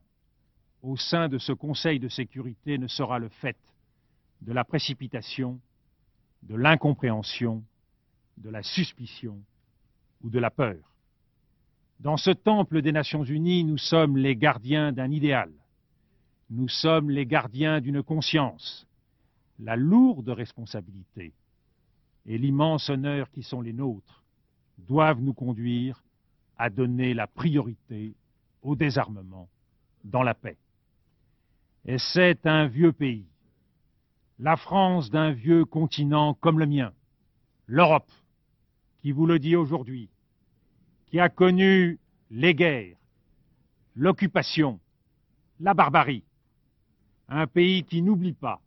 au 0.82 0.96
sein 0.96 1.28
de 1.28 1.38
ce 1.38 1.52
Conseil 1.52 2.00
de 2.00 2.08
sécurité 2.08 2.76
ne 2.76 2.88
sera 2.88 3.18
le 3.18 3.28
fait 3.28 3.56
de 4.42 4.52
la 4.52 4.64
précipitation 4.64 5.60
de 6.42 6.54
l'incompréhension, 6.54 7.64
de 8.36 8.50
la 8.50 8.62
suspicion 8.62 9.42
ou 10.22 10.30
de 10.30 10.38
la 10.38 10.50
peur. 10.50 10.76
Dans 12.00 12.16
ce 12.16 12.30
temple 12.30 12.82
des 12.82 12.92
Nations 12.92 13.24
Unies, 13.24 13.64
nous 13.64 13.78
sommes 13.78 14.16
les 14.16 14.36
gardiens 14.36 14.92
d'un 14.92 15.10
idéal. 15.10 15.50
Nous 16.50 16.68
sommes 16.68 17.10
les 17.10 17.26
gardiens 17.26 17.80
d'une 17.80 18.02
conscience. 18.02 18.86
La 19.58 19.76
lourde 19.76 20.28
responsabilité 20.28 21.32
et 22.26 22.38
l'immense 22.38 22.90
honneur 22.90 23.30
qui 23.30 23.42
sont 23.42 23.60
les 23.60 23.72
nôtres 23.72 24.22
doivent 24.78 25.22
nous 25.22 25.32
conduire 25.32 26.02
à 26.58 26.70
donner 26.70 27.14
la 27.14 27.26
priorité 27.26 28.14
au 28.62 28.76
désarmement 28.76 29.48
dans 30.04 30.22
la 30.22 30.34
paix. 30.34 30.58
Et 31.86 31.98
c'est 31.98 32.46
un 32.46 32.66
vieux 32.66 32.92
pays 32.92 33.26
la 34.38 34.56
France 34.56 35.10
d'un 35.10 35.32
vieux 35.32 35.64
continent 35.64 36.34
comme 36.34 36.58
le 36.58 36.66
mien, 36.66 36.92
l'Europe, 37.66 38.10
qui 39.00 39.12
vous 39.12 39.26
le 39.26 39.38
dit 39.38 39.56
aujourd'hui, 39.56 40.10
qui 41.16 41.20
a 41.20 41.30
connu 41.30 41.98
les 42.30 42.54
guerres, 42.54 42.98
l'occupation, 43.94 44.78
la 45.60 45.72
barbarie, 45.72 46.22
un 47.28 47.46
pays 47.46 47.84
qui 47.84 48.02
n'oublie 48.02 48.34
pas 48.34 48.60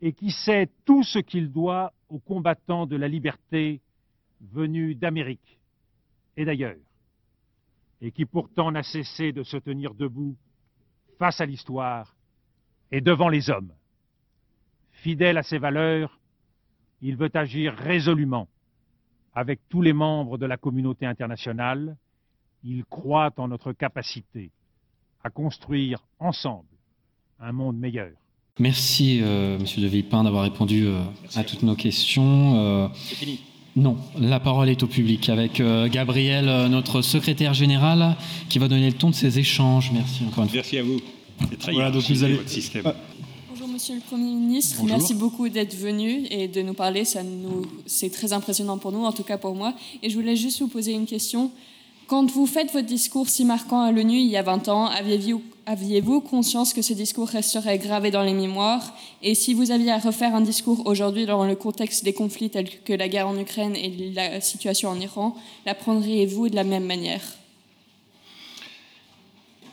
et 0.00 0.12
qui 0.12 0.32
sait 0.32 0.68
tout 0.84 1.04
ce 1.04 1.20
qu'il 1.20 1.52
doit 1.52 1.92
aux 2.08 2.18
combattants 2.18 2.86
de 2.86 2.96
la 2.96 3.06
liberté 3.06 3.80
venus 4.40 4.98
d'Amérique 4.98 5.60
et 6.36 6.44
d'ailleurs, 6.44 6.74
et 8.00 8.10
qui 8.10 8.24
pourtant 8.24 8.72
n'a 8.72 8.82
cessé 8.82 9.30
de 9.30 9.44
se 9.44 9.58
tenir 9.58 9.94
debout 9.94 10.36
face 11.20 11.40
à 11.40 11.46
l'histoire 11.46 12.16
et 12.90 13.00
devant 13.00 13.28
les 13.28 13.48
hommes. 13.48 13.72
Fidèle 14.90 15.38
à 15.38 15.44
ses 15.44 15.58
valeurs, 15.58 16.18
il 17.00 17.14
veut 17.16 17.30
agir 17.32 17.74
résolument 17.74 18.48
avec 19.34 19.60
tous 19.68 19.82
les 19.82 19.92
membres 19.92 20.38
de 20.38 20.46
la 20.46 20.56
communauté 20.56 21.06
internationale. 21.06 21.96
Il 22.64 22.84
croit 22.84 23.30
en 23.36 23.48
notre 23.48 23.72
capacité 23.72 24.50
à 25.24 25.30
construire 25.30 25.98
ensemble 26.20 26.66
un 27.40 27.52
monde 27.52 27.76
meilleur. 27.78 28.10
Merci, 28.58 29.20
euh, 29.22 29.58
Monsieur 29.58 29.82
de 29.82 29.86
Villepin, 29.88 30.24
d'avoir 30.24 30.44
répondu 30.44 30.84
euh, 30.86 31.02
à 31.34 31.42
toutes 31.42 31.62
nos 31.62 31.74
questions. 31.74 32.56
Euh, 32.56 32.88
C'est 32.94 33.16
fini. 33.16 33.40
non, 33.76 33.96
la 34.18 34.38
parole 34.40 34.68
est 34.68 34.82
au 34.82 34.86
public 34.86 35.28
avec 35.28 35.58
euh, 35.58 35.88
Gabriel, 35.88 36.48
euh, 36.48 36.68
notre 36.68 37.00
secrétaire 37.02 37.54
général, 37.54 38.14
qui 38.50 38.58
va 38.58 38.68
donner 38.68 38.90
le 38.90 38.96
ton 38.96 39.10
de 39.10 39.14
ces 39.14 39.38
échanges. 39.38 39.90
Merci 39.92 40.24
encore 40.24 40.44
une 40.44 40.50
fois. 40.50 40.56
Merci 40.56 40.78
à 40.78 40.82
vous. 40.82 41.00
C'est 41.50 41.58
très 41.58 41.72
Voilà, 41.72 41.90
donc 41.90 42.02
vous 42.08 42.22
allez- 42.24 42.34
votre 42.34 42.48
système. 42.48 42.84
Monsieur 43.72 43.94
le 43.94 44.00
Premier 44.00 44.32
ministre, 44.34 44.76
Bonjour. 44.80 44.96
merci 44.98 45.14
beaucoup 45.14 45.48
d'être 45.48 45.74
venu 45.74 46.26
et 46.30 46.46
de 46.48 46.60
nous 46.62 46.74
parler. 46.74 47.04
Ça 47.04 47.22
nous, 47.22 47.62
c'est 47.86 48.10
très 48.10 48.32
impressionnant 48.32 48.76
pour 48.78 48.92
nous, 48.92 49.04
en 49.04 49.12
tout 49.12 49.22
cas 49.22 49.38
pour 49.38 49.54
moi. 49.54 49.72
Et 50.02 50.10
je 50.10 50.14
voulais 50.16 50.36
juste 50.36 50.60
vous 50.60 50.68
poser 50.68 50.92
une 50.92 51.06
question. 51.06 51.50
Quand 52.06 52.30
vous 52.30 52.46
faites 52.46 52.70
votre 52.72 52.86
discours 52.86 53.28
si 53.28 53.44
marquant 53.44 53.80
à 53.80 53.90
l'ONU 53.90 54.18
il 54.18 54.26
y 54.26 54.36
a 54.36 54.42
20 54.42 54.68
ans, 54.68 54.90
aviez-vous, 55.66 56.20
conscience 56.20 56.74
que 56.74 56.82
ce 56.82 56.92
discours 56.92 57.28
resterait 57.28 57.78
gravé 57.78 58.10
dans 58.10 58.22
les 58.22 58.34
mémoires? 58.34 58.94
Et 59.22 59.34
si 59.34 59.54
vous 59.54 59.70
aviez 59.70 59.90
à 59.92 59.98
refaire 59.98 60.34
un 60.34 60.42
discours 60.42 60.82
aujourd'hui 60.86 61.24
dans 61.24 61.44
le 61.46 61.54
contexte 61.56 62.04
des 62.04 62.12
conflits 62.12 62.50
tels 62.50 62.68
que 62.80 62.92
la 62.92 63.08
guerre 63.08 63.28
en 63.28 63.38
Ukraine 63.38 63.74
et 63.76 63.88
la 64.14 64.40
situation 64.42 64.90
en 64.90 65.00
Iran, 65.00 65.34
l'apprendriez-vous 65.64 66.50
de 66.50 66.56
la 66.56 66.64
même 66.64 66.84
manière? 66.84 67.22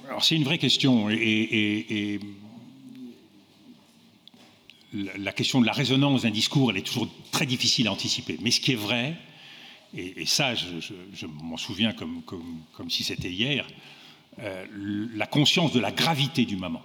Alors 0.08 0.24
c'est 0.24 0.36
une 0.36 0.44
vraie 0.44 0.58
question 0.58 1.10
et, 1.10 1.14
et- 1.16 2.14
et 2.16 2.20
la, 4.94 5.32
question 5.32 5.62
de 5.62 5.66
la 5.66 5.72
résonance 5.72 6.24
d'un 6.24 6.32
discours, 6.32 6.72
elle 6.72 6.78
est 6.78 6.86
toujours 6.86 7.08
très 7.32 7.46
difficile 7.46 7.88
à 7.88 7.92
anticiper. 7.92 8.38
Mais 8.42 8.52
ce 8.52 8.60
qui 8.60 8.72
est 8.72 8.76
vrai, 8.76 9.16
et, 9.96 10.26
ça 10.26 10.56
je, 10.56 11.26
m'en 11.26 11.58
souviens 11.58 11.94
comme, 11.94 12.90
si 12.90 13.04
c'était 13.04 13.32
hier, 13.32 13.68
euh, 14.40 14.66
la 15.16 15.28
conscience 15.28 15.74
de 15.74 15.80
la 15.80 15.92
gravité 15.92 16.46
du 16.46 16.56
moment. 16.56 16.84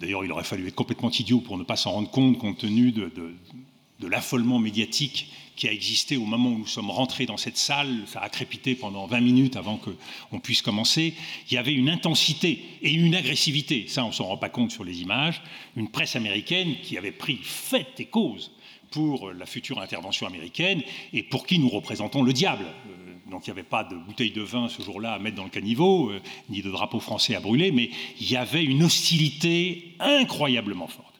D'ailleurs, 0.00 0.24
il 0.24 0.32
aurait 0.32 0.44
fallu 0.44 0.66
être 0.66 0.74
complètement 0.74 1.10
idiot 1.10 1.40
pour 1.40 1.56
ne 1.58 1.64
pas 1.64 1.76
s'en 1.76 1.92
rendre 1.92 2.10
compte 2.10 2.38
compte 2.38 2.58
tenu 2.58 2.92
de 2.92 4.06
l'affolement 4.06 4.58
médiatique 4.58 5.30
qui 5.56 5.68
a 5.68 5.72
existé 5.72 6.16
au 6.16 6.24
moment 6.24 6.50
où 6.50 6.58
nous 6.58 6.66
sommes 6.66 6.90
rentrés 6.90 7.26
dans 7.26 7.38
cette 7.38 7.56
salle. 7.56 8.04
Ça 8.06 8.20
a 8.20 8.28
crépité 8.28 8.74
pendant 8.74 9.06
20 9.06 9.20
minutes 9.20 9.56
avant 9.56 9.78
qu'on 9.78 10.38
puisse 10.38 10.62
commencer. 10.62 11.14
Il 11.50 11.54
y 11.54 11.58
avait 11.58 11.72
une 11.72 11.88
intensité 11.88 12.62
et 12.82 12.92
une 12.92 13.14
agressivité. 13.14 13.86
Ça, 13.88 14.04
on 14.04 14.08
ne 14.08 14.12
s'en 14.12 14.26
rend 14.26 14.36
pas 14.36 14.50
compte 14.50 14.70
sur 14.70 14.84
les 14.84 15.00
images. 15.00 15.42
Une 15.76 15.88
presse 15.88 16.14
américaine 16.14 16.76
qui 16.82 16.98
avait 16.98 17.10
pris 17.10 17.38
fait 17.42 17.88
et 17.98 18.04
cause 18.04 18.52
pour 18.90 19.32
la 19.32 19.46
future 19.46 19.80
intervention 19.80 20.26
américaine 20.26 20.82
et 21.12 21.22
pour 21.22 21.46
qui 21.46 21.58
nous 21.58 21.68
représentons 21.68 22.22
le 22.22 22.32
diable. 22.32 22.64
Euh, 22.88 23.30
Donc 23.30 23.46
il 23.46 23.50
n'y 23.50 23.58
avait 23.58 23.68
pas 23.68 23.82
de 23.82 23.96
bouteille 23.96 24.30
de 24.30 24.42
vin 24.42 24.68
ce 24.68 24.82
jour-là 24.82 25.14
à 25.14 25.18
mettre 25.18 25.36
dans 25.36 25.44
le 25.44 25.50
caniveau, 25.50 26.10
euh, 26.10 26.20
ni 26.48 26.62
de 26.62 26.70
drapeau 26.70 27.00
français 27.00 27.34
à 27.34 27.40
brûler, 27.40 27.72
mais 27.72 27.90
il 28.20 28.30
y 28.30 28.36
avait 28.36 28.64
une 28.64 28.84
hostilité 28.84 29.94
incroyablement 29.98 30.86
forte. 30.86 31.15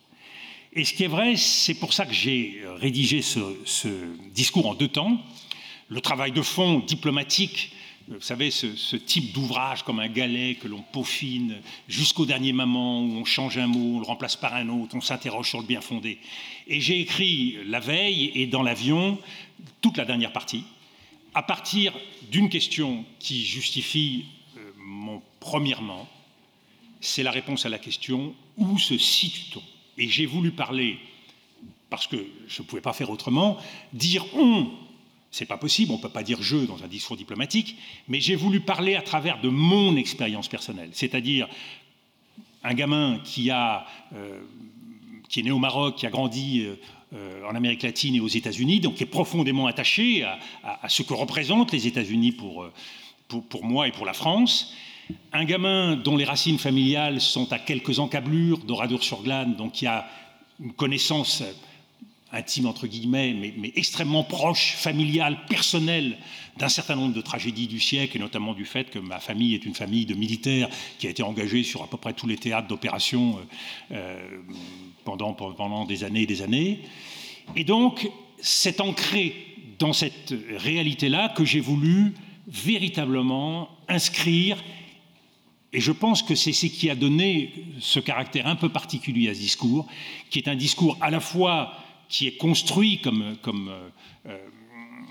Et 0.77 0.85
ce 0.85 0.93
qui 0.93 1.05
est 1.05 1.09
vrai, 1.09 1.37
c'est 1.37 1.75
pour 1.75 1.93
ça 1.93 2.07
que 2.07 2.13
j'ai 2.13 2.63
rédigé 2.77 3.23
ce, 3.23 3.41
ce 3.65 3.89
discours 4.33 4.67
en 4.67 4.75
deux 4.75 4.89
temps. 4.89 5.19
Le 5.89 6.01
travail 6.01 6.31
de 6.33 6.43
fond 6.43 6.81
diplomatique 6.81 7.73
vous 8.09 8.21
savez, 8.21 8.53
ce, 8.53 8.97
type 8.97 9.33
d'ouvrage 9.33 9.83
comme 9.83 9.99
un 9.99 10.09
galet 10.09 10.55
que 10.55 10.69
l'on 10.69 10.81
peaufine 10.81 11.57
jusqu'au 11.89 12.25
dernier 12.25 12.53
moment, 12.53 13.03
où 13.03 13.13
on 13.17 13.25
change 13.25 13.59
un 13.59 13.67
mot, 13.67 13.97
on 13.97 14.01
le 14.01 14.07
remplace 14.07 14.37
par 14.37 14.55
un 14.55 14.69
autre, 14.69 14.95
on 14.95 15.01
s'interroge 15.01 15.49
sur 15.49 15.61
le 15.61 15.67
bien 15.67 15.81
fondé. 15.81 16.21
Et 16.69 16.81
j'ai 16.81 17.01
écrit 17.01 17.59
la 17.67 17.81
veille 17.81 18.31
et 18.35 18.47
dans 18.47 18.63
l'avion 18.63 19.19
toute 19.81 19.97
la 19.97 20.05
dernière 20.05 20.33
partie, 20.33 20.63
à 21.35 21.43
partir 21.43 21.93
d'une 22.31 22.49
question 22.49 23.05
qui 23.19 23.45
justifie 23.45 24.27
euh, 24.57 24.61
mon 24.79 25.21
premièrement, 25.41 26.09
c'est 27.01 27.25
la 27.25 27.33
réponse 27.33 27.67
à 27.67 27.69
la 27.69 27.79
question 27.79 28.35
où 28.57 28.79
se 28.79 28.97
situe-t-on? 28.97 29.63
Et 29.99 30.09
j'ai 30.09 30.27
voulu 30.27 30.51
parler, 30.51 30.99
parce 31.91 32.07
que 32.07 32.17
je 32.49 32.63
ne 32.63 32.67
pouvais 32.67 32.83
pas 32.83 32.93
faire 32.93 33.11
autrement, 33.11 33.59
dire 33.93 34.25
on 34.35 34.71
c'est 35.31 35.45
pas 35.45 35.59
possible, 35.59 35.93
on 35.93 35.99
ne 35.99 36.03
peut 36.03 36.09
pas 36.09 36.23
dire 36.23 36.41
je 36.41 36.57
dans 36.57 36.83
un 36.83 36.89
discours 36.89 37.17
diplomatique, 37.17 37.77
mais 38.09 38.21
j'ai 38.21 38.37
voulu 38.37 38.61
parler 38.61 38.95
à 38.95 39.03
travers 39.03 39.39
de 39.41 39.51
mon 39.51 39.95
expérience 39.97 40.49
personnelle, 40.49 40.91
c'est-à-dire 40.93 41.47
un 42.65 42.75
gamin 42.75 43.21
qui, 43.23 43.51
a, 43.51 43.87
euh, 44.15 44.41
est 45.37 45.43
né 45.43 45.51
au 45.51 45.59
Maroc, 45.59 45.97
qui 45.97 46.07
a 46.07 46.11
grandi 46.11 46.65
euh, 47.15 47.45
en 47.49 47.55
Amérique 47.55 47.83
latine 47.83 48.15
et 48.15 48.21
aux 48.21 48.29
États-Unis, 48.29 48.81
donc 48.81 48.95
qui 48.95 49.03
est 49.05 49.07
profondément 49.07 49.67
attaché 49.67 50.25
à, 50.25 50.89
ce 50.89 51.03
que 51.03 51.15
représentent 51.15 51.73
les 51.73 51.87
États-Unis 51.87 52.33
pour, 52.33 52.65
euh, 52.65 52.73
moi 53.63 53.87
et 53.89 53.93
pour 53.93 54.07
la 54.07 54.13
France. 54.13 54.75
Un 55.33 55.45
gamin 55.45 55.97
dont 55.97 56.17
les 56.17 56.25
racines 56.25 56.59
familiales 56.59 57.21
sont 57.21 57.53
à 57.53 57.59
quelques 57.59 57.99
encablures 57.99 58.59
d'Oradour-sur-Glane, 58.59 59.55
donc 59.55 59.73
qui 59.73 59.87
a 59.87 60.09
une 60.61 60.73
connaissance 60.73 61.43
intime 62.33 62.67
entre 62.67 62.87
guillemets, 62.87 63.35
mais, 63.35 63.73
extrêmement 63.77 64.25
proche, 64.25 64.75
familial, 64.77 65.39
personnel 65.49 66.19
d'un 66.59 66.69
certain 66.69 66.97
nombre 66.97 67.15
de 67.15 67.21
tragédies 67.21 67.67
du 67.67 67.79
siècle, 67.79 68.17
et 68.17 68.21
notamment 68.21 68.55
du 68.55 68.65
fait 68.65 68.91
que 68.91 68.99
ma 68.99 69.21
famille 69.21 69.55
est 69.55 69.65
une 69.65 69.75
famille 69.75 70.07
de 70.07 70.15
militaires 70.15 70.69
qui 70.99 71.07
a 71.07 71.11
été 71.11 71.23
engagée 71.23 71.63
sur 71.63 71.83
à 71.83 71.87
peu 71.87 71.97
près 71.97 72.13
tous 72.13 72.27
les 72.27 72.37
théâtres 72.37 72.69
d'opération 72.69 73.39
euh, 73.39 73.95
euh, 73.97 74.41
pendant, 75.05 75.35
pendant 75.35 75.85
des 75.85 76.03
années 76.03 76.23
et 76.23 76.27
des 76.27 76.43
années. 76.43 76.81
Et 77.55 77.65
donc, 77.65 78.11
c'est 78.41 78.81
ancré 78.81 79.35
dans 79.79 79.93
cette 79.93 80.35
réalité-là 80.57 81.29
que 81.37 81.45
j'ai 81.45 81.61
voulu 81.61 82.15
véritablement 82.49 83.69
inscrire 83.89 84.57
et 85.77 85.81
je 85.81 85.93
pense 85.93 86.23
que 86.23 86.35
c'est 86.35 86.55
ce 86.55 86.67
qui 86.67 86.89
a 86.89 86.95
donné 86.95 87.53
ce 87.81 88.01
caractère 88.01 88.47
un 88.47 88.57
peu 88.57 88.71
particulier 88.71 89.29
à 89.29 89.35
ce 89.35 89.41
discours, 89.41 89.87
qui 90.31 90.39
est 90.39 90.49
un 90.49 90.57
discours 90.57 90.97
à 91.03 91.11
la 91.11 91.21
fois 91.21 91.75
qui 92.09 92.27
est 92.27 92.39
construit 92.39 93.03
comme, 93.03 93.37
euh, 93.47 93.91
euh, 94.27 94.39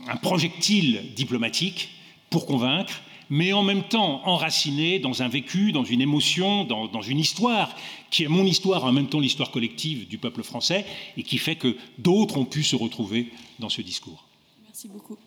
un 0.07 0.15
projectile 0.15 1.13
diplomatique 1.15 1.89
pour 2.31 2.47
convaincre, 2.47 2.99
mais 3.29 3.53
en 3.53 3.61
même 3.61 3.83
temps 3.83 4.27
enraciné 4.27 4.97
dans 4.97 5.21
un 5.21 5.27
vécu, 5.27 5.71
dans 5.71 5.83
une 5.83 6.01
émotion, 6.01 6.63
dans, 6.63 6.87
dans 6.87 7.03
une 7.03 7.19
histoire 7.19 7.75
qui 8.09 8.23
est 8.23 8.27
mon 8.27 8.43
histoire, 8.43 8.85
en 8.85 8.91
même 8.91 9.07
temps 9.07 9.19
l'histoire 9.19 9.51
collective 9.51 10.07
du 10.07 10.17
peuple 10.17 10.41
français, 10.41 10.83
et 11.15 11.21
qui 11.21 11.37
fait 11.37 11.57
que 11.57 11.77
d'autres 11.99 12.37
ont 12.37 12.45
pu 12.45 12.63
se 12.63 12.75
retrouver 12.75 13.27
dans 13.59 13.69
ce 13.69 13.83
discours. 13.83 14.25
Merci 14.63 14.87
beaucoup. 14.87 15.19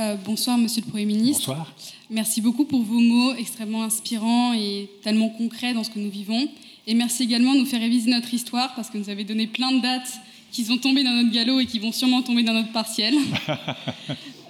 Euh, 0.00 0.16
bonsoir, 0.24 0.56
Monsieur 0.56 0.80
le 0.82 0.90
Premier 0.90 1.04
ministre. 1.04 1.48
Bonsoir. 1.48 1.70
Merci 2.08 2.40
beaucoup 2.40 2.64
pour 2.64 2.80
vos 2.80 3.00
mots 3.00 3.34
extrêmement 3.34 3.82
inspirants 3.82 4.54
et 4.54 4.88
tellement 5.02 5.28
concrets 5.28 5.74
dans 5.74 5.84
ce 5.84 5.90
que 5.90 5.98
nous 5.98 6.08
vivons. 6.08 6.48
Et 6.86 6.94
merci 6.94 7.24
également 7.24 7.52
de 7.52 7.58
nous 7.58 7.66
faire 7.66 7.80
réviser 7.80 8.10
notre 8.10 8.32
histoire 8.32 8.74
parce 8.74 8.88
que 8.88 8.96
vous 8.96 9.10
avez 9.10 9.24
donné 9.24 9.46
plein 9.46 9.72
de 9.72 9.80
dates 9.82 10.10
qui 10.52 10.64
sont 10.64 10.78
tombées 10.78 11.04
dans 11.04 11.12
notre 11.12 11.30
galop 11.30 11.60
et 11.60 11.66
qui 11.66 11.78
vont 11.78 11.92
sûrement 11.92 12.22
tomber 12.22 12.42
dans 12.42 12.54
notre 12.54 12.72
partiel. 12.72 13.14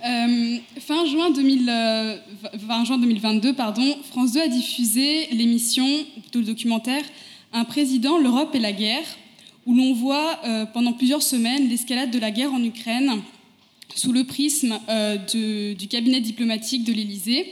Euh, 0.03 0.57
fin, 0.79 1.05
juin 1.05 1.31
2000, 1.31 1.69
euh, 1.69 2.17
juin 2.87 2.97
2022, 2.97 3.53
pardon, 3.53 3.85
France 4.11 4.33
2 4.33 4.41
a 4.41 4.49
diffusé 4.49 5.27
l'émission, 5.33 5.87
plutôt 6.23 6.39
le 6.39 6.47
documentaire, 6.47 7.03
Un 7.53 7.65
président, 7.67 8.17
l'Europe 8.17 8.55
et 8.55 8.61
la 8.61 8.73
guerre, 8.73 9.05
où 9.67 9.75
l'on 9.75 9.93
voit 9.93 10.39
euh, 10.47 10.65
pendant 10.65 10.95
plusieurs 10.95 11.23
semaines 11.23 11.69
l'escalade 11.69 12.11
de 12.11 12.19
la 12.19 12.31
guerre 12.31 12.55
en 12.55 12.65
Ukraine 12.65 13.21
sous 13.95 14.13
le 14.13 14.25
prisme 14.25 14.79
du 15.29 15.89
cabinet 15.89 16.21
diplomatique 16.21 16.85
de 16.85 16.93
l'Élysée. 16.93 17.47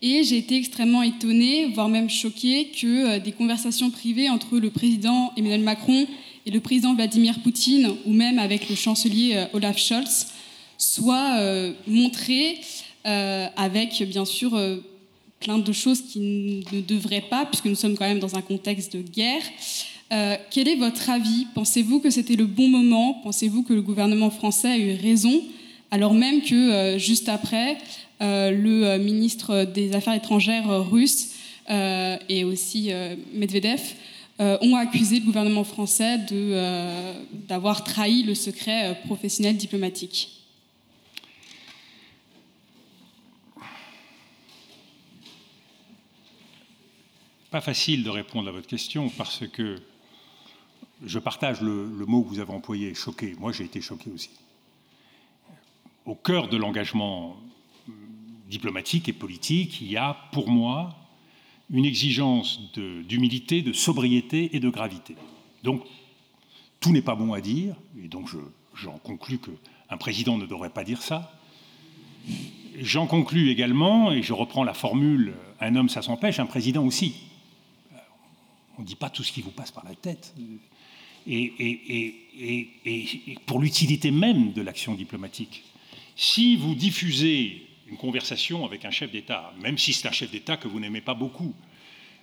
Et 0.00 0.22
j'ai 0.22 0.38
été 0.38 0.56
extrêmement 0.56 1.02
étonnée, 1.02 1.66
voire 1.74 1.88
même 1.88 2.08
choquée, 2.08 2.68
que 2.68 2.86
euh, 2.86 3.18
des 3.18 3.32
conversations 3.32 3.90
privées 3.90 4.30
entre 4.30 4.58
le 4.58 4.70
président 4.70 5.32
Emmanuel 5.36 5.62
Macron 5.62 6.06
et 6.46 6.52
le 6.52 6.60
président 6.60 6.94
Vladimir 6.94 7.40
Poutine, 7.40 7.90
ou 8.06 8.12
même 8.12 8.38
avec 8.38 8.68
le 8.68 8.76
chancelier 8.76 9.32
euh, 9.34 9.46
Olaf 9.54 9.76
Scholz, 9.76 10.28
soient 10.76 11.38
euh, 11.38 11.72
montrées 11.86 12.60
avec, 13.56 14.02
bien 14.02 14.26
sûr, 14.26 14.60
plein 15.40 15.56
de 15.56 15.72
choses 15.72 16.02
qui 16.02 16.20
ne 16.20 16.82
devraient 16.82 17.24
pas, 17.30 17.46
puisque 17.46 17.64
nous 17.64 17.74
sommes 17.74 17.96
quand 17.96 18.04
même 18.04 18.18
dans 18.18 18.36
un 18.36 18.42
contexte 18.42 18.94
de 18.94 19.00
guerre. 19.00 19.40
quel 20.50 20.68
est 20.68 20.74
votre 20.74 21.08
avis? 21.08 21.46
Pensez-vous 21.54 22.00
que 22.00 22.10
c'était 22.10 22.36
le 22.36 22.44
bon 22.44 22.68
moment? 22.68 23.14
Pensez-vous 23.22 23.62
que 23.62 23.72
le 23.72 23.80
gouvernement 23.80 24.28
français 24.28 24.68
a 24.68 24.76
eu 24.76 24.94
raison? 24.94 25.42
Alors 25.90 26.14
même 26.14 26.42
que 26.42 26.96
juste 26.98 27.28
après, 27.28 27.78
euh, 28.20 28.50
le 28.50 28.84
euh, 28.84 28.98
ministre 28.98 29.64
des 29.64 29.94
Affaires 29.94 30.14
étrangères 30.14 30.68
euh, 30.68 30.80
russe 30.80 31.34
et 31.70 32.44
aussi 32.44 32.90
Medvedev 33.34 33.92
ont 34.38 34.74
accusé 34.74 35.20
le 35.20 35.26
gouvernement 35.26 35.64
français 35.64 36.16
d'avoir 37.46 37.84
trahi 37.84 38.22
le 38.22 38.34
secret 38.34 38.98
professionnel 39.04 39.58
diplomatique. 39.58 40.30
Pas 47.50 47.60
facile 47.60 48.02
de 48.02 48.08
répondre 48.08 48.48
à 48.48 48.52
votre 48.52 48.66
question 48.66 49.10
parce 49.10 49.46
que 49.46 49.76
je 51.04 51.18
partage 51.18 51.60
le 51.60 52.06
mot 52.06 52.22
que 52.22 52.28
vous 52.28 52.40
avez 52.40 52.54
employé, 52.54 52.94
choqué. 52.94 53.36
Moi, 53.38 53.52
j'ai 53.52 53.64
été 53.64 53.82
choqué 53.82 54.10
aussi. 54.10 54.30
Au 56.08 56.14
cœur 56.14 56.48
de 56.48 56.56
l'engagement 56.56 57.36
diplomatique 58.48 59.10
et 59.10 59.12
politique, 59.12 59.82
il 59.82 59.90
y 59.92 59.98
a 59.98 60.16
pour 60.32 60.48
moi 60.48 60.96
une 61.68 61.84
exigence 61.84 62.72
d'humilité, 62.74 63.60
de, 63.60 63.74
sobriété 63.74 64.56
et 64.56 64.58
de 64.58 64.70
gravité. 64.70 65.16
Donc, 65.64 65.82
tout 66.80 66.92
n'est 66.92 67.02
pas 67.02 67.14
bon 67.14 67.34
à 67.34 67.42
dire, 67.42 67.76
et 68.02 68.08
donc 68.08 68.30
j'en 68.72 68.96
conclus 68.96 69.38
qu'un 69.38 69.98
président 69.98 70.38
ne 70.38 70.46
devrait 70.46 70.70
pas 70.70 70.82
dire 70.82 71.02
ça. 71.02 71.30
J'en 72.80 73.06
conclus 73.06 73.50
également, 73.50 74.10
et 74.10 74.22
je 74.22 74.32
reprends 74.32 74.64
la 74.64 74.72
formule 74.72 75.34
un 75.60 75.76
homme 75.76 75.90
ça 75.90 76.00
s'empêche, 76.00 76.38
un 76.40 76.46
président 76.46 76.86
aussi. 76.86 77.16
On 78.78 78.80
ne 78.80 78.86
dit 78.86 78.96
pas 78.96 79.10
tout 79.10 79.24
ce 79.24 79.30
qui 79.30 79.42
vous 79.42 79.50
passe 79.50 79.72
par 79.72 79.84
la 79.84 79.94
tête. 79.94 80.34
Et 81.26 81.76
pour 83.44 83.60
l'utilité 83.60 84.10
même 84.10 84.54
de 84.54 84.62
l'action 84.62 84.94
diplomatique. 84.94 85.64
Si 86.20 86.56
vous 86.56 86.74
diffusez 86.74 87.64
une 87.86 87.96
conversation 87.96 88.66
avec 88.66 88.84
un 88.84 88.90
chef 88.90 89.12
d'État, 89.12 89.54
même 89.62 89.78
si 89.78 89.92
c'est 89.92 90.08
un 90.08 90.12
chef 90.12 90.32
d'État 90.32 90.56
que 90.56 90.66
vous 90.66 90.80
n'aimez 90.80 91.00
pas 91.00 91.14
beaucoup, 91.14 91.54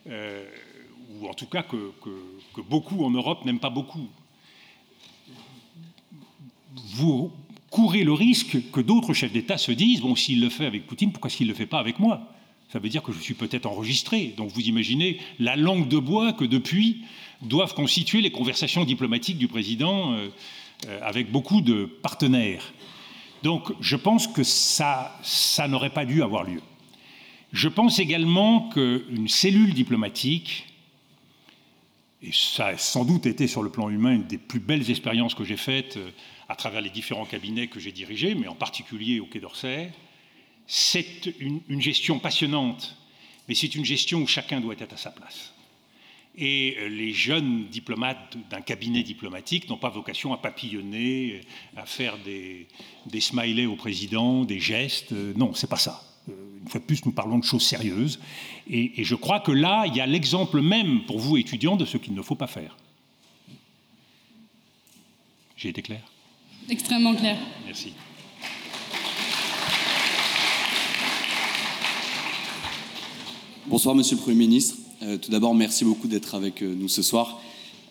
euh, 0.08 0.46
ou 1.12 1.30
en 1.30 1.34
tout 1.34 1.46
cas 1.46 1.64
que, 1.64 1.94
beaucoup 2.70 3.06
en 3.06 3.10
Europe 3.10 3.46
n'aiment 3.46 3.62
pas 3.62 3.70
beaucoup. 3.70 4.10
Vous 6.96 7.32
courez 7.70 8.04
le 8.04 8.12
risque 8.12 8.70
que 8.70 8.82
d'autres 8.82 9.14
chefs 9.14 9.32
d'État 9.32 9.58
se 9.58 9.72
disent, 9.72 10.02
bon, 10.02 10.14
s'il 10.18 10.42
le 10.42 10.50
fait 10.50 10.66
avec 10.66 10.88
Poutine, 10.88 11.14
pourquoi 11.14 11.30
s'il 11.30 11.48
ne 11.48 11.54
le 11.54 11.58
fait 11.58 11.66
pas 11.66 11.80
avec 11.80 11.98
moi? 11.98 12.30
Ça 12.74 12.80
veut 12.80 12.90
dire 12.90 13.02
que 13.02 13.14
je 13.14 13.20
suis 13.20 13.34
peut-être 13.34 13.66
enregistré. 13.66 14.34
Donc 14.36 14.50
vous 14.50 14.68
imaginez 14.68 15.22
la 15.40 15.56
langue 15.56 15.88
de 15.88 16.00
bois 16.00 16.34
que 16.34 16.44
depuis 16.44 17.06
doivent 17.42 17.74
constituer 17.74 18.20
les 18.20 18.32
conversations 18.32 18.84
diplomatiques 18.84 19.38
du 19.38 19.48
président 19.48 20.12
euh, 20.12 20.28
euh, 20.88 21.00
avec 21.02 21.32
beaucoup 21.32 21.62
de 21.62 21.86
partenaires. 21.86 22.74
Donc 23.44 23.72
je 23.80 23.96
pense 23.96 24.28
que 24.28 24.44
ça, 24.44 25.12
n'aurait 25.68 25.90
pas 25.92 26.06
dû 26.06 26.24
avoir 26.24 26.44
lieu. 26.44 26.62
Je 27.54 27.70
pense 27.70 28.00
également 28.00 28.70
qu'une 28.70 29.28
cellule 29.28 29.74
diplomatique, 29.74 30.68
et 32.22 32.32
ça 32.34 32.68
a 32.68 32.78
sans 32.78 33.06
doute 33.06 33.26
été 33.26 33.48
sur 33.48 33.62
le 33.62 33.70
plan 33.70 33.90
humain 33.90 34.14
une 34.14 34.28
des 34.28 34.38
plus 34.38 34.60
belles 34.60 34.90
expériences 34.90 35.36
que 35.36 35.44
j'ai 35.44 35.58
faites 35.58 35.98
euh, 35.98 36.10
à 36.50 36.56
travers 36.56 36.82
les 36.82 36.90
différents 36.90 37.26
cabinets 37.26 37.68
que 37.68 37.80
j'ai 37.80 37.92
dirigés, 37.92 38.36
mais 38.36 38.48
en 38.48 38.56
particulier 38.56 39.20
au 39.20 39.26
Quai 39.26 39.40
d'Orsay, 39.40 39.92
c'est 40.68 41.34
une 41.40 41.82
gestion 41.82 42.18
passionnante, 42.20 42.98
mais 43.48 43.54
c'est 43.54 43.76
une 43.76 43.86
gestion 43.86 44.22
où 44.22 44.28
chacun 44.28 44.60
doit 44.60 44.74
être 44.80 44.94
à 44.94 44.98
sa 44.98 45.12
place. 45.12 45.55
Et 46.38 46.76
euh, 46.80 46.90
les 46.90 47.14
jeunes 47.14 47.68
diplomates 47.68 48.38
d'un 48.50 48.62
cabinet 48.62 49.04
diplomatique 49.04 49.70
n'ont 49.70 49.78
pas 49.78 49.90
vocation 49.90 50.34
à 50.34 50.38
papillonner, 50.38 51.42
à 51.78 51.86
faire 51.86 52.18
des, 52.18 52.68
smileys 53.20 53.66
au 53.66 53.76
président, 53.76 54.44
des 54.44 54.60
gestes. 54.60 55.14
Euh, 55.14 55.34
non, 55.38 55.54
c'est 55.54 55.70
pas 55.70 55.78
ça. 55.78 56.04
Euh, 56.28 56.34
une 56.62 56.68
fois 56.68 56.82
de 56.82 56.86
plus, 56.86 57.06
nous 57.06 57.14
parlons 57.14 57.40
de 57.40 57.46
choses 57.46 57.66
sérieuses. 57.66 58.20
Et, 58.70 59.00
et 59.00 59.04
je 59.06 59.16
crois 59.16 59.40
que 59.40 59.52
là, 59.52 59.86
il 59.88 59.96
y 59.96 60.02
a 60.02 60.06
l'exemple 60.06 60.62
même 60.62 61.06
pour 61.06 61.20
vous, 61.20 61.38
étudiants, 61.38 61.78
de 61.78 61.86
ce 61.86 61.98
qu'il 61.98 62.14
ne 62.14 62.22
faut 62.22 62.36
pas 62.36 62.48
faire. 62.48 62.76
J'ai 65.56 65.70
été 65.70 65.82
clair? 65.82 66.02
Extrêmement 66.70 67.16
clair. 67.16 67.38
Merci. 67.66 67.94
Bonsoir 73.68 73.96
Monsieur 73.96 74.18
le 74.18 74.22
Premier 74.22 74.38
ministre. 74.38 74.76
Euh, 75.02 75.18
tout 75.18 75.30
d'abord, 75.30 75.54
merci 75.54 75.84
beaucoup 75.84 76.08
d'être 76.08 76.36
avec 76.36 76.62
euh, 76.62 76.74
nous 76.74 76.88
ce 76.88 77.02
soir. 77.02 77.42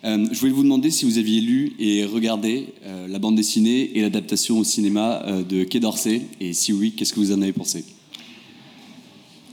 Euh, 0.03 0.27
je 0.31 0.39
voulais 0.39 0.51
vous 0.51 0.63
demander 0.63 0.89
si 0.89 1.05
vous 1.05 1.17
aviez 1.17 1.39
lu 1.39 1.73
et 1.79 2.03
regardé 2.05 2.73
la 3.07 3.17
bande 3.17 3.35
dessinée 3.35 3.97
et 3.97 4.01
l'adaptation 4.01 4.59
au 4.59 4.63
cinéma 4.63 5.23
de 5.47 5.63
Quai 5.63 5.79
d'Orsay, 5.79 6.21
et 6.39 6.53
si 6.53 6.73
oui, 6.73 6.93
qu'est-ce 6.95 7.11
que 7.11 7.19
vous 7.19 7.31
en 7.31 7.41
avez 7.41 7.53
pensé? 7.53 7.85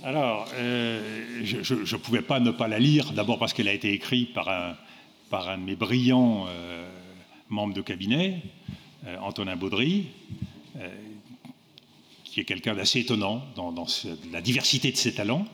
Alors, 0.05 0.47
je 1.43 1.75
ne 1.75 1.97
pouvais 1.97 2.21
pas 2.21 2.39
ne 2.39 2.51
pas 2.51 2.69
la 2.69 2.79
lire, 2.79 3.13
d'abord 3.13 3.39
parce 3.39 3.55
qu'elle 3.55 3.69
a 3.69 3.73
été 3.73 3.93
écrite 3.93 4.35
par 4.35 4.51
un, 4.51 5.57
de 5.57 5.63
mes 5.63 5.77
brillants 5.77 6.45
membres 7.49 7.73
de 7.73 7.81
cabinet, 7.81 8.43
Antonin 9.23 9.57
Baudry, 9.57 10.05
qui 12.25 12.41
est 12.41 12.45
quelqu'un 12.45 12.75
d'assez 12.75 13.01
étonnant 13.01 13.43
dans, 13.57 13.75
la 14.33 14.43
diversité 14.43 14.93
de 14.93 14.97
ses 14.99 15.15
talents, 15.15 15.47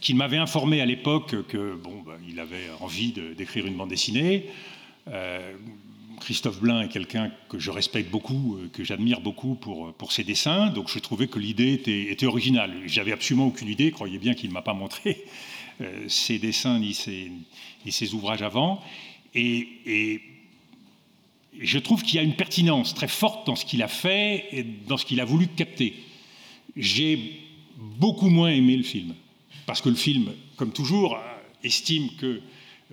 qui 0.00 0.14
m'avait 0.14 0.36
informé 0.36 0.80
à 0.80 0.86
l'époque 0.86 1.46
que 1.48 1.74
bon, 1.74 2.02
ben, 2.06 2.18
il 2.28 2.40
avait 2.40 2.70
envie 2.80 3.12
d'écrire 3.12 3.66
une 3.66 3.74
bande 3.74 3.90
dessinée. 3.90 4.46
Euh, 5.08 5.52
Christophe 6.20 6.60
Blain 6.60 6.82
est 6.82 6.88
quelqu'un 6.88 7.30
que 7.48 7.58
je 7.58 7.70
respecte 7.70 8.10
beaucoup, 8.10 8.56
euh, 8.56 8.68
que 8.72 8.84
j'admire 8.84 9.20
beaucoup 9.20 9.54
pour, 9.54 10.12
ses 10.12 10.24
dessins, 10.24 10.68
donc 10.68 10.88
je 10.88 10.98
trouvais 10.98 11.28
que 11.28 11.38
l'idée 11.38 11.72
était, 11.72 12.10
était 12.10 12.26
originale. 12.26 12.72
J'avais 12.86 13.12
absolument 13.12 13.46
aucune 13.46 13.68
idée, 13.68 13.90
croyez 13.90 14.18
bien 14.18 14.34
qu'il 14.34 14.48
ne 14.48 14.54
m'a 14.54 14.62
pas 14.62 14.74
montré 14.74 15.24
euh, 15.80 16.08
ses 16.08 16.38
dessins 16.38 16.78
ni 16.78 16.94
ses, 16.94 17.30
ni 17.84 17.92
ses 17.92 18.14
ouvrages 18.14 18.42
avant. 18.42 18.82
Et, 19.34 19.68
et 19.86 20.20
je 21.60 21.78
trouve 21.78 22.02
qu'il 22.02 22.16
y 22.16 22.18
a 22.18 22.22
une 22.22 22.36
pertinence 22.36 22.94
très 22.94 23.08
forte 23.08 23.46
dans 23.46 23.56
ce 23.56 23.64
qu'il 23.64 23.82
a 23.82 23.88
fait 23.88 24.46
et 24.52 24.62
dans 24.62 24.96
ce 24.96 25.04
qu'il 25.04 25.20
a 25.20 25.24
voulu 25.24 25.46
capter. 25.48 25.94
J'ai 26.76 27.40
beaucoup 27.76 28.28
moins 28.28 28.50
aimé 28.50 28.76
le 28.76 28.82
film, 28.82 29.14
parce 29.68 29.82
que 29.82 29.90
le 29.90 29.96
film, 29.96 30.32
comme 30.56 30.72
toujours, 30.72 31.16
euh, 31.16 31.18
estime 31.62 32.08
que 32.18 32.40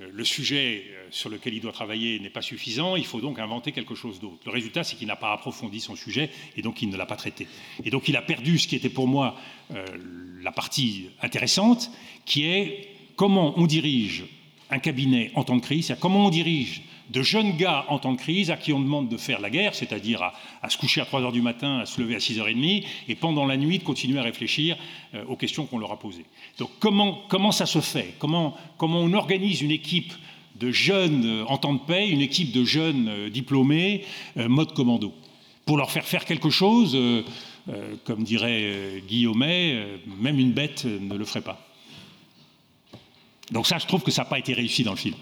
euh, 0.02 0.10
le 0.12 0.26
sujet 0.26 0.84
euh, 0.90 1.08
sur 1.10 1.30
lequel 1.30 1.54
il 1.54 1.62
doit 1.62 1.72
travailler 1.72 2.20
n'est 2.20 2.30
pas 2.30 2.42
suffisant, 2.42 2.98
il 2.98 3.06
faut 3.06 3.22
donc 3.22 3.40
inventer 3.40 3.72
quelque 3.72 3.96
chose 3.96 4.20
d'autre. 4.20 4.42
Le 4.46 4.52
résultat, 4.52 4.84
c'est 4.84 4.98
qu'il 4.98 5.08
n'a 5.08 5.16
pas 5.16 5.32
approfondi 5.32 5.80
son 5.80 5.96
sujet 5.96 6.30
et 6.58 6.62
donc 6.62 6.82
il 6.82 6.90
ne 6.90 6.98
l'a 6.98 7.06
pas 7.06 7.16
traité. 7.16 7.48
Et 7.86 7.92
donc 7.92 8.10
il 8.10 8.18
a 8.18 8.22
perdu 8.22 8.60
ce 8.60 8.68
qui 8.68 8.76
était 8.76 8.90
pour 8.90 9.08
moi 9.08 9.38
la 10.42 10.52
partie 10.52 11.06
intéressante, 11.22 11.90
qui 12.26 12.44
est 12.44 12.90
comment 13.16 13.58
on 13.58 13.68
dirige 13.68 14.26
un 14.70 14.80
cabinet 14.80 15.32
en 15.36 15.46
temps 15.46 15.56
de 15.56 15.62
crise, 15.62 15.86
c'est-à-dire 15.86 16.02
comment 16.02 16.26
on 16.26 16.30
dirige 16.30 16.82
de 17.10 17.22
jeunes 17.22 17.56
gars 17.58 17.86
en 17.90 18.00
temps 18.00 18.14
de 18.14 18.18
crise 18.18 18.52
à 18.52 18.58
qui 18.58 18.74
on 18.74 18.80
demande 18.80 19.10
de 19.10 19.18
faire 19.18 19.40
la 19.40 19.50
guerre, 19.50 19.76
c'est-à-dire 19.76 20.22
à, 20.62 20.70
se 20.70 20.78
coucher 20.78 21.02
à 21.02 21.06
3 21.06 21.22
heures 21.22 21.32
du 21.32 21.42
matin, 21.42 21.80
à 21.80 21.86
se 21.86 22.02
lever 22.02 22.16
à 22.16 22.20
6h30, 22.20 22.86
et 23.08 23.16
pendant 23.16 23.46
la 23.46 23.58
nuit 23.58 23.80
de 23.80 23.84
continuer 23.84 24.20
à 24.20 24.24
réfléchir 24.24 24.78
euh, 25.14 25.24
aux 25.28 25.36
questions 25.36 25.66
qu'on 25.66 25.78
leur 25.78 25.92
a 25.92 26.00
posées. 26.00 26.26
Donc 26.58 26.70
comment, 26.80 27.52
ça 27.52 27.66
se 27.66 27.80
fait? 27.80 28.16
Comment, 28.20 28.56
on 28.80 29.14
organise 29.14 29.62
une 29.62 29.72
équipe 29.72 30.14
de 30.60 30.72
jeunes 30.72 31.26
euh, 31.26 31.46
en 31.48 31.58
temps 31.58 31.74
de 31.74 31.80
paix, 31.80 32.10
une 32.10 32.22
équipe 32.22 32.52
de 32.52 32.64
jeunes 32.64 33.08
euh, 33.10 33.30
diplômés, 33.30 34.04
mode 34.36 34.74
commando? 34.74 35.14
Pour 35.66 35.78
leur 35.78 35.90
faire 35.90 36.06
faire 36.06 36.26
quelque 36.26 36.52
chose, 36.52 36.96
comme 38.04 38.24
dirait 38.24 38.62
euh, 38.62 39.00
Guillaumet, 39.00 39.88
même 40.20 40.40
une 40.40 40.52
bête 40.52 40.86
ne 40.86 41.16
le 41.16 41.26
ferait 41.26 41.42
pas. 41.42 41.62
Donc 43.52 43.68
ça, 43.68 43.78
je 43.78 43.86
trouve 43.86 44.04
que 44.04 44.12
ça 44.12 44.24
n'a 44.24 44.30
pas 44.30 44.40
été 44.40 44.54
réussi 44.54 44.84
dans 44.84 44.92
le 44.92 44.98
film. 44.98 45.16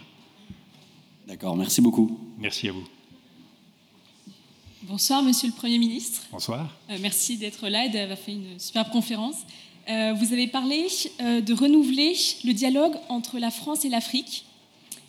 D'accord, 1.33 1.57
merci 1.57 1.81
beaucoup. 1.81 2.15
Merci 2.37 2.69
à 2.69 2.73
vous. 2.73 2.83
Bonsoir, 4.83 5.23
Monsieur 5.23 5.47
le 5.47 5.53
Premier 5.55 5.79
ministre. 5.79 6.21
Bonsoir. 6.31 6.69
Euh, 6.91 6.97
merci 7.01 7.37
d'être 7.37 7.69
là 7.69 7.87
et 7.87 7.89
d'avoir 7.89 8.19
fait 8.19 8.33
une 8.33 8.59
superbe 8.59 8.91
conférence. 8.91 9.37
Euh, 9.89 10.13
vous 10.13 10.31
avez 10.31 10.45
parlé 10.45 10.85
euh, 11.21 11.41
de 11.41 11.53
renouveler 11.55 12.13
le 12.43 12.53
dialogue 12.53 12.93
entre 13.09 13.39
la 13.39 13.49
France 13.49 13.83
et 13.83 13.89
l'Afrique. 13.89 14.45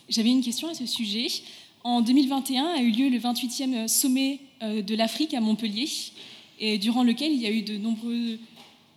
J'avais 0.09 0.31
une 0.31 0.41
question 0.41 0.67
à 0.67 0.73
ce 0.73 0.87
sujet. 0.87 1.27
En 1.83 2.01
2021 2.01 2.69
a 2.69 2.81
eu 2.81 2.89
lieu 2.89 3.09
le 3.09 3.19
28e 3.19 3.87
sommet 3.87 4.39
euh, 4.63 4.81
de 4.81 4.95
l'Afrique 4.95 5.35
à 5.35 5.41
Montpellier, 5.41 5.87
et 6.59 6.79
durant 6.79 7.03
lequel 7.03 7.33
il 7.33 7.39
y 7.39 7.45
a 7.45 7.51
eu 7.51 7.61
de 7.61 7.77
nombreuses 7.77 8.39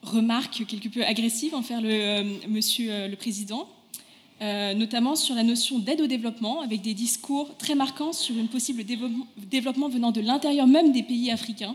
remarques 0.02 0.64
quelque 0.66 0.88
peu 0.88 1.04
agressives 1.04 1.54
envers 1.54 1.82
le, 1.82 1.90
euh, 1.90 2.24
Monsieur 2.48 2.90
euh, 2.90 3.08
le 3.08 3.16
Président, 3.16 3.68
euh, 4.40 4.74
notamment 4.74 5.16
sur 5.16 5.34
la 5.34 5.42
notion 5.42 5.78
d'aide 5.78 6.00
au 6.00 6.06
développement, 6.06 6.60
avec 6.62 6.80
des 6.82 6.94
discours 6.94 7.56
très 7.56 7.74
marquants 7.74 8.12
sur 8.12 8.36
un 8.36 8.46
possible 8.46 8.84
développement, 8.84 9.88
venant 9.88 10.12
de 10.12 10.20
l'intérieur 10.20 10.66
même 10.66 10.92
des 10.92 11.02
pays 11.02 11.30
africains. 11.30 11.74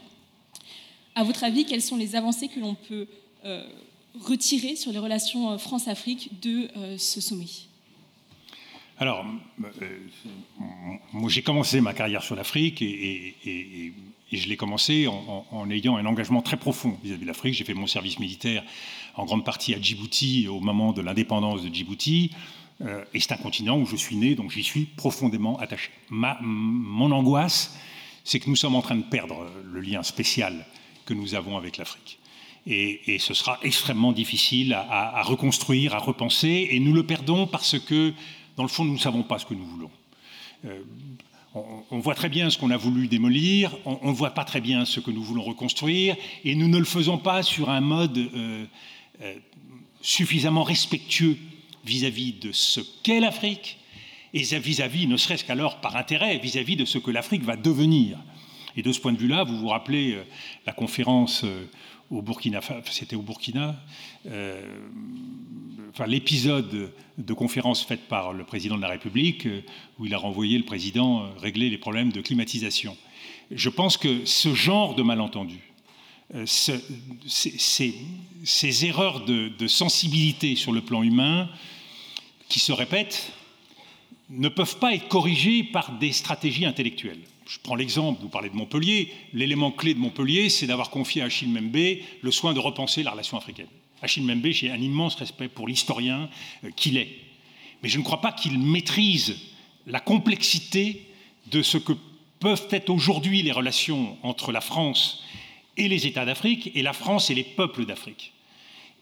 À 1.15 1.23
votre 1.23 1.43
avis, 1.43 1.65
quelles 1.65 1.81
sont 1.81 1.97
les 1.97 2.15
avancées 2.15 2.47
que 2.47 2.59
l'on 2.59 2.75
peut 2.75 3.07
euh, 3.45 3.63
retirer 4.21 4.75
sur 4.75 4.91
les 4.91 4.99
relations 4.99 5.51
euh, 5.51 5.57
France-Afrique 5.57 6.39
de 6.41 6.69
ce 6.97 7.21
sommet? 7.21 7.45
Alors, 8.99 9.25
moi 11.11 11.29
j'ai 11.29 11.41
commencé 11.41 11.81
ma 11.81 11.93
carrière 11.93 12.23
sur 12.23 12.35
l'Afrique 12.35 12.81
et, 12.81 13.35
je 14.31 14.47
l'ai 14.47 14.55
commencé 14.57 15.07
en, 15.07 15.45
en- 15.51 15.57
en 15.57 15.69
ayant 15.69 15.95
un 15.97 16.05
engagement 16.07 16.41
très 16.41 16.57
profond 16.57 16.97
vis-à-vis 17.03 17.21
de 17.21 17.27
l'Afrique. 17.27 17.53
J'ai 17.53 17.65
fait 17.65 17.73
mon 17.75 17.85
service 17.85 18.17
militaire 18.19 18.63
en 19.15 19.25
grande 19.25 19.45
partie 19.45 19.73
à 19.73 19.81
Djibouti 19.81 20.47
au 20.47 20.59
moment 20.59 20.91
de 20.93 21.01
l'indépendance 21.01 21.61
de 21.63 21.73
Djibouti. 21.73 22.31
Euh, 22.81 23.03
et 23.13 23.19
c'est 23.19 23.31
un 23.33 23.37
continent 23.37 23.77
où 23.79 23.85
je 23.85 23.95
suis 23.95 24.15
né, 24.15 24.35
donc 24.35 24.51
j'y 24.51 24.63
suis 24.63 24.85
profondément 24.85 25.57
attaché. 25.59 25.89
Ma- 26.09 26.37
mon 26.41 27.11
angoisse, 27.11 27.77
c'est 28.23 28.39
que 28.39 28.49
nous 28.49 28.55
sommes 28.55 28.75
en 28.75 28.81
train 28.81 28.95
de 28.95 29.03
perdre 29.03 29.47
le 29.71 29.79
lien 29.81 30.01
spécial 30.03 30.65
que 31.05 31.13
nous 31.13 31.35
avons 31.35 31.57
avec 31.57 31.77
l'Afrique. 31.77 32.19
Et, 32.65 33.13
et 33.13 33.19
ce 33.19 33.33
sera 33.33 33.59
extrêmement 33.61 34.13
difficile 34.13 34.73
à, 34.73 35.19
à- 35.19 35.21
reconstruire, 35.23 35.93
à 35.93 35.99
repenser, 35.99 36.69
et 36.71 36.79
nous 36.79 36.93
le 36.93 37.03
perdons 37.05 37.45
parce 37.45 37.77
que, 37.77 38.13
dans 38.55 38.63
le 38.63 38.69
fond, 38.69 38.85
nous 38.85 38.93
ne 38.93 38.99
savons 38.99 39.23
pas 39.23 39.37
ce 39.37 39.45
que 39.45 39.53
nous 39.53 39.65
voulons. 39.65 39.91
Euh, 40.65 40.81
on, 41.91 41.99
voit 41.99 42.15
très 42.15 42.29
bien 42.29 42.49
ce 42.49 42.57
qu'on 42.57 42.71
a 42.71 42.77
voulu 42.77 43.07
démolir, 43.07 43.75
on 43.85 44.09
ne 44.09 44.15
voit 44.15 44.31
pas 44.31 44.43
très 44.45 44.61
bien 44.61 44.85
ce 44.85 44.99
que 44.99 45.11
nous 45.11 45.21
voulons 45.21 45.43
reconstruire, 45.43 46.15
et 46.43 46.55
nous 46.55 46.67
ne 46.67 46.79
le 46.79 46.85
faisons 46.85 47.17
pas 47.19 47.43
sur 47.43 47.69
un 47.69 47.81
mode 47.81 48.17
euh, 48.17 48.65
suffisamment 50.01 50.63
respectueux 50.63 51.37
vis-à-vis 51.85 52.33
de 52.33 52.51
ce 52.51 52.81
qu'est 53.03 53.19
l'Afrique, 53.19 53.77
et 54.33 54.41
vis-à-vis, 54.41 55.07
ne 55.07 55.17
serait-ce 55.17 55.45
qu'alors 55.45 55.79
par 55.79 55.95
intérêt, 55.95 56.37
vis-à-vis 56.39 56.75
de 56.75 56.85
ce 56.85 56.97
que 56.97 57.11
l'Afrique 57.11 57.43
va 57.43 57.55
devenir. 57.55 58.17
Et 58.75 58.81
de 58.81 58.91
ce 58.91 58.99
point 58.99 59.13
de 59.13 59.19
vue-là, 59.19 59.43
vous 59.43 59.57
vous 59.57 59.67
rappelez 59.67 60.13
euh, 60.13 60.23
la 60.65 60.73
conférence 60.73 61.43
euh, 61.43 61.65
au 62.09 62.21
Burkina, 62.21 62.59
c'était 62.89 63.15
au 63.15 63.21
Burkina, 63.21 63.75
euh, 64.27 64.61
enfin 65.89 66.05
l'épisode 66.05 66.91
de 67.17 67.33
conférence 67.33 67.83
faite 67.83 68.07
par 68.07 68.33
le 68.33 68.43
président 68.43 68.77
de 68.77 68.81
la 68.81 68.89
République 68.89 69.45
euh, 69.45 69.63
où 69.99 70.05
il 70.05 70.13
a 70.13 70.17
renvoyé 70.17 70.57
le 70.57 70.63
président 70.63 71.23
euh, 71.23 71.27
régler 71.39 71.69
les 71.69 71.77
problèmes 71.77 72.11
de 72.11 72.21
climatisation. 72.21 72.97
Je 73.51 73.69
pense 73.69 73.97
que 73.97 74.25
ce 74.25 74.53
genre 74.53 74.95
de 74.95 75.03
malentendu, 75.03 75.59
euh, 75.59 75.72
ce- 76.45 76.81
ces, 77.27 78.85
erreurs 78.85 79.25
de, 79.25 79.49
de 79.49 79.67
sensibilité 79.67 80.55
sur 80.55 80.71
le 80.71 80.81
plan 80.81 81.03
humain 81.03 81.49
qui 82.49 82.59
se 82.59 82.71
répètent 82.71 83.31
ne 84.29 84.49
peuvent 84.49 84.79
pas 84.79 84.93
être 84.93 85.07
corrigées 85.07 85.63
par 85.63 85.97
des 85.99 86.11
stratégies 86.11 86.65
intellectuelles. 86.65 87.21
Je 87.47 87.57
prends 87.61 87.75
l'exemple, 87.75 88.21
vous 88.21 88.29
parlez 88.29 88.49
de 88.49 88.55
Montpellier, 88.55 89.11
l'élément 89.33 89.71
clé 89.71 89.93
de 89.93 89.99
Montpellier, 89.99 90.49
c'est 90.49 90.65
d'avoir 90.65 90.89
confié 90.89 91.21
à 91.21 91.25
Achille 91.25 91.49
Membe 91.49 91.97
le 92.21 92.31
soin 92.31 92.53
de 92.53 92.59
repenser 92.59 93.03
la 93.03 93.11
relation 93.11 93.37
africaine. 93.37 93.67
Achille 94.01 94.23
Membe, 94.23 94.47
j'ai 94.47 94.71
un 94.71 94.81
immense 94.81 95.15
respect 95.15 95.49
pour 95.49 95.67
l'historien 95.67 96.29
euh, 96.63 96.71
qu'il 96.75 96.97
est. 96.97 97.09
Mais 97.83 97.89
je 97.89 97.97
ne 97.99 98.03
crois 98.03 98.21
pas 98.21 98.31
qu'il 98.31 98.57
maîtrise 98.59 99.35
la 99.85 99.99
complexité 99.99 101.05
de 101.51 101.61
ce 101.61 101.77
que 101.77 101.93
peuvent 102.39 102.67
être 102.71 102.89
aujourd'hui 102.89 103.41
les 103.43 103.51
relations 103.51 104.17
entre 104.23 104.51
la 104.51 104.61
France 104.61 105.23
et 105.77 105.87
les 105.87 106.07
États 106.07 106.25
d'Afrique, 106.25 106.71
et 106.75 106.81
la 106.81 106.93
France 106.93 107.29
et 107.29 107.35
les 107.35 107.43
peuples 107.43 107.85
d'Afrique. 107.85 108.33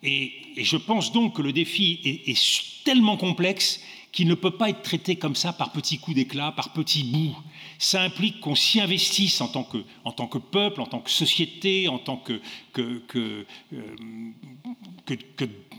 Et, 0.03 0.31
je 0.57 0.77
pense 0.77 1.11
donc 1.11 1.35
que 1.35 1.41
le 1.41 1.53
défi 1.53 1.99
est, 2.03 2.61
tellement 2.83 3.15
complexe 3.15 3.79
qu'il 4.11 4.27
ne 4.27 4.33
peut 4.33 4.51
pas 4.51 4.69
être 4.69 4.81
traité 4.81 5.15
comme 5.15 5.35
ça 5.35 5.53
par 5.53 5.71
petits 5.71 5.99
coups 5.99 6.15
d'éclat, 6.15 6.51
par 6.51 6.73
petits 6.73 7.03
bouts. 7.03 7.37
Ça 7.77 8.01
implique 8.01 8.39
qu'on 8.39 8.55
s'y 8.55 8.81
investisse 8.81 9.39
en 9.39 9.47
tant, 9.47 9.63
que, 9.63 9.77
en 10.03 10.11
tant 10.11 10.27
que 10.27 10.39
peuple, 10.39 10.81
en 10.81 10.87
tant 10.87 10.99
que 10.99 11.11
société, 11.11 11.87
en 11.87 11.99
tant 11.99 12.17
que, 12.17 12.41
que, 12.73 13.45
euh, 13.73 13.95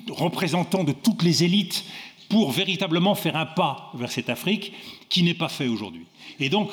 représentant 0.09 0.85
de 0.85 0.93
toutes 0.93 1.24
les 1.24 1.43
élites 1.44 1.85
pour 2.28 2.52
véritablement 2.52 3.14
faire 3.14 3.36
un 3.36 3.47
pas 3.47 3.90
vers 3.94 4.10
cette 4.10 4.31
Afrique 4.31 4.73
qui 5.09 5.23
n'est 5.23 5.35
pas 5.35 5.48
fait 5.48 5.66
aujourd'hui. 5.66 6.06
Et 6.40 6.48
donc, 6.48 6.70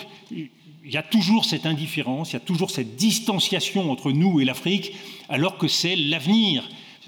il 0.83 0.91
y 0.91 0.97
a 0.97 1.03
toujours 1.03 1.45
cette 1.45 1.65
indifférence, 1.65 2.31
il 2.31 2.33
y 2.33 2.37
a 2.37 2.41
toujours 2.41 2.71
cette 2.71 2.95
distanciation 2.95 3.91
entre 3.91 4.11
nous 4.11 4.39
et 4.39 4.45
l'Afrique, 4.45 4.93
alors 5.29 5.57
que 5.57 5.67
c'est 5.67 5.95
l'avenir 5.95 6.63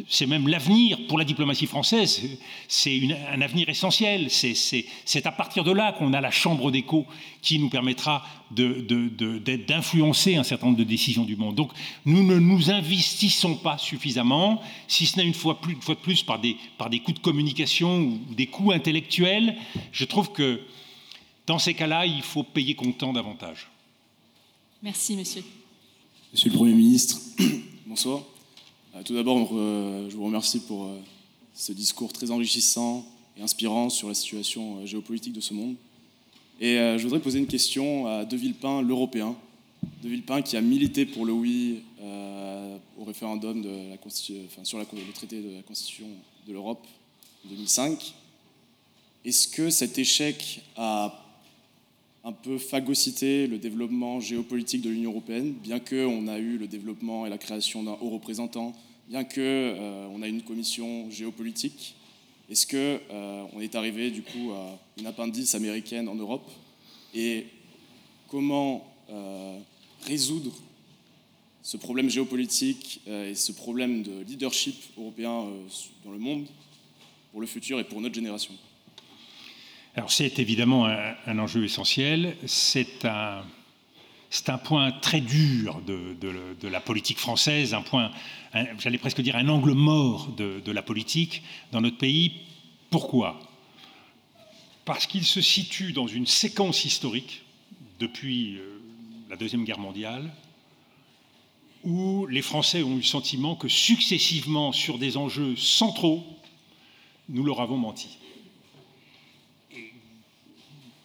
c'est 0.07 0.25
même 0.25 0.47
l'avenir 0.47 0.97
pour 1.07 1.17
la 1.17 1.25
diplomatie 1.25 1.67
française, 1.67 2.21
c'est 2.67 2.99
un 3.31 3.41
avenir 3.41 3.69
essentiel. 3.69 4.29
C'est 4.29 5.25
à 5.25 5.31
partir 5.31 5.63
de 5.63 5.71
là 5.71 5.93
qu'on 5.93 6.13
a 6.13 6.21
la 6.21 6.31
chambre 6.31 6.71
d'écho 6.71 7.05
qui 7.41 7.59
nous 7.59 7.69
permettra 7.69 8.25
d'influencer 8.51 10.35
un 10.35 10.43
certain 10.43 10.67
nombre 10.67 10.77
de 10.79 10.83
décisions 10.83 11.23
du 11.23 11.35
monde. 11.35 11.55
Donc 11.55 11.71
nous 12.05 12.23
ne 12.23 12.37
nous 12.37 12.71
investissons 12.71 13.55
pas 13.55 13.77
suffisamment, 13.77 14.61
si 14.87 15.05
ce 15.05 15.17
n'est 15.17 15.25
une 15.25 15.33
fois, 15.33 15.59
de 15.61 15.93
plus 15.93 16.23
par 16.23 16.39
des, 16.39 16.57
par 16.77 16.89
des 16.89 16.99
coups 16.99 17.17
de 17.17 17.23
communication 17.23 17.99
ou 17.99 18.19
des 18.33 18.47
coups 18.47 18.73
intellectuels. 18.73 19.55
Je 19.91 20.05
trouve 20.05 20.31
que 20.31 20.61
dans 21.47 21.59
ces 21.59 21.73
cas-là, 21.73 22.05
il 22.05 22.21
faut 22.21 22.43
payer 22.43 22.75
comptant 22.75 23.13
davantage. 23.13 23.69
Merci, 24.83 25.15
monsieur. 25.15 25.43
Monsieur 26.33 26.49
le 26.49 26.55
Premier 26.55 26.73
ministre, 26.73 27.19
bonsoir. 27.85 28.23
Euh, 28.95 29.03
tout 29.03 29.13
d'abord, 29.13 29.49
euh, 29.53 30.09
je 30.09 30.15
vous 30.15 30.25
remercie 30.25 30.59
pour 30.59 30.85
euh, 30.85 30.99
ce 31.53 31.71
discours 31.71 32.11
très 32.11 32.31
enrichissant 32.31 33.05
et 33.37 33.41
inspirant 33.41 33.89
sur 33.89 34.07
la 34.07 34.13
situation 34.13 34.85
géopolitique 34.85 35.33
de 35.33 35.41
ce 35.41 35.53
monde. 35.53 35.75
Et 36.59 36.75
je 36.75 37.01
voudrais 37.01 37.19
poser 37.19 37.39
une 37.39 37.47
question 37.47 38.05
à 38.05 38.23
De 38.23 38.37
Villepin, 38.37 38.83
l'Européen. 38.83 39.35
De 40.03 40.09
Villepin 40.09 40.43
qui 40.43 40.57
a 40.57 40.61
milité 40.61 41.07
pour 41.07 41.25
le 41.25 41.33
oui 41.33 41.81
au 42.99 43.03
référendum 43.03 43.63
de 43.63 43.89
la 43.89 43.95
enfin, 43.95 44.63
sur 44.63 44.77
la, 44.77 44.83
le 44.83 45.13
traité 45.13 45.41
de 45.41 45.55
la 45.55 45.63
Constitution 45.63 46.05
de 46.47 46.53
l'Europe 46.53 46.85
en 47.45 47.49
2005. 47.49 48.13
Est-ce 49.25 49.47
que 49.47 49.71
cet 49.71 49.97
échec 49.97 50.61
a 50.75 51.20
un 52.23 52.31
peu 52.31 52.57
phagocyté 52.57 53.47
le 53.47 53.57
développement 53.57 54.19
géopolitique 54.19 54.81
de 54.81 54.89
l'Union 54.89 55.11
européenne, 55.11 55.53
bien 55.53 55.79
qu'on 55.79 56.27
a 56.27 56.37
eu 56.37 56.57
le 56.57 56.67
développement 56.67 57.25
et 57.25 57.29
la 57.29 57.37
création 57.37 57.83
d'un 57.83 57.97
haut 57.99 58.09
représentant, 58.09 58.73
bien 59.07 59.23
qu'on 59.23 59.39
euh, 59.39 60.07
on 60.13 60.21
a 60.21 60.27
une 60.27 60.43
commission 60.43 61.09
géopolitique. 61.09 61.95
Est-ce 62.49 62.67
qu'on 62.67 62.77
euh, 62.77 63.61
est 63.61 63.75
arrivé 63.75 64.11
du 64.11 64.21
coup 64.21 64.51
à 64.51 64.79
une 64.99 65.07
appendice 65.07 65.55
américaine 65.55 66.07
en 66.07 66.15
Europe? 66.15 66.47
Et 67.15 67.47
comment 68.27 68.85
euh, 69.09 69.57
résoudre 70.03 70.51
ce 71.63 71.77
problème 71.77 72.09
géopolitique 72.09 73.01
et 73.07 73.35
ce 73.35 73.51
problème 73.51 74.01
de 74.01 74.23
leadership 74.27 74.75
européen 74.97 75.45
dans 76.03 76.11
le 76.11 76.17
monde 76.17 76.47
pour 77.31 77.39
le 77.39 77.45
futur 77.45 77.79
et 77.79 77.83
pour 77.83 78.01
notre 78.01 78.15
génération? 78.15 78.53
C'est 80.07 80.39
évidemment 80.39 80.85
un, 80.85 81.39
enjeu 81.39 81.63
essentiel, 81.63 82.35
c'est 82.45 83.05
un, 83.05 83.43
point 84.63 84.91
très 84.91 85.21
dur 85.21 85.81
de, 85.85 86.67
la 86.67 86.79
politique 86.79 87.19
française, 87.19 87.73
un 87.73 87.81
point, 87.81 88.11
j'allais 88.79 88.97
presque 88.97 89.21
dire 89.21 89.35
un 89.35 89.47
angle 89.49 89.73
mort 89.73 90.27
de, 90.29 90.61
de, 90.63 90.71
la 90.71 90.81
politique 90.81 91.43
dans 91.71 91.81
notre 91.81 91.97
pays. 91.97 92.33
Pourquoi? 92.89 93.39
Parce 94.85 95.05
qu'il 95.07 95.25
se 95.25 95.41
situe 95.41 95.93
dans 95.93 96.07
une 96.07 96.25
séquence 96.25 96.85
historique 96.85 97.43
depuis 97.99 98.57
euh, 98.57 98.81
la 99.29 99.35
Deuxième 99.35 99.63
Guerre 99.63 99.79
mondiale, 99.79 100.31
où 101.83 102.25
les 102.27 102.41
Français 102.41 102.83
ont 102.83 102.93
eu 102.93 102.97
le 102.97 103.03
sentiment 103.03 103.55
que 103.55 103.67
successivement, 103.67 104.71
sur 104.71 104.97
des 104.97 105.17
enjeux 105.17 105.55
centraux, 105.55 106.23
nous 107.29 107.43
leur 107.43 107.61
avons 107.61 107.77
menti 107.77 108.17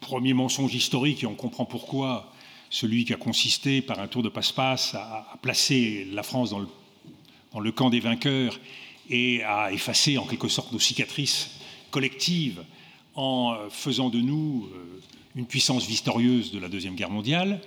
premier 0.07 0.33
mensonge 0.33 0.73
historique, 0.73 1.23
et 1.23 1.25
on 1.25 1.35
comprend 1.35 1.65
pourquoi, 1.65 2.31
celui 2.69 3.03
qui 3.03 3.13
a 3.13 3.17
consisté 3.17 3.81
par 3.81 3.99
un 3.99 4.07
tour 4.07 4.23
de 4.23 4.29
passe-passe 4.29 4.95
à, 4.95 5.37
placer 5.41 6.07
la 6.13 6.23
France 6.23 6.49
dans 6.49 7.59
le, 7.59 7.71
camp 7.73 7.89
des 7.89 7.99
vainqueurs 7.99 8.57
et 9.09 9.43
à 9.43 9.73
effacer 9.73 10.17
en 10.17 10.25
quelque 10.25 10.47
sorte 10.47 10.71
nos 10.71 10.79
cicatrices 10.79 11.59
collectives 11.91 12.63
en 13.15 13.53
euh, 13.53 13.69
faisant 13.69 14.09
de 14.09 14.19
nous 14.19 14.69
euh, 14.73 15.01
une 15.35 15.45
puissance 15.45 15.85
victorieuse 15.85 16.53
de 16.53 16.59
la 16.59 16.69
Deuxième 16.69 16.95
Guerre 16.95 17.09
mondiale. 17.09 17.59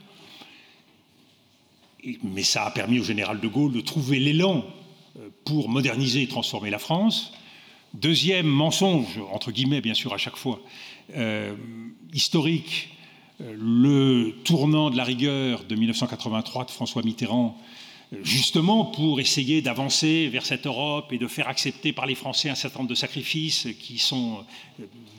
mais 2.22 2.42
ça 2.42 2.64
a 2.64 2.70
permis 2.70 3.00
au 3.00 3.04
général 3.04 3.38
de 3.38 3.48
Gaulle 3.48 3.72
de 3.72 3.82
trouver 3.82 4.18
l'élan 4.18 4.64
euh, 5.18 5.28
pour 5.44 5.68
moderniser 5.68 6.22
et 6.22 6.26
transformer 6.26 6.70
la 6.70 6.78
France. 6.78 7.32
Deuxième 7.92 8.46
mensonge, 8.46 9.20
entre 9.30 9.52
guillemets 9.52 9.82
bien 9.82 9.94
sûr 9.94 10.14
à 10.14 10.18
chaque 10.18 10.36
fois, 10.36 10.62
historique, 12.12 12.90
euh, 13.40 13.54
le 13.56 14.34
tournant 14.44 14.90
de 14.90 14.96
la 14.96 15.04
rigueur 15.04 15.64
de 15.64 15.74
1983 15.74 16.66
de 16.66 16.70
François 16.70 17.02
Mitterrand, 17.02 17.56
euh, 18.12 18.18
justement 18.22 18.84
pour 18.84 19.20
essayer 19.20 19.62
d'avancer 19.62 20.28
vers 20.28 20.44
cette 20.44 20.66
Europe 20.66 21.12
et 21.12 21.18
de 21.18 21.26
faire 21.26 21.48
accepter 21.48 21.92
par 21.92 22.06
les 22.06 22.14
Français 22.14 22.50
un 22.50 22.54
certain 22.54 22.80
nombre 22.80 22.90
de 22.90 22.94
sacrifices 22.94 23.68
qui 23.80 23.98
sont 23.98 24.44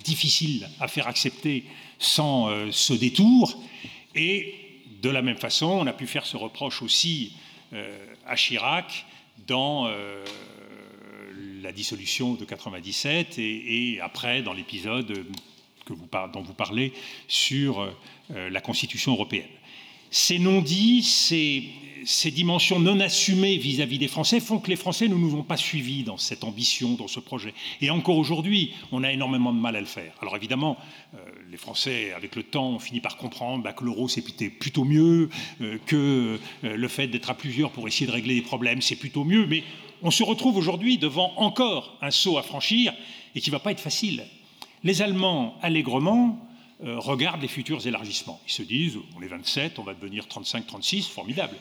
difficiles 0.04 0.70
à 0.80 0.88
faire 0.88 1.08
accepter 1.08 1.64
sans 1.98 2.50
ce 2.72 2.94
détour. 2.94 3.62
Et 4.16 4.56
de 5.02 5.10
la 5.10 5.22
même 5.22 5.38
façon, 5.38 5.68
on 5.68 5.88
a 5.88 5.94
pu 5.94 6.06
faire 6.06 6.26
ce 6.26 6.38
reproche 6.38 6.82
aussi 6.82 7.34
à 8.26 8.36
Chirac 8.36 9.06
dans 9.48 9.88
la 11.62 11.72
dissolution 11.72 12.34
de 12.34 12.44
97 12.44 13.38
et, 13.38 14.00
après 14.02 14.42
dans 14.42 14.54
l'épisode 14.54 15.26
dont 16.34 16.42
vous 16.42 16.54
parlez 16.54 16.94
sur 17.28 17.82
euh, 17.82 18.50
la 18.50 18.62
Constitution 18.62 19.14
européenne. 19.14 19.50
Ces 20.10 20.40
non-dits, 20.40 21.04
ces, 21.04 22.32
dimensions 22.32 22.80
non 22.80 23.00
assumées 23.00 23.58
vis-à-vis 23.58 23.98
des 23.98 24.08
Français 24.08 24.40
font 24.40 24.60
que 24.60 24.70
les 24.70 24.76
Français 24.76 25.08
ne 25.08 25.16
nous 25.16 25.36
ont 25.36 25.44
pas 25.44 25.58
suivis 25.58 26.04
dans 26.04 26.18
cette 26.18 26.44
ambition, 26.44 26.96
dans 26.96 27.08
ce 27.08 27.20
projet. 27.20 27.54
Et 27.80 27.90
encore 27.90 28.18
aujourd'hui, 28.18 28.74
on 28.92 29.04
a 29.04 29.12
énormément 29.12 29.54
de 29.54 29.60
mal 29.60 29.76
à 29.76 29.80
le 29.80 29.86
faire. 29.86 30.14
Alors 30.22 30.36
évidemment, 30.36 30.78
euh, 31.14 31.18
les 31.50 31.58
Français, 31.58 32.12
avec 32.14 32.36
le 32.36 32.44
temps, 32.44 32.72
ont 32.72 32.80
fini 32.80 33.00
par 33.00 33.18
comprendre 33.18 33.64
bah, 33.64 33.74
que 33.74 33.84
l'euro, 33.84 34.08
c'était 34.08 34.50
plutôt 34.50 34.84
mieux, 34.84 35.30
euh, 35.62 35.78
que 35.86 36.40
le 36.64 36.88
fait 36.88 37.08
d'être 37.08 37.30
à 37.30 37.36
plusieurs 37.36 37.72
pour 37.72 37.88
essayer 37.88 38.08
de 38.08 38.12
régler 38.12 38.36
des 38.36 38.42
problèmes, 38.42 38.82
c'est 38.82 38.96
plutôt 38.96 39.24
mieux. 39.24 39.46
Mais 39.48 39.64
on 40.02 40.12
se 40.12 40.24
retrouve 40.24 40.58
aujourd'hui 40.58 40.98
devant 40.98 41.34
encore 41.38 41.98
un 42.02 42.12
saut 42.12 42.38
à 42.38 42.44
franchir 42.44 42.94
et 43.36 43.42
qui 43.42 43.50
ne 43.50 43.56
va 43.56 43.60
pas 43.60 43.72
être 43.72 43.80
facile. 43.80 44.24
Les 44.84 45.02
Allemands, 45.04 45.56
allègrement, 45.62 46.40
euh, 46.84 46.98
regardent 46.98 47.44
les 47.44 47.48
futurs 47.48 47.86
élargissements. 47.86 48.42
Ils 48.48 48.52
se 48.52 48.64
disent, 48.64 48.98
on 49.16 49.22
est 49.22 49.28
27, 49.28 49.78
on 49.78 49.84
va 49.84 49.94
devenir 49.94 50.26
35-36, 50.26 51.04
formidable. 51.04 51.56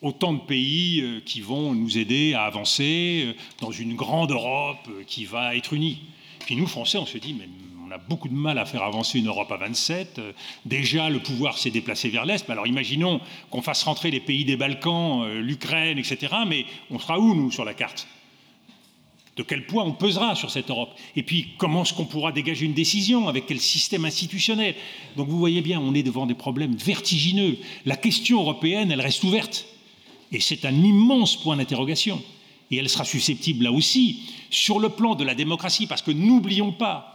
Autant 0.00 0.32
de 0.32 0.40
pays 0.40 1.02
euh, 1.02 1.20
qui 1.20 1.42
vont 1.42 1.74
nous 1.74 1.98
aider 1.98 2.32
à 2.32 2.44
avancer 2.44 3.24
euh, 3.26 3.32
dans 3.60 3.70
une 3.70 3.94
grande 3.94 4.30
Europe 4.30 4.88
qui 5.06 5.26
va 5.26 5.54
être 5.54 5.74
unie. 5.74 6.00
Puis 6.46 6.56
nous, 6.56 6.66
Français, 6.66 6.96
on 6.96 7.04
se 7.04 7.18
dit, 7.18 7.34
mais 7.34 7.46
on 7.86 7.90
a 7.90 7.98
beaucoup 7.98 8.28
de 8.28 8.34
mal 8.34 8.56
à 8.56 8.64
faire 8.64 8.82
avancer 8.82 9.18
une 9.18 9.28
Europe 9.28 9.52
à 9.52 9.58
27. 9.58 10.18
Déjà, 10.64 11.10
le 11.10 11.20
pouvoir 11.20 11.58
s'est 11.58 11.70
déplacé 11.70 12.08
vers 12.08 12.24
l'Est. 12.24 12.48
Alors 12.48 12.66
imaginons 12.66 13.20
qu'on 13.50 13.60
fasse 13.60 13.82
rentrer 13.82 14.10
les 14.10 14.20
pays 14.20 14.46
des 14.46 14.56
Balkans, 14.56 15.28
l'Ukraine, 15.34 15.98
etc. 15.98 16.34
Mais 16.46 16.64
on 16.90 16.98
sera 16.98 17.18
où, 17.18 17.34
nous, 17.34 17.50
sur 17.50 17.66
la 17.66 17.74
carte? 17.74 18.06
De 19.36 19.42
quel 19.42 19.66
poids 19.66 19.84
on 19.84 19.92
pesera 19.92 20.34
sur 20.34 20.50
cette 20.50 20.70
Europe 20.70 20.90
Et 21.16 21.22
puis, 21.22 21.48
comment 21.58 21.82
est-ce 21.82 21.92
qu'on 21.92 22.04
pourra 22.04 22.30
dégager 22.30 22.66
une 22.66 22.74
décision? 22.74 23.28
Avec 23.28 23.46
quel 23.46 23.60
système 23.60 24.04
institutionnel? 24.04 24.74
Donc, 25.16 25.28
vous 25.28 25.38
voyez 25.38 25.60
bien, 25.60 25.80
on 25.80 25.94
est 25.94 26.04
devant 26.04 26.26
des 26.26 26.34
problèmes 26.34 26.76
vertigineux. 26.76 27.58
La 27.84 27.96
question 27.96 28.40
européenne, 28.40 28.92
elle 28.92 29.00
reste 29.00 29.24
ouverte. 29.24 29.66
Et 30.30 30.40
c'est 30.40 30.64
un 30.64 30.74
immense 30.74 31.36
point 31.36 31.56
d'interrogation. 31.56 32.22
Et 32.70 32.76
elle 32.76 32.88
sera 32.88 33.04
susceptible, 33.04 33.64
là 33.64 33.72
aussi, 33.72 34.20
sur 34.50 34.78
le 34.78 34.88
plan 34.88 35.14
de 35.14 35.24
la 35.24 35.34
démocratie, 35.34 35.86
parce 35.86 36.02
que 36.02 36.12
n'oublions 36.12 36.72
pas 36.72 37.13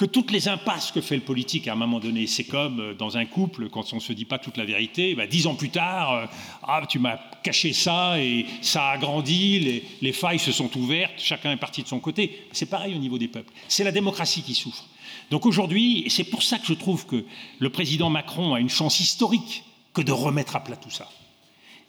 que 0.00 0.06
toutes 0.06 0.30
les 0.30 0.48
impasses 0.48 0.92
que 0.92 1.02
fait 1.02 1.16
le 1.16 1.20
politique 1.20 1.68
à 1.68 1.74
un 1.74 1.76
moment 1.76 2.00
donné, 2.00 2.26
c'est 2.26 2.44
comme 2.44 2.80
euh, 2.80 2.94
dans 2.94 3.18
un 3.18 3.26
couple, 3.26 3.68
quand 3.68 3.92
on 3.92 3.96
ne 3.96 4.00
se 4.00 4.14
dit 4.14 4.24
pas 4.24 4.38
toute 4.38 4.56
la 4.56 4.64
vérité, 4.64 5.14
bah, 5.14 5.26
dix 5.26 5.46
ans 5.46 5.54
plus 5.54 5.68
tard, 5.68 6.12
euh, 6.14 6.26
ah, 6.62 6.80
tu 6.88 6.98
m'as 6.98 7.18
caché 7.42 7.74
ça 7.74 8.18
et 8.18 8.46
ça 8.62 8.92
a 8.92 8.96
grandi, 8.96 9.84
les, 10.00 10.12
failles 10.14 10.38
se 10.38 10.52
sont 10.52 10.74
ouvertes, 10.78 11.12
chacun 11.18 11.52
est 11.52 11.58
parti 11.58 11.82
de 11.82 11.88
son 11.88 12.00
côté. 12.00 12.46
C'est 12.52 12.70
pareil 12.70 12.94
au 12.94 12.98
niveau 12.98 13.18
des 13.18 13.28
peuples. 13.28 13.52
C'est 13.68 13.84
la 13.84 13.92
démocratie 13.92 14.40
qui 14.40 14.54
souffre. 14.54 14.86
Donc 15.30 15.44
aujourd'hui, 15.44 16.06
c'est 16.08 16.24
pour 16.24 16.42
ça 16.42 16.58
que 16.58 16.66
je 16.66 16.72
trouve 16.72 17.04
que 17.04 17.26
le 17.58 17.68
président 17.68 18.08
Macron 18.08 18.54
a 18.54 18.60
une 18.60 18.70
chance 18.70 19.00
historique 19.00 19.64
que 19.92 20.00
de 20.00 20.12
remettre 20.12 20.56
à 20.56 20.64
plat 20.64 20.76
tout 20.76 20.88
ça. 20.88 21.10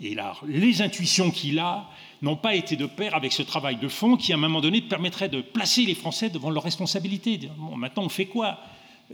Et 0.01 0.15
là, 0.15 0.33
les 0.45 0.81
intuitions 0.81 1.31
qu'il 1.31 1.59
a, 1.59 1.89
n'ont 2.21 2.35
pas 2.35 2.55
été 2.55 2.75
de 2.75 2.85
pair 2.85 3.15
avec 3.15 3.33
ce 3.33 3.41
travail 3.41 3.77
de 3.77 3.87
fond 3.87 4.15
qui, 4.15 4.31
à 4.31 4.35
un 4.35 4.39
moment 4.39 4.61
donné, 4.61 4.81
permettrait 4.81 5.29
de 5.29 5.41
placer 5.41 5.83
les 5.83 5.95
Français 5.95 6.29
devant 6.29 6.49
leurs 6.49 6.63
responsabilités. 6.63 7.39
Bon, 7.57 7.75
maintenant, 7.75 8.03
on 8.03 8.09
fait 8.09 8.25
quoi? 8.25 8.59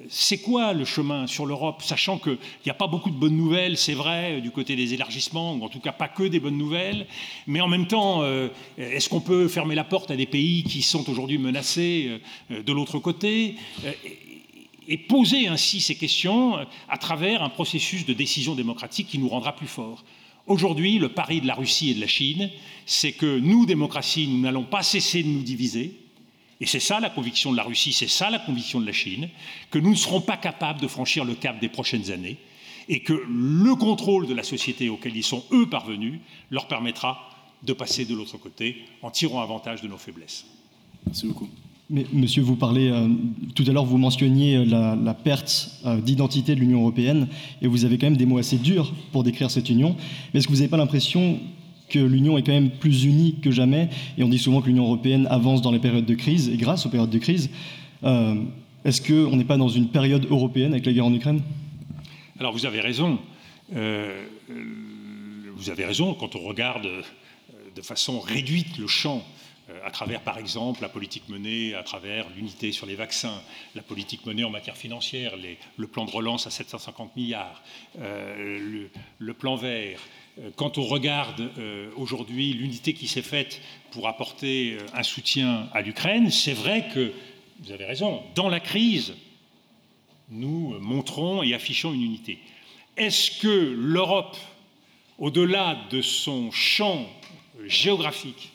C'est 0.09 0.39
quoi 0.39 0.73
le 0.73 0.85
chemin 0.85 1.25
sur 1.25 1.45
l'Europe, 1.45 1.81
sachant 1.81 2.19
qu'il 2.19 2.37
n'y 2.65 2.69
a 2.69 2.75
pas 2.75 2.87
beaucoup 2.87 3.09
de 3.09 3.15
bonnes 3.15 3.35
nouvelles, 3.35 3.77
c'est 3.77 3.93
vrai, 3.93 4.41
du 4.41 4.51
côté 4.51 4.75
des 4.75 4.93
élargissements, 4.93 5.55
ou 5.55 5.63
en 5.63 5.69
tout 5.69 5.79
cas 5.79 5.91
pas 5.91 6.07
que 6.07 6.23
des 6.23 6.39
bonnes 6.39 6.57
nouvelles, 6.57 7.07
mais 7.47 7.61
en 7.61 7.67
même 7.67 7.87
temps, 7.87 8.21
euh, 8.21 8.49
est-ce 8.77 9.09
qu'on 9.09 9.21
peut 9.21 9.47
fermer 9.47 9.73
la 9.73 9.83
porte 9.83 10.11
à 10.11 10.15
des 10.15 10.27
pays 10.27 10.63
qui 10.63 10.83
sont 10.83 11.09
aujourd'hui 11.09 11.39
menacés 11.39 12.21
euh, 12.51 12.61
de 12.61 12.73
l'autre 12.73 12.99
côté? 12.99 13.55
Euh, 13.85 13.91
et 14.89 14.97
poser 14.97 15.47
ainsi 15.47 15.81
ces 15.81 15.95
questions 15.95 16.57
à 16.87 16.97
travers 16.97 17.43
un 17.43 17.49
processus 17.49 18.05
de 18.05 18.13
décision 18.13 18.55
démocratique 18.55 19.07
qui 19.07 19.19
nous 19.19 19.27
rendra 19.27 19.53
plus 19.53 19.67
forts 19.67 20.03
Aujourd'hui, 20.47 20.97
le 20.97 21.09
pari 21.09 21.41
de 21.41 21.47
la 21.47 21.55
Russie 21.55 21.91
et 21.91 21.93
de 21.93 22.01
la 22.01 22.07
Chine, 22.07 22.49
c'est 22.85 23.11
que 23.11 23.37
nous, 23.37 23.65
démocratie, 23.65 24.27
nous 24.27 24.39
n'allons 24.39 24.63
pas 24.63 24.81
cesser 24.81 25.21
de 25.21 25.27
nous 25.27 25.43
diviser. 25.43 25.93
Et 26.59 26.65
c'est 26.65 26.79
ça 26.79 26.99
la 26.99 27.09
conviction 27.09 27.51
de 27.51 27.57
la 27.57 27.63
Russie, 27.63 27.93
c'est 27.93 28.07
ça 28.07 28.29
la 28.29 28.39
conviction 28.39 28.79
de 28.79 28.85
la 28.85 28.93
Chine, 28.93 29.29
que 29.69 29.77
nous 29.77 29.91
ne 29.91 29.95
serons 29.95 30.21
pas 30.21 30.37
capables 30.37 30.81
de 30.81 30.87
franchir 30.87 31.25
le 31.25 31.35
cap 31.35 31.59
des 31.59 31.69
prochaines 31.69 32.11
années 32.11 32.37
et 32.89 33.01
que 33.01 33.13
le 33.13 33.75
contrôle 33.75 34.25
de 34.25 34.33
la 34.33 34.43
société 34.43 34.89
auquel 34.89 35.15
ils 35.15 35.23
sont, 35.23 35.43
eux, 35.51 35.69
parvenus, 35.69 36.19
leur 36.49 36.67
permettra 36.67 37.29
de 37.63 37.73
passer 37.73 38.05
de 38.05 38.15
l'autre 38.15 38.37
côté 38.37 38.85
en 39.01 39.11
tirant 39.11 39.41
avantage 39.41 39.81
de 39.81 39.87
nos 39.87 39.97
faiblesses. 39.97 40.45
Merci 41.05 41.27
beaucoup. 41.27 41.49
Monsieur, 41.89 42.41
vous 42.41 42.57
parlez, 42.57 42.89
euh, 42.89 43.07
tout 43.55 43.63
à 43.65 43.71
l'heure, 43.71 43.85
vous 43.85 43.97
mentionniez 43.97 44.65
la, 44.65 44.97
la 45.01 45.13
perte 45.13 45.71
euh, 45.85 46.01
d'identité 46.01 46.53
de 46.53 46.59
l'Union 46.59 46.81
européenne, 46.81 47.29
et 47.61 47.67
vous 47.67 47.85
avez 47.85 47.97
quand 47.97 48.07
même 48.07 48.17
des 48.17 48.25
mots 48.25 48.39
assez 48.39 48.57
durs 48.57 48.93
pour 49.13 49.23
décrire 49.23 49.49
cette 49.49 49.69
union. 49.69 49.95
Mais 50.33 50.39
est-ce 50.39 50.47
que 50.47 50.51
vous 50.51 50.57
n'avez 50.57 50.67
pas 50.67 50.75
l'impression 50.75 51.39
que 51.87 51.99
l'Union 51.99 52.37
est 52.37 52.43
quand 52.43 52.51
même 52.51 52.71
plus 52.71 53.05
unie 53.05 53.35
que 53.41 53.51
jamais? 53.51 53.87
Et 54.17 54.23
on 54.25 54.27
dit 54.27 54.37
souvent 54.37 54.59
que 54.59 54.67
l'Union 54.67 54.83
européenne 54.83 55.27
avance 55.29 55.61
dans 55.61 55.71
les 55.71 55.79
périodes 55.79 56.05
de 56.05 56.15
crise, 56.15 56.49
et 56.49 56.57
grâce 56.57 56.85
aux 56.85 56.89
périodes 56.89 57.09
de 57.09 57.19
crise, 57.19 57.49
euh, 58.03 58.35
est-ce 58.83 59.01
qu'on 59.01 59.37
n'est 59.37 59.45
pas 59.45 59.57
dans 59.57 59.69
une 59.69 59.87
période 59.87 60.27
européenne 60.29 60.73
avec 60.73 60.85
la 60.85 60.91
guerre 60.91 61.05
en 61.05 61.13
Ukraine? 61.13 61.41
Alors 62.37 62.51
vous 62.51 62.65
avez 62.65 62.81
raison. 62.81 63.17
Euh, 63.73 64.25
vous 65.55 65.69
avez 65.69 65.85
raison 65.85 66.13
quand 66.13 66.35
on 66.35 66.43
regarde 66.43 66.85
euh, 66.85 67.01
de 67.75 67.81
façon 67.81 68.19
réduite 68.19 68.77
le 68.77 68.87
champ 68.87 69.17
euh, 69.17 69.36
à 69.83 69.91
travers, 69.91 70.21
par 70.21 70.37
exemple, 70.37 70.81
la 70.81 70.89
politique 70.89 71.27
menée 71.29 71.73
à 71.75 71.83
travers 71.83 72.29
l'unité 72.29 72.71
sur 72.71 72.85
les 72.85 72.95
vaccins, 72.95 73.41
la 73.75 73.81
politique 73.81 74.25
menée 74.25 74.43
en 74.43 74.49
matière 74.49 74.77
financière, 74.77 75.33
le 75.77 75.87
plan 75.87 76.05
de 76.05 76.11
relance 76.11 76.47
à 76.47 76.51
750 76.51 77.15
milliards, 77.15 77.61
euh, 77.99 78.89
le, 79.19 79.33
plan 79.33 79.55
vert. 79.55 79.99
Euh, 80.39 80.49
quand 80.55 80.77
on 80.77 80.83
regarde 80.83 81.49
euh, 81.57 81.89
aujourd'hui 81.95 82.53
l'unité 82.53 82.93
qui 82.93 83.07
s'est 83.07 83.21
faite 83.21 83.61
pour 83.91 84.07
apporter 84.07 84.73
euh, 84.73 84.85
un 84.93 85.03
soutien 85.03 85.69
à 85.73 85.81
l'Ukraine, 85.81 86.29
c'est 86.31 86.53
vrai 86.53 86.87
que, 86.93 87.11
vous 87.59 87.71
avez 87.71 87.85
raison, 87.85 88.21
dans 88.35 88.49
la 88.49 88.59
crise, 88.59 89.15
nous 90.29 90.77
montrons 90.79 91.41
et 91.41 91.53
affichons 91.53 91.93
une 91.93 92.03
unité. 92.03 92.39
Est-ce 92.95 93.39
que 93.39 93.75
l'Europe, 93.75 94.37
au-delà 95.17 95.77
de 95.89 96.01
son 96.01 96.51
champ 96.51 97.05
géographique, 97.65 98.51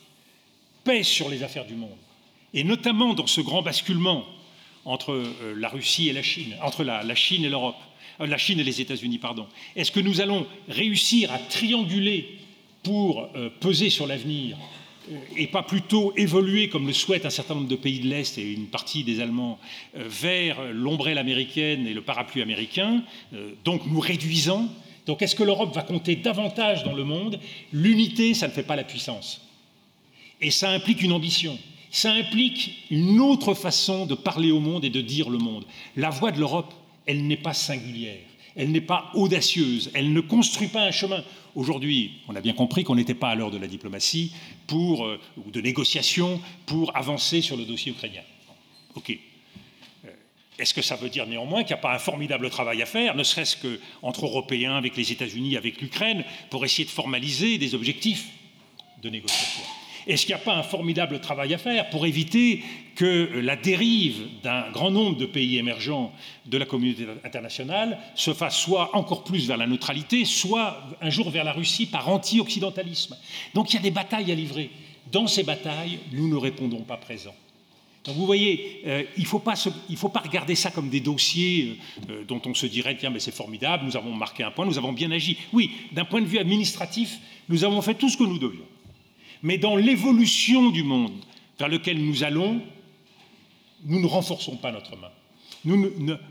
pèse 0.83 1.07
sur 1.07 1.29
les 1.29 1.43
affaires 1.43 1.65
du 1.65 1.75
monde, 1.75 1.97
et 2.53 2.63
notamment 2.63 3.13
dans 3.13 3.27
ce 3.27 3.41
grand 3.41 3.61
basculement 3.61 4.25
entre 4.85 5.11
euh, 5.13 5.55
la 5.57 5.69
Russie 5.69 6.09
et 6.09 6.13
la 6.13 6.23
Chine, 6.23 6.55
entre 6.61 6.83
la, 6.83 7.15
Chine 7.15 7.45
et 7.45 7.49
l'Europe, 7.49 7.77
euh, 8.19 8.27
la 8.27 8.37
Chine 8.37 8.59
et 8.59 8.63
les 8.63 8.81
États-Unis, 8.81 9.17
pardon. 9.17 9.47
Est-ce 9.75 9.91
que 9.91 9.99
nous 9.99 10.21
allons 10.21 10.45
réussir 10.67 11.31
à 11.31 11.39
trianguler 11.39 12.37
pour 12.83 13.29
euh, 13.35 13.49
peser 13.59 13.89
sur 13.89 14.07
l'avenir 14.07 14.57
et 15.35 15.47
pas 15.47 15.63
plutôt 15.63 16.13
évoluer, 16.15 16.69
comme 16.69 16.87
le 16.87 16.93
souhaitent 16.93 17.25
un 17.25 17.29
certain 17.29 17.55
nombre 17.55 17.67
de 17.67 17.75
pays 17.75 17.99
de 17.99 18.07
l'Est 18.07 18.37
et 18.37 18.53
une 18.53 18.67
partie 18.67 19.03
des 19.03 19.19
Allemands, 19.19 19.59
vers 19.93 20.63
l'ombrelle 20.71 21.17
américaine 21.17 21.85
et 21.85 21.93
le 21.93 22.01
parapluie 22.01 22.41
américain, 22.41 23.03
donc 23.65 23.85
nous 23.85 23.99
réduisant? 23.99 24.69
Donc 25.05 25.21
est-ce 25.21 25.35
que 25.35 25.43
l'Europe 25.43 25.75
va 25.75 25.81
compter 25.81 26.15
davantage 26.15 26.85
dans 26.85 26.93
le 26.93 27.03
monde? 27.03 27.37
L'unité, 27.73 28.33
ça 28.33 28.47
ne 28.47 28.53
fait 28.53 28.63
pas 28.63 28.77
la 28.77 28.85
puissance. 28.85 29.41
Et 30.43 30.51
ça 30.51 30.69
implique 30.69 31.01
une 31.01 31.13
ambition. 31.13 31.57
Ça 31.89 32.11
implique 32.11 32.85
une 32.91 33.19
autre 33.21 33.53
façon 33.53 34.05
de 34.05 34.13
parler 34.13 34.51
au 34.51 34.59
monde 34.59 34.83
et 34.83 34.89
de 34.89 34.99
dire 34.99 35.29
le 35.29 35.37
monde. 35.37 35.65
La 35.95 36.09
voix 36.09 36.31
de 36.31 36.39
l'Europe, 36.39 36.73
elle 37.05 37.25
n'est 37.25 37.37
pas 37.37 37.53
singulière, 37.53 38.19
elle 38.55 38.71
n'est 38.71 38.81
pas 38.81 39.09
audacieuse, 39.13 39.89
elle 39.93 40.11
ne 40.11 40.19
construit 40.19 40.67
pas 40.67 40.81
un 40.81 40.91
chemin. 40.91 41.23
Aujourd'hui, 41.55 42.13
on 42.27 42.35
a 42.35 42.41
bien 42.41 42.53
compris 42.53 42.83
qu'on 42.83 42.95
n'était 42.95 43.13
pas 43.13 43.29
à 43.29 43.35
l'heure 43.35 43.51
de 43.51 43.57
la 43.57 43.67
diplomatie 43.67 44.33
pour, 44.67 45.05
euh, 45.05 45.19
ou 45.37 45.49
de 45.49 45.61
négociation 45.61 46.41
pour 46.65 46.95
avancer 46.97 47.41
sur 47.41 47.55
le 47.55 47.63
dossier 47.63 47.91
ukrainien. 47.91 48.23
OK. 48.95 49.17
Est-ce 50.59 50.73
que 50.73 50.81
ça 50.81 50.95
veut 50.95 51.09
dire 51.09 51.25
néanmoins 51.25 51.63
qu'il 51.63 51.73
n'y 51.75 51.79
a 51.79 51.81
pas 51.81 51.95
un 51.95 51.99
formidable 51.99 52.49
travail 52.49 52.81
à 52.81 52.85
faire, 52.85 53.15
ne 53.15 53.23
serait-ce 53.23 53.55
qu'entre 53.55 54.25
Européens, 54.25 54.75
avec 54.75 54.97
les 54.97 55.11
États-Unis, 55.11 55.57
avec 55.57 55.79
l'Ukraine, 55.79 56.23
pour 56.49 56.65
essayer 56.65 56.85
de 56.85 56.91
formaliser 56.91 57.57
des 57.57 57.75
objectifs 57.75 58.27
de 59.01 59.09
négociation? 59.09 59.63
Est-ce 60.07 60.25
qu'il 60.25 60.35
n'y 60.35 60.41
a 60.41 60.43
pas 60.43 60.55
un 60.55 60.63
formidable 60.63 61.19
travail 61.19 61.53
à 61.53 61.57
faire 61.57 61.89
pour 61.89 62.05
éviter 62.05 62.63
que 62.95 63.29
la 63.41 63.55
dérive 63.55 64.21
d'un 64.43 64.69
grand 64.71 64.91
nombre 64.91 65.17
de 65.17 65.25
pays 65.25 65.57
émergents 65.57 66.11
de 66.45 66.57
la 66.57 66.65
communauté 66.65 67.07
internationale 67.23 67.97
se 68.15 68.33
fasse 68.33 68.57
soit 68.57 68.95
encore 68.95 69.23
plus 69.23 69.47
vers 69.47 69.57
la 69.57 69.67
neutralité, 69.67 70.25
soit 70.25 70.83
un 71.01 71.09
jour 71.09 71.29
vers 71.29 71.43
la 71.43 71.53
Russie 71.53 71.85
par 71.85 72.09
anti-occidentalisme? 72.09 73.17
Donc 73.53 73.71
il 73.71 73.77
y 73.77 73.79
a 73.79 73.81
des 73.81 73.91
batailles 73.91 74.31
à 74.31 74.35
livrer. 74.35 74.69
Dans 75.11 75.27
ces 75.27 75.43
batailles, 75.43 75.99
nous 76.11 76.27
ne 76.27 76.35
répondons 76.35 76.81
pas 76.81 76.97
présents. 76.97 77.35
Donc 78.03 78.15
vous 78.15 78.25
voyez, 78.25 78.81
euh, 78.85 79.03
il 79.17 79.23
ne 79.23 79.27
faut, 79.27 79.39
pas 79.39 80.19
regarder 80.19 80.55
ça 80.55 80.71
comme 80.71 80.89
des 80.89 80.99
dossiers 80.99 81.79
euh, 82.09 82.25
dont 82.25 82.41
on 82.45 82.53
se 82.53 82.65
dirait, 82.65 82.97
tiens, 82.97 83.09
mais 83.09 83.19
c'est 83.19 83.33
formidable, 83.33 83.85
nous 83.85 83.95
avons 83.95 84.11
marqué 84.11 84.43
un 84.43 84.51
point, 84.51 84.65
nous 84.65 84.77
avons 84.77 84.91
bien 84.91 85.09
agi. 85.11 85.37
Oui, 85.53 85.71
d'un 85.93 86.03
point 86.03 86.21
de 86.21 86.25
vue 86.25 86.37
administratif, 86.37 87.17
nous 87.47 87.63
avons 87.63 87.81
fait 87.81 87.93
tout 87.93 88.09
ce 88.09 88.17
que 88.17 88.23
nous 88.23 88.39
devions. 88.39 88.65
Mais 89.43 89.57
dans 89.57 89.75
l'évolution 89.75 90.69
du 90.69 90.83
monde 90.83 91.13
vers 91.59 91.67
lequel 91.67 92.03
nous 92.03 92.23
allons, 92.23 92.61
nous 93.85 93.99
ne 93.99 94.07
renforçons 94.07 94.55
pas 94.55 94.71
notre 94.71 94.95
main. 94.95 95.11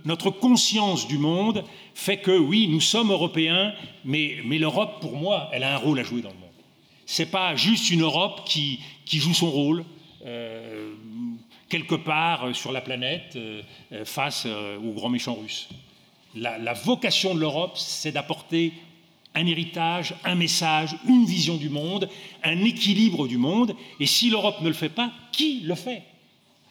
Notre 0.05 0.31
conscience 0.31 1.07
du 1.07 1.19
monde 1.19 1.65
fait 1.95 2.19
que, 2.19 2.37
oui, 2.37 2.69
nous 2.69 2.81
sommes 2.81 3.11
européens, 3.11 3.75
mais, 4.05 4.43
l'Europe, 4.45 5.01
pour 5.01 5.17
moi, 5.17 5.49
elle 5.53 5.63
a 5.63 5.75
un 5.75 5.79
rôle 5.79 5.99
à 6.01 6.03
jouer 6.03 6.23
dans 6.23 6.31
le 6.31 6.37
monde. 6.37 6.49
Ce 7.07 7.23
n'est 7.23 7.29
pas 7.29 7.55
juste 7.55 7.91
une 7.91 8.03
Europe 8.03 8.43
qui, 8.47 8.81
joue 9.11 9.35
son 9.35 9.51
rôle. 9.51 9.85
Euh, 10.25 10.93
quelque 11.69 11.95
part 11.95 12.55
sur 12.55 12.71
la 12.71 12.81
planète 12.81 13.35
euh, 13.35 13.63
face 14.05 14.45
euh, 14.47 14.79
aux 14.79 14.93
grands 14.93 15.09
méchants 15.09 15.35
russes. 15.35 15.69
La 16.35 16.73
vocation 16.73 17.35
de 17.35 17.41
l'Europe, 17.41 17.73
c'est 17.77 18.13
d'apporter 18.13 18.73
un 19.35 19.47
héritage, 19.47 20.15
un 20.25 20.35
message, 20.35 20.97
une 21.07 21.25
vision 21.25 21.57
du 21.57 21.71
monde, 21.71 22.09
un 22.43 22.65
équilibre 22.65 23.27
du 23.27 23.39
monde. 23.39 23.75
Et 24.01 24.07
si 24.07 24.31
l'Europe 24.31 24.61
ne 24.61 24.69
le 24.69 24.75
fait 24.75 24.89
pas, 24.89 25.11
qui 25.33 25.61
le 25.61 25.75
fait? 25.75 26.03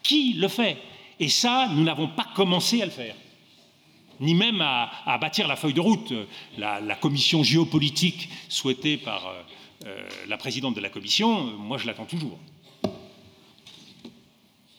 Qui 0.02 0.34
le 0.34 0.48
fait? 0.48 0.78
Et 1.18 1.28
ça, 1.28 1.68
nous 1.74 1.84
n'avons 1.84 2.08
pas 2.08 2.26
commencé 2.34 2.82
à 2.82 2.84
le 2.84 2.90
faire 2.90 3.14
ni 4.22 4.34
même 4.34 4.60
à, 4.60 5.18
bâtir 5.20 5.48
la 5.48 5.56
feuille 5.56 5.74
de 5.74 5.80
route. 5.80 6.12
La, 6.56 6.94
commission 6.94 7.42
géopolitique 7.42 8.28
souhaitée 8.48 8.96
par 8.96 9.26
euh, 9.26 9.42
euh, 9.86 10.08
la 10.28 10.36
présidente 10.36 10.74
de 10.74 10.80
la 10.80 10.88
commission, 10.88 11.42
moi 11.58 11.76
je 11.76 11.86
l'attends 11.86 12.06
toujours. 12.06 12.38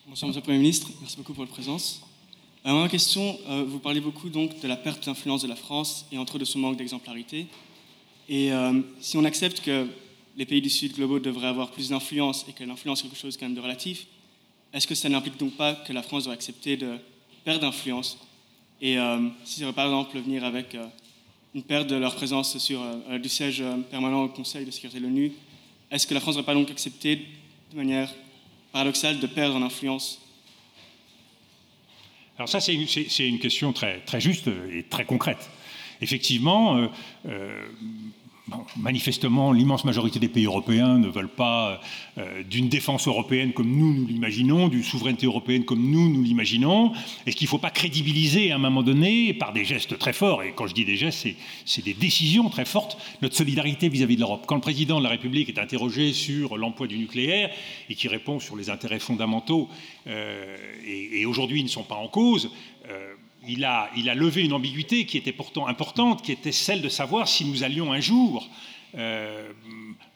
Bonsoir 0.08 0.30
Monsieur 0.30 0.42
le 0.42 0.46
Premier 0.46 0.60
ministre, 0.60 0.90
merci 1.02 1.18
beaucoup 1.18 1.34
pour 1.34 1.44
votre 1.44 1.54
présence. 1.54 2.02
Euh, 2.66 2.72
ma 2.72 2.88
question, 2.88 3.38
vous 3.68 3.80
parlez 3.80 4.00
beaucoup 4.00 4.30
donc 4.30 4.62
de 4.62 4.68
la 4.68 4.78
perte 4.78 5.06
d'influence 5.06 5.42
de 5.42 5.48
la 5.48 5.56
France 5.56 6.06
et 6.12 6.18
entre 6.18 6.40
de 6.40 6.46
son 6.46 6.60
manque 6.60 6.78
d'exemplarité. 6.78 7.48
Et 8.30 8.52
euh, 8.52 8.82
si 9.02 9.18
on 9.18 9.26
accepte 9.26 9.62
que 9.62 9.88
les 10.38 10.46
pays 10.46 10.62
du 10.62 10.70
Sud 10.70 10.96
globaux 10.96 11.20
devraient 11.20 11.48
avoir 11.48 11.72
plus 11.72 11.90
d'influence 11.90 12.46
et 12.48 12.54
que 12.54 12.64
l'influence 12.64 13.02
est 13.02 13.04
quelque 13.04 13.18
chose 13.18 13.38
quand 13.38 13.46
même 13.46 13.56
de 13.56 13.62
relatif, 13.62 14.06
est-ce 14.74 14.88
que 14.88 14.96
ça 14.96 15.10
n'implique 15.10 15.38
donc 15.38 15.56
pas 15.56 15.76
que 15.76 15.94
la 15.94 16.02
France 16.02 16.24
doit 16.24 16.34
accepter 16.34 16.78
de 16.78 16.98
perdre 17.44 17.62
d'influence 17.62 18.18
Et 18.82 18.98
euh, 18.98 19.30
si 19.44 19.60
ça 19.60 19.66
va 19.66 19.74
par 19.74 19.86
exemple 19.86 20.18
venir 20.20 20.44
avec 20.46 20.74
euh, 20.74 20.86
une 21.54 21.64
perte 21.64 21.88
de 21.88 21.96
leur 21.96 22.16
présence 22.16 22.58
sur, 22.58 22.82
du 23.22 23.30
siège 23.30 23.64
permanent 23.92 24.24
au 24.24 24.30
Conseil 24.30 24.66
de 24.66 24.72
sécurité 24.72 25.00
de 25.00 25.04
l'ONU, 25.04 25.34
est-ce 25.92 26.08
que 26.08 26.16
la 26.16 26.20
France 26.20 26.36
ne 26.36 26.42
devrait 26.42 26.54
pas 26.54 26.60
donc 26.60 26.72
accepter 26.72 27.28
de 27.72 27.78
manière 27.78 28.12
paradoxal 28.72 29.20
de 29.20 29.28
perdre 29.28 29.56
en 29.56 29.62
influence? 29.62 30.20
Alors 32.38 32.50
ça, 32.50 32.60
c'est 32.60 32.74
une, 32.74 32.88
une, 33.20 33.40
question 33.40 33.72
très, 33.74 34.00
très 34.00 34.20
juste 34.20 34.48
et 34.48 34.82
très 34.90 35.06
concrète. 35.06 35.52
Effectivement, 36.02 36.78
euh, 36.78 36.88
euh, 37.28 37.66
manifestement, 38.76 39.52
l'immense 39.54 39.86
majorité 39.86 40.20
des 40.20 40.28
pays 40.28 40.46
européens 40.46 40.98
ne 40.98 41.08
veulent 41.08 41.30
pas 41.30 41.80
euh, 42.18 42.44
d'une 42.44 42.68
défense 42.68 43.08
européenne 43.08 43.54
comme 43.54 43.72
nous, 43.72 43.94
nous 43.94 44.06
l'imaginons, 44.06 44.68
d'une 44.68 44.84
souveraineté 44.84 45.26
européenne 45.26 45.64
comme 45.64 45.90
nous, 45.90 46.10
nous 46.10 46.24
l'imaginons. 46.24 46.92
Est-ce 47.26 47.36
qu'il 47.36 47.46
ne 47.46 47.50
faut 47.50 47.58
pas 47.58 47.70
crédibiliser 47.70 48.52
à 48.52 48.56
un 48.56 48.60
moment 48.60 48.84
donné, 48.84 49.34
par 49.34 49.54
des 49.54 49.64
gestes 49.64 49.98
très 49.98 50.14
forts, 50.14 50.44
et 50.44 50.54
quand 50.54 50.68
je 50.68 50.74
dis 50.74 50.86
des 50.86 50.98
gestes, 50.98 51.28
c'est 51.66 51.84
des 51.84 51.94
décisions 51.94 52.50
très 52.50 52.66
fortes, 52.66 52.98
notre 53.22 53.36
solidarité 53.36 53.88
vis-à-vis 53.88 54.16
-vis 54.16 54.18
de 54.18 54.22
l'Europe? 54.22 54.44
Quand 54.46 54.56
le 54.56 54.62
président 54.62 54.98
de 54.98 55.04
la 55.04 55.10
République 55.10 55.50
est 55.50 55.60
interrogé 55.60 56.14
sur 56.14 56.58
l'emploi 56.58 56.88
du 56.88 56.98
nucléaire 56.98 57.50
et 57.90 57.96
qui 57.96 58.08
répond 58.08 58.40
sur 58.40 58.56
les 58.56 58.70
intérêts 58.70 59.00
fondamentaux, 59.00 59.70
et, 60.06 61.26
aujourd'hui 61.26 61.64
ne 61.64 61.70
sont 61.70 61.84
pas 61.84 61.96
en 61.96 62.10
cause, 62.10 62.52
il 63.48 63.66
a, 63.66 64.16
levé 64.16 64.44
une 64.44 64.54
ambiguïté 64.54 65.06
qui 65.06 65.18
était 65.18 65.32
pourtant 65.32 65.68
importante, 65.68 66.22
qui 66.22 66.32
était 66.32 66.52
celle 66.52 66.82
de 66.82 66.90
savoir 66.90 67.28
si 67.28 67.46
nous 67.46 67.64
allions 67.64 67.92
un 67.92 68.00
jour 68.00 68.50
euh, 68.96 69.52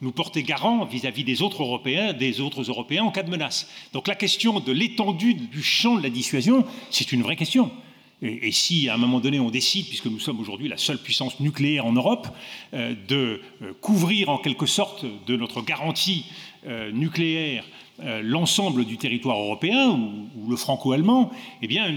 nous 0.01 0.11
porter 0.11 0.43
garant 0.43 0.85
vis-à-vis 0.85 1.23
-vis 1.23 1.25
des 1.25 1.41
autres 1.41 1.63
Européens, 1.63 2.13
des 2.13 2.41
autres 2.41 2.63
Européens 2.63 3.03
en 3.03 3.11
cas 3.11 3.23
de 3.23 3.31
menace. 3.31 3.67
Donc 3.93 4.07
la 4.07 4.15
question 4.15 4.59
de 4.59 4.71
l'étendue 4.71 5.33
du 5.33 5.63
champ 5.63 5.95
de 5.95 6.03
la 6.03 6.09
dissuasion, 6.09 6.65
c'est 6.91 7.11
une 7.11 7.23
vraie 7.23 7.35
question. 7.35 7.71
et, 8.21 8.51
si 8.51 8.89
à 8.89 8.95
un 8.95 8.97
moment 8.97 9.19
donné 9.19 9.39
on 9.39 9.49
décide, 9.49 9.87
puisque 9.87 10.07
nous 10.07 10.19
sommes 10.19 10.39
aujourd'hui 10.39 10.67
la 10.67 10.77
seule 10.77 10.97
puissance 10.97 11.39
nucléaire 11.39 11.85
en 11.85 11.93
Europe, 11.93 12.27
euh, 12.73 12.95
de 13.07 13.41
euh, 13.61 13.73
couvrir 13.81 14.29
en 14.29 14.37
quelque 14.37 14.65
sorte 14.65 15.05
de 15.25 15.35
notre 15.35 15.61
garantie 15.61 16.25
nucléaire 16.91 17.63
l'ensemble 17.99 18.85
du 18.85 18.97
territoire 18.97 19.39
européen 19.39 19.89
ou, 19.89 20.49
le 20.49 20.55
franco-allemand, 20.55 21.31
eh 21.61 21.67
bien, 21.67 21.93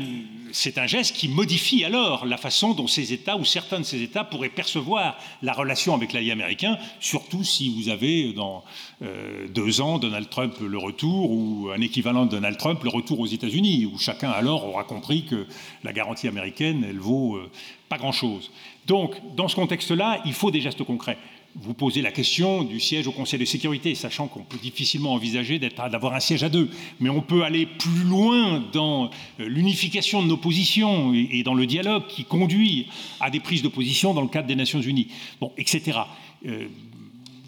c'est 0.52 0.78
un 0.78 0.86
geste 0.86 1.14
qui 1.14 1.28
modifie 1.28 1.85
alors 1.85 2.27
la 2.27 2.36
façon 2.36 2.74
dont 2.74 2.86
ces 2.86 3.12
États 3.12 3.36
ou 3.36 3.44
certains 3.44 3.81
de 3.81 3.85
ces 3.85 4.02
États 4.02 4.24
pourraient 4.24 4.48
percevoir 4.48 5.16
la 5.43 5.52
relation 5.52 5.94
avec 5.94 6.12
l'allié 6.12 6.32
américain, 6.32 6.78
surtout 7.01 7.44
si 7.44 7.68
vous 7.68 7.89
avez 7.89 8.32
dans 8.32 8.64
euh, 9.02 9.47
deux 9.48 9.81
ans 9.81 9.98
Donald 9.98 10.28
Trump 10.28 10.55
le 10.60 10.78
retour 10.78 11.31
ou 11.31 11.70
un 11.74 11.81
équivalent 11.81 12.27
de 12.27 12.31
Donald 12.31 12.56
Trump 12.56 12.82
le 12.82 12.90
retour 12.90 13.20
aux 13.20 13.27
États-Unis, 13.27 13.86
où 13.86 13.98
chacun 13.98 14.31
alors 14.31 14.66
aura 14.66 14.85
compris 14.85 15.24
que 15.24 15.47
la 15.85 15.93
garantie 15.93 16.28
américaine, 16.28 16.85
elle 16.89 16.98
vaut 16.98 17.36
euh, 17.36 17.51
pas 17.89 17.98
grand-chose. 17.98 18.51
Donc, 18.86 19.16
dans 19.36 19.48
ce 19.48 19.56
contexte-là, 19.56 20.22
il 20.24 20.32
faut 20.32 20.51
des 20.51 20.60
gestes 20.60 20.85
concrets 20.85 21.18
vous 21.56 21.74
posez 21.74 22.01
la 22.01 22.12
question 22.12 22.62
du 22.62 22.78
siège 22.78 23.06
au 23.06 23.12
Conseil 23.12 23.39
de 23.39 23.44
sécurité, 23.44 23.94
sachant 23.94 24.28
qu'on 24.28 24.44
peut 24.44 24.59
difficilement 24.62 25.12
envisager 25.14 25.59
d'avoir 25.59 26.14
un 26.14 26.20
siège 26.20 26.44
à 26.44 26.48
deux. 26.48 26.70
Mais 27.01 27.10
on 27.10 27.22
peut 27.22 27.43
aller 27.43 27.66
plus 27.66 28.05
loin 28.05 28.62
dans 28.72 29.10
euh, 29.40 29.48
l'unification 29.48 30.22
de 30.22 30.28
nos 30.28 30.36
positions 30.36 31.12
et, 31.12 31.43
dans 31.43 31.55
le 31.55 31.66
dialogue 31.66 32.06
qui 32.06 32.24
conduit 32.24 32.86
à 33.18 33.31
des 33.31 33.40
prises 33.40 33.62
de 33.62 33.68
position 33.68 34.14
dans 34.14 34.22
le 34.22 34.28
cadre 34.28 34.47
des 34.47 34.55
Nations 34.55 34.81
Unies, 34.81 35.09
bon, 35.40 35.52
etc. 35.59 35.98
Euh, 36.47 36.68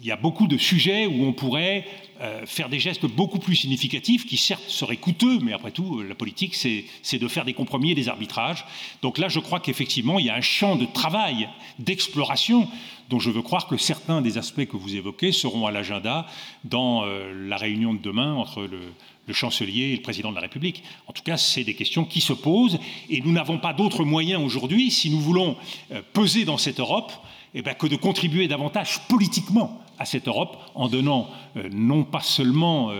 il 0.01 0.07
y 0.07 0.11
a 0.11 0.17
beaucoup 0.17 0.47
de 0.47 0.57
sujets 0.57 1.05
où 1.05 1.23
on 1.23 1.31
pourrait 1.31 1.85
euh, 2.23 2.45
faire 2.45 2.69
des 2.69 2.79
gestes 2.79 3.05
beaucoup 3.05 3.39
plus 3.39 3.55
significatifs, 3.55 4.25
qui 4.25 4.37
certes 4.37 4.63
seraient 4.69 4.97
coûteux, 4.97 5.39
mais 5.41 5.51
après 5.51 5.71
tout, 5.71 6.01
la 6.01 6.15
politique, 6.15 6.55
c'est 6.55 7.19
de 7.19 7.27
faire 7.27 7.43
des 7.43 7.53
compromis 7.53 7.91
et 7.91 7.95
des 7.95 8.07
arbitrages. 8.07 8.65
Donc 9.01 9.17
là, 9.17 9.27
je 9.27 9.39
crois 9.39 9.59
qu'effectivement, 9.59 10.19
il 10.19 10.27
y 10.27 10.29
a 10.29 10.35
un 10.35 10.41
champ 10.41 10.77
de 10.77 10.85
travail, 10.85 11.49
d'exploration, 11.79 12.69
dont 13.09 13.19
je 13.19 13.29
veux 13.29 13.41
croire 13.41 13.67
que 13.67 13.77
certains 13.77 14.21
des 14.21 14.37
aspects 14.37 14.65
que 14.65 14.77
vous 14.77 14.95
évoquez 14.95 15.31
seront 15.31 15.65
à 15.65 15.71
l'agenda 15.71 16.25
dans 16.63 17.03
euh, 17.03 17.33
la 17.47 17.57
réunion 17.57 17.93
de 17.93 17.99
demain 17.99 18.33
entre 18.33 18.61
le, 18.61 19.33
chancelier 19.33 19.91
et 19.91 19.95
le 19.95 20.01
président 20.01 20.29
de 20.29 20.35
la 20.35 20.41
République. 20.41 20.83
En 21.07 21.13
tout 21.13 21.23
cas, 21.23 21.37
c'est 21.37 21.63
des 21.63 21.75
questions 21.75 22.05
qui 22.05 22.21
se 22.21 22.33
posent 22.33 22.79
et 23.09 23.21
nous 23.21 23.31
n'avons 23.31 23.57
pas 23.57 23.73
d'autre 23.73 24.03
moyen 24.03 24.39
aujourd'hui, 24.39 24.91
si 24.91 25.09
nous 25.09 25.19
voulons 25.19 25.57
euh, 25.91 26.01
peser 26.13 26.45
dans 26.45 26.57
cette 26.57 26.79
Europe, 26.79 27.11
eh 27.53 27.61
bien, 27.61 27.73
que 27.73 27.87
de 27.87 27.95
contribuer 27.95 28.47
davantage 28.47 29.07
politiquement 29.07 29.79
à 29.99 30.05
cette 30.05 30.27
Europe 30.27 30.57
en 30.75 30.87
donnant 30.87 31.29
euh, 31.55 31.69
non 31.71 32.03
pas 32.03 32.21
seulement, 32.21 32.91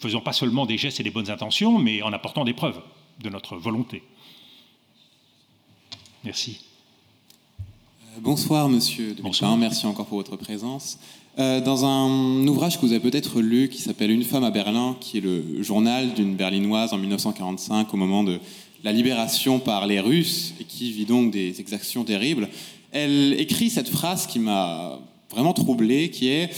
faisant 0.00 0.20
pas 0.20 0.32
seulement 0.32 0.66
des 0.66 0.78
gestes 0.78 1.00
et 1.00 1.02
des 1.02 1.10
bonnes 1.10 1.30
intentions, 1.30 1.78
mais 1.78 2.02
en 2.02 2.12
apportant 2.12 2.44
des 2.44 2.54
preuves 2.54 2.80
de 3.20 3.28
notre 3.28 3.56
volonté. 3.56 4.02
Merci. 6.24 6.60
Bonsoir, 8.20 8.68
monsieur 8.68 9.14
de 9.14 9.22
Bonsoir. 9.22 9.56
Merci 9.56 9.86
encore 9.86 10.06
pour 10.06 10.18
votre 10.18 10.36
présence. 10.36 10.98
Euh, 11.38 11.62
dans 11.62 11.86
un 11.86 12.46
ouvrage 12.46 12.76
que 12.76 12.84
vous 12.84 12.92
avez 12.92 13.00
peut-être 13.00 13.40
lu 13.40 13.70
qui 13.70 13.80
s'appelle 13.80 14.10
Une 14.10 14.22
femme 14.22 14.44
à 14.44 14.50
Berlin, 14.50 14.96
qui 15.00 15.16
est 15.16 15.22
le 15.22 15.62
journal 15.62 16.12
d'une 16.12 16.36
berlinoise 16.36 16.92
en 16.92 16.98
1945 16.98 17.92
au 17.92 17.96
moment 17.96 18.22
de 18.22 18.38
la 18.84 18.92
libération 18.92 19.58
par 19.58 19.86
les 19.86 19.98
Russes 19.98 20.52
et 20.60 20.64
qui 20.64 20.92
vit 20.92 21.06
donc 21.06 21.30
des 21.30 21.58
exactions 21.60 22.04
terribles, 22.04 22.50
elle 22.92 23.34
écrit 23.40 23.70
cette 23.70 23.88
phrase 23.88 24.26
qui 24.26 24.38
m'a 24.38 25.00
vraiment 25.30 25.54
troublé, 25.54 26.10
qui 26.10 26.28
est 26.28 26.50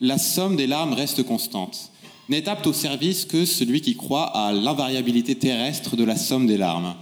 La 0.00 0.18
somme 0.18 0.56
des 0.56 0.66
larmes 0.66 0.94
reste 0.94 1.22
constante. 1.22 1.90
N'est 2.28 2.48
apte 2.48 2.66
au 2.66 2.72
service 2.72 3.24
que 3.24 3.44
celui 3.44 3.80
qui 3.80 3.94
croit 3.94 4.24
à 4.36 4.52
l'invariabilité 4.52 5.34
terrestre 5.34 5.96
de 5.96 6.04
la 6.04 6.16
somme 6.16 6.46
des 6.46 6.56
larmes. 6.56 6.94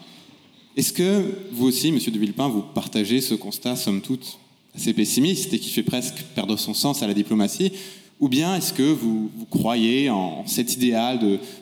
Est-ce 0.76 0.92
que 0.92 1.24
vous 1.52 1.66
aussi, 1.66 1.92
Monsieur 1.92 2.10
de 2.10 2.18
Villepin, 2.18 2.48
vous 2.48 2.62
partagez 2.62 3.20
ce 3.20 3.34
constat, 3.34 3.76
somme 3.76 4.00
toute, 4.00 4.38
assez 4.74 4.92
pessimiste 4.92 5.52
et 5.52 5.58
qui 5.58 5.70
fait 5.70 5.82
presque 5.82 6.22
perdre 6.34 6.56
son 6.56 6.74
sens 6.74 7.02
à 7.02 7.06
la 7.06 7.14
diplomatie? 7.14 7.72
Ou 8.18 8.28
bien 8.28 8.54
est-ce 8.56 8.72
que 8.72 8.82
vous, 8.82 9.30
croyez 9.50 10.10
en 10.10 10.46
cet 10.46 10.74
idéal 10.74 11.18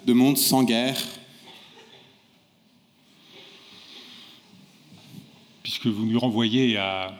de, 0.06 0.12
monde 0.12 0.38
sans 0.38 0.64
guerre 0.64 1.00
Puisque 5.68 5.88
vous 5.88 6.06
nous 6.06 6.18
renvoyez 6.18 6.78
à, 6.78 7.12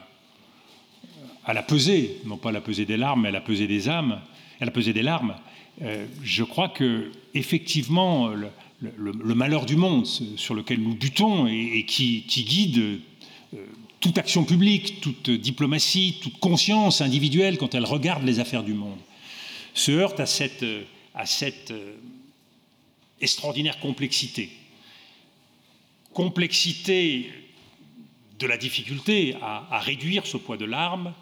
à 1.45 1.53
la 1.53 1.61
pesée, 1.61 2.17
non 2.25 2.35
pas 2.35 2.51
la 2.51 2.61
pesée 2.61 2.83
des 2.83 2.97
larmes, 2.97 3.21
mais 3.21 3.27
à 3.27 3.31
la 3.31 3.41
pesée 3.41 3.67
des 3.67 3.87
âmes, 3.87 4.19
à 4.59 4.65
la 4.65 4.71
pesée 4.71 4.91
des 4.91 5.03
larmes, 5.03 5.35
euh, 5.83 6.07
je 6.23 6.43
crois 6.43 6.67
que 6.67 7.11
effectivement, 7.35 8.29
le, 8.81 9.35
malheur 9.35 9.67
du 9.67 9.75
monde 9.75 10.07
sur 10.07 10.55
lequel 10.55 10.81
nous 10.81 10.95
butons 10.95 11.45
et, 11.45 11.85
qui, 11.85 12.23
guide 12.27 12.79
euh, 13.53 13.57
toute 13.99 14.17
action 14.17 14.43
publique, 14.43 14.99
toute 14.99 15.29
diplomatie, 15.29 16.17
toute 16.19 16.39
conscience 16.39 17.01
individuelle 17.01 17.59
quand 17.59 17.75
elle 17.75 17.85
regarde 17.85 18.23
les 18.23 18.39
affaires 18.39 18.63
du 18.63 18.73
monde, 18.73 18.97
se 19.75 19.91
heurte 19.91 20.19
à 20.19 20.25
cette, 20.25 20.65
à 21.13 21.27
cette 21.27 21.69
euh, 21.69 21.93
extraordinaire 23.21 23.79
complexité. 23.79 24.49
Complexité 26.13 27.29
de 28.39 28.47
la 28.47 28.57
difficulté 28.57 29.35
à, 29.41 29.79
réduire 29.79 30.25
ce 30.25 30.37
poids 30.37 30.57
de 30.57 30.65
l'arme, 30.65 31.13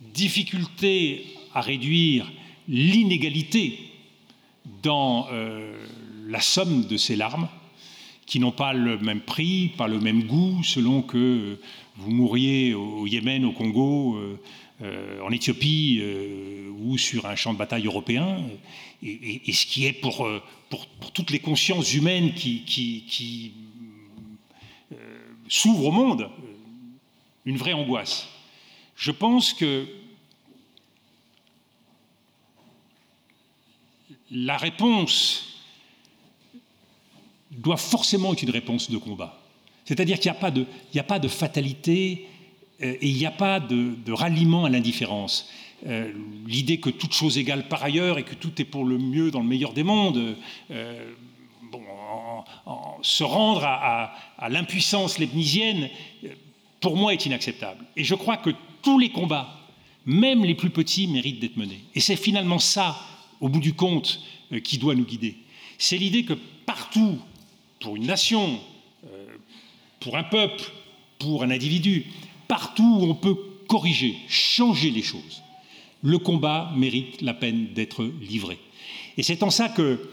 difficulté 0.00 1.24
à 1.54 1.60
réduire 1.60 2.30
l'inégalité 2.68 3.78
dans 4.82 5.28
euh, 5.30 5.86
la 6.26 6.40
somme 6.40 6.86
de 6.86 6.96
ces 6.96 7.14
larmes, 7.14 7.48
qui 8.26 8.40
n'ont 8.40 8.52
pas 8.52 8.72
le 8.72 8.98
même 8.98 9.20
prix, 9.20 9.68
pas 9.76 9.86
le 9.86 10.00
même 10.00 10.24
goût, 10.24 10.64
selon 10.64 11.02
que 11.02 11.60
vous 11.96 12.10
mouriez 12.10 12.74
au 12.74 13.06
Yémen, 13.06 13.44
au 13.44 13.52
Congo, 13.52 14.16
euh, 14.16 14.40
euh, 14.82 15.20
en 15.22 15.30
Éthiopie 15.30 16.02
ou 16.80 16.98
sur 16.98 17.26
un 17.26 17.36
champ 17.36 17.52
de 17.52 17.58
bataille 17.58 17.86
européen, 17.86 18.38
et, 19.02 19.52
ce 19.52 19.66
qui 19.66 19.86
est 19.86 19.92
pour, 19.92 20.28
toutes 21.14 21.30
les 21.30 21.38
consciences 21.38 21.94
humaines 21.94 22.34
qui 22.34 23.54
s'ouvrent 25.48 25.86
au 25.86 25.92
monde 25.92 26.28
une 27.46 27.56
vraie 27.56 27.72
angoisse. 27.72 28.28
Je 28.96 29.12
pense 29.12 29.54
que 29.54 29.86
la 34.30 34.56
réponse 34.56 35.44
doit 37.52 37.76
forcément 37.76 38.32
être 38.32 38.42
une 38.42 38.50
réponse 38.50 38.90
de 38.90 38.98
combat. 38.98 39.40
C'est-à-dire 39.84 40.18
qu'il 40.18 40.30
n'y 40.30 40.36
a, 40.36 41.04
pas 41.04 41.18
de, 41.20 41.28
fatalité 41.28 42.26
euh, 42.82 42.96
et 43.00 43.08
il 43.08 43.16
n'y 43.16 43.26
a 43.26 43.30
pas 43.30 43.60
de, 43.60 44.12
ralliement 44.12 44.64
à 44.64 44.68
l'indifférence. 44.68 45.48
Euh, 45.86 46.12
l'idée 46.46 46.80
que 46.80 46.90
toute 46.90 47.12
chose 47.12 47.38
égale 47.38 47.68
par 47.68 47.84
ailleurs 47.84 48.18
et 48.18 48.24
que 48.24 48.34
tout 48.34 48.60
est 48.60 48.64
pour 48.64 48.84
le 48.84 48.98
mieux 48.98 49.30
dans 49.30 49.40
le 49.40 49.46
meilleur 49.46 49.72
des 49.72 49.84
mondes, 49.84 50.36
euh, 50.70 51.12
se 53.02 53.22
rendre 53.22 53.64
à, 53.64 54.12
à 54.38 54.48
l'impuissance 54.48 55.18
leibnizienne, 55.18 55.88
pour 56.86 56.96
moi, 56.96 57.12
est 57.12 57.26
inacceptable. 57.26 57.84
Et 57.96 58.04
je 58.04 58.14
crois 58.14 58.36
que 58.36 58.50
tous 58.80 59.00
les 59.00 59.08
combats, 59.08 59.58
même 60.04 60.44
les 60.44 60.54
plus 60.54 60.70
petits, 60.70 61.08
méritent 61.08 61.40
d'être 61.40 61.56
menés. 61.56 61.80
Et 61.96 62.00
c'est 62.00 62.14
finalement 62.14 62.60
ça, 62.60 62.96
au 63.40 63.48
bout 63.48 63.58
du 63.58 63.74
compte, 63.74 64.20
qui 64.62 64.78
doit 64.78 64.94
nous 64.94 65.04
guider. 65.04 65.36
C'est 65.78 65.98
l'idée 65.98 66.24
que 66.24 66.34
partout 66.64 67.18
pour 67.80 67.96
une 67.96 68.06
nation, 68.06 68.60
euh, 69.04 69.26
pour 69.98 70.16
un 70.16 70.22
peuple, 70.22 70.62
pour 71.18 71.42
un 71.42 71.50
individu, 71.50 72.06
partout 72.46 72.98
où 73.00 73.10
on 73.10 73.16
peut 73.16 73.36
corriger, 73.66 74.14
changer 74.28 74.92
les 74.92 75.02
choses, 75.02 75.42
le 76.04 76.18
combat 76.18 76.72
mérite 76.76 77.20
la 77.20 77.34
peine 77.34 77.72
d'être 77.74 78.04
livré. 78.20 78.60
Et 79.16 79.24
c'est 79.24 79.42
en 79.42 79.50
ça 79.50 79.70
que, 79.70 80.08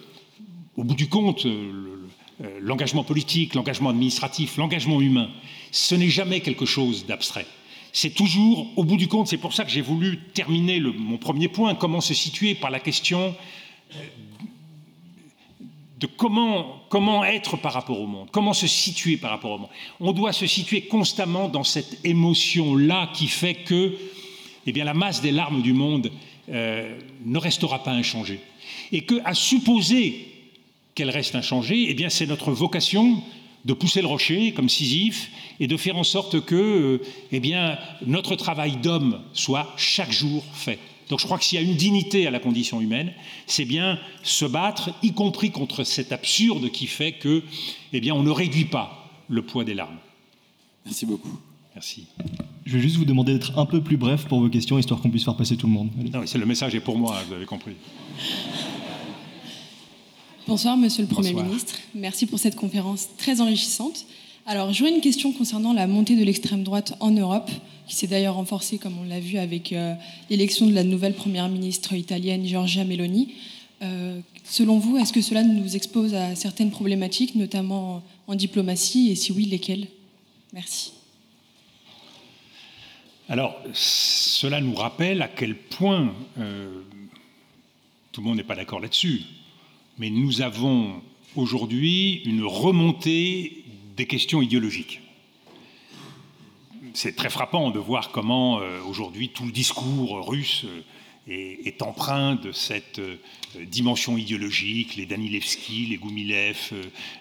au 0.75 0.83
bout 0.83 0.95
du 0.95 1.07
compte, 1.07 1.45
euh, 1.45 2.59
l'engagement 2.61 3.03
politique, 3.03 3.53
l'engagement 3.53 3.91
administratif, 3.91 4.57
l'engagement 4.57 4.99
humain, 5.01 5.29
ce 5.73 5.95
n'est 5.95 6.09
jamais 6.09 6.39
quelque 6.39 6.65
chose 6.65 7.05
d'abstrait. 7.05 7.47
C'est 7.91 8.11
toujours, 8.11 8.67
au 8.75 8.83
bout 8.83 8.95
du 8.95 9.07
compte, 9.07 9.27
c'est 9.27 9.37
pour 9.37 9.53
ça 9.53 9.65
que 9.65 9.71
j'ai 9.71 9.81
voulu 9.81 10.19
terminer 10.33 10.79
mon 10.79 11.17
premier 11.17 11.47
point, 11.47 11.75
comment 11.75 11.99
se 11.99 12.13
situer 12.13 12.53
par 12.55 12.69
la 12.69 12.79
question 12.79 13.35
euh, 13.91 13.95
de 15.99 16.07
comment, 16.07 16.83
comment 16.89 17.23
être 17.25 17.57
par 17.57 17.73
rapport 17.73 17.99
au 17.99 18.07
monde, 18.07 18.29
comment 18.31 18.53
se 18.53 18.67
situer 18.67 19.17
par 19.17 19.31
rapport 19.31 19.51
au 19.51 19.57
monde. 19.57 19.69
On 19.99 20.11
doit 20.11 20.31
se 20.31 20.45
situer 20.45 20.81
constamment 20.81 21.49
dans 21.49 21.63
cette 21.63 22.05
émotion-là 22.05 23.09
qui 23.13 23.27
fait 23.27 23.55
que 23.55 23.95
eh 24.65 24.71
bien, 24.71 24.85
la 24.85 24.93
masse 24.93 25.21
des 25.21 25.31
larmes 25.31 25.61
du 25.61 25.73
monde 25.73 26.11
euh, 26.49 26.99
ne 27.25 27.37
restera 27.39 27.83
pas 27.83 27.91
inchangée. 27.91 28.39
Et 28.91 29.01
que, 29.01 29.21
à 29.25 29.33
supposer 29.33 30.27
qu'elle 30.93 31.09
reste 31.09 31.35
inchangée, 31.35 31.89
eh 31.89 32.09
c'est 32.09 32.27
notre 32.27 32.51
vocation 32.51 33.23
de 33.65 33.73
pousser 33.73 34.01
le 34.01 34.07
rocher 34.07 34.53
comme 34.53 34.69
Sisyphe 34.69 35.29
et 35.59 35.67
de 35.67 35.77
faire 35.77 35.97
en 35.97 36.03
sorte 36.03 36.41
que 36.45 36.55
euh, 36.55 37.01
eh 37.31 37.39
bien, 37.39 37.77
notre 38.05 38.35
travail 38.35 38.77
d'homme 38.77 39.21
soit 39.33 39.73
chaque 39.77 40.11
jour 40.11 40.43
fait. 40.53 40.79
Donc 41.09 41.19
je 41.19 41.25
crois 41.25 41.37
que 41.37 41.43
s'il 41.43 41.61
y 41.61 41.63
a 41.63 41.65
une 41.65 41.75
dignité 41.75 42.27
à 42.27 42.31
la 42.31 42.39
condition 42.39 42.81
humaine, 42.81 43.11
c'est 43.45 43.65
bien 43.65 43.99
se 44.23 44.45
battre, 44.45 44.91
y 45.03 45.13
compris 45.13 45.51
contre 45.51 45.83
cet 45.83 46.11
absurde 46.11 46.71
qui 46.71 46.87
fait 46.87 47.13
que, 47.13 47.43
eh 47.91 47.99
bien, 47.99 48.13
on 48.15 48.23
ne 48.23 48.31
réduit 48.31 48.65
pas 48.65 49.09
le 49.29 49.41
poids 49.41 49.63
des 49.63 49.73
larmes. 49.73 49.97
Merci 50.85 51.05
beaucoup. 51.05 51.37
Merci. 51.75 52.05
Je 52.65 52.73
vais 52.73 52.81
juste 52.81 52.97
vous 52.97 53.05
demander 53.05 53.33
d'être 53.33 53.57
un 53.57 53.65
peu 53.65 53.81
plus 53.81 53.97
bref 53.97 54.25
pour 54.25 54.39
vos 54.39 54.49
questions, 54.49 54.77
histoire 54.77 55.01
qu'on 55.01 55.09
puisse 55.09 55.25
faire 55.25 55.35
passer 55.35 55.57
tout 55.57 55.67
le 55.67 55.73
monde. 55.73 55.89
Non, 56.13 56.21
c'est 56.25 56.37
le 56.37 56.45
message 56.45 56.75
est 56.75 56.79
pour 56.79 56.97
moi, 56.97 57.21
vous 57.27 57.33
avez 57.33 57.45
compris. 57.45 57.73
Bonsoir, 60.45 60.75
Monsieur 60.75 61.03
le 61.03 61.07
Premier 61.07 61.31
Bonsoir. 61.31 61.47
ministre. 61.47 61.75
Merci 61.95 62.25
pour 62.25 62.37
cette 62.37 62.57
conférence 62.57 63.07
très 63.17 63.39
enrichissante. 63.39 64.05
Alors, 64.45 64.73
j'aurais 64.73 64.93
une 64.93 64.99
question 64.99 65.31
concernant 65.31 65.71
la 65.71 65.87
montée 65.87 66.17
de 66.17 66.23
l'extrême 66.25 66.63
droite 66.63 66.95
en 66.99 67.11
Europe, 67.11 67.49
qui 67.87 67.95
s'est 67.95 68.07
d'ailleurs 68.07 68.35
renforcée, 68.35 68.77
comme 68.77 68.97
on 68.99 69.05
l'a 69.05 69.21
vu, 69.21 69.37
avec 69.37 69.71
euh, 69.71 69.93
l'élection 70.29 70.67
de 70.67 70.73
la 70.73 70.83
nouvelle 70.83 71.13
Première 71.13 71.47
ministre 71.47 71.93
italienne, 71.93 72.45
Giorgia 72.45 72.83
Meloni. 72.83 73.35
Euh, 73.83 74.19
selon 74.43 74.79
vous, 74.79 74.97
est-ce 74.97 75.13
que 75.13 75.21
cela 75.21 75.43
nous 75.43 75.77
expose 75.77 76.13
à 76.13 76.35
certaines 76.35 76.71
problématiques, 76.71 77.35
notamment 77.35 78.03
en 78.27 78.35
diplomatie, 78.35 79.11
et 79.11 79.15
si 79.15 79.31
oui, 79.31 79.45
lesquelles? 79.45 79.87
Merci. 80.51 80.91
Alors, 83.29 83.55
cela 83.71 84.59
nous 84.59 84.75
rappelle 84.75 85.21
à 85.21 85.29
quel 85.29 85.55
point, 85.55 86.13
euh, 86.37 86.81
tout 88.11 88.19
le 88.19 88.27
monde 88.27 88.37
n'est 88.37 88.43
pas 88.43 88.57
d'accord 88.57 88.81
là-dessus, 88.81 89.21
mais 89.97 90.09
nous 90.09 90.41
avons 90.41 91.01
aujourd'hui 91.35 92.21
une 92.25 92.43
remontée 92.43 93.63
des 93.95 94.07
questions 94.07 94.41
idéologiques. 94.41 95.01
C'est 96.93 97.15
très 97.15 97.29
frappant 97.29 97.71
de 97.71 97.79
voir 97.79 98.11
comment 98.11 98.59
euh, 98.59 98.81
aujourd'hui 98.83 99.29
tout 99.29 99.45
le 99.45 99.51
discours 99.51 100.27
russe 100.27 100.65
euh, 100.65 100.81
est, 101.27 101.81
empreint 101.81 102.35
de 102.35 102.51
cette 102.51 102.99
euh, 102.99 103.17
dimension 103.65 104.17
idéologique, 104.17 104.95
les 104.95 105.05
Danilevski, 105.05 105.87
les 105.89 105.97
Goumilev, 105.97 106.73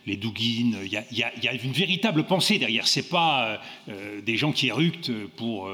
les 0.06 0.16
Douguin. 0.16 0.72
Il 0.84 1.18
y, 1.18 1.22
a, 1.22 1.54
une 1.54 1.72
véritable 1.72 2.24
pensée 2.24 2.58
derrière. 2.58 2.86
C'est 2.88 3.08
pas 3.08 3.46
euh, 3.46 3.56
euh, 3.88 4.20
des 4.20 4.36
gens 4.36 4.52
qui 4.52 4.68
éructent 4.68 5.12
pour 5.36 5.70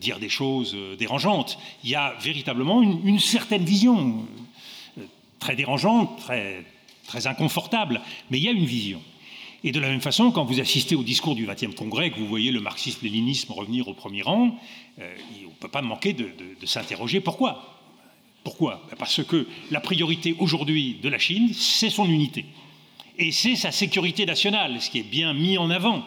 dire 0.00 0.18
des 0.18 0.28
choses 0.28 0.76
dérangeantes. 0.98 1.58
Il 1.84 1.90
y 1.90 1.94
a 1.94 2.14
véritablement 2.20 2.82
une, 2.82 3.18
certaine 3.18 3.64
vision 3.64 4.26
très 5.40 5.56
dérangeante, 5.56 6.18
très, 6.18 6.64
très 7.06 7.26
inconfortable, 7.26 8.00
mais 8.30 8.38
il 8.38 8.44
y 8.44 8.48
a 8.48 8.52
une 8.52 8.64
vision. 8.66 9.02
Et 9.64 9.72
de 9.72 9.80
la 9.80 9.88
même 9.88 10.00
façon, 10.00 10.30
quand 10.30 10.44
vous 10.44 10.60
assistez 10.60 10.94
au 10.94 11.02
discours 11.02 11.34
du 11.34 11.46
20e 11.46 11.74
congrès, 11.74 12.10
que 12.10 12.18
vous 12.18 12.26
voyez 12.26 12.50
le 12.52 12.60
marxisme-léninisme 12.60 13.52
revenir 13.52 13.88
au 13.88 13.94
premier 13.94 14.22
rang, 14.22 14.56
euh, 15.00 15.16
on 15.44 15.48
ne 15.48 15.54
peut 15.54 15.68
pas 15.68 15.82
manquer 15.82 16.12
de, 16.14 16.30
de- 16.60 16.66
s'interroger 16.66 17.20
pourquoi? 17.20 17.78
Pourquoi? 18.44 18.82
Ben 18.88 18.96
Parce 18.98 19.22
que 19.24 19.46
la 19.70 19.80
priorité 19.80 20.34
aujourd'hui 20.38 20.96
de 21.02 21.08
la 21.10 21.18
Chine, 21.18 21.52
c'est 21.52 21.90
son 21.90 22.06
unité. 22.08 22.46
Et 23.18 23.32
c'est 23.32 23.54
sa 23.56 23.70
sécurité 23.70 24.24
nationale, 24.24 24.80
ce 24.80 24.88
qui 24.88 24.98
est 25.00 25.02
bien 25.02 25.34
mis 25.34 25.58
en 25.58 25.68
avant. 25.68 26.06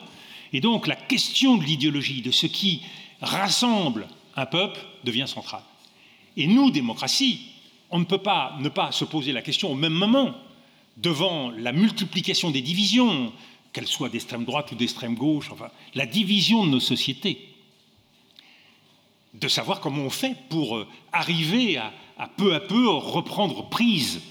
Et 0.52 0.60
donc 0.62 0.88
la 0.88 0.96
question 0.96 1.58
de 1.58 1.64
l'idéologie, 1.64 2.22
de 2.24 2.32
ce 2.32 2.48
qui 2.48 2.82
rassemble 3.22 4.08
un 4.36 4.48
peuple, 4.48 4.80
devient 5.04 5.26
centrale. 5.28 5.62
Et 6.38 6.48
nous, 6.48 6.72
démocratie, 6.72 7.42
on 7.94 8.00
ne 8.00 8.06
peut 8.06 8.18
pas 8.18 8.58
ne 8.60 8.70
pas 8.70 8.92
se 8.92 9.06
poser 9.06 9.32
la 9.32 9.44
question 9.44 9.72
au 9.72 9.76
même 9.76 9.94
moment, 9.94 10.34
devant 10.98 11.52
la 11.52 11.72
multiplication 11.72 12.50
des 12.50 12.62
divisions, 12.62 13.32
qu'elles 13.72 13.88
soient 13.88 14.10
d'extrême 14.10 14.46
droite 14.46 14.72
ou 14.72 14.76
d'extrême 14.76 15.14
gauche, 15.14 15.50
enfin, 15.52 15.70
la 15.94 16.08
division 16.08 16.66
de 16.66 16.72
nos 16.72 16.80
sociétés, 16.80 17.50
de 19.36 19.48
savoir 19.48 19.80
comment 19.80 20.04
on 20.04 20.10
fait 20.10 20.36
pour 20.50 20.78
euh, 20.78 20.88
arriver 21.12 21.78
à, 21.78 21.92
peu 22.36 22.56
à 22.56 22.60
peu 22.60 22.90
reprendre 22.90 23.70
prise, 23.70 24.22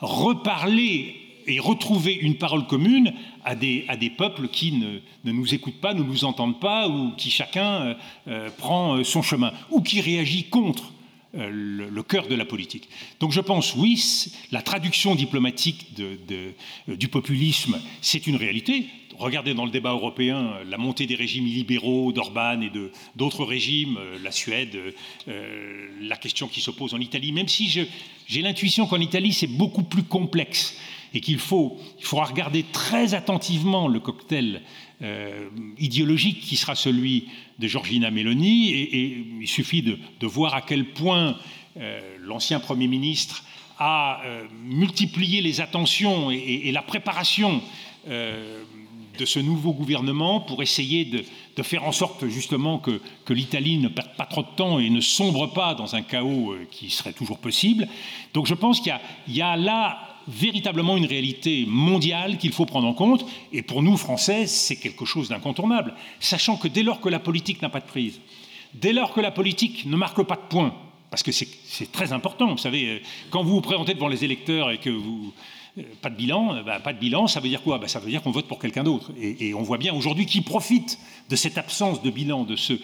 reparler 0.00 1.16
et 1.46 1.58
retrouver 1.58 2.14
une 2.14 2.36
parole 2.36 2.66
commune 2.66 3.12
à 3.44 3.54
des, 3.54 4.12
peuples 4.16 4.48
qui 4.48 4.72
ne, 4.72 5.00
nous 5.30 5.54
écoutent 5.54 5.80
pas, 5.80 5.92
ne 5.92 6.02
nous 6.02 6.24
entendent 6.24 6.60
pas, 6.60 6.88
ou 6.88 7.12
qui 7.18 7.30
chacun 7.30 7.82
euh, 7.82 7.94
euh, 8.28 8.50
prend 8.56 9.04
son 9.04 9.20
chemin, 9.20 9.52
ou 9.70 9.82
qui 9.82 10.00
réagit 10.00 10.44
contre 10.44 10.92
le, 11.34 11.88
le 11.88 12.02
cœur 12.02 12.26
de 12.26 12.34
la 12.34 12.44
politique. 12.44 12.88
Donc 13.20 13.32
je 13.32 13.40
pense, 13.40 13.74
oui, 13.76 14.02
la 14.50 14.62
traduction 14.62 15.14
diplomatique 15.14 15.86
euh, 16.00 16.52
du 16.88 17.08
populisme, 17.08 17.78
c'est 18.00 18.26
une 18.26 18.36
réalité. 18.36 18.86
Regardez 19.18 19.52
dans 19.52 19.66
le 19.66 19.70
débat 19.70 19.90
européen 19.90 20.38
euh, 20.38 20.64
la 20.64 20.78
montée 20.78 21.06
des 21.06 21.14
régimes 21.14 21.46
illibéraux 21.46 22.10
d'Orban 22.12 22.62
et 22.62 22.72
d'autres 23.16 23.44
régimes, 23.44 23.98
euh, 23.98 24.18
la 24.22 24.32
Suède, 24.32 24.76
euh, 25.28 25.88
la 26.00 26.16
question 26.16 26.48
qui 26.48 26.60
se 26.60 26.70
pose 26.70 26.94
en 26.94 27.00
Italie, 27.00 27.32
même 27.32 27.48
si 27.48 27.68
j'ai 27.68 28.42
l'intuition 28.42 28.86
qu'en 28.86 29.00
Italie 29.00 29.32
c'est 29.32 29.46
beaucoup 29.46 29.82
plus 29.82 30.04
complexe 30.04 30.76
et 31.12 31.20
qu'il 31.20 31.38
faut, 31.38 31.76
il 31.98 32.04
faudra 32.04 32.24
regarder 32.24 32.64
très 32.72 33.14
attentivement 33.14 33.88
le 33.88 34.00
cocktail 34.00 34.62
euh, 35.02 35.48
idéologique 35.78 36.40
qui 36.40 36.56
sera 36.56 36.74
celui 36.74 37.28
de 37.60 37.68
Giorgina 37.68 38.10
Meloni 38.10 38.70
et, 38.70 39.24
il 39.40 39.48
suffit 39.48 39.82
de, 39.82 40.26
voir 40.26 40.54
à 40.54 40.62
quel 40.62 40.86
point 40.86 41.36
euh, 41.78 42.16
l'ancien 42.22 42.58
Premier 42.58 42.88
ministre 42.88 43.44
a 43.78 44.22
euh, 44.24 44.44
multiplié 44.64 45.42
les 45.42 45.60
attentions 45.60 46.30
et, 46.30 46.70
la 46.72 46.82
préparation 46.82 47.62
euh, 48.08 48.62
de 49.18 49.24
ce 49.24 49.38
nouveau 49.38 49.72
gouvernement 49.72 50.40
pour 50.40 50.62
essayer 50.62 51.04
de, 51.04 51.24
faire 51.62 51.84
en 51.84 51.92
sorte 51.92 52.26
justement 52.26 52.78
que, 52.78 53.02
l'Italie 53.28 53.76
ne 53.76 53.88
perde 53.88 54.16
pas 54.16 54.24
trop 54.24 54.42
de 54.42 54.56
temps 54.56 54.80
et 54.80 54.88
ne 54.88 55.02
sombre 55.02 55.52
pas 55.52 55.74
dans 55.74 55.94
un 55.94 56.00
chaos 56.00 56.54
qui 56.70 56.88
serait 56.88 57.12
toujours 57.12 57.38
possible. 57.38 57.86
Donc 58.32 58.46
je 58.46 58.54
pense 58.54 58.80
qu'il 58.80 58.98
y 59.28 59.42
a 59.42 59.56
là 59.56 60.09
véritablement 60.30 60.96
une 60.96 61.06
réalité 61.06 61.64
mondiale 61.66 62.38
qu'il 62.38 62.52
faut 62.52 62.66
prendre 62.66 62.86
en 62.86 62.94
compte. 62.94 63.26
Et 63.52 63.62
pour 63.62 63.82
nous, 63.82 63.96
Français, 63.96 64.46
c'est 64.46 64.76
quelque 64.76 65.04
chose 65.04 65.28
d'incontournable. 65.28 65.94
Sachant 66.20 66.56
que 66.56 66.68
dès 66.68 66.82
lors 66.82 67.00
que 67.00 67.08
la 67.08 67.18
politique 67.18 67.60
n'a 67.62 67.68
pas 67.68 67.80
de 67.80 67.86
prise, 67.86 68.20
dès 68.74 68.92
lors 68.92 69.12
que 69.12 69.20
la 69.20 69.30
politique 69.30 69.86
ne 69.86 69.96
marque 69.96 70.22
pas 70.22 70.36
de 70.36 70.48
points, 70.48 70.74
parce 71.10 71.22
que 71.22 71.32
c'est 71.32 71.48
c'est 71.64 71.90
très 71.90 72.12
important, 72.12 72.46
vous 72.52 72.58
savez, 72.58 72.86
euh, 72.88 72.98
quand 73.30 73.42
vous 73.42 73.54
vous 73.54 73.60
présentez 73.60 73.94
devant 73.94 74.08
les 74.08 74.24
électeurs 74.24 74.70
et 74.70 74.78
que 74.78 74.90
vous... 74.90 75.32
euh, 75.78 75.82
Pas 76.00 76.10
de 76.10 76.16
bilan, 76.16 76.54
euh, 76.54 76.62
bah, 76.62 76.78
pas 76.80 76.92
de 76.92 76.98
bilan, 76.98 77.26
ça 77.26 77.40
veut 77.40 77.48
dire 77.48 77.62
quoi? 77.62 77.78
Bah, 77.78 77.88
Ça 77.88 77.98
veut 77.98 78.10
dire 78.10 78.22
qu'on 78.22 78.30
vote 78.30 78.46
pour 78.46 78.58
quelqu'un 78.60 78.84
d'autre. 78.84 79.10
Et, 79.20 79.48
et 79.48 79.54
on 79.54 79.62
voit 79.62 79.78
bien 79.78 79.92
aujourd'hui 79.94 80.26
qui 80.26 80.40
profite 80.40 80.98
de 81.28 81.36
cette 81.36 81.58
absence 81.58 82.00
de 82.02 82.10
bilan, 82.10 82.44
de 82.44 82.56
ce, 82.56 82.74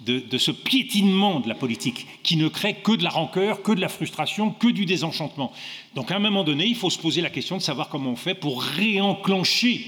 de, 0.00 0.18
de 0.18 0.38
ce 0.38 0.50
piétinement 0.50 1.40
de 1.40 1.48
la 1.48 1.54
politique 1.54 2.06
qui 2.22 2.36
ne 2.36 2.48
crée 2.48 2.74
que 2.74 2.92
de 2.92 3.02
la 3.02 3.10
rancœur, 3.10 3.62
que 3.62 3.72
de 3.72 3.80
la 3.80 3.88
frustration, 3.88 4.50
que 4.50 4.68
du 4.68 4.84
désenchantement. 4.84 5.52
Donc 5.94 6.10
à 6.10 6.16
un 6.16 6.20
moment 6.20 6.44
donné, 6.44 6.66
il 6.66 6.76
faut 6.76 6.90
se 6.90 6.98
poser 6.98 7.22
la 7.22 7.30
question 7.30 7.56
de 7.56 7.62
savoir 7.62 7.88
comment 7.88 8.10
on 8.10 8.16
fait 8.16 8.34
pour 8.34 8.62
réenclencher 8.62 9.86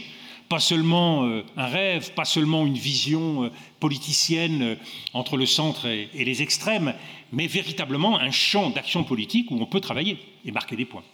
pas 0.48 0.60
seulement 0.60 1.24
euh, 1.24 1.44
un 1.56 1.66
rêve, 1.66 2.12
pas 2.14 2.24
seulement 2.24 2.66
une 2.66 2.78
vision 2.78 3.44
euh, 3.44 3.50
politicienne 3.80 4.62
euh, 4.62 4.76
entre 5.12 5.36
le 5.36 5.46
centre 5.46 5.86
et, 5.86 6.08
et 6.14 6.24
les 6.24 6.42
extrêmes, 6.42 6.94
mais 7.32 7.46
véritablement 7.46 8.18
un 8.18 8.30
champ 8.30 8.70
d'action 8.70 9.04
politique 9.04 9.50
où 9.50 9.58
on 9.60 9.66
peut 9.66 9.80
travailler 9.80 10.18
et 10.44 10.50
marquer 10.50 10.76
des 10.76 10.86
points. 10.86 11.04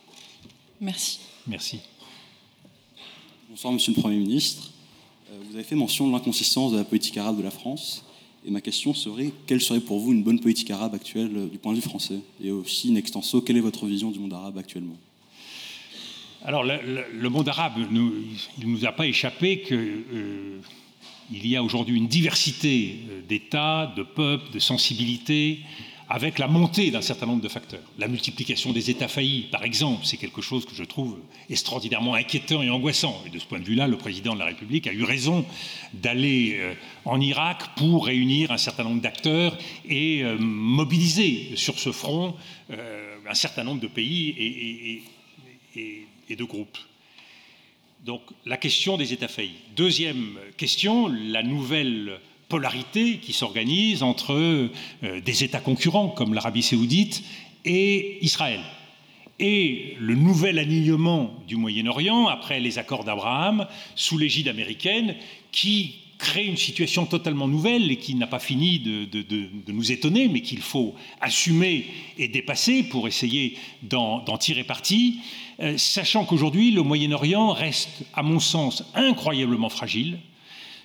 Merci. 0.80 1.20
Merci. 1.46 1.80
Bonsoir, 3.50 3.72
Monsieur 3.72 3.92
le 3.94 4.00
Premier 4.00 4.16
ministre. 4.16 4.70
Vous 5.48 5.54
avez 5.54 5.64
fait 5.64 5.74
mention 5.74 6.06
de 6.06 6.12
l'inconsistance 6.12 6.72
de 6.72 6.78
la 6.78 6.84
politique 6.84 7.16
arabe 7.16 7.38
de 7.38 7.42
la 7.42 7.50
France. 7.50 8.03
Et 8.46 8.50
ma 8.50 8.60
question 8.60 8.92
serait, 8.92 9.32
quelle 9.46 9.60
serait 9.62 9.80
pour 9.80 10.00
vous 10.00 10.12
une 10.12 10.22
bonne 10.22 10.38
politique 10.38 10.70
arabe 10.70 10.94
actuelle 10.94 11.30
euh, 11.34 11.46
du 11.46 11.58
point 11.58 11.72
de 11.72 11.76
vue 11.78 11.82
français 11.82 12.18
Et 12.42 12.50
aussi, 12.50 12.90
in 12.92 12.96
extenso, 12.96 13.40
quelle 13.40 13.56
est 13.56 13.60
votre 13.60 13.86
vision 13.86 14.10
du 14.10 14.18
monde 14.18 14.34
arabe 14.34 14.58
actuellement 14.58 14.96
Alors, 16.44 16.62
le, 16.62 17.28
monde 17.30 17.48
arabe, 17.48 17.72
nous- 17.90 18.12
il 18.58 18.66
ne 18.68 18.72
nous 18.72 18.84
a 18.84 18.92
pas 18.92 19.06
échappé 19.06 19.62
qu'il 19.62 21.46
y 21.46 21.56
a 21.56 21.62
aujourd'hui 21.62 21.96
une 21.96 22.06
diversité 22.08 22.98
euh, 23.08 23.22
d'États, 23.26 23.92
de 23.96 24.02
peuples, 24.02 24.52
de 24.52 24.58
sensibilités, 24.58 25.60
avec 26.09 26.39
la 26.39 26.47
montée 26.48 26.90
d'un 26.90 27.01
certain 27.01 27.26
nombre 27.26 27.43
de 27.43 27.48
facteurs. 27.48 27.82
La 27.98 28.09
multiplication 28.09 28.72
des 28.72 28.90
États 28.90 29.09
faillis, 29.09 29.48
par 29.51 29.64
exemple, 29.64 30.05
c'est 30.05 30.16
quelque 30.18 30.43
chose 30.43 30.66
que 30.66 30.74
je 30.74 30.85
trouve 30.85 31.18
extraordinairement 31.48 32.14
inquiétant 32.14 32.62
et 32.62 32.70
angoissant. 32.70 33.22
Et 33.26 33.31
de 33.31 33.39
ce 33.39 33.47
point 33.47 33.59
de 33.59 33.64
vue-là, 33.64 33.86
le 33.86 33.97
président 33.97 34.35
de 34.35 34.39
la 34.39 34.44
République 34.47 34.86
a 34.86 34.93
eu 34.93 35.02
raison 35.05 35.47
d'aller 35.94 36.56
euh, 36.59 36.74
en 37.05 37.20
Irak 37.20 37.74
pour 37.76 38.06
réunir 38.06 38.51
un 38.51 38.59
certain 38.59 38.85
nombre 38.85 39.01
d'acteurs 39.01 39.56
et 39.89 40.22
euh, 40.22 40.36
mobiliser 40.39 41.52
sur 41.56 41.78
ce 41.78 41.90
front 41.93 42.35
euh, 42.70 43.16
un 43.28 43.35
certain 43.35 43.64
nombre 43.64 43.81
de 43.81 43.89
pays 43.89 45.02
et- 45.76 46.35
de 46.36 46.44
groupes. 46.44 46.78
Donc 48.05 48.20
la 48.44 48.56
question 48.56 48.97
des 48.97 49.12
États 49.12 49.28
faillis. 49.28 49.56
Deuxième 49.76 50.39
question, 50.56 51.09
la 51.09 51.43
nouvelle 51.43 52.20
polarité 52.55 53.18
qui 53.18 53.32
s'organise 53.32 54.05
entre 54.05 54.32
euh, 54.32 54.70
des 55.20 55.43
États 55.43 55.59
concurrents 55.59 56.06
comme 56.06 56.35
l'Arabie 56.35 56.62
saoudite 56.62 57.24
et 57.64 58.24
Israël. 58.24 58.60
Et 59.40 59.97
le 59.98 60.14
nouvel 60.14 60.60
alignement 60.60 61.35
du 61.48 61.56
Moyen-Orient 61.56 62.28
après 62.28 62.60
les 62.60 62.78
accords 62.78 63.02
d'Abraham 63.02 63.66
sous 63.97 64.18
l'égide 64.18 64.47
américaine 64.47 65.16
qui 65.51 65.97
crée 66.18 66.47
une 66.47 66.56
situation 66.56 67.06
totalement 67.06 67.48
nouvelle 67.48 67.90
et 67.90 67.97
qui 67.97 68.14
n'a 68.14 68.28
pas 68.28 68.39
fini 68.39 68.78
de, 68.78 69.72
nous 69.72 69.90
étonner, 69.90 70.28
mais 70.28 70.40
qu'il 70.40 70.60
faut 70.60 70.94
assumer 71.20 71.86
et 72.18 72.28
dépasser 72.28 72.85
pour 72.85 73.09
essayer 73.09 73.59
d'en 73.82 74.20
d'en 74.20 74.39
tirer 74.39 74.62
parti, 74.62 75.18
euh, 75.59 75.76
sachant 75.76 76.24
qu'aujourd'hui 76.24 76.70
le 76.70 76.85
Moyen-Orient 76.85 77.52
reste, 77.52 78.05
à 78.14 78.22
mon 78.22 78.39
sens, 78.39 78.85
incroyablement 78.94 79.70
fragile 79.70 80.20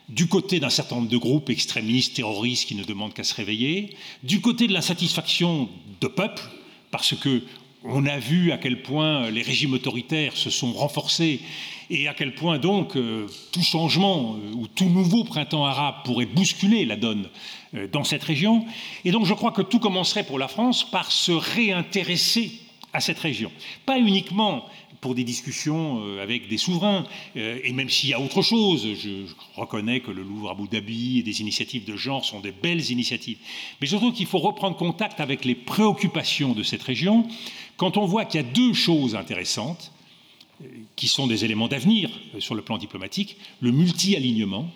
du 0.09 0.27
côté 0.27 0.59
d'un 0.59 0.69
certain 0.69 0.95
nombre 0.95 1.09
de 1.09 1.17
groupes 1.17 1.49
extrémistes, 1.49 2.15
terroristes 2.15 2.67
qui 2.67 2.75
ne 2.75 2.83
demandent 2.83 3.13
qu'à 3.13 3.23
se 3.23 3.35
réveiller, 3.35 3.95
du 4.23 4.41
côté 4.41 4.67
de 4.67 4.73
l'insatisfaction 4.73 5.69
de 6.01 6.07
peuples, 6.07 6.43
parce 6.91 7.15
que 7.15 7.43
on 7.83 8.05
a 8.05 8.19
vu 8.19 8.51
à 8.51 8.57
quel 8.57 8.81
point 8.81 9.29
les 9.29 9.41
régimes 9.41 9.73
autoritaires 9.73 10.35
se 10.35 10.49
sont 10.49 10.73
renforcés 10.73 11.39
et 11.89 12.07
à 12.07 12.13
quel 12.13 12.35
point 12.35 12.59
donc 12.59 12.95
euh, 12.95 13.27
tout 13.51 13.63
changement 13.63 14.35
euh, 14.35 14.53
ou 14.53 14.67
tout 14.67 14.89
nouveau 14.89 15.23
printemps 15.23 15.65
arabe 15.65 15.95
pourrait 16.03 16.25
bousculer 16.25 16.85
la 16.85 16.97
donne 16.97 17.29
euh, 17.73 17.87
dans 17.87 18.03
cette 18.03 18.23
région. 18.23 18.65
Et 19.05 19.11
donc 19.11 19.25
je 19.25 19.33
crois 19.33 19.51
que 19.51 19.61
tout 19.61 19.79
commencerait 19.79 20.25
pour 20.25 20.37
la 20.37 20.47
France 20.47 20.89
par 20.89 21.11
se 21.11 21.31
réintéresser 21.31 22.51
à 22.93 22.99
cette 22.99 23.19
région. 23.19 23.51
Pas 23.85 23.97
uniquement 23.97 24.65
pour 25.01 25.15
des 25.15 25.23
discussions 25.23 26.19
avec 26.21 26.47
des 26.47 26.57
souverains, 26.57 27.05
et 27.35 27.71
même 27.71 27.89
s'il 27.89 28.09
y 28.09 28.13
a 28.13 28.19
autre 28.19 28.41
chose, 28.41 28.85
je, 28.95 29.25
reconnais 29.55 30.01
que 30.01 30.11
le 30.11 30.23
Louvre 30.23 30.51
Abu 30.51 30.67
Dhabi 30.67 31.19
et 31.19 31.23
des 31.23 31.41
initiatives 31.41 31.85
de 31.85 31.95
genre 31.95 32.25
sont 32.25 32.39
des 32.39 32.51
belles 32.51 32.91
initiatives, 32.91 33.37
mais 33.79 33.87
je 33.87 33.95
trouve 33.95 34.13
qu'il 34.13 34.25
faut 34.25 34.39
reprendre 34.39 34.75
contact 34.75 35.19
avec 35.19 35.45
les 35.45 35.55
préoccupations 35.55 36.53
de 36.53 36.63
cette 36.63 36.83
région. 36.83 37.27
Quand 37.77 37.97
on 37.97 38.05
voit 38.05 38.25
qu'il 38.25 38.41
y 38.41 38.43
a 38.43 38.47
deux 38.47 38.73
choses 38.73 39.15
intéressantes 39.15 39.91
qui 40.95 41.07
sont 41.07 41.27
des 41.27 41.45
éléments 41.45 41.67
d'avenir 41.67 42.09
euh, 42.35 42.39
sur 42.39 42.55
le 42.55 42.61
plan 42.61 42.77
diplomatique, 42.77 43.37
le 43.61 43.71
multi-alignement, 43.71 44.69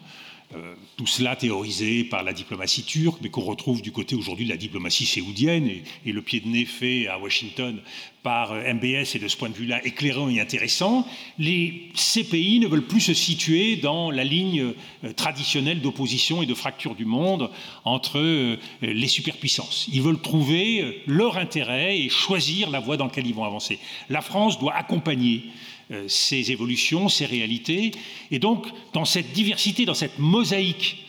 euh, 0.55 0.75
tout 0.97 1.07
cela 1.07 1.35
théorisé 1.35 2.03
par 2.03 2.23
la 2.23 2.33
diplomatie 2.33 2.83
turque, 2.83 3.19
mais 3.21 3.29
qu'on 3.29 3.41
retrouve 3.41 3.81
du 3.81 3.91
côté 3.91 4.15
aujourd'hui 4.15 4.45
de 4.45 4.49
la 4.49 4.57
diplomatie 4.57 5.05
séoudienne, 5.05 5.69
et, 6.05 6.11
le 6.11 6.21
pied 6.21 6.39
de 6.39 6.47
nez 6.47 6.65
fait 6.65 7.07
à 7.07 7.17
Washington 7.19 7.79
par 8.21 8.51
euh, 8.51 8.73
MBS, 8.73 9.15
et 9.15 9.19
de 9.19 9.27
ce 9.27 9.37
point 9.37 9.49
de 9.49 9.55
vue-là 9.55 9.85
éclairant 9.85 10.29
et 10.29 10.39
intéressant, 10.39 11.07
les, 11.39 11.89
ces 11.95 12.23
pays 12.23 12.59
ne 12.59 12.67
veulent 12.67 12.87
plus 12.87 13.01
se 13.01 13.13
situer 13.13 13.75
dans 13.77 14.11
la 14.11 14.23
ligne 14.23 14.73
traditionnelle 15.15 15.81
d'opposition 15.81 16.41
et 16.41 16.45
de 16.45 16.53
fracture 16.53 16.95
du 16.95 17.05
monde 17.05 17.49
entre 17.83 18.57
les 18.81 19.07
superpuissances. 19.07 19.87
Ils 19.91 20.01
veulent 20.01 20.21
trouver 20.21 21.01
leur 21.07 21.37
intérêt 21.37 21.99
et 21.99 22.09
choisir 22.09 22.69
la 22.69 22.79
voie 22.79 22.97
dans 22.97 23.05
laquelle 23.05 23.27
ils 23.27 23.33
vont 23.33 23.43
avancer. 23.43 23.79
La 24.09 24.21
France 24.21 24.59
doit 24.59 24.73
accompagner 24.73 25.43
euh, 25.91 26.05
ces 26.07 26.51
évolutions, 26.51 27.09
ces 27.09 27.25
réalités. 27.25 27.91
Et 28.31 28.39
donc, 28.39 28.67
dans 28.93 29.05
cette 29.05 29.33
diversité, 29.33 29.85
dans 29.85 29.93
cette 29.93 30.17
mosaïque, 30.17 31.05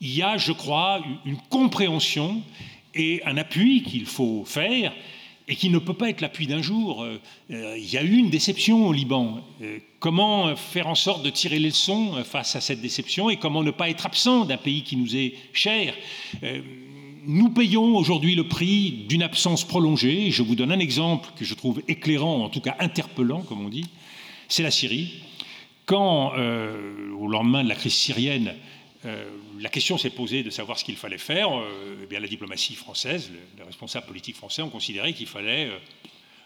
il 0.00 0.14
y 0.14 0.22
a, 0.22 0.38
je 0.38 0.52
crois, 0.52 1.02
une 1.24 1.36
compréhension 1.50 2.42
et 2.94 3.22
un 3.26 3.36
appui 3.36 3.82
qu'il 3.82 4.06
faut 4.06 4.44
faire 4.46 4.92
et 5.48 5.54
qui 5.54 5.68
ne 5.68 5.78
peut 5.78 5.94
pas 5.94 6.08
être 6.08 6.22
l'appui 6.22 6.46
d'un 6.46 6.62
jour. 6.62 7.02
Euh, 7.02 7.20
euh, 7.50 7.76
il 7.78 7.92
y 7.92 7.98
a 7.98 8.02
eu 8.02 8.16
une 8.16 8.30
déception 8.30 8.88
au 8.88 8.92
Liban. 8.92 9.42
comment 10.00 10.56
faire 10.56 10.86
en 10.86 10.94
sorte 10.94 11.22
de 11.22 11.30
tirer 11.30 11.58
les 11.58 11.68
leçons 11.68 12.14
face 12.24 12.56
à 12.56 12.60
cette 12.60 12.80
déception 12.80 13.28
et 13.28 13.36
comment 13.36 13.62
ne 13.62 13.70
pas 13.70 13.90
être 13.90 14.06
absent 14.06 14.46
d'un 14.46 14.56
pays 14.56 14.82
qui 14.82 14.96
nous 14.96 15.14
est 15.14 15.34
cher? 15.52 15.94
Nous 17.28 17.50
payons 17.50 17.96
aujourd'hui 17.96 18.36
le 18.36 18.46
prix 18.46 19.04
d'une 19.08 19.24
absence 19.24 19.64
prolongée. 19.64 20.30
Je 20.30 20.42
vous 20.42 20.54
donne 20.54 20.70
un 20.70 20.78
exemple 20.78 21.30
que 21.36 21.44
je 21.44 21.54
trouve 21.54 21.82
éclairant, 21.88 22.44
en 22.44 22.48
tout 22.48 22.60
cas 22.60 22.76
interpellant, 22.78 23.42
comme 23.42 23.66
on 23.66 23.68
dit 23.68 23.86
c'est 24.48 24.62
la 24.62 24.70
Syrie. 24.70 25.22
Quand, 25.86 26.32
euh, 26.36 27.12
au 27.12 27.28
lendemain 27.28 27.62
de 27.62 27.68
la 27.68 27.76
crise 27.76 27.94
syrienne, 27.94 28.54
euh, 29.04 29.24
la 29.60 29.68
question 29.68 29.98
s'est 29.98 30.10
posée 30.10 30.42
de 30.42 30.50
savoir 30.50 30.78
ce 30.78 30.84
qu'il 30.84 30.96
fallait 30.96 31.16
faire, 31.16 31.56
euh, 31.56 32.00
eh 32.02 32.06
bien, 32.06 32.18
la 32.18 32.26
diplomatie 32.26 32.74
française, 32.74 33.30
les 33.56 33.62
responsables 33.62 34.06
politiques 34.06 34.34
français 34.34 34.62
ont 34.62 34.68
considéré 34.68 35.12
qu'il 35.12 35.28
fallait 35.28 35.70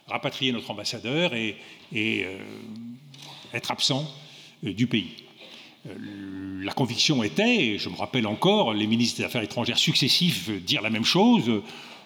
rapatrier 0.06 0.52
notre 0.52 0.70
ambassadeur 0.70 1.32
et, 1.35 1.56
être 3.52 3.70
absent 3.70 4.06
du 4.62 4.86
pays. 4.86 5.10
la 6.62 6.72
conviction 6.72 7.24
était, 7.24 7.56
et 7.56 7.78
je 7.78 7.89
me 7.89 7.97
rappelle 7.97 8.27
encore, 8.27 8.74
les 8.74 8.86
ministres 8.86 9.18
des 9.18 9.24
Affaires 9.24 9.43
étrangères 9.43 9.78
successifs 9.78 10.51
dire 10.51 10.82
la 10.82 10.90
même 10.90 11.05
chose, 11.05 11.62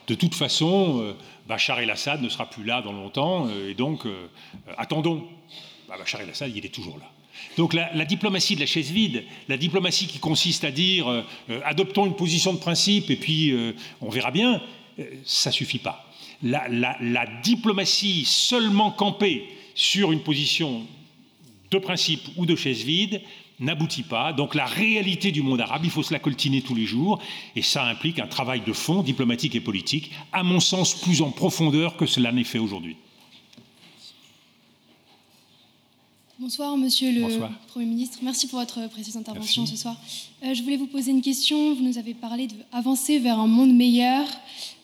de 0.07 0.15
toute 0.15 0.35
façon, 0.35 1.15
Bachar 1.49 1.81
el-Assad 1.81 2.23
ne 2.23 2.29
sera 2.29 2.49
plus 2.49 2.65
là 2.65 2.81
dans 2.81 2.93
longtemps, 2.93 3.49
et 3.69 3.75
donc 3.75 4.07
attendons 4.79 5.27
bah, 5.89 5.97
Bachar 5.98 6.20
il 6.48 6.65
est 6.65 6.69
toujours 6.69 6.98
là. 6.98 7.11
Donc 7.56 7.74
la, 7.74 8.05
diplomatie 8.05 8.55
de 8.55 8.61
la 8.61 8.66
chaise 8.66 8.90
vide, 8.90 9.24
la 9.48 9.56
diplomatie 9.56 10.06
qui 10.06 10.19
consiste 10.19 10.65
à 10.65 10.70
dire 10.70 11.09
euh, 11.09 11.23
euh, 11.51 11.61
adoptons 11.65 12.06
une 12.06 12.16
position 12.16 12.52
de 12.52 12.59
principe 12.59 13.11
et 13.11 13.16
puis 13.16 13.51
euh, 13.51 13.73
on 14.01 14.09
verra 14.09 14.31
bien, 14.31 14.61
ça 15.24 15.51
suffit 15.51 15.78
pas. 15.78 16.09
La, 16.43 16.69
la, 16.69 17.27
diplomatie 17.43 18.24
seulement 18.24 18.90
campée 18.90 19.44
sur 19.74 20.12
une 20.12 20.20
position 20.20 20.86
de 21.70 21.78
principe 21.78 22.23
ou 22.36 22.47
de 22.47 22.55
chaise 22.55 22.85
vide 22.85 23.20
n'aboutit 23.61 24.02
pas. 24.02 24.32
Donc 24.32 24.55
la 24.55 24.66
réalité 24.66 25.32
du 25.32 25.43
monde 25.43 25.61
arabe, 25.61 25.85
il 25.85 25.90
faut 25.90 26.02
se 26.02 26.12
la 26.12 26.19
coltiner 26.19 26.61
tous 26.61 26.74
les 26.74 26.86
jours, 26.86 27.20
et 27.56 27.62
ça 27.62 27.85
implique 27.85 28.19
un 28.19 28.27
travail 28.27 28.62
de 28.66 28.73
fond 28.73 29.02
diplomatique 29.02 29.55
et 29.55 29.61
politique, 29.61 30.11
à 30.32 30.43
mon 30.43 30.61
sens 30.61 30.94
plus 30.94 31.23
en 31.23 31.31
profondeur 31.31 31.97
que 31.97 32.06
cela 32.06 32.32
n'est 32.32 32.44
fait 32.44 32.59
aujourd'hui. 32.59 32.97
Bonsoir, 36.40 36.77
monsieur 36.77 37.12
le 37.12 37.28
Premier 37.69 37.86
ministre. 37.86 38.19
Merci 38.20 38.48
pour 38.48 38.59
votre 38.59 38.89
précieuse 38.90 39.16
intervention 39.16 39.66
ce 39.66 39.77
soir. 39.77 39.97
Euh, 40.43 40.52
je 40.52 40.65
voulais 40.65 40.77
vous 40.77 40.89
poser 40.89 41.12
une 41.12 41.23
question. 41.23 41.74
Vous 41.74 41.85
nous 41.85 41.97
avez 41.97 42.12
parlé 42.12 42.48
d'avancer 42.73 43.20
vers 43.20 43.39
un 43.39 43.47
monde 43.47 43.73
meilleur. 43.73 44.27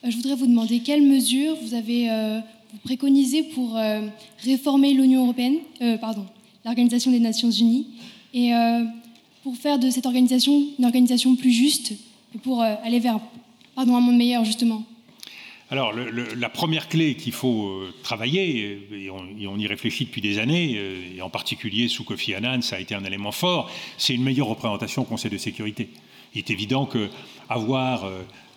Euh, 0.04 0.10
je 0.10 0.16
voudrais 0.16 0.36
vous 0.36 0.46
demander 0.46 0.78
quelles 0.78 1.02
mesures 1.02 1.56
vous 1.60 1.74
avez 1.74 2.08
euh, 2.08 2.38
préconisées 2.84 3.42
pour 3.42 3.76
réformer 4.44 4.92
l'Union 4.92 5.24
européenne, 5.24 5.56
pardon, 6.00 6.24
l'Organisation 6.64 7.10
des 7.10 7.18
Nations 7.18 7.50
Unies, 7.50 7.88
et 8.32 8.52
pour 9.42 9.56
faire 9.56 9.80
de 9.80 9.90
cette 9.90 10.06
organisation 10.06 10.66
une 10.78 10.84
organisation 10.84 11.34
plus 11.34 11.50
juste, 11.50 11.90
et 12.32 12.38
pour 12.38 12.62
aller 12.62 13.00
vers 13.00 13.18
pardon, 13.74 13.96
un 13.96 14.00
monde 14.00 14.16
meilleur, 14.16 14.44
justement. 14.44 14.84
Alors, 15.72 15.92
la 15.92 16.48
première 16.48 16.88
clé 16.88 17.14
qu'il 17.14 17.32
faut 17.32 17.68
euh, 17.68 17.94
travailler, 18.02 18.88
et 18.92 19.08
on, 19.08 19.56
y 19.56 19.66
réfléchit 19.68 20.04
depuis 20.04 20.20
des 20.20 20.40
années, 20.40 20.74
euh, 20.76 21.16
et 21.16 21.22
en 21.22 21.30
particulier 21.30 21.86
sous 21.86 22.02
Kofi 22.02 22.34
Annan, 22.34 22.60
ça 22.60 22.74
a 22.74 22.80
été 22.80 22.96
un 22.96 23.04
élément 23.04 23.30
fort, 23.30 23.70
c'est 23.96 24.12
une 24.12 24.24
meilleure 24.24 24.48
représentation 24.48 25.02
au 25.02 25.04
Conseil 25.04 25.30
de 25.30 25.38
sécurité. 25.38 25.90
Il 26.34 26.38
est 26.38 26.50
évident 26.50 26.86
qu'avoir 26.86 28.10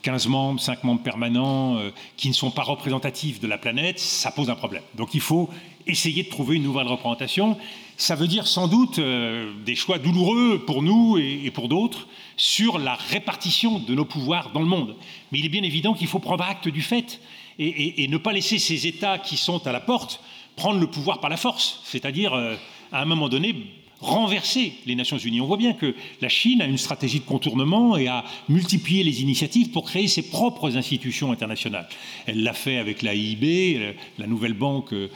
15 0.03 0.27
euh, 0.27 0.29
membres, 0.29 0.59
5 0.59 0.83
membres 0.83 1.01
permanents 1.01 1.79
qui 2.15 2.29
ne 2.29 2.33
sont 2.33 2.51
pas 2.51 2.61
représentatifs 2.61 3.39
de 3.39 3.47
la 3.47 3.57
planète, 3.57 3.99
ça 3.99 4.31
pose 4.31 4.49
un 4.49 4.55
problème. 4.55 4.83
Donc 4.95 5.13
il 5.13 5.21
faut 5.21 5.49
essayer 5.87 6.23
de 6.23 6.29
trouver 6.29 6.57
une 6.57 6.63
nouvelle 6.63 6.87
représentation. 6.87 7.57
Ça 7.97 8.15
veut 8.15 8.27
dire 8.27 8.47
sans 8.47 8.67
doute 8.67 8.99
des 8.99 9.75
choix 9.75 9.97
douloureux 9.97 10.63
pour 10.65 10.81
nous 10.81 11.17
et 11.17 11.51
pour 11.51 11.67
d'autres, 11.67 12.07
sur 12.37 12.79
la 12.79 12.95
répartition 12.95 13.79
de 13.79 13.93
nos 13.93 14.05
pouvoirs 14.05 14.51
dans 14.51 14.61
le 14.61 14.65
monde. 14.65 14.95
Mais 15.31 15.39
il 15.39 15.45
est 15.45 15.49
bien 15.49 15.63
évident 15.63 15.93
qu'il 15.93 16.07
faut 16.07 16.19
prendre 16.19 16.43
acte 16.43 16.67
du 16.67 16.81
fait 16.81 17.19
et, 17.59 18.07
ne 18.07 18.17
pas 18.17 18.33
laisser 18.33 18.59
ces 18.59 18.87
États 18.87 19.17
qui 19.17 19.37
sont 19.37 19.65
à 19.67 19.71
la 19.71 19.79
porte 19.79 20.21
prendre 20.55 20.79
le 20.79 20.87
pouvoir 20.87 21.19
par 21.19 21.29
la 21.29 21.37
force, 21.37 21.81
c'est-à-dire 21.83 22.33
euh, 22.33 22.55
à 22.91 23.01
un 23.01 23.05
moment 23.05 23.29
donné 23.29 23.55
renverser 24.03 24.73
les 24.85 24.95
Nations 24.95 25.17
Unies. 25.17 25.41
On 25.41 25.45
voit 25.45 25.57
bien 25.57 25.73
que 25.73 25.95
la 26.21 26.29
Chine 26.29 26.61
a 26.61 26.65
une 26.65 26.77
stratégie 26.77 27.19
de 27.19 27.25
contournement 27.25 27.97
et 27.97 28.07
a 28.07 28.23
multiplié 28.49 29.03
les 29.03 29.21
initiatives 29.21 29.69
pour 29.69 29.85
créer 29.85 30.07
ses 30.07 30.23
propres 30.23 30.77
institutions 30.77 31.31
internationales. 31.31 31.87
Elle 32.25 32.43
l'a 32.43 32.53
fait 32.53 32.77
avec 32.77 33.01
la 33.01 33.15
IIB, 33.15 33.95
la 34.19 34.27
nouvelle 34.27 34.53
banque 34.53 34.93
euh, 34.93 35.07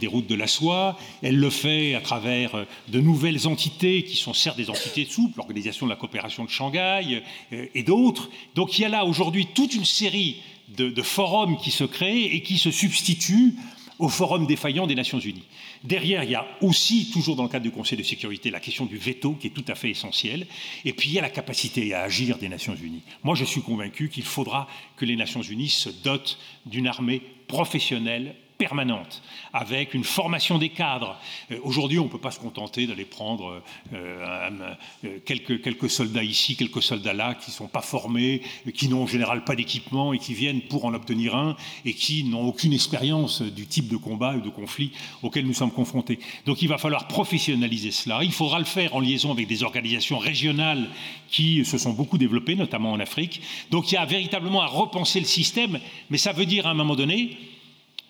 des 0.00 0.06
routes 0.06 0.26
de 0.26 0.34
la 0.34 0.46
soie. 0.46 0.98
Elle 1.22 1.36
le 1.36 1.50
fait 1.50 1.94
à 1.94 2.00
travers 2.00 2.54
euh, 2.54 2.64
de 2.88 3.00
nouvelles 3.00 3.46
entités 3.46 4.02
qui 4.02 4.16
sont 4.16 4.34
certes 4.34 4.56
des 4.56 4.70
entités 4.70 5.04
souples, 5.04 5.36
l'Organisation 5.36 5.86
de 5.86 5.90
la 5.90 5.96
coopération 5.96 6.44
de 6.44 6.50
Shanghai 6.50 7.22
euh, 7.52 7.66
et 7.74 7.82
d'autres. 7.82 8.30
Donc 8.54 8.78
il 8.78 8.82
y 8.82 8.84
a 8.84 8.88
là 8.88 9.04
aujourd'hui 9.04 9.46
toute 9.54 9.74
une 9.74 9.84
série 9.84 10.36
de, 10.76 10.88
de 10.88 11.02
forums 11.02 11.58
qui 11.58 11.70
se 11.70 11.84
créent 11.84 12.34
et 12.34 12.42
qui 12.42 12.58
se 12.58 12.70
substituent 12.70 13.54
au 13.98 14.08
forum 14.08 14.46
défaillant 14.46 14.86
des 14.86 14.94
Nations 14.94 15.18
Unies. 15.18 15.46
Derrière, 15.84 16.24
il 16.24 16.30
y 16.30 16.34
a 16.34 16.46
aussi, 16.60 17.10
toujours 17.10 17.36
dans 17.36 17.42
le 17.42 17.48
cadre 17.48 17.64
du 17.64 17.70
Conseil 17.70 17.98
de 17.98 18.02
sécurité, 18.02 18.50
la 18.50 18.60
question 18.60 18.86
du 18.86 18.96
veto 18.96 19.32
qui 19.32 19.46
est 19.46 19.50
tout 19.50 19.64
à 19.68 19.74
fait 19.74 19.90
essentielle. 19.90 20.46
Et 20.84 20.92
puis, 20.92 21.08
il 21.08 21.14
y 21.14 21.18
a 21.18 21.22
la 21.22 21.30
capacité 21.30 21.94
à 21.94 22.02
agir 22.02 22.38
des 22.38 22.48
Nations 22.48 22.74
Unies. 22.74 23.02
Moi, 23.24 23.34
je 23.34 23.44
suis 23.44 23.62
convaincu 23.62 24.08
qu'il 24.08 24.24
faudra 24.24 24.68
que 24.96 25.04
les 25.04 25.16
Nations 25.16 25.42
Unies 25.42 25.68
se 25.68 25.88
dotent 25.88 26.38
d'une 26.66 26.86
armée 26.86 27.22
professionnelle 27.48 28.34
permanente, 28.58 29.22
avec 29.52 29.94
une 29.94 30.04
formation 30.04 30.58
des 30.58 30.70
cadres. 30.70 31.18
Euh, 31.50 31.58
aujourd'hui, 31.62 31.98
on 31.98 32.04
ne 32.04 32.08
peut 32.08 32.18
pas 32.18 32.30
se 32.30 32.40
contenter 32.40 32.86
d'aller 32.86 33.04
prendre 33.04 33.62
euh, 33.92 34.74
euh, 35.04 35.18
quelques, 35.24 35.62
quelques, 35.62 35.90
soldats 35.90 36.22
ici, 36.22 36.56
quelques 36.56 36.82
soldats 36.82 37.12
là, 37.12 37.34
qui 37.34 37.50
ne 37.50 37.54
sont 37.54 37.68
pas 37.68 37.82
formés, 37.82 38.42
qui 38.74 38.88
n'ont 38.88 39.02
en 39.02 39.06
général 39.06 39.44
pas 39.44 39.56
d'équipement 39.56 40.12
et 40.12 40.18
qui 40.18 40.34
viennent 40.34 40.62
pour 40.62 40.84
en 40.84 40.94
obtenir 40.94 41.36
un, 41.36 41.56
et 41.84 41.94
qui 41.94 42.24
n'ont 42.24 42.46
aucune 42.46 42.72
expérience 42.72 43.42
du 43.42 43.66
type 43.66 43.88
de 43.88 43.96
combat 43.96 44.34
ou 44.36 44.40
de 44.40 44.50
conflit 44.50 44.92
auquel 45.22 45.46
nous 45.46 45.54
sommes 45.54 45.72
confrontés. 45.72 46.18
Donc 46.46 46.62
il 46.62 46.68
va 46.68 46.78
falloir 46.78 47.08
professionnaliser 47.08 47.90
cela. 47.90 48.20
Il 48.22 48.32
faudra 48.32 48.58
le 48.58 48.64
faire 48.64 48.94
en 48.94 49.00
liaison 49.00 49.32
avec 49.32 49.46
des 49.46 49.62
organisations 49.62 50.18
régionales 50.18 50.88
qui 51.28 51.64
se 51.64 51.78
sont 51.78 51.92
beaucoup 51.92 52.18
développées, 52.18 52.54
notamment 52.54 52.92
en 52.92 53.00
Afrique. 53.00 53.42
Donc 53.70 53.90
il 53.90 53.96
y 53.96 53.98
a 53.98 54.04
véritablement 54.04 54.62
à 54.62 54.66
repenser 54.66 55.20
le 55.20 55.26
système, 55.26 55.78
mais 56.10 56.18
ça 56.18 56.32
veut 56.32 56.46
dire 56.46 56.66
à 56.66 56.70
un 56.70 56.74
moment 56.74 56.96
donné 56.96 57.36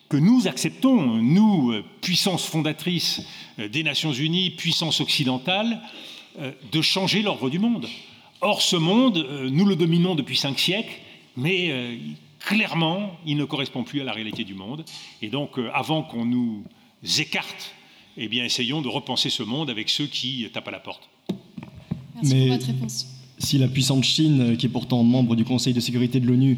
que 0.09 0.17
nous 0.17 0.47
acceptons, 0.47 1.17
nous, 1.17 1.71
euh, 1.71 1.83
puissance 2.01 2.45
fondatrice 2.45 3.21
euh, 3.59 3.67
des 3.67 3.83
Nations 3.83 4.13
Unies, 4.13 4.51
puissance 4.51 5.01
occidentale, 5.01 5.81
de 6.71 6.83
changer 6.83 7.23
l'ordre 7.23 7.49
du 7.49 7.57
monde. 7.57 7.87
Or, 8.41 8.61
ce 8.61 8.75
monde, 8.75 9.25
nous 9.49 9.65
le 9.65 9.75
dominons 9.75 10.13
depuis 10.13 10.37
cinq 10.37 10.59
siècles, 10.59 10.93
mais 11.35 11.97
clairement, 12.39 13.17
il 13.25 13.37
ne 13.37 13.43
correspond 13.43 13.83
plus 13.83 14.01
à 14.01 14.03
la 14.03 14.11
réalité 14.11 14.43
du 14.43 14.53
monde. 14.53 14.85
Et 15.23 15.29
donc, 15.29 15.53
avant 15.73 16.03
qu'on 16.03 16.25
nous 16.25 16.63
écarte, 17.17 17.73
eh 18.17 18.27
bien, 18.27 18.45
essayons 18.45 18.83
de 18.83 18.87
repenser 18.87 19.31
ce 19.31 19.41
monde 19.41 19.71
avec 19.71 19.89
ceux 19.89 20.05
qui 20.05 20.47
tapent 20.53 20.67
à 20.67 20.71
la 20.71 20.79
porte. 20.79 21.09
Merci 22.13 22.35
pour 22.35 22.47
votre 22.49 22.67
réponse. 22.67 23.07
Si 23.39 23.59
la 23.59 23.67
puissante 23.67 24.03
Chine, 24.03 24.57
qui 24.57 24.65
est 24.65 24.69
pourtant 24.69 25.03
membre 25.03 25.35
du 25.35 25.45
Conseil 25.45 25.73
de 25.73 25.79
sécurité 25.79 26.19
de 26.19 26.25
l'ONU, 26.25 26.57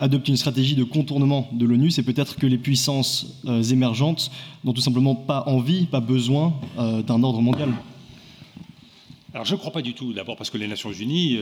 adopte 0.00 0.28
une 0.28 0.36
stratégie 0.36 0.74
de 0.74 0.84
contournement 0.84 1.48
de 1.52 1.64
l'ONU, 1.64 1.90
c'est 1.90 2.02
peut-être 2.02 2.36
que 2.36 2.46
les 2.46 2.58
puissances 2.58 3.40
euh, 3.46 3.62
émergentes 3.62 4.30
n'ont 4.64 4.72
tout 4.72 4.80
simplement 4.80 5.14
pas 5.14 5.44
envie, 5.46 5.86
pas 5.86 6.00
besoin 6.00 6.54
euh, 6.78 7.02
d'un 7.02 7.22
ordre 7.22 7.40
mondial. 7.40 7.70
Alors 9.34 9.44
je 9.44 9.54
ne 9.54 9.58
crois 9.58 9.72
pas 9.72 9.82
du 9.82 9.92
tout, 9.92 10.14
d'abord 10.14 10.36
parce 10.36 10.48
que 10.48 10.56
les 10.56 10.66
Nations 10.66 10.92
Unies, 10.92 11.38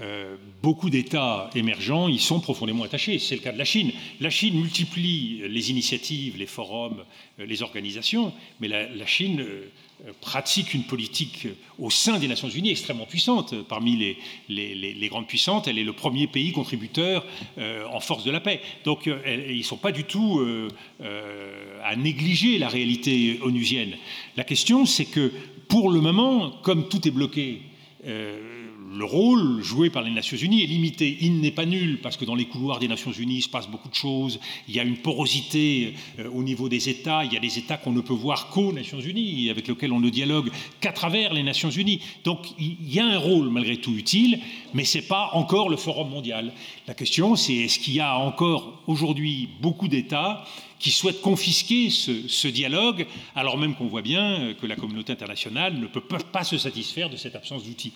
euh, 0.00 0.36
beaucoup 0.62 0.90
d'États 0.90 1.48
émergents 1.54 2.08
y 2.08 2.18
sont 2.18 2.38
profondément 2.40 2.84
attachés. 2.84 3.18
C'est 3.18 3.34
le 3.34 3.40
cas 3.40 3.52
de 3.52 3.58
la 3.58 3.64
Chine. 3.64 3.92
La 4.20 4.28
Chine 4.28 4.60
multiplie 4.60 5.48
les 5.48 5.70
initiatives, 5.70 6.36
les 6.36 6.46
forums, 6.46 7.02
les 7.38 7.62
organisations, 7.62 8.34
mais 8.60 8.68
la, 8.68 9.06
Chine 9.06 9.42
pratique 10.20 10.74
une 10.74 10.84
politique 10.84 11.48
au 11.78 11.90
sein 11.90 12.18
des 12.18 12.28
Nations 12.28 12.48
Unies 12.48 12.70
extrêmement 12.70 13.06
puissante. 13.06 13.54
Parmi 13.68 14.16
les, 14.48 15.08
grandes 15.08 15.26
puissantes, 15.26 15.68
elle 15.68 15.78
est 15.78 15.84
le 15.84 15.92
premier 15.92 16.26
pays 16.26 16.52
contributeur 16.52 17.24
euh, 17.58 17.84
en 17.86 18.00
force 18.00 18.24
de 18.24 18.30
la 18.30 18.40
paix. 18.40 18.60
Donc 18.84 19.06
euh, 19.06 19.18
ils 19.48 19.58
ne 19.58 19.62
sont 19.62 19.76
pas 19.76 19.92
du 19.92 20.04
tout 20.04 20.40
euh, 20.40 20.68
à 21.82 21.96
négliger 21.96 22.58
la 22.58 22.68
réalité 22.68 23.38
onusienne. 23.42 23.96
La 24.36 24.44
question, 24.44 24.86
c'est 24.86 25.06
que 25.06 25.32
pour 25.68 25.90
le 25.90 26.00
moment, 26.00 26.50
comme 26.62 26.88
tout 26.88 27.06
est 27.06 27.12
bloqué, 27.12 27.62
le 28.92 29.04
rôle 29.04 29.62
joué 29.62 29.88
par 29.88 30.02
les 30.02 30.10
Nations 30.10 30.36
Unies 30.36 30.64
est 30.64 30.66
limité. 30.66 31.16
Il 31.20 31.40
n'est 31.40 31.52
pas 31.52 31.64
nul, 31.64 32.00
parce 32.02 32.16
que 32.16 32.24
dans 32.24 32.34
les 32.34 32.46
couloirs 32.46 32.80
des 32.80 32.88
Nations 32.88 33.12
Unies, 33.12 33.36
il 33.36 33.42
se 33.42 33.48
passe 33.48 33.68
beaucoup 33.68 33.88
de 33.88 33.94
choses. 33.94 34.40
Il 34.68 34.74
y 34.74 34.80
a 34.80 34.82
une 34.82 34.96
porosité 34.96 35.94
euh, 36.18 36.28
au 36.30 36.42
niveau 36.42 36.68
des 36.68 36.88
États. 36.88 37.24
Il 37.24 37.32
y 37.32 37.36
a 37.36 37.40
des 37.40 37.56
États 37.58 37.76
qu'on 37.76 37.92
ne 37.92 38.00
peut 38.00 38.14
voir 38.14 38.48
qu'aux 38.48 38.72
Nations 38.72 38.98
Unies, 38.98 39.48
avec 39.48 39.68
lesquels 39.68 39.92
on 39.92 40.00
ne 40.00 40.10
dialogue 40.10 40.50
qu'à 40.80 40.92
travers 40.92 41.32
les 41.32 41.44
Nations 41.44 41.70
Unies. 41.70 42.00
Donc 42.24 42.48
il 42.58 42.76
y 42.92 42.98
a 42.98 43.06
un 43.06 43.18
rôle 43.18 43.48
malgré 43.50 43.76
tout 43.76 43.94
utile, 43.94 44.40
mais 44.74 44.84
ce 44.84 44.98
n'est 44.98 45.04
pas 45.04 45.30
encore 45.34 45.68
le 45.68 45.76
Forum 45.76 46.10
mondial. 46.10 46.52
La 46.88 46.94
question, 46.94 47.36
c'est 47.36 47.54
est-ce 47.54 47.78
qu'il 47.78 47.94
y 47.94 48.00
a 48.00 48.18
encore 48.18 48.82
aujourd'hui 48.88 49.48
beaucoup 49.60 49.86
d'États 49.86 50.44
qui 50.80 50.90
souhaitent 50.90 51.20
confisquer 51.20 51.90
ce, 51.90 52.26
ce, 52.26 52.48
dialogue, 52.48 53.06
alors 53.36 53.58
même 53.58 53.74
qu'on 53.74 53.86
voit 53.86 54.02
bien 54.02 54.54
que 54.60 54.66
la 54.66 54.76
communauté 54.76 55.12
internationale 55.12 55.78
ne 55.78 55.86
peut 55.86 56.00
pas 56.00 56.42
se 56.42 56.56
satisfaire 56.56 57.10
de 57.10 57.16
cette 57.16 57.36
absence 57.36 57.64
d'outils. 57.64 57.92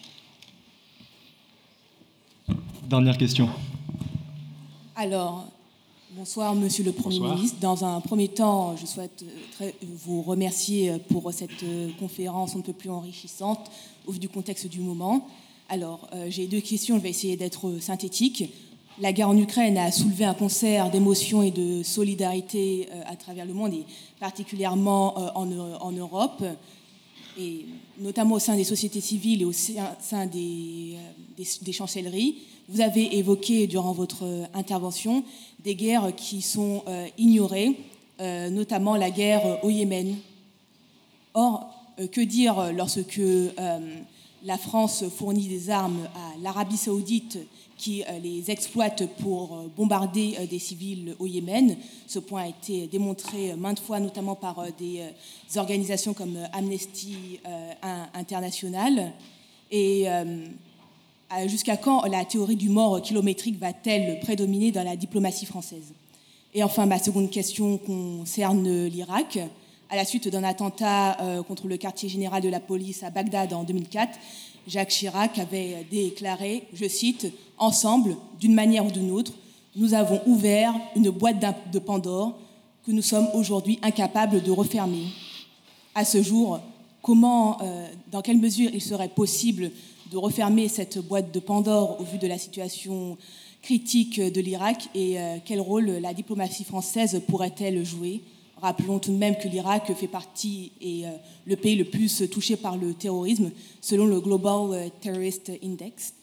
Dernière 2.88 3.16
question. 3.16 3.48
Alors, 4.94 5.46
bonsoir 6.10 6.54
Monsieur 6.54 6.84
le 6.84 6.92
Premier 6.92 7.18
ministre. 7.18 7.56
Dans 7.58 7.82
un 7.82 8.00
premier 8.02 8.28
temps, 8.28 8.76
je 8.76 8.84
souhaite 8.84 9.24
euh, 9.62 9.70
vous 10.04 10.20
remercier 10.20 10.92
pour 11.08 11.32
cette 11.32 11.62
euh, 11.62 11.88
conférence 11.98 12.56
un 12.56 12.60
peu 12.60 12.74
plus 12.74 12.90
enrichissante 12.90 13.70
au 14.06 14.12
vu 14.12 14.18
du 14.18 14.28
contexte 14.28 14.66
du 14.66 14.80
moment. 14.80 15.26
Alors, 15.70 16.06
euh, 16.12 16.26
j'ai 16.28 16.46
deux 16.46 16.60
questions, 16.60 16.98
je 16.98 17.02
vais 17.02 17.08
essayer 17.08 17.38
d'être 17.38 17.78
synthétique. 17.80 18.52
La 19.00 19.14
guerre 19.14 19.30
en 19.30 19.38
Ukraine 19.38 19.78
a 19.78 19.90
soulevé 19.90 20.26
un 20.26 20.34
concert 20.34 20.90
d'émotions 20.90 21.42
et 21.42 21.50
de 21.50 21.82
solidarité 21.82 22.88
à 23.06 23.16
travers 23.16 23.46
le 23.46 23.54
monde 23.54 23.72
et 23.72 23.86
particulièrement 24.20 25.36
en, 25.36 25.90
Europe, 25.90 26.44
et 27.38 27.66
notamment 27.98 28.36
au 28.36 28.38
sein 28.38 28.56
des 28.56 28.64
sociétés 28.64 29.00
civiles 29.00 29.42
et 29.42 29.44
au 29.44 29.52
sein 29.52 30.26
des, 30.26 30.96
des 31.62 31.72
chancelleries. 31.72 32.36
Vous 32.68 32.80
avez 32.80 33.16
évoqué 33.18 33.66
durant 33.66 33.92
votre 33.92 34.24
intervention 34.54 35.24
des 35.64 35.74
guerres 35.74 36.14
qui 36.16 36.42
sont 36.42 36.82
euh, 36.86 37.06
ignorées, 37.18 37.76
euh, 38.20 38.48
notamment 38.50 38.96
la 38.96 39.10
guerre 39.10 39.62
au 39.64 39.70
Yémen. 39.70 40.16
Or, 41.34 41.68
euh, 41.98 42.06
que 42.06 42.20
dire 42.20 42.72
lorsque 42.72 43.20
la 44.44 44.58
France 44.58 45.04
fournit 45.16 45.48
des 45.48 45.70
armes 45.70 46.08
à 46.14 46.38
l'Arabie 46.42 46.76
saoudite 46.76 47.38
qui 47.76 48.04
les 48.22 48.50
exploite 48.50 49.06
pour 49.20 49.64
bombarder 49.76 50.36
des 50.48 50.58
civils 50.58 51.14
au 51.18 51.26
Yémen. 51.26 51.76
Ce 52.06 52.18
point 52.18 52.42
a 52.42 52.48
été 52.48 52.86
démontré 52.86 53.54
maintes 53.56 53.80
fois, 53.80 54.00
notamment 54.00 54.34
par 54.34 54.64
des 54.78 55.02
organisations 55.56 56.14
comme 56.14 56.36
Amnesty 56.52 57.40
International. 58.14 59.12
Et 59.70 60.06
euh, 61.32 61.48
jusqu'à 61.48 61.76
quand 61.76 62.04
la 62.04 62.24
théorie 62.24 62.56
du 62.56 62.68
mort 62.68 63.00
kilométrique 63.02 63.58
va-t-elle 63.58 64.20
prédominer 64.20 64.70
dans 64.70 64.82
la 64.82 64.94
diplomatie 64.94 65.46
française? 65.46 65.92
Et 66.52 66.62
enfin, 66.62 66.86
ma 66.86 66.98
seconde 66.98 67.30
question 67.30 67.78
concerne 67.78 68.86
l'Irak. 68.86 69.38
À 69.90 69.96
la 69.96 70.04
suite 70.04 70.28
d'un 70.28 70.44
attentat 70.44 71.20
euh, 71.20 71.42
contre 71.42 71.66
le 71.66 71.76
quartier 71.76 72.08
général 72.08 72.42
de 72.42 72.48
la 72.48 72.60
police 72.60 73.02
à 73.02 73.10
Bagdad 73.10 73.52
en 73.52 73.64
2004, 73.64 74.18
Jacques 74.66 74.90
Chirac 74.90 75.38
avait 75.38 75.86
déclaré, 75.90 76.64
je 76.72 76.86
cite, 76.86 77.32
Ensemble, 77.58 78.16
d'une 78.40 78.54
manière 78.54 78.84
ou 78.84 78.90
d'une 78.90 79.10
autre, 79.10 79.32
nous 79.76 79.94
avons 79.94 80.20
ouvert 80.26 80.74
une 80.96 81.10
boîte 81.10 81.36
de 81.72 81.78
Pandore 81.78 82.36
que 82.84 82.92
nous 82.92 83.02
sommes 83.02 83.28
aujourd'hui 83.34 83.78
incapables 83.82 84.42
de 84.42 84.50
refermer. 84.50 85.06
À 85.94 86.04
ce 86.04 86.22
jour, 86.22 86.60
comment, 87.02 87.58
euh, 87.62 87.86
dans 88.10 88.22
quelle 88.22 88.38
mesure 88.38 88.70
il 88.74 88.80
serait 88.80 89.08
possible 89.08 89.70
de 90.10 90.16
refermer 90.16 90.68
cette 90.68 90.98
boîte 90.98 91.32
de 91.32 91.40
Pandore 91.40 92.00
au 92.00 92.04
vu 92.04 92.18
de 92.18 92.26
la 92.26 92.38
situation 92.38 93.16
critique 93.62 94.20
de 94.20 94.40
l'Irak 94.40 94.88
et 94.94 95.18
euh, 95.18 95.36
quel 95.44 95.60
rôle 95.60 95.86
la 95.86 96.12
diplomatie 96.12 96.64
française 96.64 97.22
pourrait-elle 97.26 97.84
jouer? 97.84 98.20
Rappelons 98.60 98.98
tout 98.98 99.12
de 99.12 99.16
même 99.16 99.36
que 99.36 99.48
l'Irak 99.48 99.92
fait 99.94 100.08
partie 100.08 100.72
et 100.80 101.06
euh, 101.06 101.10
le 101.46 101.56
pays 101.56 101.76
le 101.76 101.84
plus 101.84 102.28
touché 102.30 102.56
par 102.56 102.76
le 102.76 102.94
terrorisme 102.94 103.50
selon 103.80 104.06
le 104.06 104.20
Global 104.20 104.72
euh, 104.72 104.88
Terrorist 105.00 105.52
Index. 105.62 106.14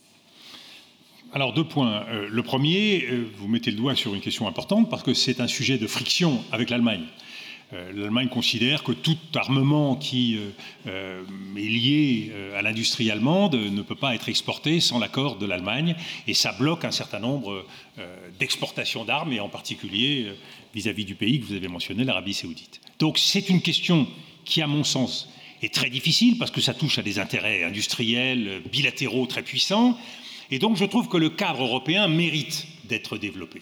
Alors 1.34 1.54
deux 1.54 1.64
points. 1.64 2.04
Le 2.30 2.44
premier, 2.44 3.08
vous 3.38 3.48
mettez 3.48 3.72
le 3.72 3.78
doigt 3.78 3.96
sur 3.96 4.14
une 4.14 4.20
question 4.20 4.50
importante 4.50 4.90
parce 4.90 5.02
que 5.02 5.14
c'est 5.14 5.40
un 5.40 5.48
sujet 5.48 5.78
de 5.78 5.88
friction 5.88 6.44
avec 6.52 6.70
l'Allemagne. 6.70 7.06
Euh, 7.74 7.92
L'Allemagne 7.94 8.28
considère 8.28 8.84
que 8.84 8.92
tout 8.92 9.18
armement 9.36 9.96
qui 9.96 10.38
euh, 10.38 10.50
euh, 10.88 11.24
est 11.56 11.60
lié 11.60 12.32
à 12.56 12.62
l'industrie 12.62 13.10
allemande 13.12 13.56
ne 13.56 13.82
peut 13.82 13.96
pas 13.96 14.16
être 14.16 14.30
exporté 14.30 14.80
sans 14.80 15.00
l'accord 15.00 15.38
de 15.38 15.46
l'Allemagne, 15.46 15.96
et 16.28 16.34
ça 16.34 16.52
bloque 16.52 16.86
un 16.86 16.92
certain 16.92 17.20
nombre 17.20 17.66
d'exportations 18.40 19.06
d'armes, 19.06 19.34
et 19.34 19.40
en 19.40 19.50
particulier 19.50 20.32
vis-à-vis 20.74 21.06
du 21.06 21.16
pays 21.16 21.40
que 21.40 21.46
vous 21.46 21.54
avez 21.56 21.68
mentionné, 21.68 22.04
l'Arabie 22.04 22.34
saoudite. 22.34 22.82
Donc 23.00 23.18
c'est 23.18 23.50
une 23.50 23.62
question 23.62 24.08
qui, 24.46 24.62
à 24.62 24.68
mon 24.68 24.84
sens, 24.84 25.30
est 25.62 25.74
très 25.74 25.90
difficile 25.90 26.38
parce 26.38 26.52
que 26.52 26.62
ça 26.62 26.74
touche 26.74 26.98
à 26.98 27.04
des 27.04 27.20
intérêts 27.20 27.64
industriels 27.64 28.62
bilatéraux 28.72 29.28
très 29.28 29.44
puissants, 29.44 29.98
et 30.50 30.60
donc 30.60 30.78
je 30.78 30.86
trouve 30.86 31.08
que 31.08 31.18
le 31.18 31.30
cadre 31.30 31.64
européen 31.64 32.08
mérite 32.08 32.68
d'être 32.86 33.18
développé 33.18 33.62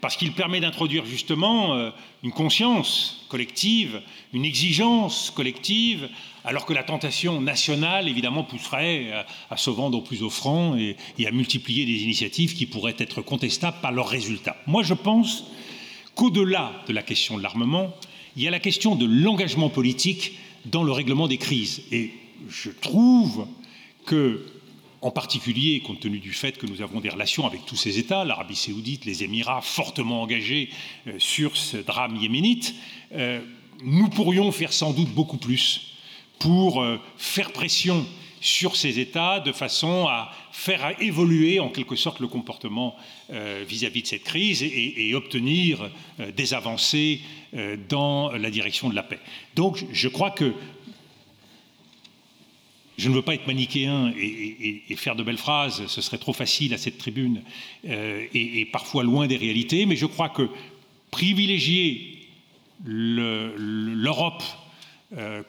parce 0.00 0.16
qu'il 0.16 0.32
permet 0.32 0.60
d'introduire 0.60 1.04
justement 1.04 1.74
euh, 1.74 1.90
une 2.22 2.30
conscience 2.30 3.24
collective, 3.28 4.00
une 4.32 4.44
exigence 4.44 5.30
collective, 5.30 6.08
alors 6.44 6.64
que 6.64 6.72
la 6.72 6.82
tentation 6.82 7.40
nationale, 7.40 8.08
évidemment, 8.08 8.44
pousserait 8.44 9.12
à, 9.50 9.56
se 9.56 9.70
vendre 9.70 9.98
au 9.98 10.00
plus 10.00 10.22
offrant 10.22 10.76
et, 10.76 10.96
à 11.26 11.30
multiplier 11.30 11.84
des 11.84 12.04
initiatives 12.04 12.54
qui 12.54 12.66
pourraient 12.66 12.96
être 12.98 13.22
contestables 13.22 13.78
par 13.82 13.92
leurs 13.92 14.08
résultats. 14.08 14.56
Moi, 14.66 14.82
je 14.82 14.94
pense 14.94 15.44
qu'au-delà 16.18 16.72
de 16.88 16.92
la 16.92 17.04
question 17.04 17.38
de 17.38 17.42
l'armement, 17.44 17.94
il 18.36 18.42
y 18.42 18.48
a 18.48 18.50
la 18.50 18.58
question 18.58 18.96
de 18.96 19.06
l'engagement 19.06 19.70
politique 19.70 20.32
dans 20.66 20.82
le 20.82 20.90
règlement 20.90 21.28
des 21.28 21.38
crises. 21.38 21.82
Et 21.92 22.10
je 22.48 22.70
trouve 22.70 23.46
que 24.04 24.44
en 25.00 25.12
particulier 25.12 25.78
compte 25.78 26.00
tenu 26.00 26.18
du 26.18 26.32
fait 26.32 26.58
que 26.58 26.66
nous 26.66 26.82
avons 26.82 26.98
des 26.98 27.08
relations 27.08 27.46
avec 27.46 27.64
tous 27.66 27.76
ces 27.76 28.00
États, 28.00 28.24
l'Arabie 28.24 28.56
saoudite, 28.56 29.04
les 29.04 29.22
Émirats, 29.22 29.60
fortement 29.60 30.22
engagés 30.22 30.70
euh, 31.06 31.12
sur 31.20 31.56
ce 31.56 31.76
drame 31.76 32.16
yéménite, 32.16 32.74
euh, 33.14 33.40
nous 33.84 34.08
pourrions 34.08 34.50
faire 34.50 34.72
sans 34.72 34.92
doute 34.92 35.10
beaucoup 35.10 35.36
plus 35.36 35.92
pour 36.40 36.82
euh, 36.82 36.98
faire 37.16 37.52
pression 37.52 38.04
sur 38.40 38.74
ces 38.74 38.98
États 38.98 39.38
de 39.38 39.52
façon 39.52 40.08
à 40.08 40.32
faire 40.58 41.00
évoluer 41.00 41.60
en 41.60 41.68
quelque 41.68 41.94
sorte 41.94 42.18
le 42.18 42.26
comportement 42.26 42.96
vis-à-vis 43.30 44.02
de 44.02 44.06
cette 44.08 44.24
crise 44.24 44.62
et, 44.62 45.14
obtenir 45.14 45.88
des 46.36 46.52
avancées 46.52 47.20
dans 47.88 48.32
la 48.32 48.50
direction 48.50 48.90
de 48.90 48.96
la 48.96 49.04
paix. 49.04 49.20
Donc 49.54 49.84
je 49.92 50.08
crois 50.08 50.32
que 50.32 50.52
je 52.96 53.08
ne 53.08 53.14
veux 53.14 53.22
pas 53.22 53.34
être 53.34 53.46
manichéen 53.46 54.12
et, 54.18 54.82
faire 54.96 55.14
de 55.14 55.22
belles 55.22 55.38
phrases, 55.38 55.86
ce 55.86 56.00
serait 56.00 56.18
trop 56.18 56.32
facile 56.32 56.74
à 56.74 56.78
cette 56.78 56.98
tribune 56.98 57.42
euh, 57.88 58.26
et, 58.34 58.66
parfois 58.66 59.04
loin 59.04 59.28
des 59.28 59.36
réalités, 59.36 59.86
mais 59.86 59.94
je 59.94 60.06
crois 60.06 60.28
que 60.28 60.50
privilégier 61.12 62.26
l'Europe 62.84 64.42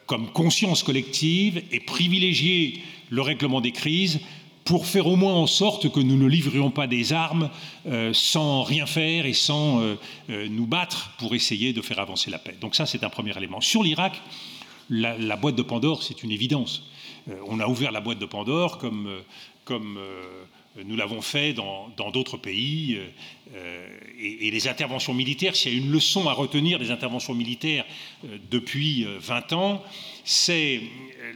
comme 0.06 0.32
conscience 0.32 0.84
collective 0.84 1.62
et 1.72 1.80
privilégier 1.80 2.82
le 3.10 3.22
règlement 3.22 3.60
des 3.60 3.72
crises 3.72 4.20
pour 4.70 4.86
faire 4.86 5.08
au 5.08 5.16
moins 5.16 5.34
en 5.34 5.48
sorte 5.48 5.92
que 5.92 6.00
nous 6.00 6.16
ne 6.16 6.28
livrions 6.28 6.70
pas 6.70 6.86
des 6.86 7.12
armes 7.12 7.50
sans 8.14 8.62
rien 8.62 8.86
faire 8.86 9.26
et 9.26 9.34
sans 9.34 9.82
nous 10.30 10.68
battre 10.68 11.12
pour 11.18 11.34
essayer 11.34 11.74
de 11.74 11.82
faire 11.82 11.98
avancer 11.98 12.30
la 12.30 12.38
paix. 12.38 12.56
Donc 12.62 12.76
ça, 12.76 12.86
c'est 12.86 13.04
un 13.04 13.10
premier 13.10 13.36
élément. 13.36 13.62
Sur 13.62 13.82
l'Irak, 13.82 14.22
la, 14.92 15.36
boîte 15.38 15.56
de 15.56 15.64
Pandore, 15.64 16.04
c'est 16.04 16.22
une 16.22 16.32
évidence. 16.32 16.84
on 17.48 17.60
a 17.60 17.68
ouvert 17.68 17.92
la 17.92 18.00
boîte 18.00 18.20
de 18.20 18.28
Pandore 18.28 18.78
comme, 18.78 19.10
comme 19.66 19.98
nous 20.86 20.96
l'avons 20.96 21.22
fait 21.24 21.54
dans 21.54 22.12
d'autres 22.12 22.38
pays. 22.38 23.00
Euh, 23.56 23.88
et, 24.20 24.52
les 24.52 24.68
interventions 24.68 25.14
militaires, 25.14 25.56
s'il 25.56 25.74
y 25.74 25.76
a 25.76 25.80
une 25.80 25.92
leçon 25.92 26.28
à 26.28 26.34
retenir 26.34 26.78
des 26.78 26.92
interventions 26.92 27.34
militaires 27.34 27.86
euh, 28.26 28.38
depuis 28.52 29.08
20 29.20 29.52
euh, 29.52 29.56
ans, 29.56 29.84
c'est 30.24 30.82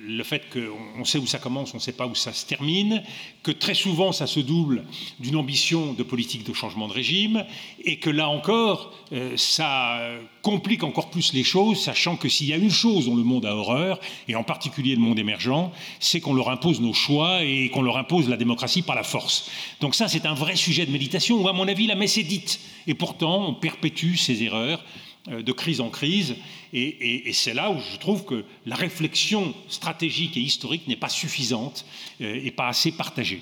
le 0.05 0.23
fait 0.23 0.43
qu'on 0.51 1.05
sait 1.05 1.17
où 1.17 1.25
ça 1.25 1.39
commence, 1.39 1.73
on 1.73 1.77
ne 1.77 1.81
sait 1.81 1.93
pas 1.93 2.07
où 2.07 2.15
ça 2.15 2.33
se 2.33 2.45
termine, 2.45 3.03
que 3.41 3.51
très 3.51 3.73
souvent 3.73 4.11
ça 4.11 4.27
se 4.27 4.39
double 4.39 4.83
d'une 5.19 5.35
ambition 5.35 5.93
de 5.93 6.03
politique 6.03 6.45
de 6.45 6.53
changement 6.53 6.87
de 6.87 6.93
régime, 6.93 7.45
et 7.83 7.97
que 7.97 8.09
là 8.09 8.29
encore, 8.29 8.93
ça 9.37 9.99
complique 10.41 10.83
encore 10.83 11.09
plus 11.09 11.33
les 11.33 11.43
choses, 11.43 11.79
sachant 11.79 12.15
que 12.17 12.29
s'il 12.29 12.47
y 12.47 12.53
a 12.53 12.57
une 12.57 12.69
chose 12.69 13.05
dont 13.05 13.15
le 13.15 13.23
monde 13.23 13.45
a 13.45 13.55
horreur, 13.55 13.99
et 14.27 14.35
en 14.35 14.43
particulier 14.43 14.95
le 14.95 15.01
monde 15.01 15.19
émergent, 15.19 15.71
c'est 15.99 16.19
qu'on 16.19 16.33
leur 16.33 16.49
impose 16.49 16.81
nos 16.81 16.93
choix 16.93 17.43
et 17.43 17.69
qu'on 17.69 17.81
leur 17.81 17.97
impose 17.97 18.29
la 18.29 18.37
démocratie 18.37 18.81
par 18.81 18.95
la 18.95 19.03
force. 19.03 19.49
Donc 19.79 19.95
ça, 19.95 20.07
c'est 20.07 20.25
un 20.25 20.33
vrai 20.33 20.55
sujet 20.55 20.85
de 20.85 20.91
méditation, 20.91 21.41
où 21.41 21.47
à 21.47 21.53
mon 21.53 21.67
avis, 21.67 21.87
la 21.87 21.95
messe 21.95 22.17
est 22.17 22.23
dite. 22.23 22.59
Et 22.87 22.93
pourtant, 22.93 23.47
on 23.47 23.53
perpétue 23.53 24.15
ces 24.15 24.43
erreurs 24.43 24.83
euh, 24.83 25.12
de 25.27 25.51
crise 25.51 25.79
en 25.79 25.89
crise. 25.89 26.35
Et, 26.73 27.31
c'est 27.33 27.53
là 27.53 27.71
où 27.71 27.79
je 27.79 27.97
trouve 27.97 28.25
que 28.25 28.43
la 28.65 28.75
réflexion 28.75 29.53
stratégique 29.69 30.35
et 30.37 30.41
historique 30.41 30.87
n'est 30.87 30.95
pas 30.95 31.09
suffisante 31.09 31.85
euh, 32.21 32.41
et 32.43 32.51
pas 32.51 32.67
assez 32.67 32.91
partagée. 32.91 33.41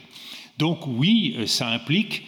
Donc 0.58 0.86
oui, 0.86 1.36
euh, 1.38 1.48
ça 1.48 1.70
implique 1.70 2.24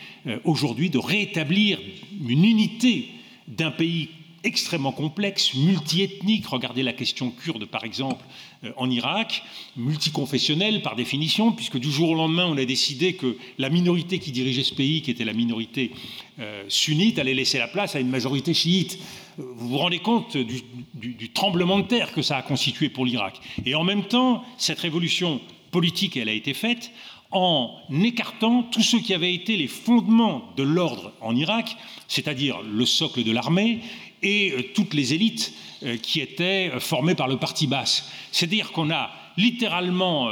aujourd'hui 0.45 0.89
de 0.89 0.97
rétablir 0.97 1.77
une 2.25 2.45
unité 2.45 3.09
d'un 3.49 3.71
pays 3.71 4.09
extrêmement 4.43 4.91
complexe, 4.91 5.53
multiethnique. 5.53 6.47
Regardez 6.47 6.83
la 6.83 6.93
question 6.93 7.31
kurde, 7.31 7.65
par 7.65 7.83
exemple, 7.83 8.23
euh, 8.63 8.71
en 8.77 8.89
Irak, 8.89 9.43
multiconfessionnelle 9.77 10.81
par 10.81 10.95
définition, 10.95 11.51
puisque 11.51 11.77
du 11.77 11.91
jour 11.91 12.09
au 12.09 12.15
lendemain, 12.15 12.45
on 12.45 12.57
a 12.57 12.65
décidé 12.65 13.13
que 13.13 13.37
la 13.57 13.69
minorité 13.69 14.19
qui 14.19 14.31
dirigeait 14.31 14.63
ce 14.63 14.73
pays, 14.73 15.01
qui 15.01 15.11
était 15.11 15.25
la 15.25 15.33
minorité 15.33 15.91
euh, 16.39 16.63
sunnite, 16.67 17.19
allait 17.19 17.33
laisser 17.33 17.57
la 17.57 17.67
place 17.67 17.95
à 17.95 17.99
une 17.99 18.09
majorité 18.09 18.53
chiite. 18.53 18.99
Vous 19.37 19.69
vous 19.69 19.77
rendez 19.77 19.99
compte 19.99 20.37
du, 20.37 20.61
du 20.93 21.29
tremblement 21.31 21.79
de 21.79 21.87
terre 21.87 22.11
que 22.11 22.21
ça 22.21 22.37
a 22.37 22.41
constitué 22.41 22.89
pour 22.89 23.05
l'Irak. 23.05 23.39
Et 23.65 23.75
en 23.75 23.83
même 23.83 24.03
temps, 24.03 24.43
cette 24.57 24.79
révolution 24.79 25.41
politique, 25.71 26.17
elle 26.17 26.29
a 26.29 26.33
été 26.33 26.53
faite 26.53 26.91
en 27.33 27.79
écartant 28.03 28.61
tous 28.61 28.83
ceux 28.83 28.99
qui 28.99 29.13
avaient 29.13 29.33
été 29.33 29.57
les 29.57 29.67
fondements 29.67 30.43
de 30.55 30.61
l'ordre 30.61 31.13
en 31.19 31.35
Irak, 31.35 31.75
c'est-à-dire 32.07 32.61
le 32.61 32.85
socle 32.85 33.23
de 33.23 33.31
l'armée 33.31 33.79
et 34.23 34.51
euh, 34.51 34.63
toutes 34.73 34.93
les 34.93 35.13
élites 35.13 35.53
euh, 35.83 35.97
qui 35.97 36.21
étaient 36.21 36.71
euh, 36.73 36.79
formées 36.79 37.15
par 37.15 37.27
le 37.27 37.37
parti 37.37 37.67
basse. 37.67 38.09
C'est-à-dire 38.31 38.71
qu'on 38.71 38.89
a 38.89 39.11
littéralement 39.37 40.29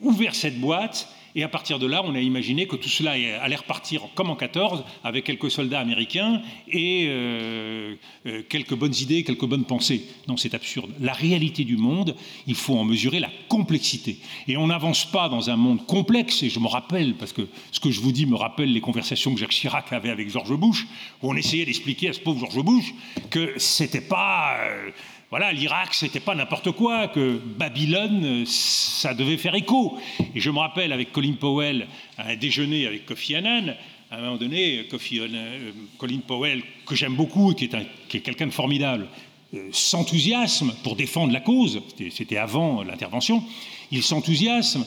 ouvert 0.00 0.36
cette 0.36 0.60
boîte 0.60 1.08
et 1.36 1.42
à 1.42 1.48
partir 1.48 1.78
de 1.78 1.86
là, 1.86 2.02
on 2.02 2.14
a 2.14 2.20
imaginé 2.20 2.66
que 2.66 2.76
tout 2.76 2.88
cela 2.88 3.12
allait 3.12 3.56
repartir 3.56 4.00
comme 4.14 4.30
en 4.30 4.36
14, 4.36 4.84
avec 5.04 5.24
quelques 5.24 5.50
soldats 5.50 5.80
américains 5.80 6.40
et 6.66 7.04
euh, 7.08 7.94
euh, 8.24 8.42
quelques 8.48 8.74
bonnes 8.74 8.94
idées, 8.94 9.22
quelques 9.22 9.44
bonnes 9.44 9.66
pensées. 9.66 10.06
Non, 10.28 10.38
c'est 10.38 10.54
absurde. 10.54 10.90
La 10.98 11.12
réalité 11.12 11.64
du 11.64 11.76
monde, 11.76 12.16
il 12.46 12.54
faut 12.54 12.74
en 12.78 12.84
mesurer 12.84 13.20
la 13.20 13.30
complexité. 13.48 14.16
Et 14.48 14.56
on 14.56 14.68
n'avance 14.68 15.04
pas 15.04 15.28
dans 15.28 15.50
un 15.50 15.56
monde 15.56 15.84
complexe, 15.84 16.42
et 16.42 16.48
je 16.48 16.58
me 16.58 16.68
rappelle, 16.68 17.14
parce 17.16 17.34
que 17.34 17.46
ce 17.70 17.80
que 17.80 17.90
je 17.90 18.00
vous 18.00 18.12
dis 18.12 18.24
me 18.24 18.36
rappelle 18.36 18.72
les 18.72 18.80
conversations 18.80 19.34
que 19.34 19.38
Jacques 19.38 19.50
Chirac 19.50 19.92
avait 19.92 20.10
avec 20.10 20.30
George 20.30 20.56
Bush, 20.56 20.86
où 21.22 21.30
on 21.30 21.36
essayait 21.36 21.66
d'expliquer 21.66 22.08
à 22.08 22.12
ce 22.14 22.20
pauvre 22.20 22.40
George 22.40 22.64
Bush 22.64 22.94
que 23.28 23.52
c'était 23.58 24.00
pas... 24.00 24.56
Euh, 24.62 24.90
voilà, 25.30 25.52
l'Irak, 25.52 25.92
c'était 25.92 26.20
pas 26.20 26.36
n'importe 26.36 26.70
quoi, 26.70 27.08
que 27.08 27.38
Babylone, 27.38 28.44
ça 28.46 29.12
devait 29.12 29.36
faire 29.36 29.56
écho. 29.56 29.98
Et 30.34 30.40
je 30.40 30.50
me 30.50 30.58
rappelle 30.58 30.92
avec 30.92 31.10
Colin 31.10 31.34
Powell, 31.34 31.88
à 32.16 32.28
un 32.28 32.36
déjeuner 32.36 32.86
avec 32.86 33.06
Kofi 33.06 33.34
Annan, 33.34 33.74
à 34.10 34.18
un 34.18 34.20
moment 34.20 34.36
donné, 34.36 34.86
Kofi, 34.88 35.18
euh, 35.18 35.72
Colin 35.98 36.20
Powell, 36.24 36.62
que 36.86 36.94
j'aime 36.94 37.16
beaucoup, 37.16 37.54
qui 37.54 37.64
est, 37.64 37.74
est 37.74 38.20
quelqu'un 38.20 38.46
de 38.46 38.52
formidable, 38.52 39.08
euh, 39.54 39.68
s'enthousiasme 39.72 40.72
pour 40.84 40.94
défendre 40.94 41.32
la 41.32 41.40
cause, 41.40 41.82
c'était 42.10 42.36
avant 42.36 42.84
l'intervention, 42.84 43.42
il 43.90 44.04
s'enthousiasme 44.04 44.86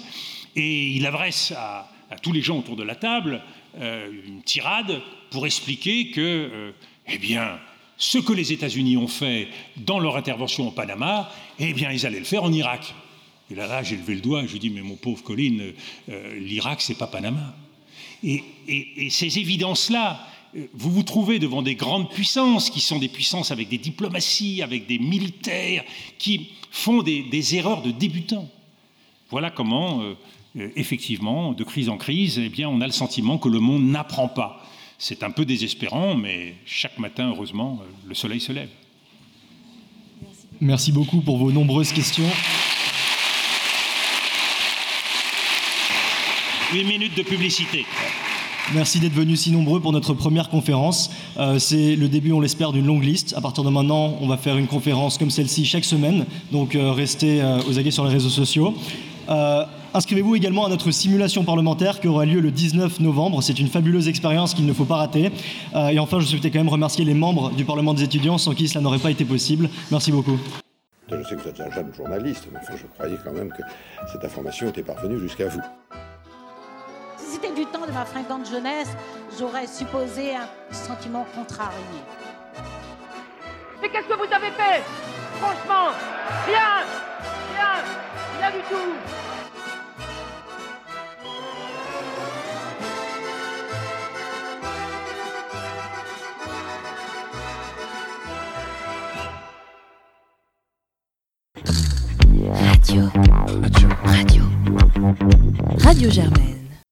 et 0.55 0.87
il 0.87 1.05
adresse 1.05 1.53
à, 1.57 1.91
tous 2.21 2.31
les 2.31 2.41
gens 2.41 2.59
autour 2.59 2.75
de 2.75 2.83
la 2.83 2.95
table 2.95 3.41
euh, 3.79 4.09
une 4.25 4.41
tirade 4.41 5.01
pour 5.29 5.45
expliquer 5.45 6.09
que, 6.11 6.73
eh 7.07 7.17
bien, 7.19 7.59
ce 7.99 8.17
que 8.17 8.31
les 8.31 8.53
États-Unis 8.53 8.95
ont 8.97 9.09
fait 9.09 9.49
dans 9.75 9.99
leur 9.99 10.15
intervention 10.15 10.69
au 10.69 10.71
Panama, 10.71 11.29
eh 11.59 11.73
bien, 11.73 11.91
ils 11.91 12.05
allaient 12.05 12.19
le 12.19 12.25
faire 12.25 12.43
en 12.43 12.53
Irak. 12.53 12.95
Et 13.51 13.55
là, 13.55 13.83
j'ai 13.83 13.97
levé 13.97 14.15
le 14.15 14.21
doigt, 14.21 14.45
je 14.47 14.57
dis, 14.57 14.69
mais 14.69 14.81
mon 14.81 14.95
pauvre 14.95 15.21
Colin, 15.21 15.73
euh, 16.07 16.39
l'Irak, 16.39 16.81
c'est 16.81 16.97
pas 16.97 17.07
Panama. 17.07 17.53
Et, 18.23 18.41
ces 19.09 19.39
évidences-là, 19.39 20.25
euh, 20.55 20.67
vous 20.73 20.91
vous 20.91 21.03
trouvez 21.03 21.39
devant 21.39 21.61
des 21.61 21.75
grandes 21.75 22.09
puissances 22.09 22.69
qui 22.69 22.79
sont 22.79 22.99
des 22.99 23.09
puissances 23.09 23.51
avec 23.51 23.67
des 23.67 23.77
diplomaties, 23.77 24.61
avec 24.61 24.87
des 24.87 24.99
militaires, 24.99 25.83
qui 26.17 26.51
font 26.71 27.03
des, 27.03 27.55
erreurs 27.55 27.81
de 27.81 27.91
débutants. 27.91 28.49
Voilà 29.29 29.51
comment, 29.51 30.01
euh, 30.01 30.15
effectivement, 30.77 31.51
de 31.51 31.63
crise 31.65 31.89
en 31.89 31.97
crise, 31.97 32.39
eh 32.39 32.49
bien, 32.49 32.69
on 32.69 32.79
a 32.79 32.85
le 32.85 32.93
sentiment 32.93 33.37
que 33.37 33.49
le 33.49 33.59
monde 33.59 33.83
n'apprend 33.83 34.29
pas. 34.29 34.65
C'est 35.01 35.23
un 35.23 35.31
peu 35.31 35.45
désespérant, 35.45 36.13
mais 36.13 36.55
chaque 36.65 36.99
matin, 36.99 37.29
heureusement, 37.29 37.81
le 38.05 38.13
soleil 38.13 38.41
se 38.41 38.51
lève. 38.51 38.67
Merci 40.59 40.91
beaucoup 40.91 41.21
pour 41.21 41.37
vos 41.37 41.53
nombreuses 41.53 41.93
questions. 41.93 42.29
Une 46.75 46.85
minute 46.85 47.15
de 47.15 47.23
publicité. 47.23 47.85
Merci 48.73 48.99
d'être 48.99 49.13
venus 49.13 49.39
si 49.39 49.51
nombreux 49.51 49.79
pour 49.79 49.93
notre 49.93 50.13
première 50.13 50.49
conférence. 50.49 51.09
Euh, 51.37 51.59
c'est 51.59 51.95
le 51.95 52.09
début, 52.09 52.33
on 52.33 52.41
l'espère, 52.41 52.73
d'une 52.73 52.85
longue 52.85 53.05
liste. 53.05 53.33
À 53.37 53.41
partir 53.41 53.63
de 53.63 53.69
maintenant, 53.69 54.17
on 54.19 54.27
va 54.27 54.35
faire 54.35 54.57
une 54.57 54.67
conférence 54.67 55.17
comme 55.17 55.31
celle-ci 55.31 55.63
chaque 55.63 55.85
semaine. 55.85 56.25
Donc 56.51 56.75
euh, 56.75 56.91
restez 56.91 57.41
euh, 57.41 57.61
aux 57.69 57.79
aguets 57.79 57.89
sur 57.91 58.03
les 58.03 58.11
réseaux 58.11 58.29
sociaux. 58.29 58.75
Inscrivez-vous 59.91 60.35
également 60.35 60.65
à 60.65 60.69
notre 60.69 60.91
simulation 60.91 61.43
parlementaire 61.43 61.99
qui 61.99 62.07
aura 62.07 62.25
lieu 62.25 62.39
le 62.39 62.51
19 62.51 62.99
novembre. 62.99 63.41
C'est 63.41 63.59
une 63.59 63.67
fabuleuse 63.67 64.07
expérience 64.07 64.53
qu'il 64.53 64.67
ne 64.67 64.73
faut 64.73 64.85
pas 64.85 64.97
rater. 64.97 65.31
Euh, 65.75 65.87
et 65.89 65.97
enfin, 65.97 66.19
je 66.19 66.27
souhaitais 66.27 66.51
quand 66.51 66.59
même 66.59 66.69
remercier 66.69 67.05
les 67.05 67.15
membres 67.15 67.49
du 67.51 67.65
Parlement 67.65 67.95
des 67.95 68.03
étudiants 68.03 68.37
sans 68.37 68.53
qui 68.53 68.67
cela 68.67 68.81
n'aurait 68.81 68.99
pas 68.99 69.09
été 69.09 69.25
possible. 69.25 69.67
Merci 69.89 70.11
beaucoup. 70.11 70.37
Je 71.09 71.23
sais 71.23 71.35
que 71.35 71.41
vous 71.41 71.49
êtes 71.49 71.59
un 71.59 71.71
jeune 71.71 71.91
journaliste, 71.91 72.47
mais 72.51 72.59
enfin, 72.61 72.73
je 72.79 72.85
croyais 72.85 73.17
quand 73.23 73.33
même 73.33 73.49
que 73.49 73.63
cette 74.11 74.23
information 74.23 74.69
était 74.69 74.83
parvenue 74.83 75.17
jusqu'à 75.17 75.47
vous. 75.47 75.61
Si 77.17 77.31
c'était 77.33 77.53
du 77.55 77.65
temps 77.65 77.87
de 77.87 77.91
ma 77.91 78.05
fringante 78.05 78.47
jeunesse, 78.47 78.89
j'aurais 79.39 79.65
supposé 79.65 80.35
un 80.35 80.47
sentiment 80.71 81.25
contrarié. 81.35 81.73
Mais 83.81 83.89
qu'est-ce 83.89 84.07
que 84.07 84.13
vous 84.13 84.31
avez 84.31 84.51
fait? 84.51 84.83
Franchement, 85.39 85.95
rien 86.45 86.85
Rien 87.55 87.83
Rien. 88.39 88.63
Radio. 102.53 103.11
Radio. 104.05 104.43
Radio 105.83 106.09
Germaine. 106.09 106.58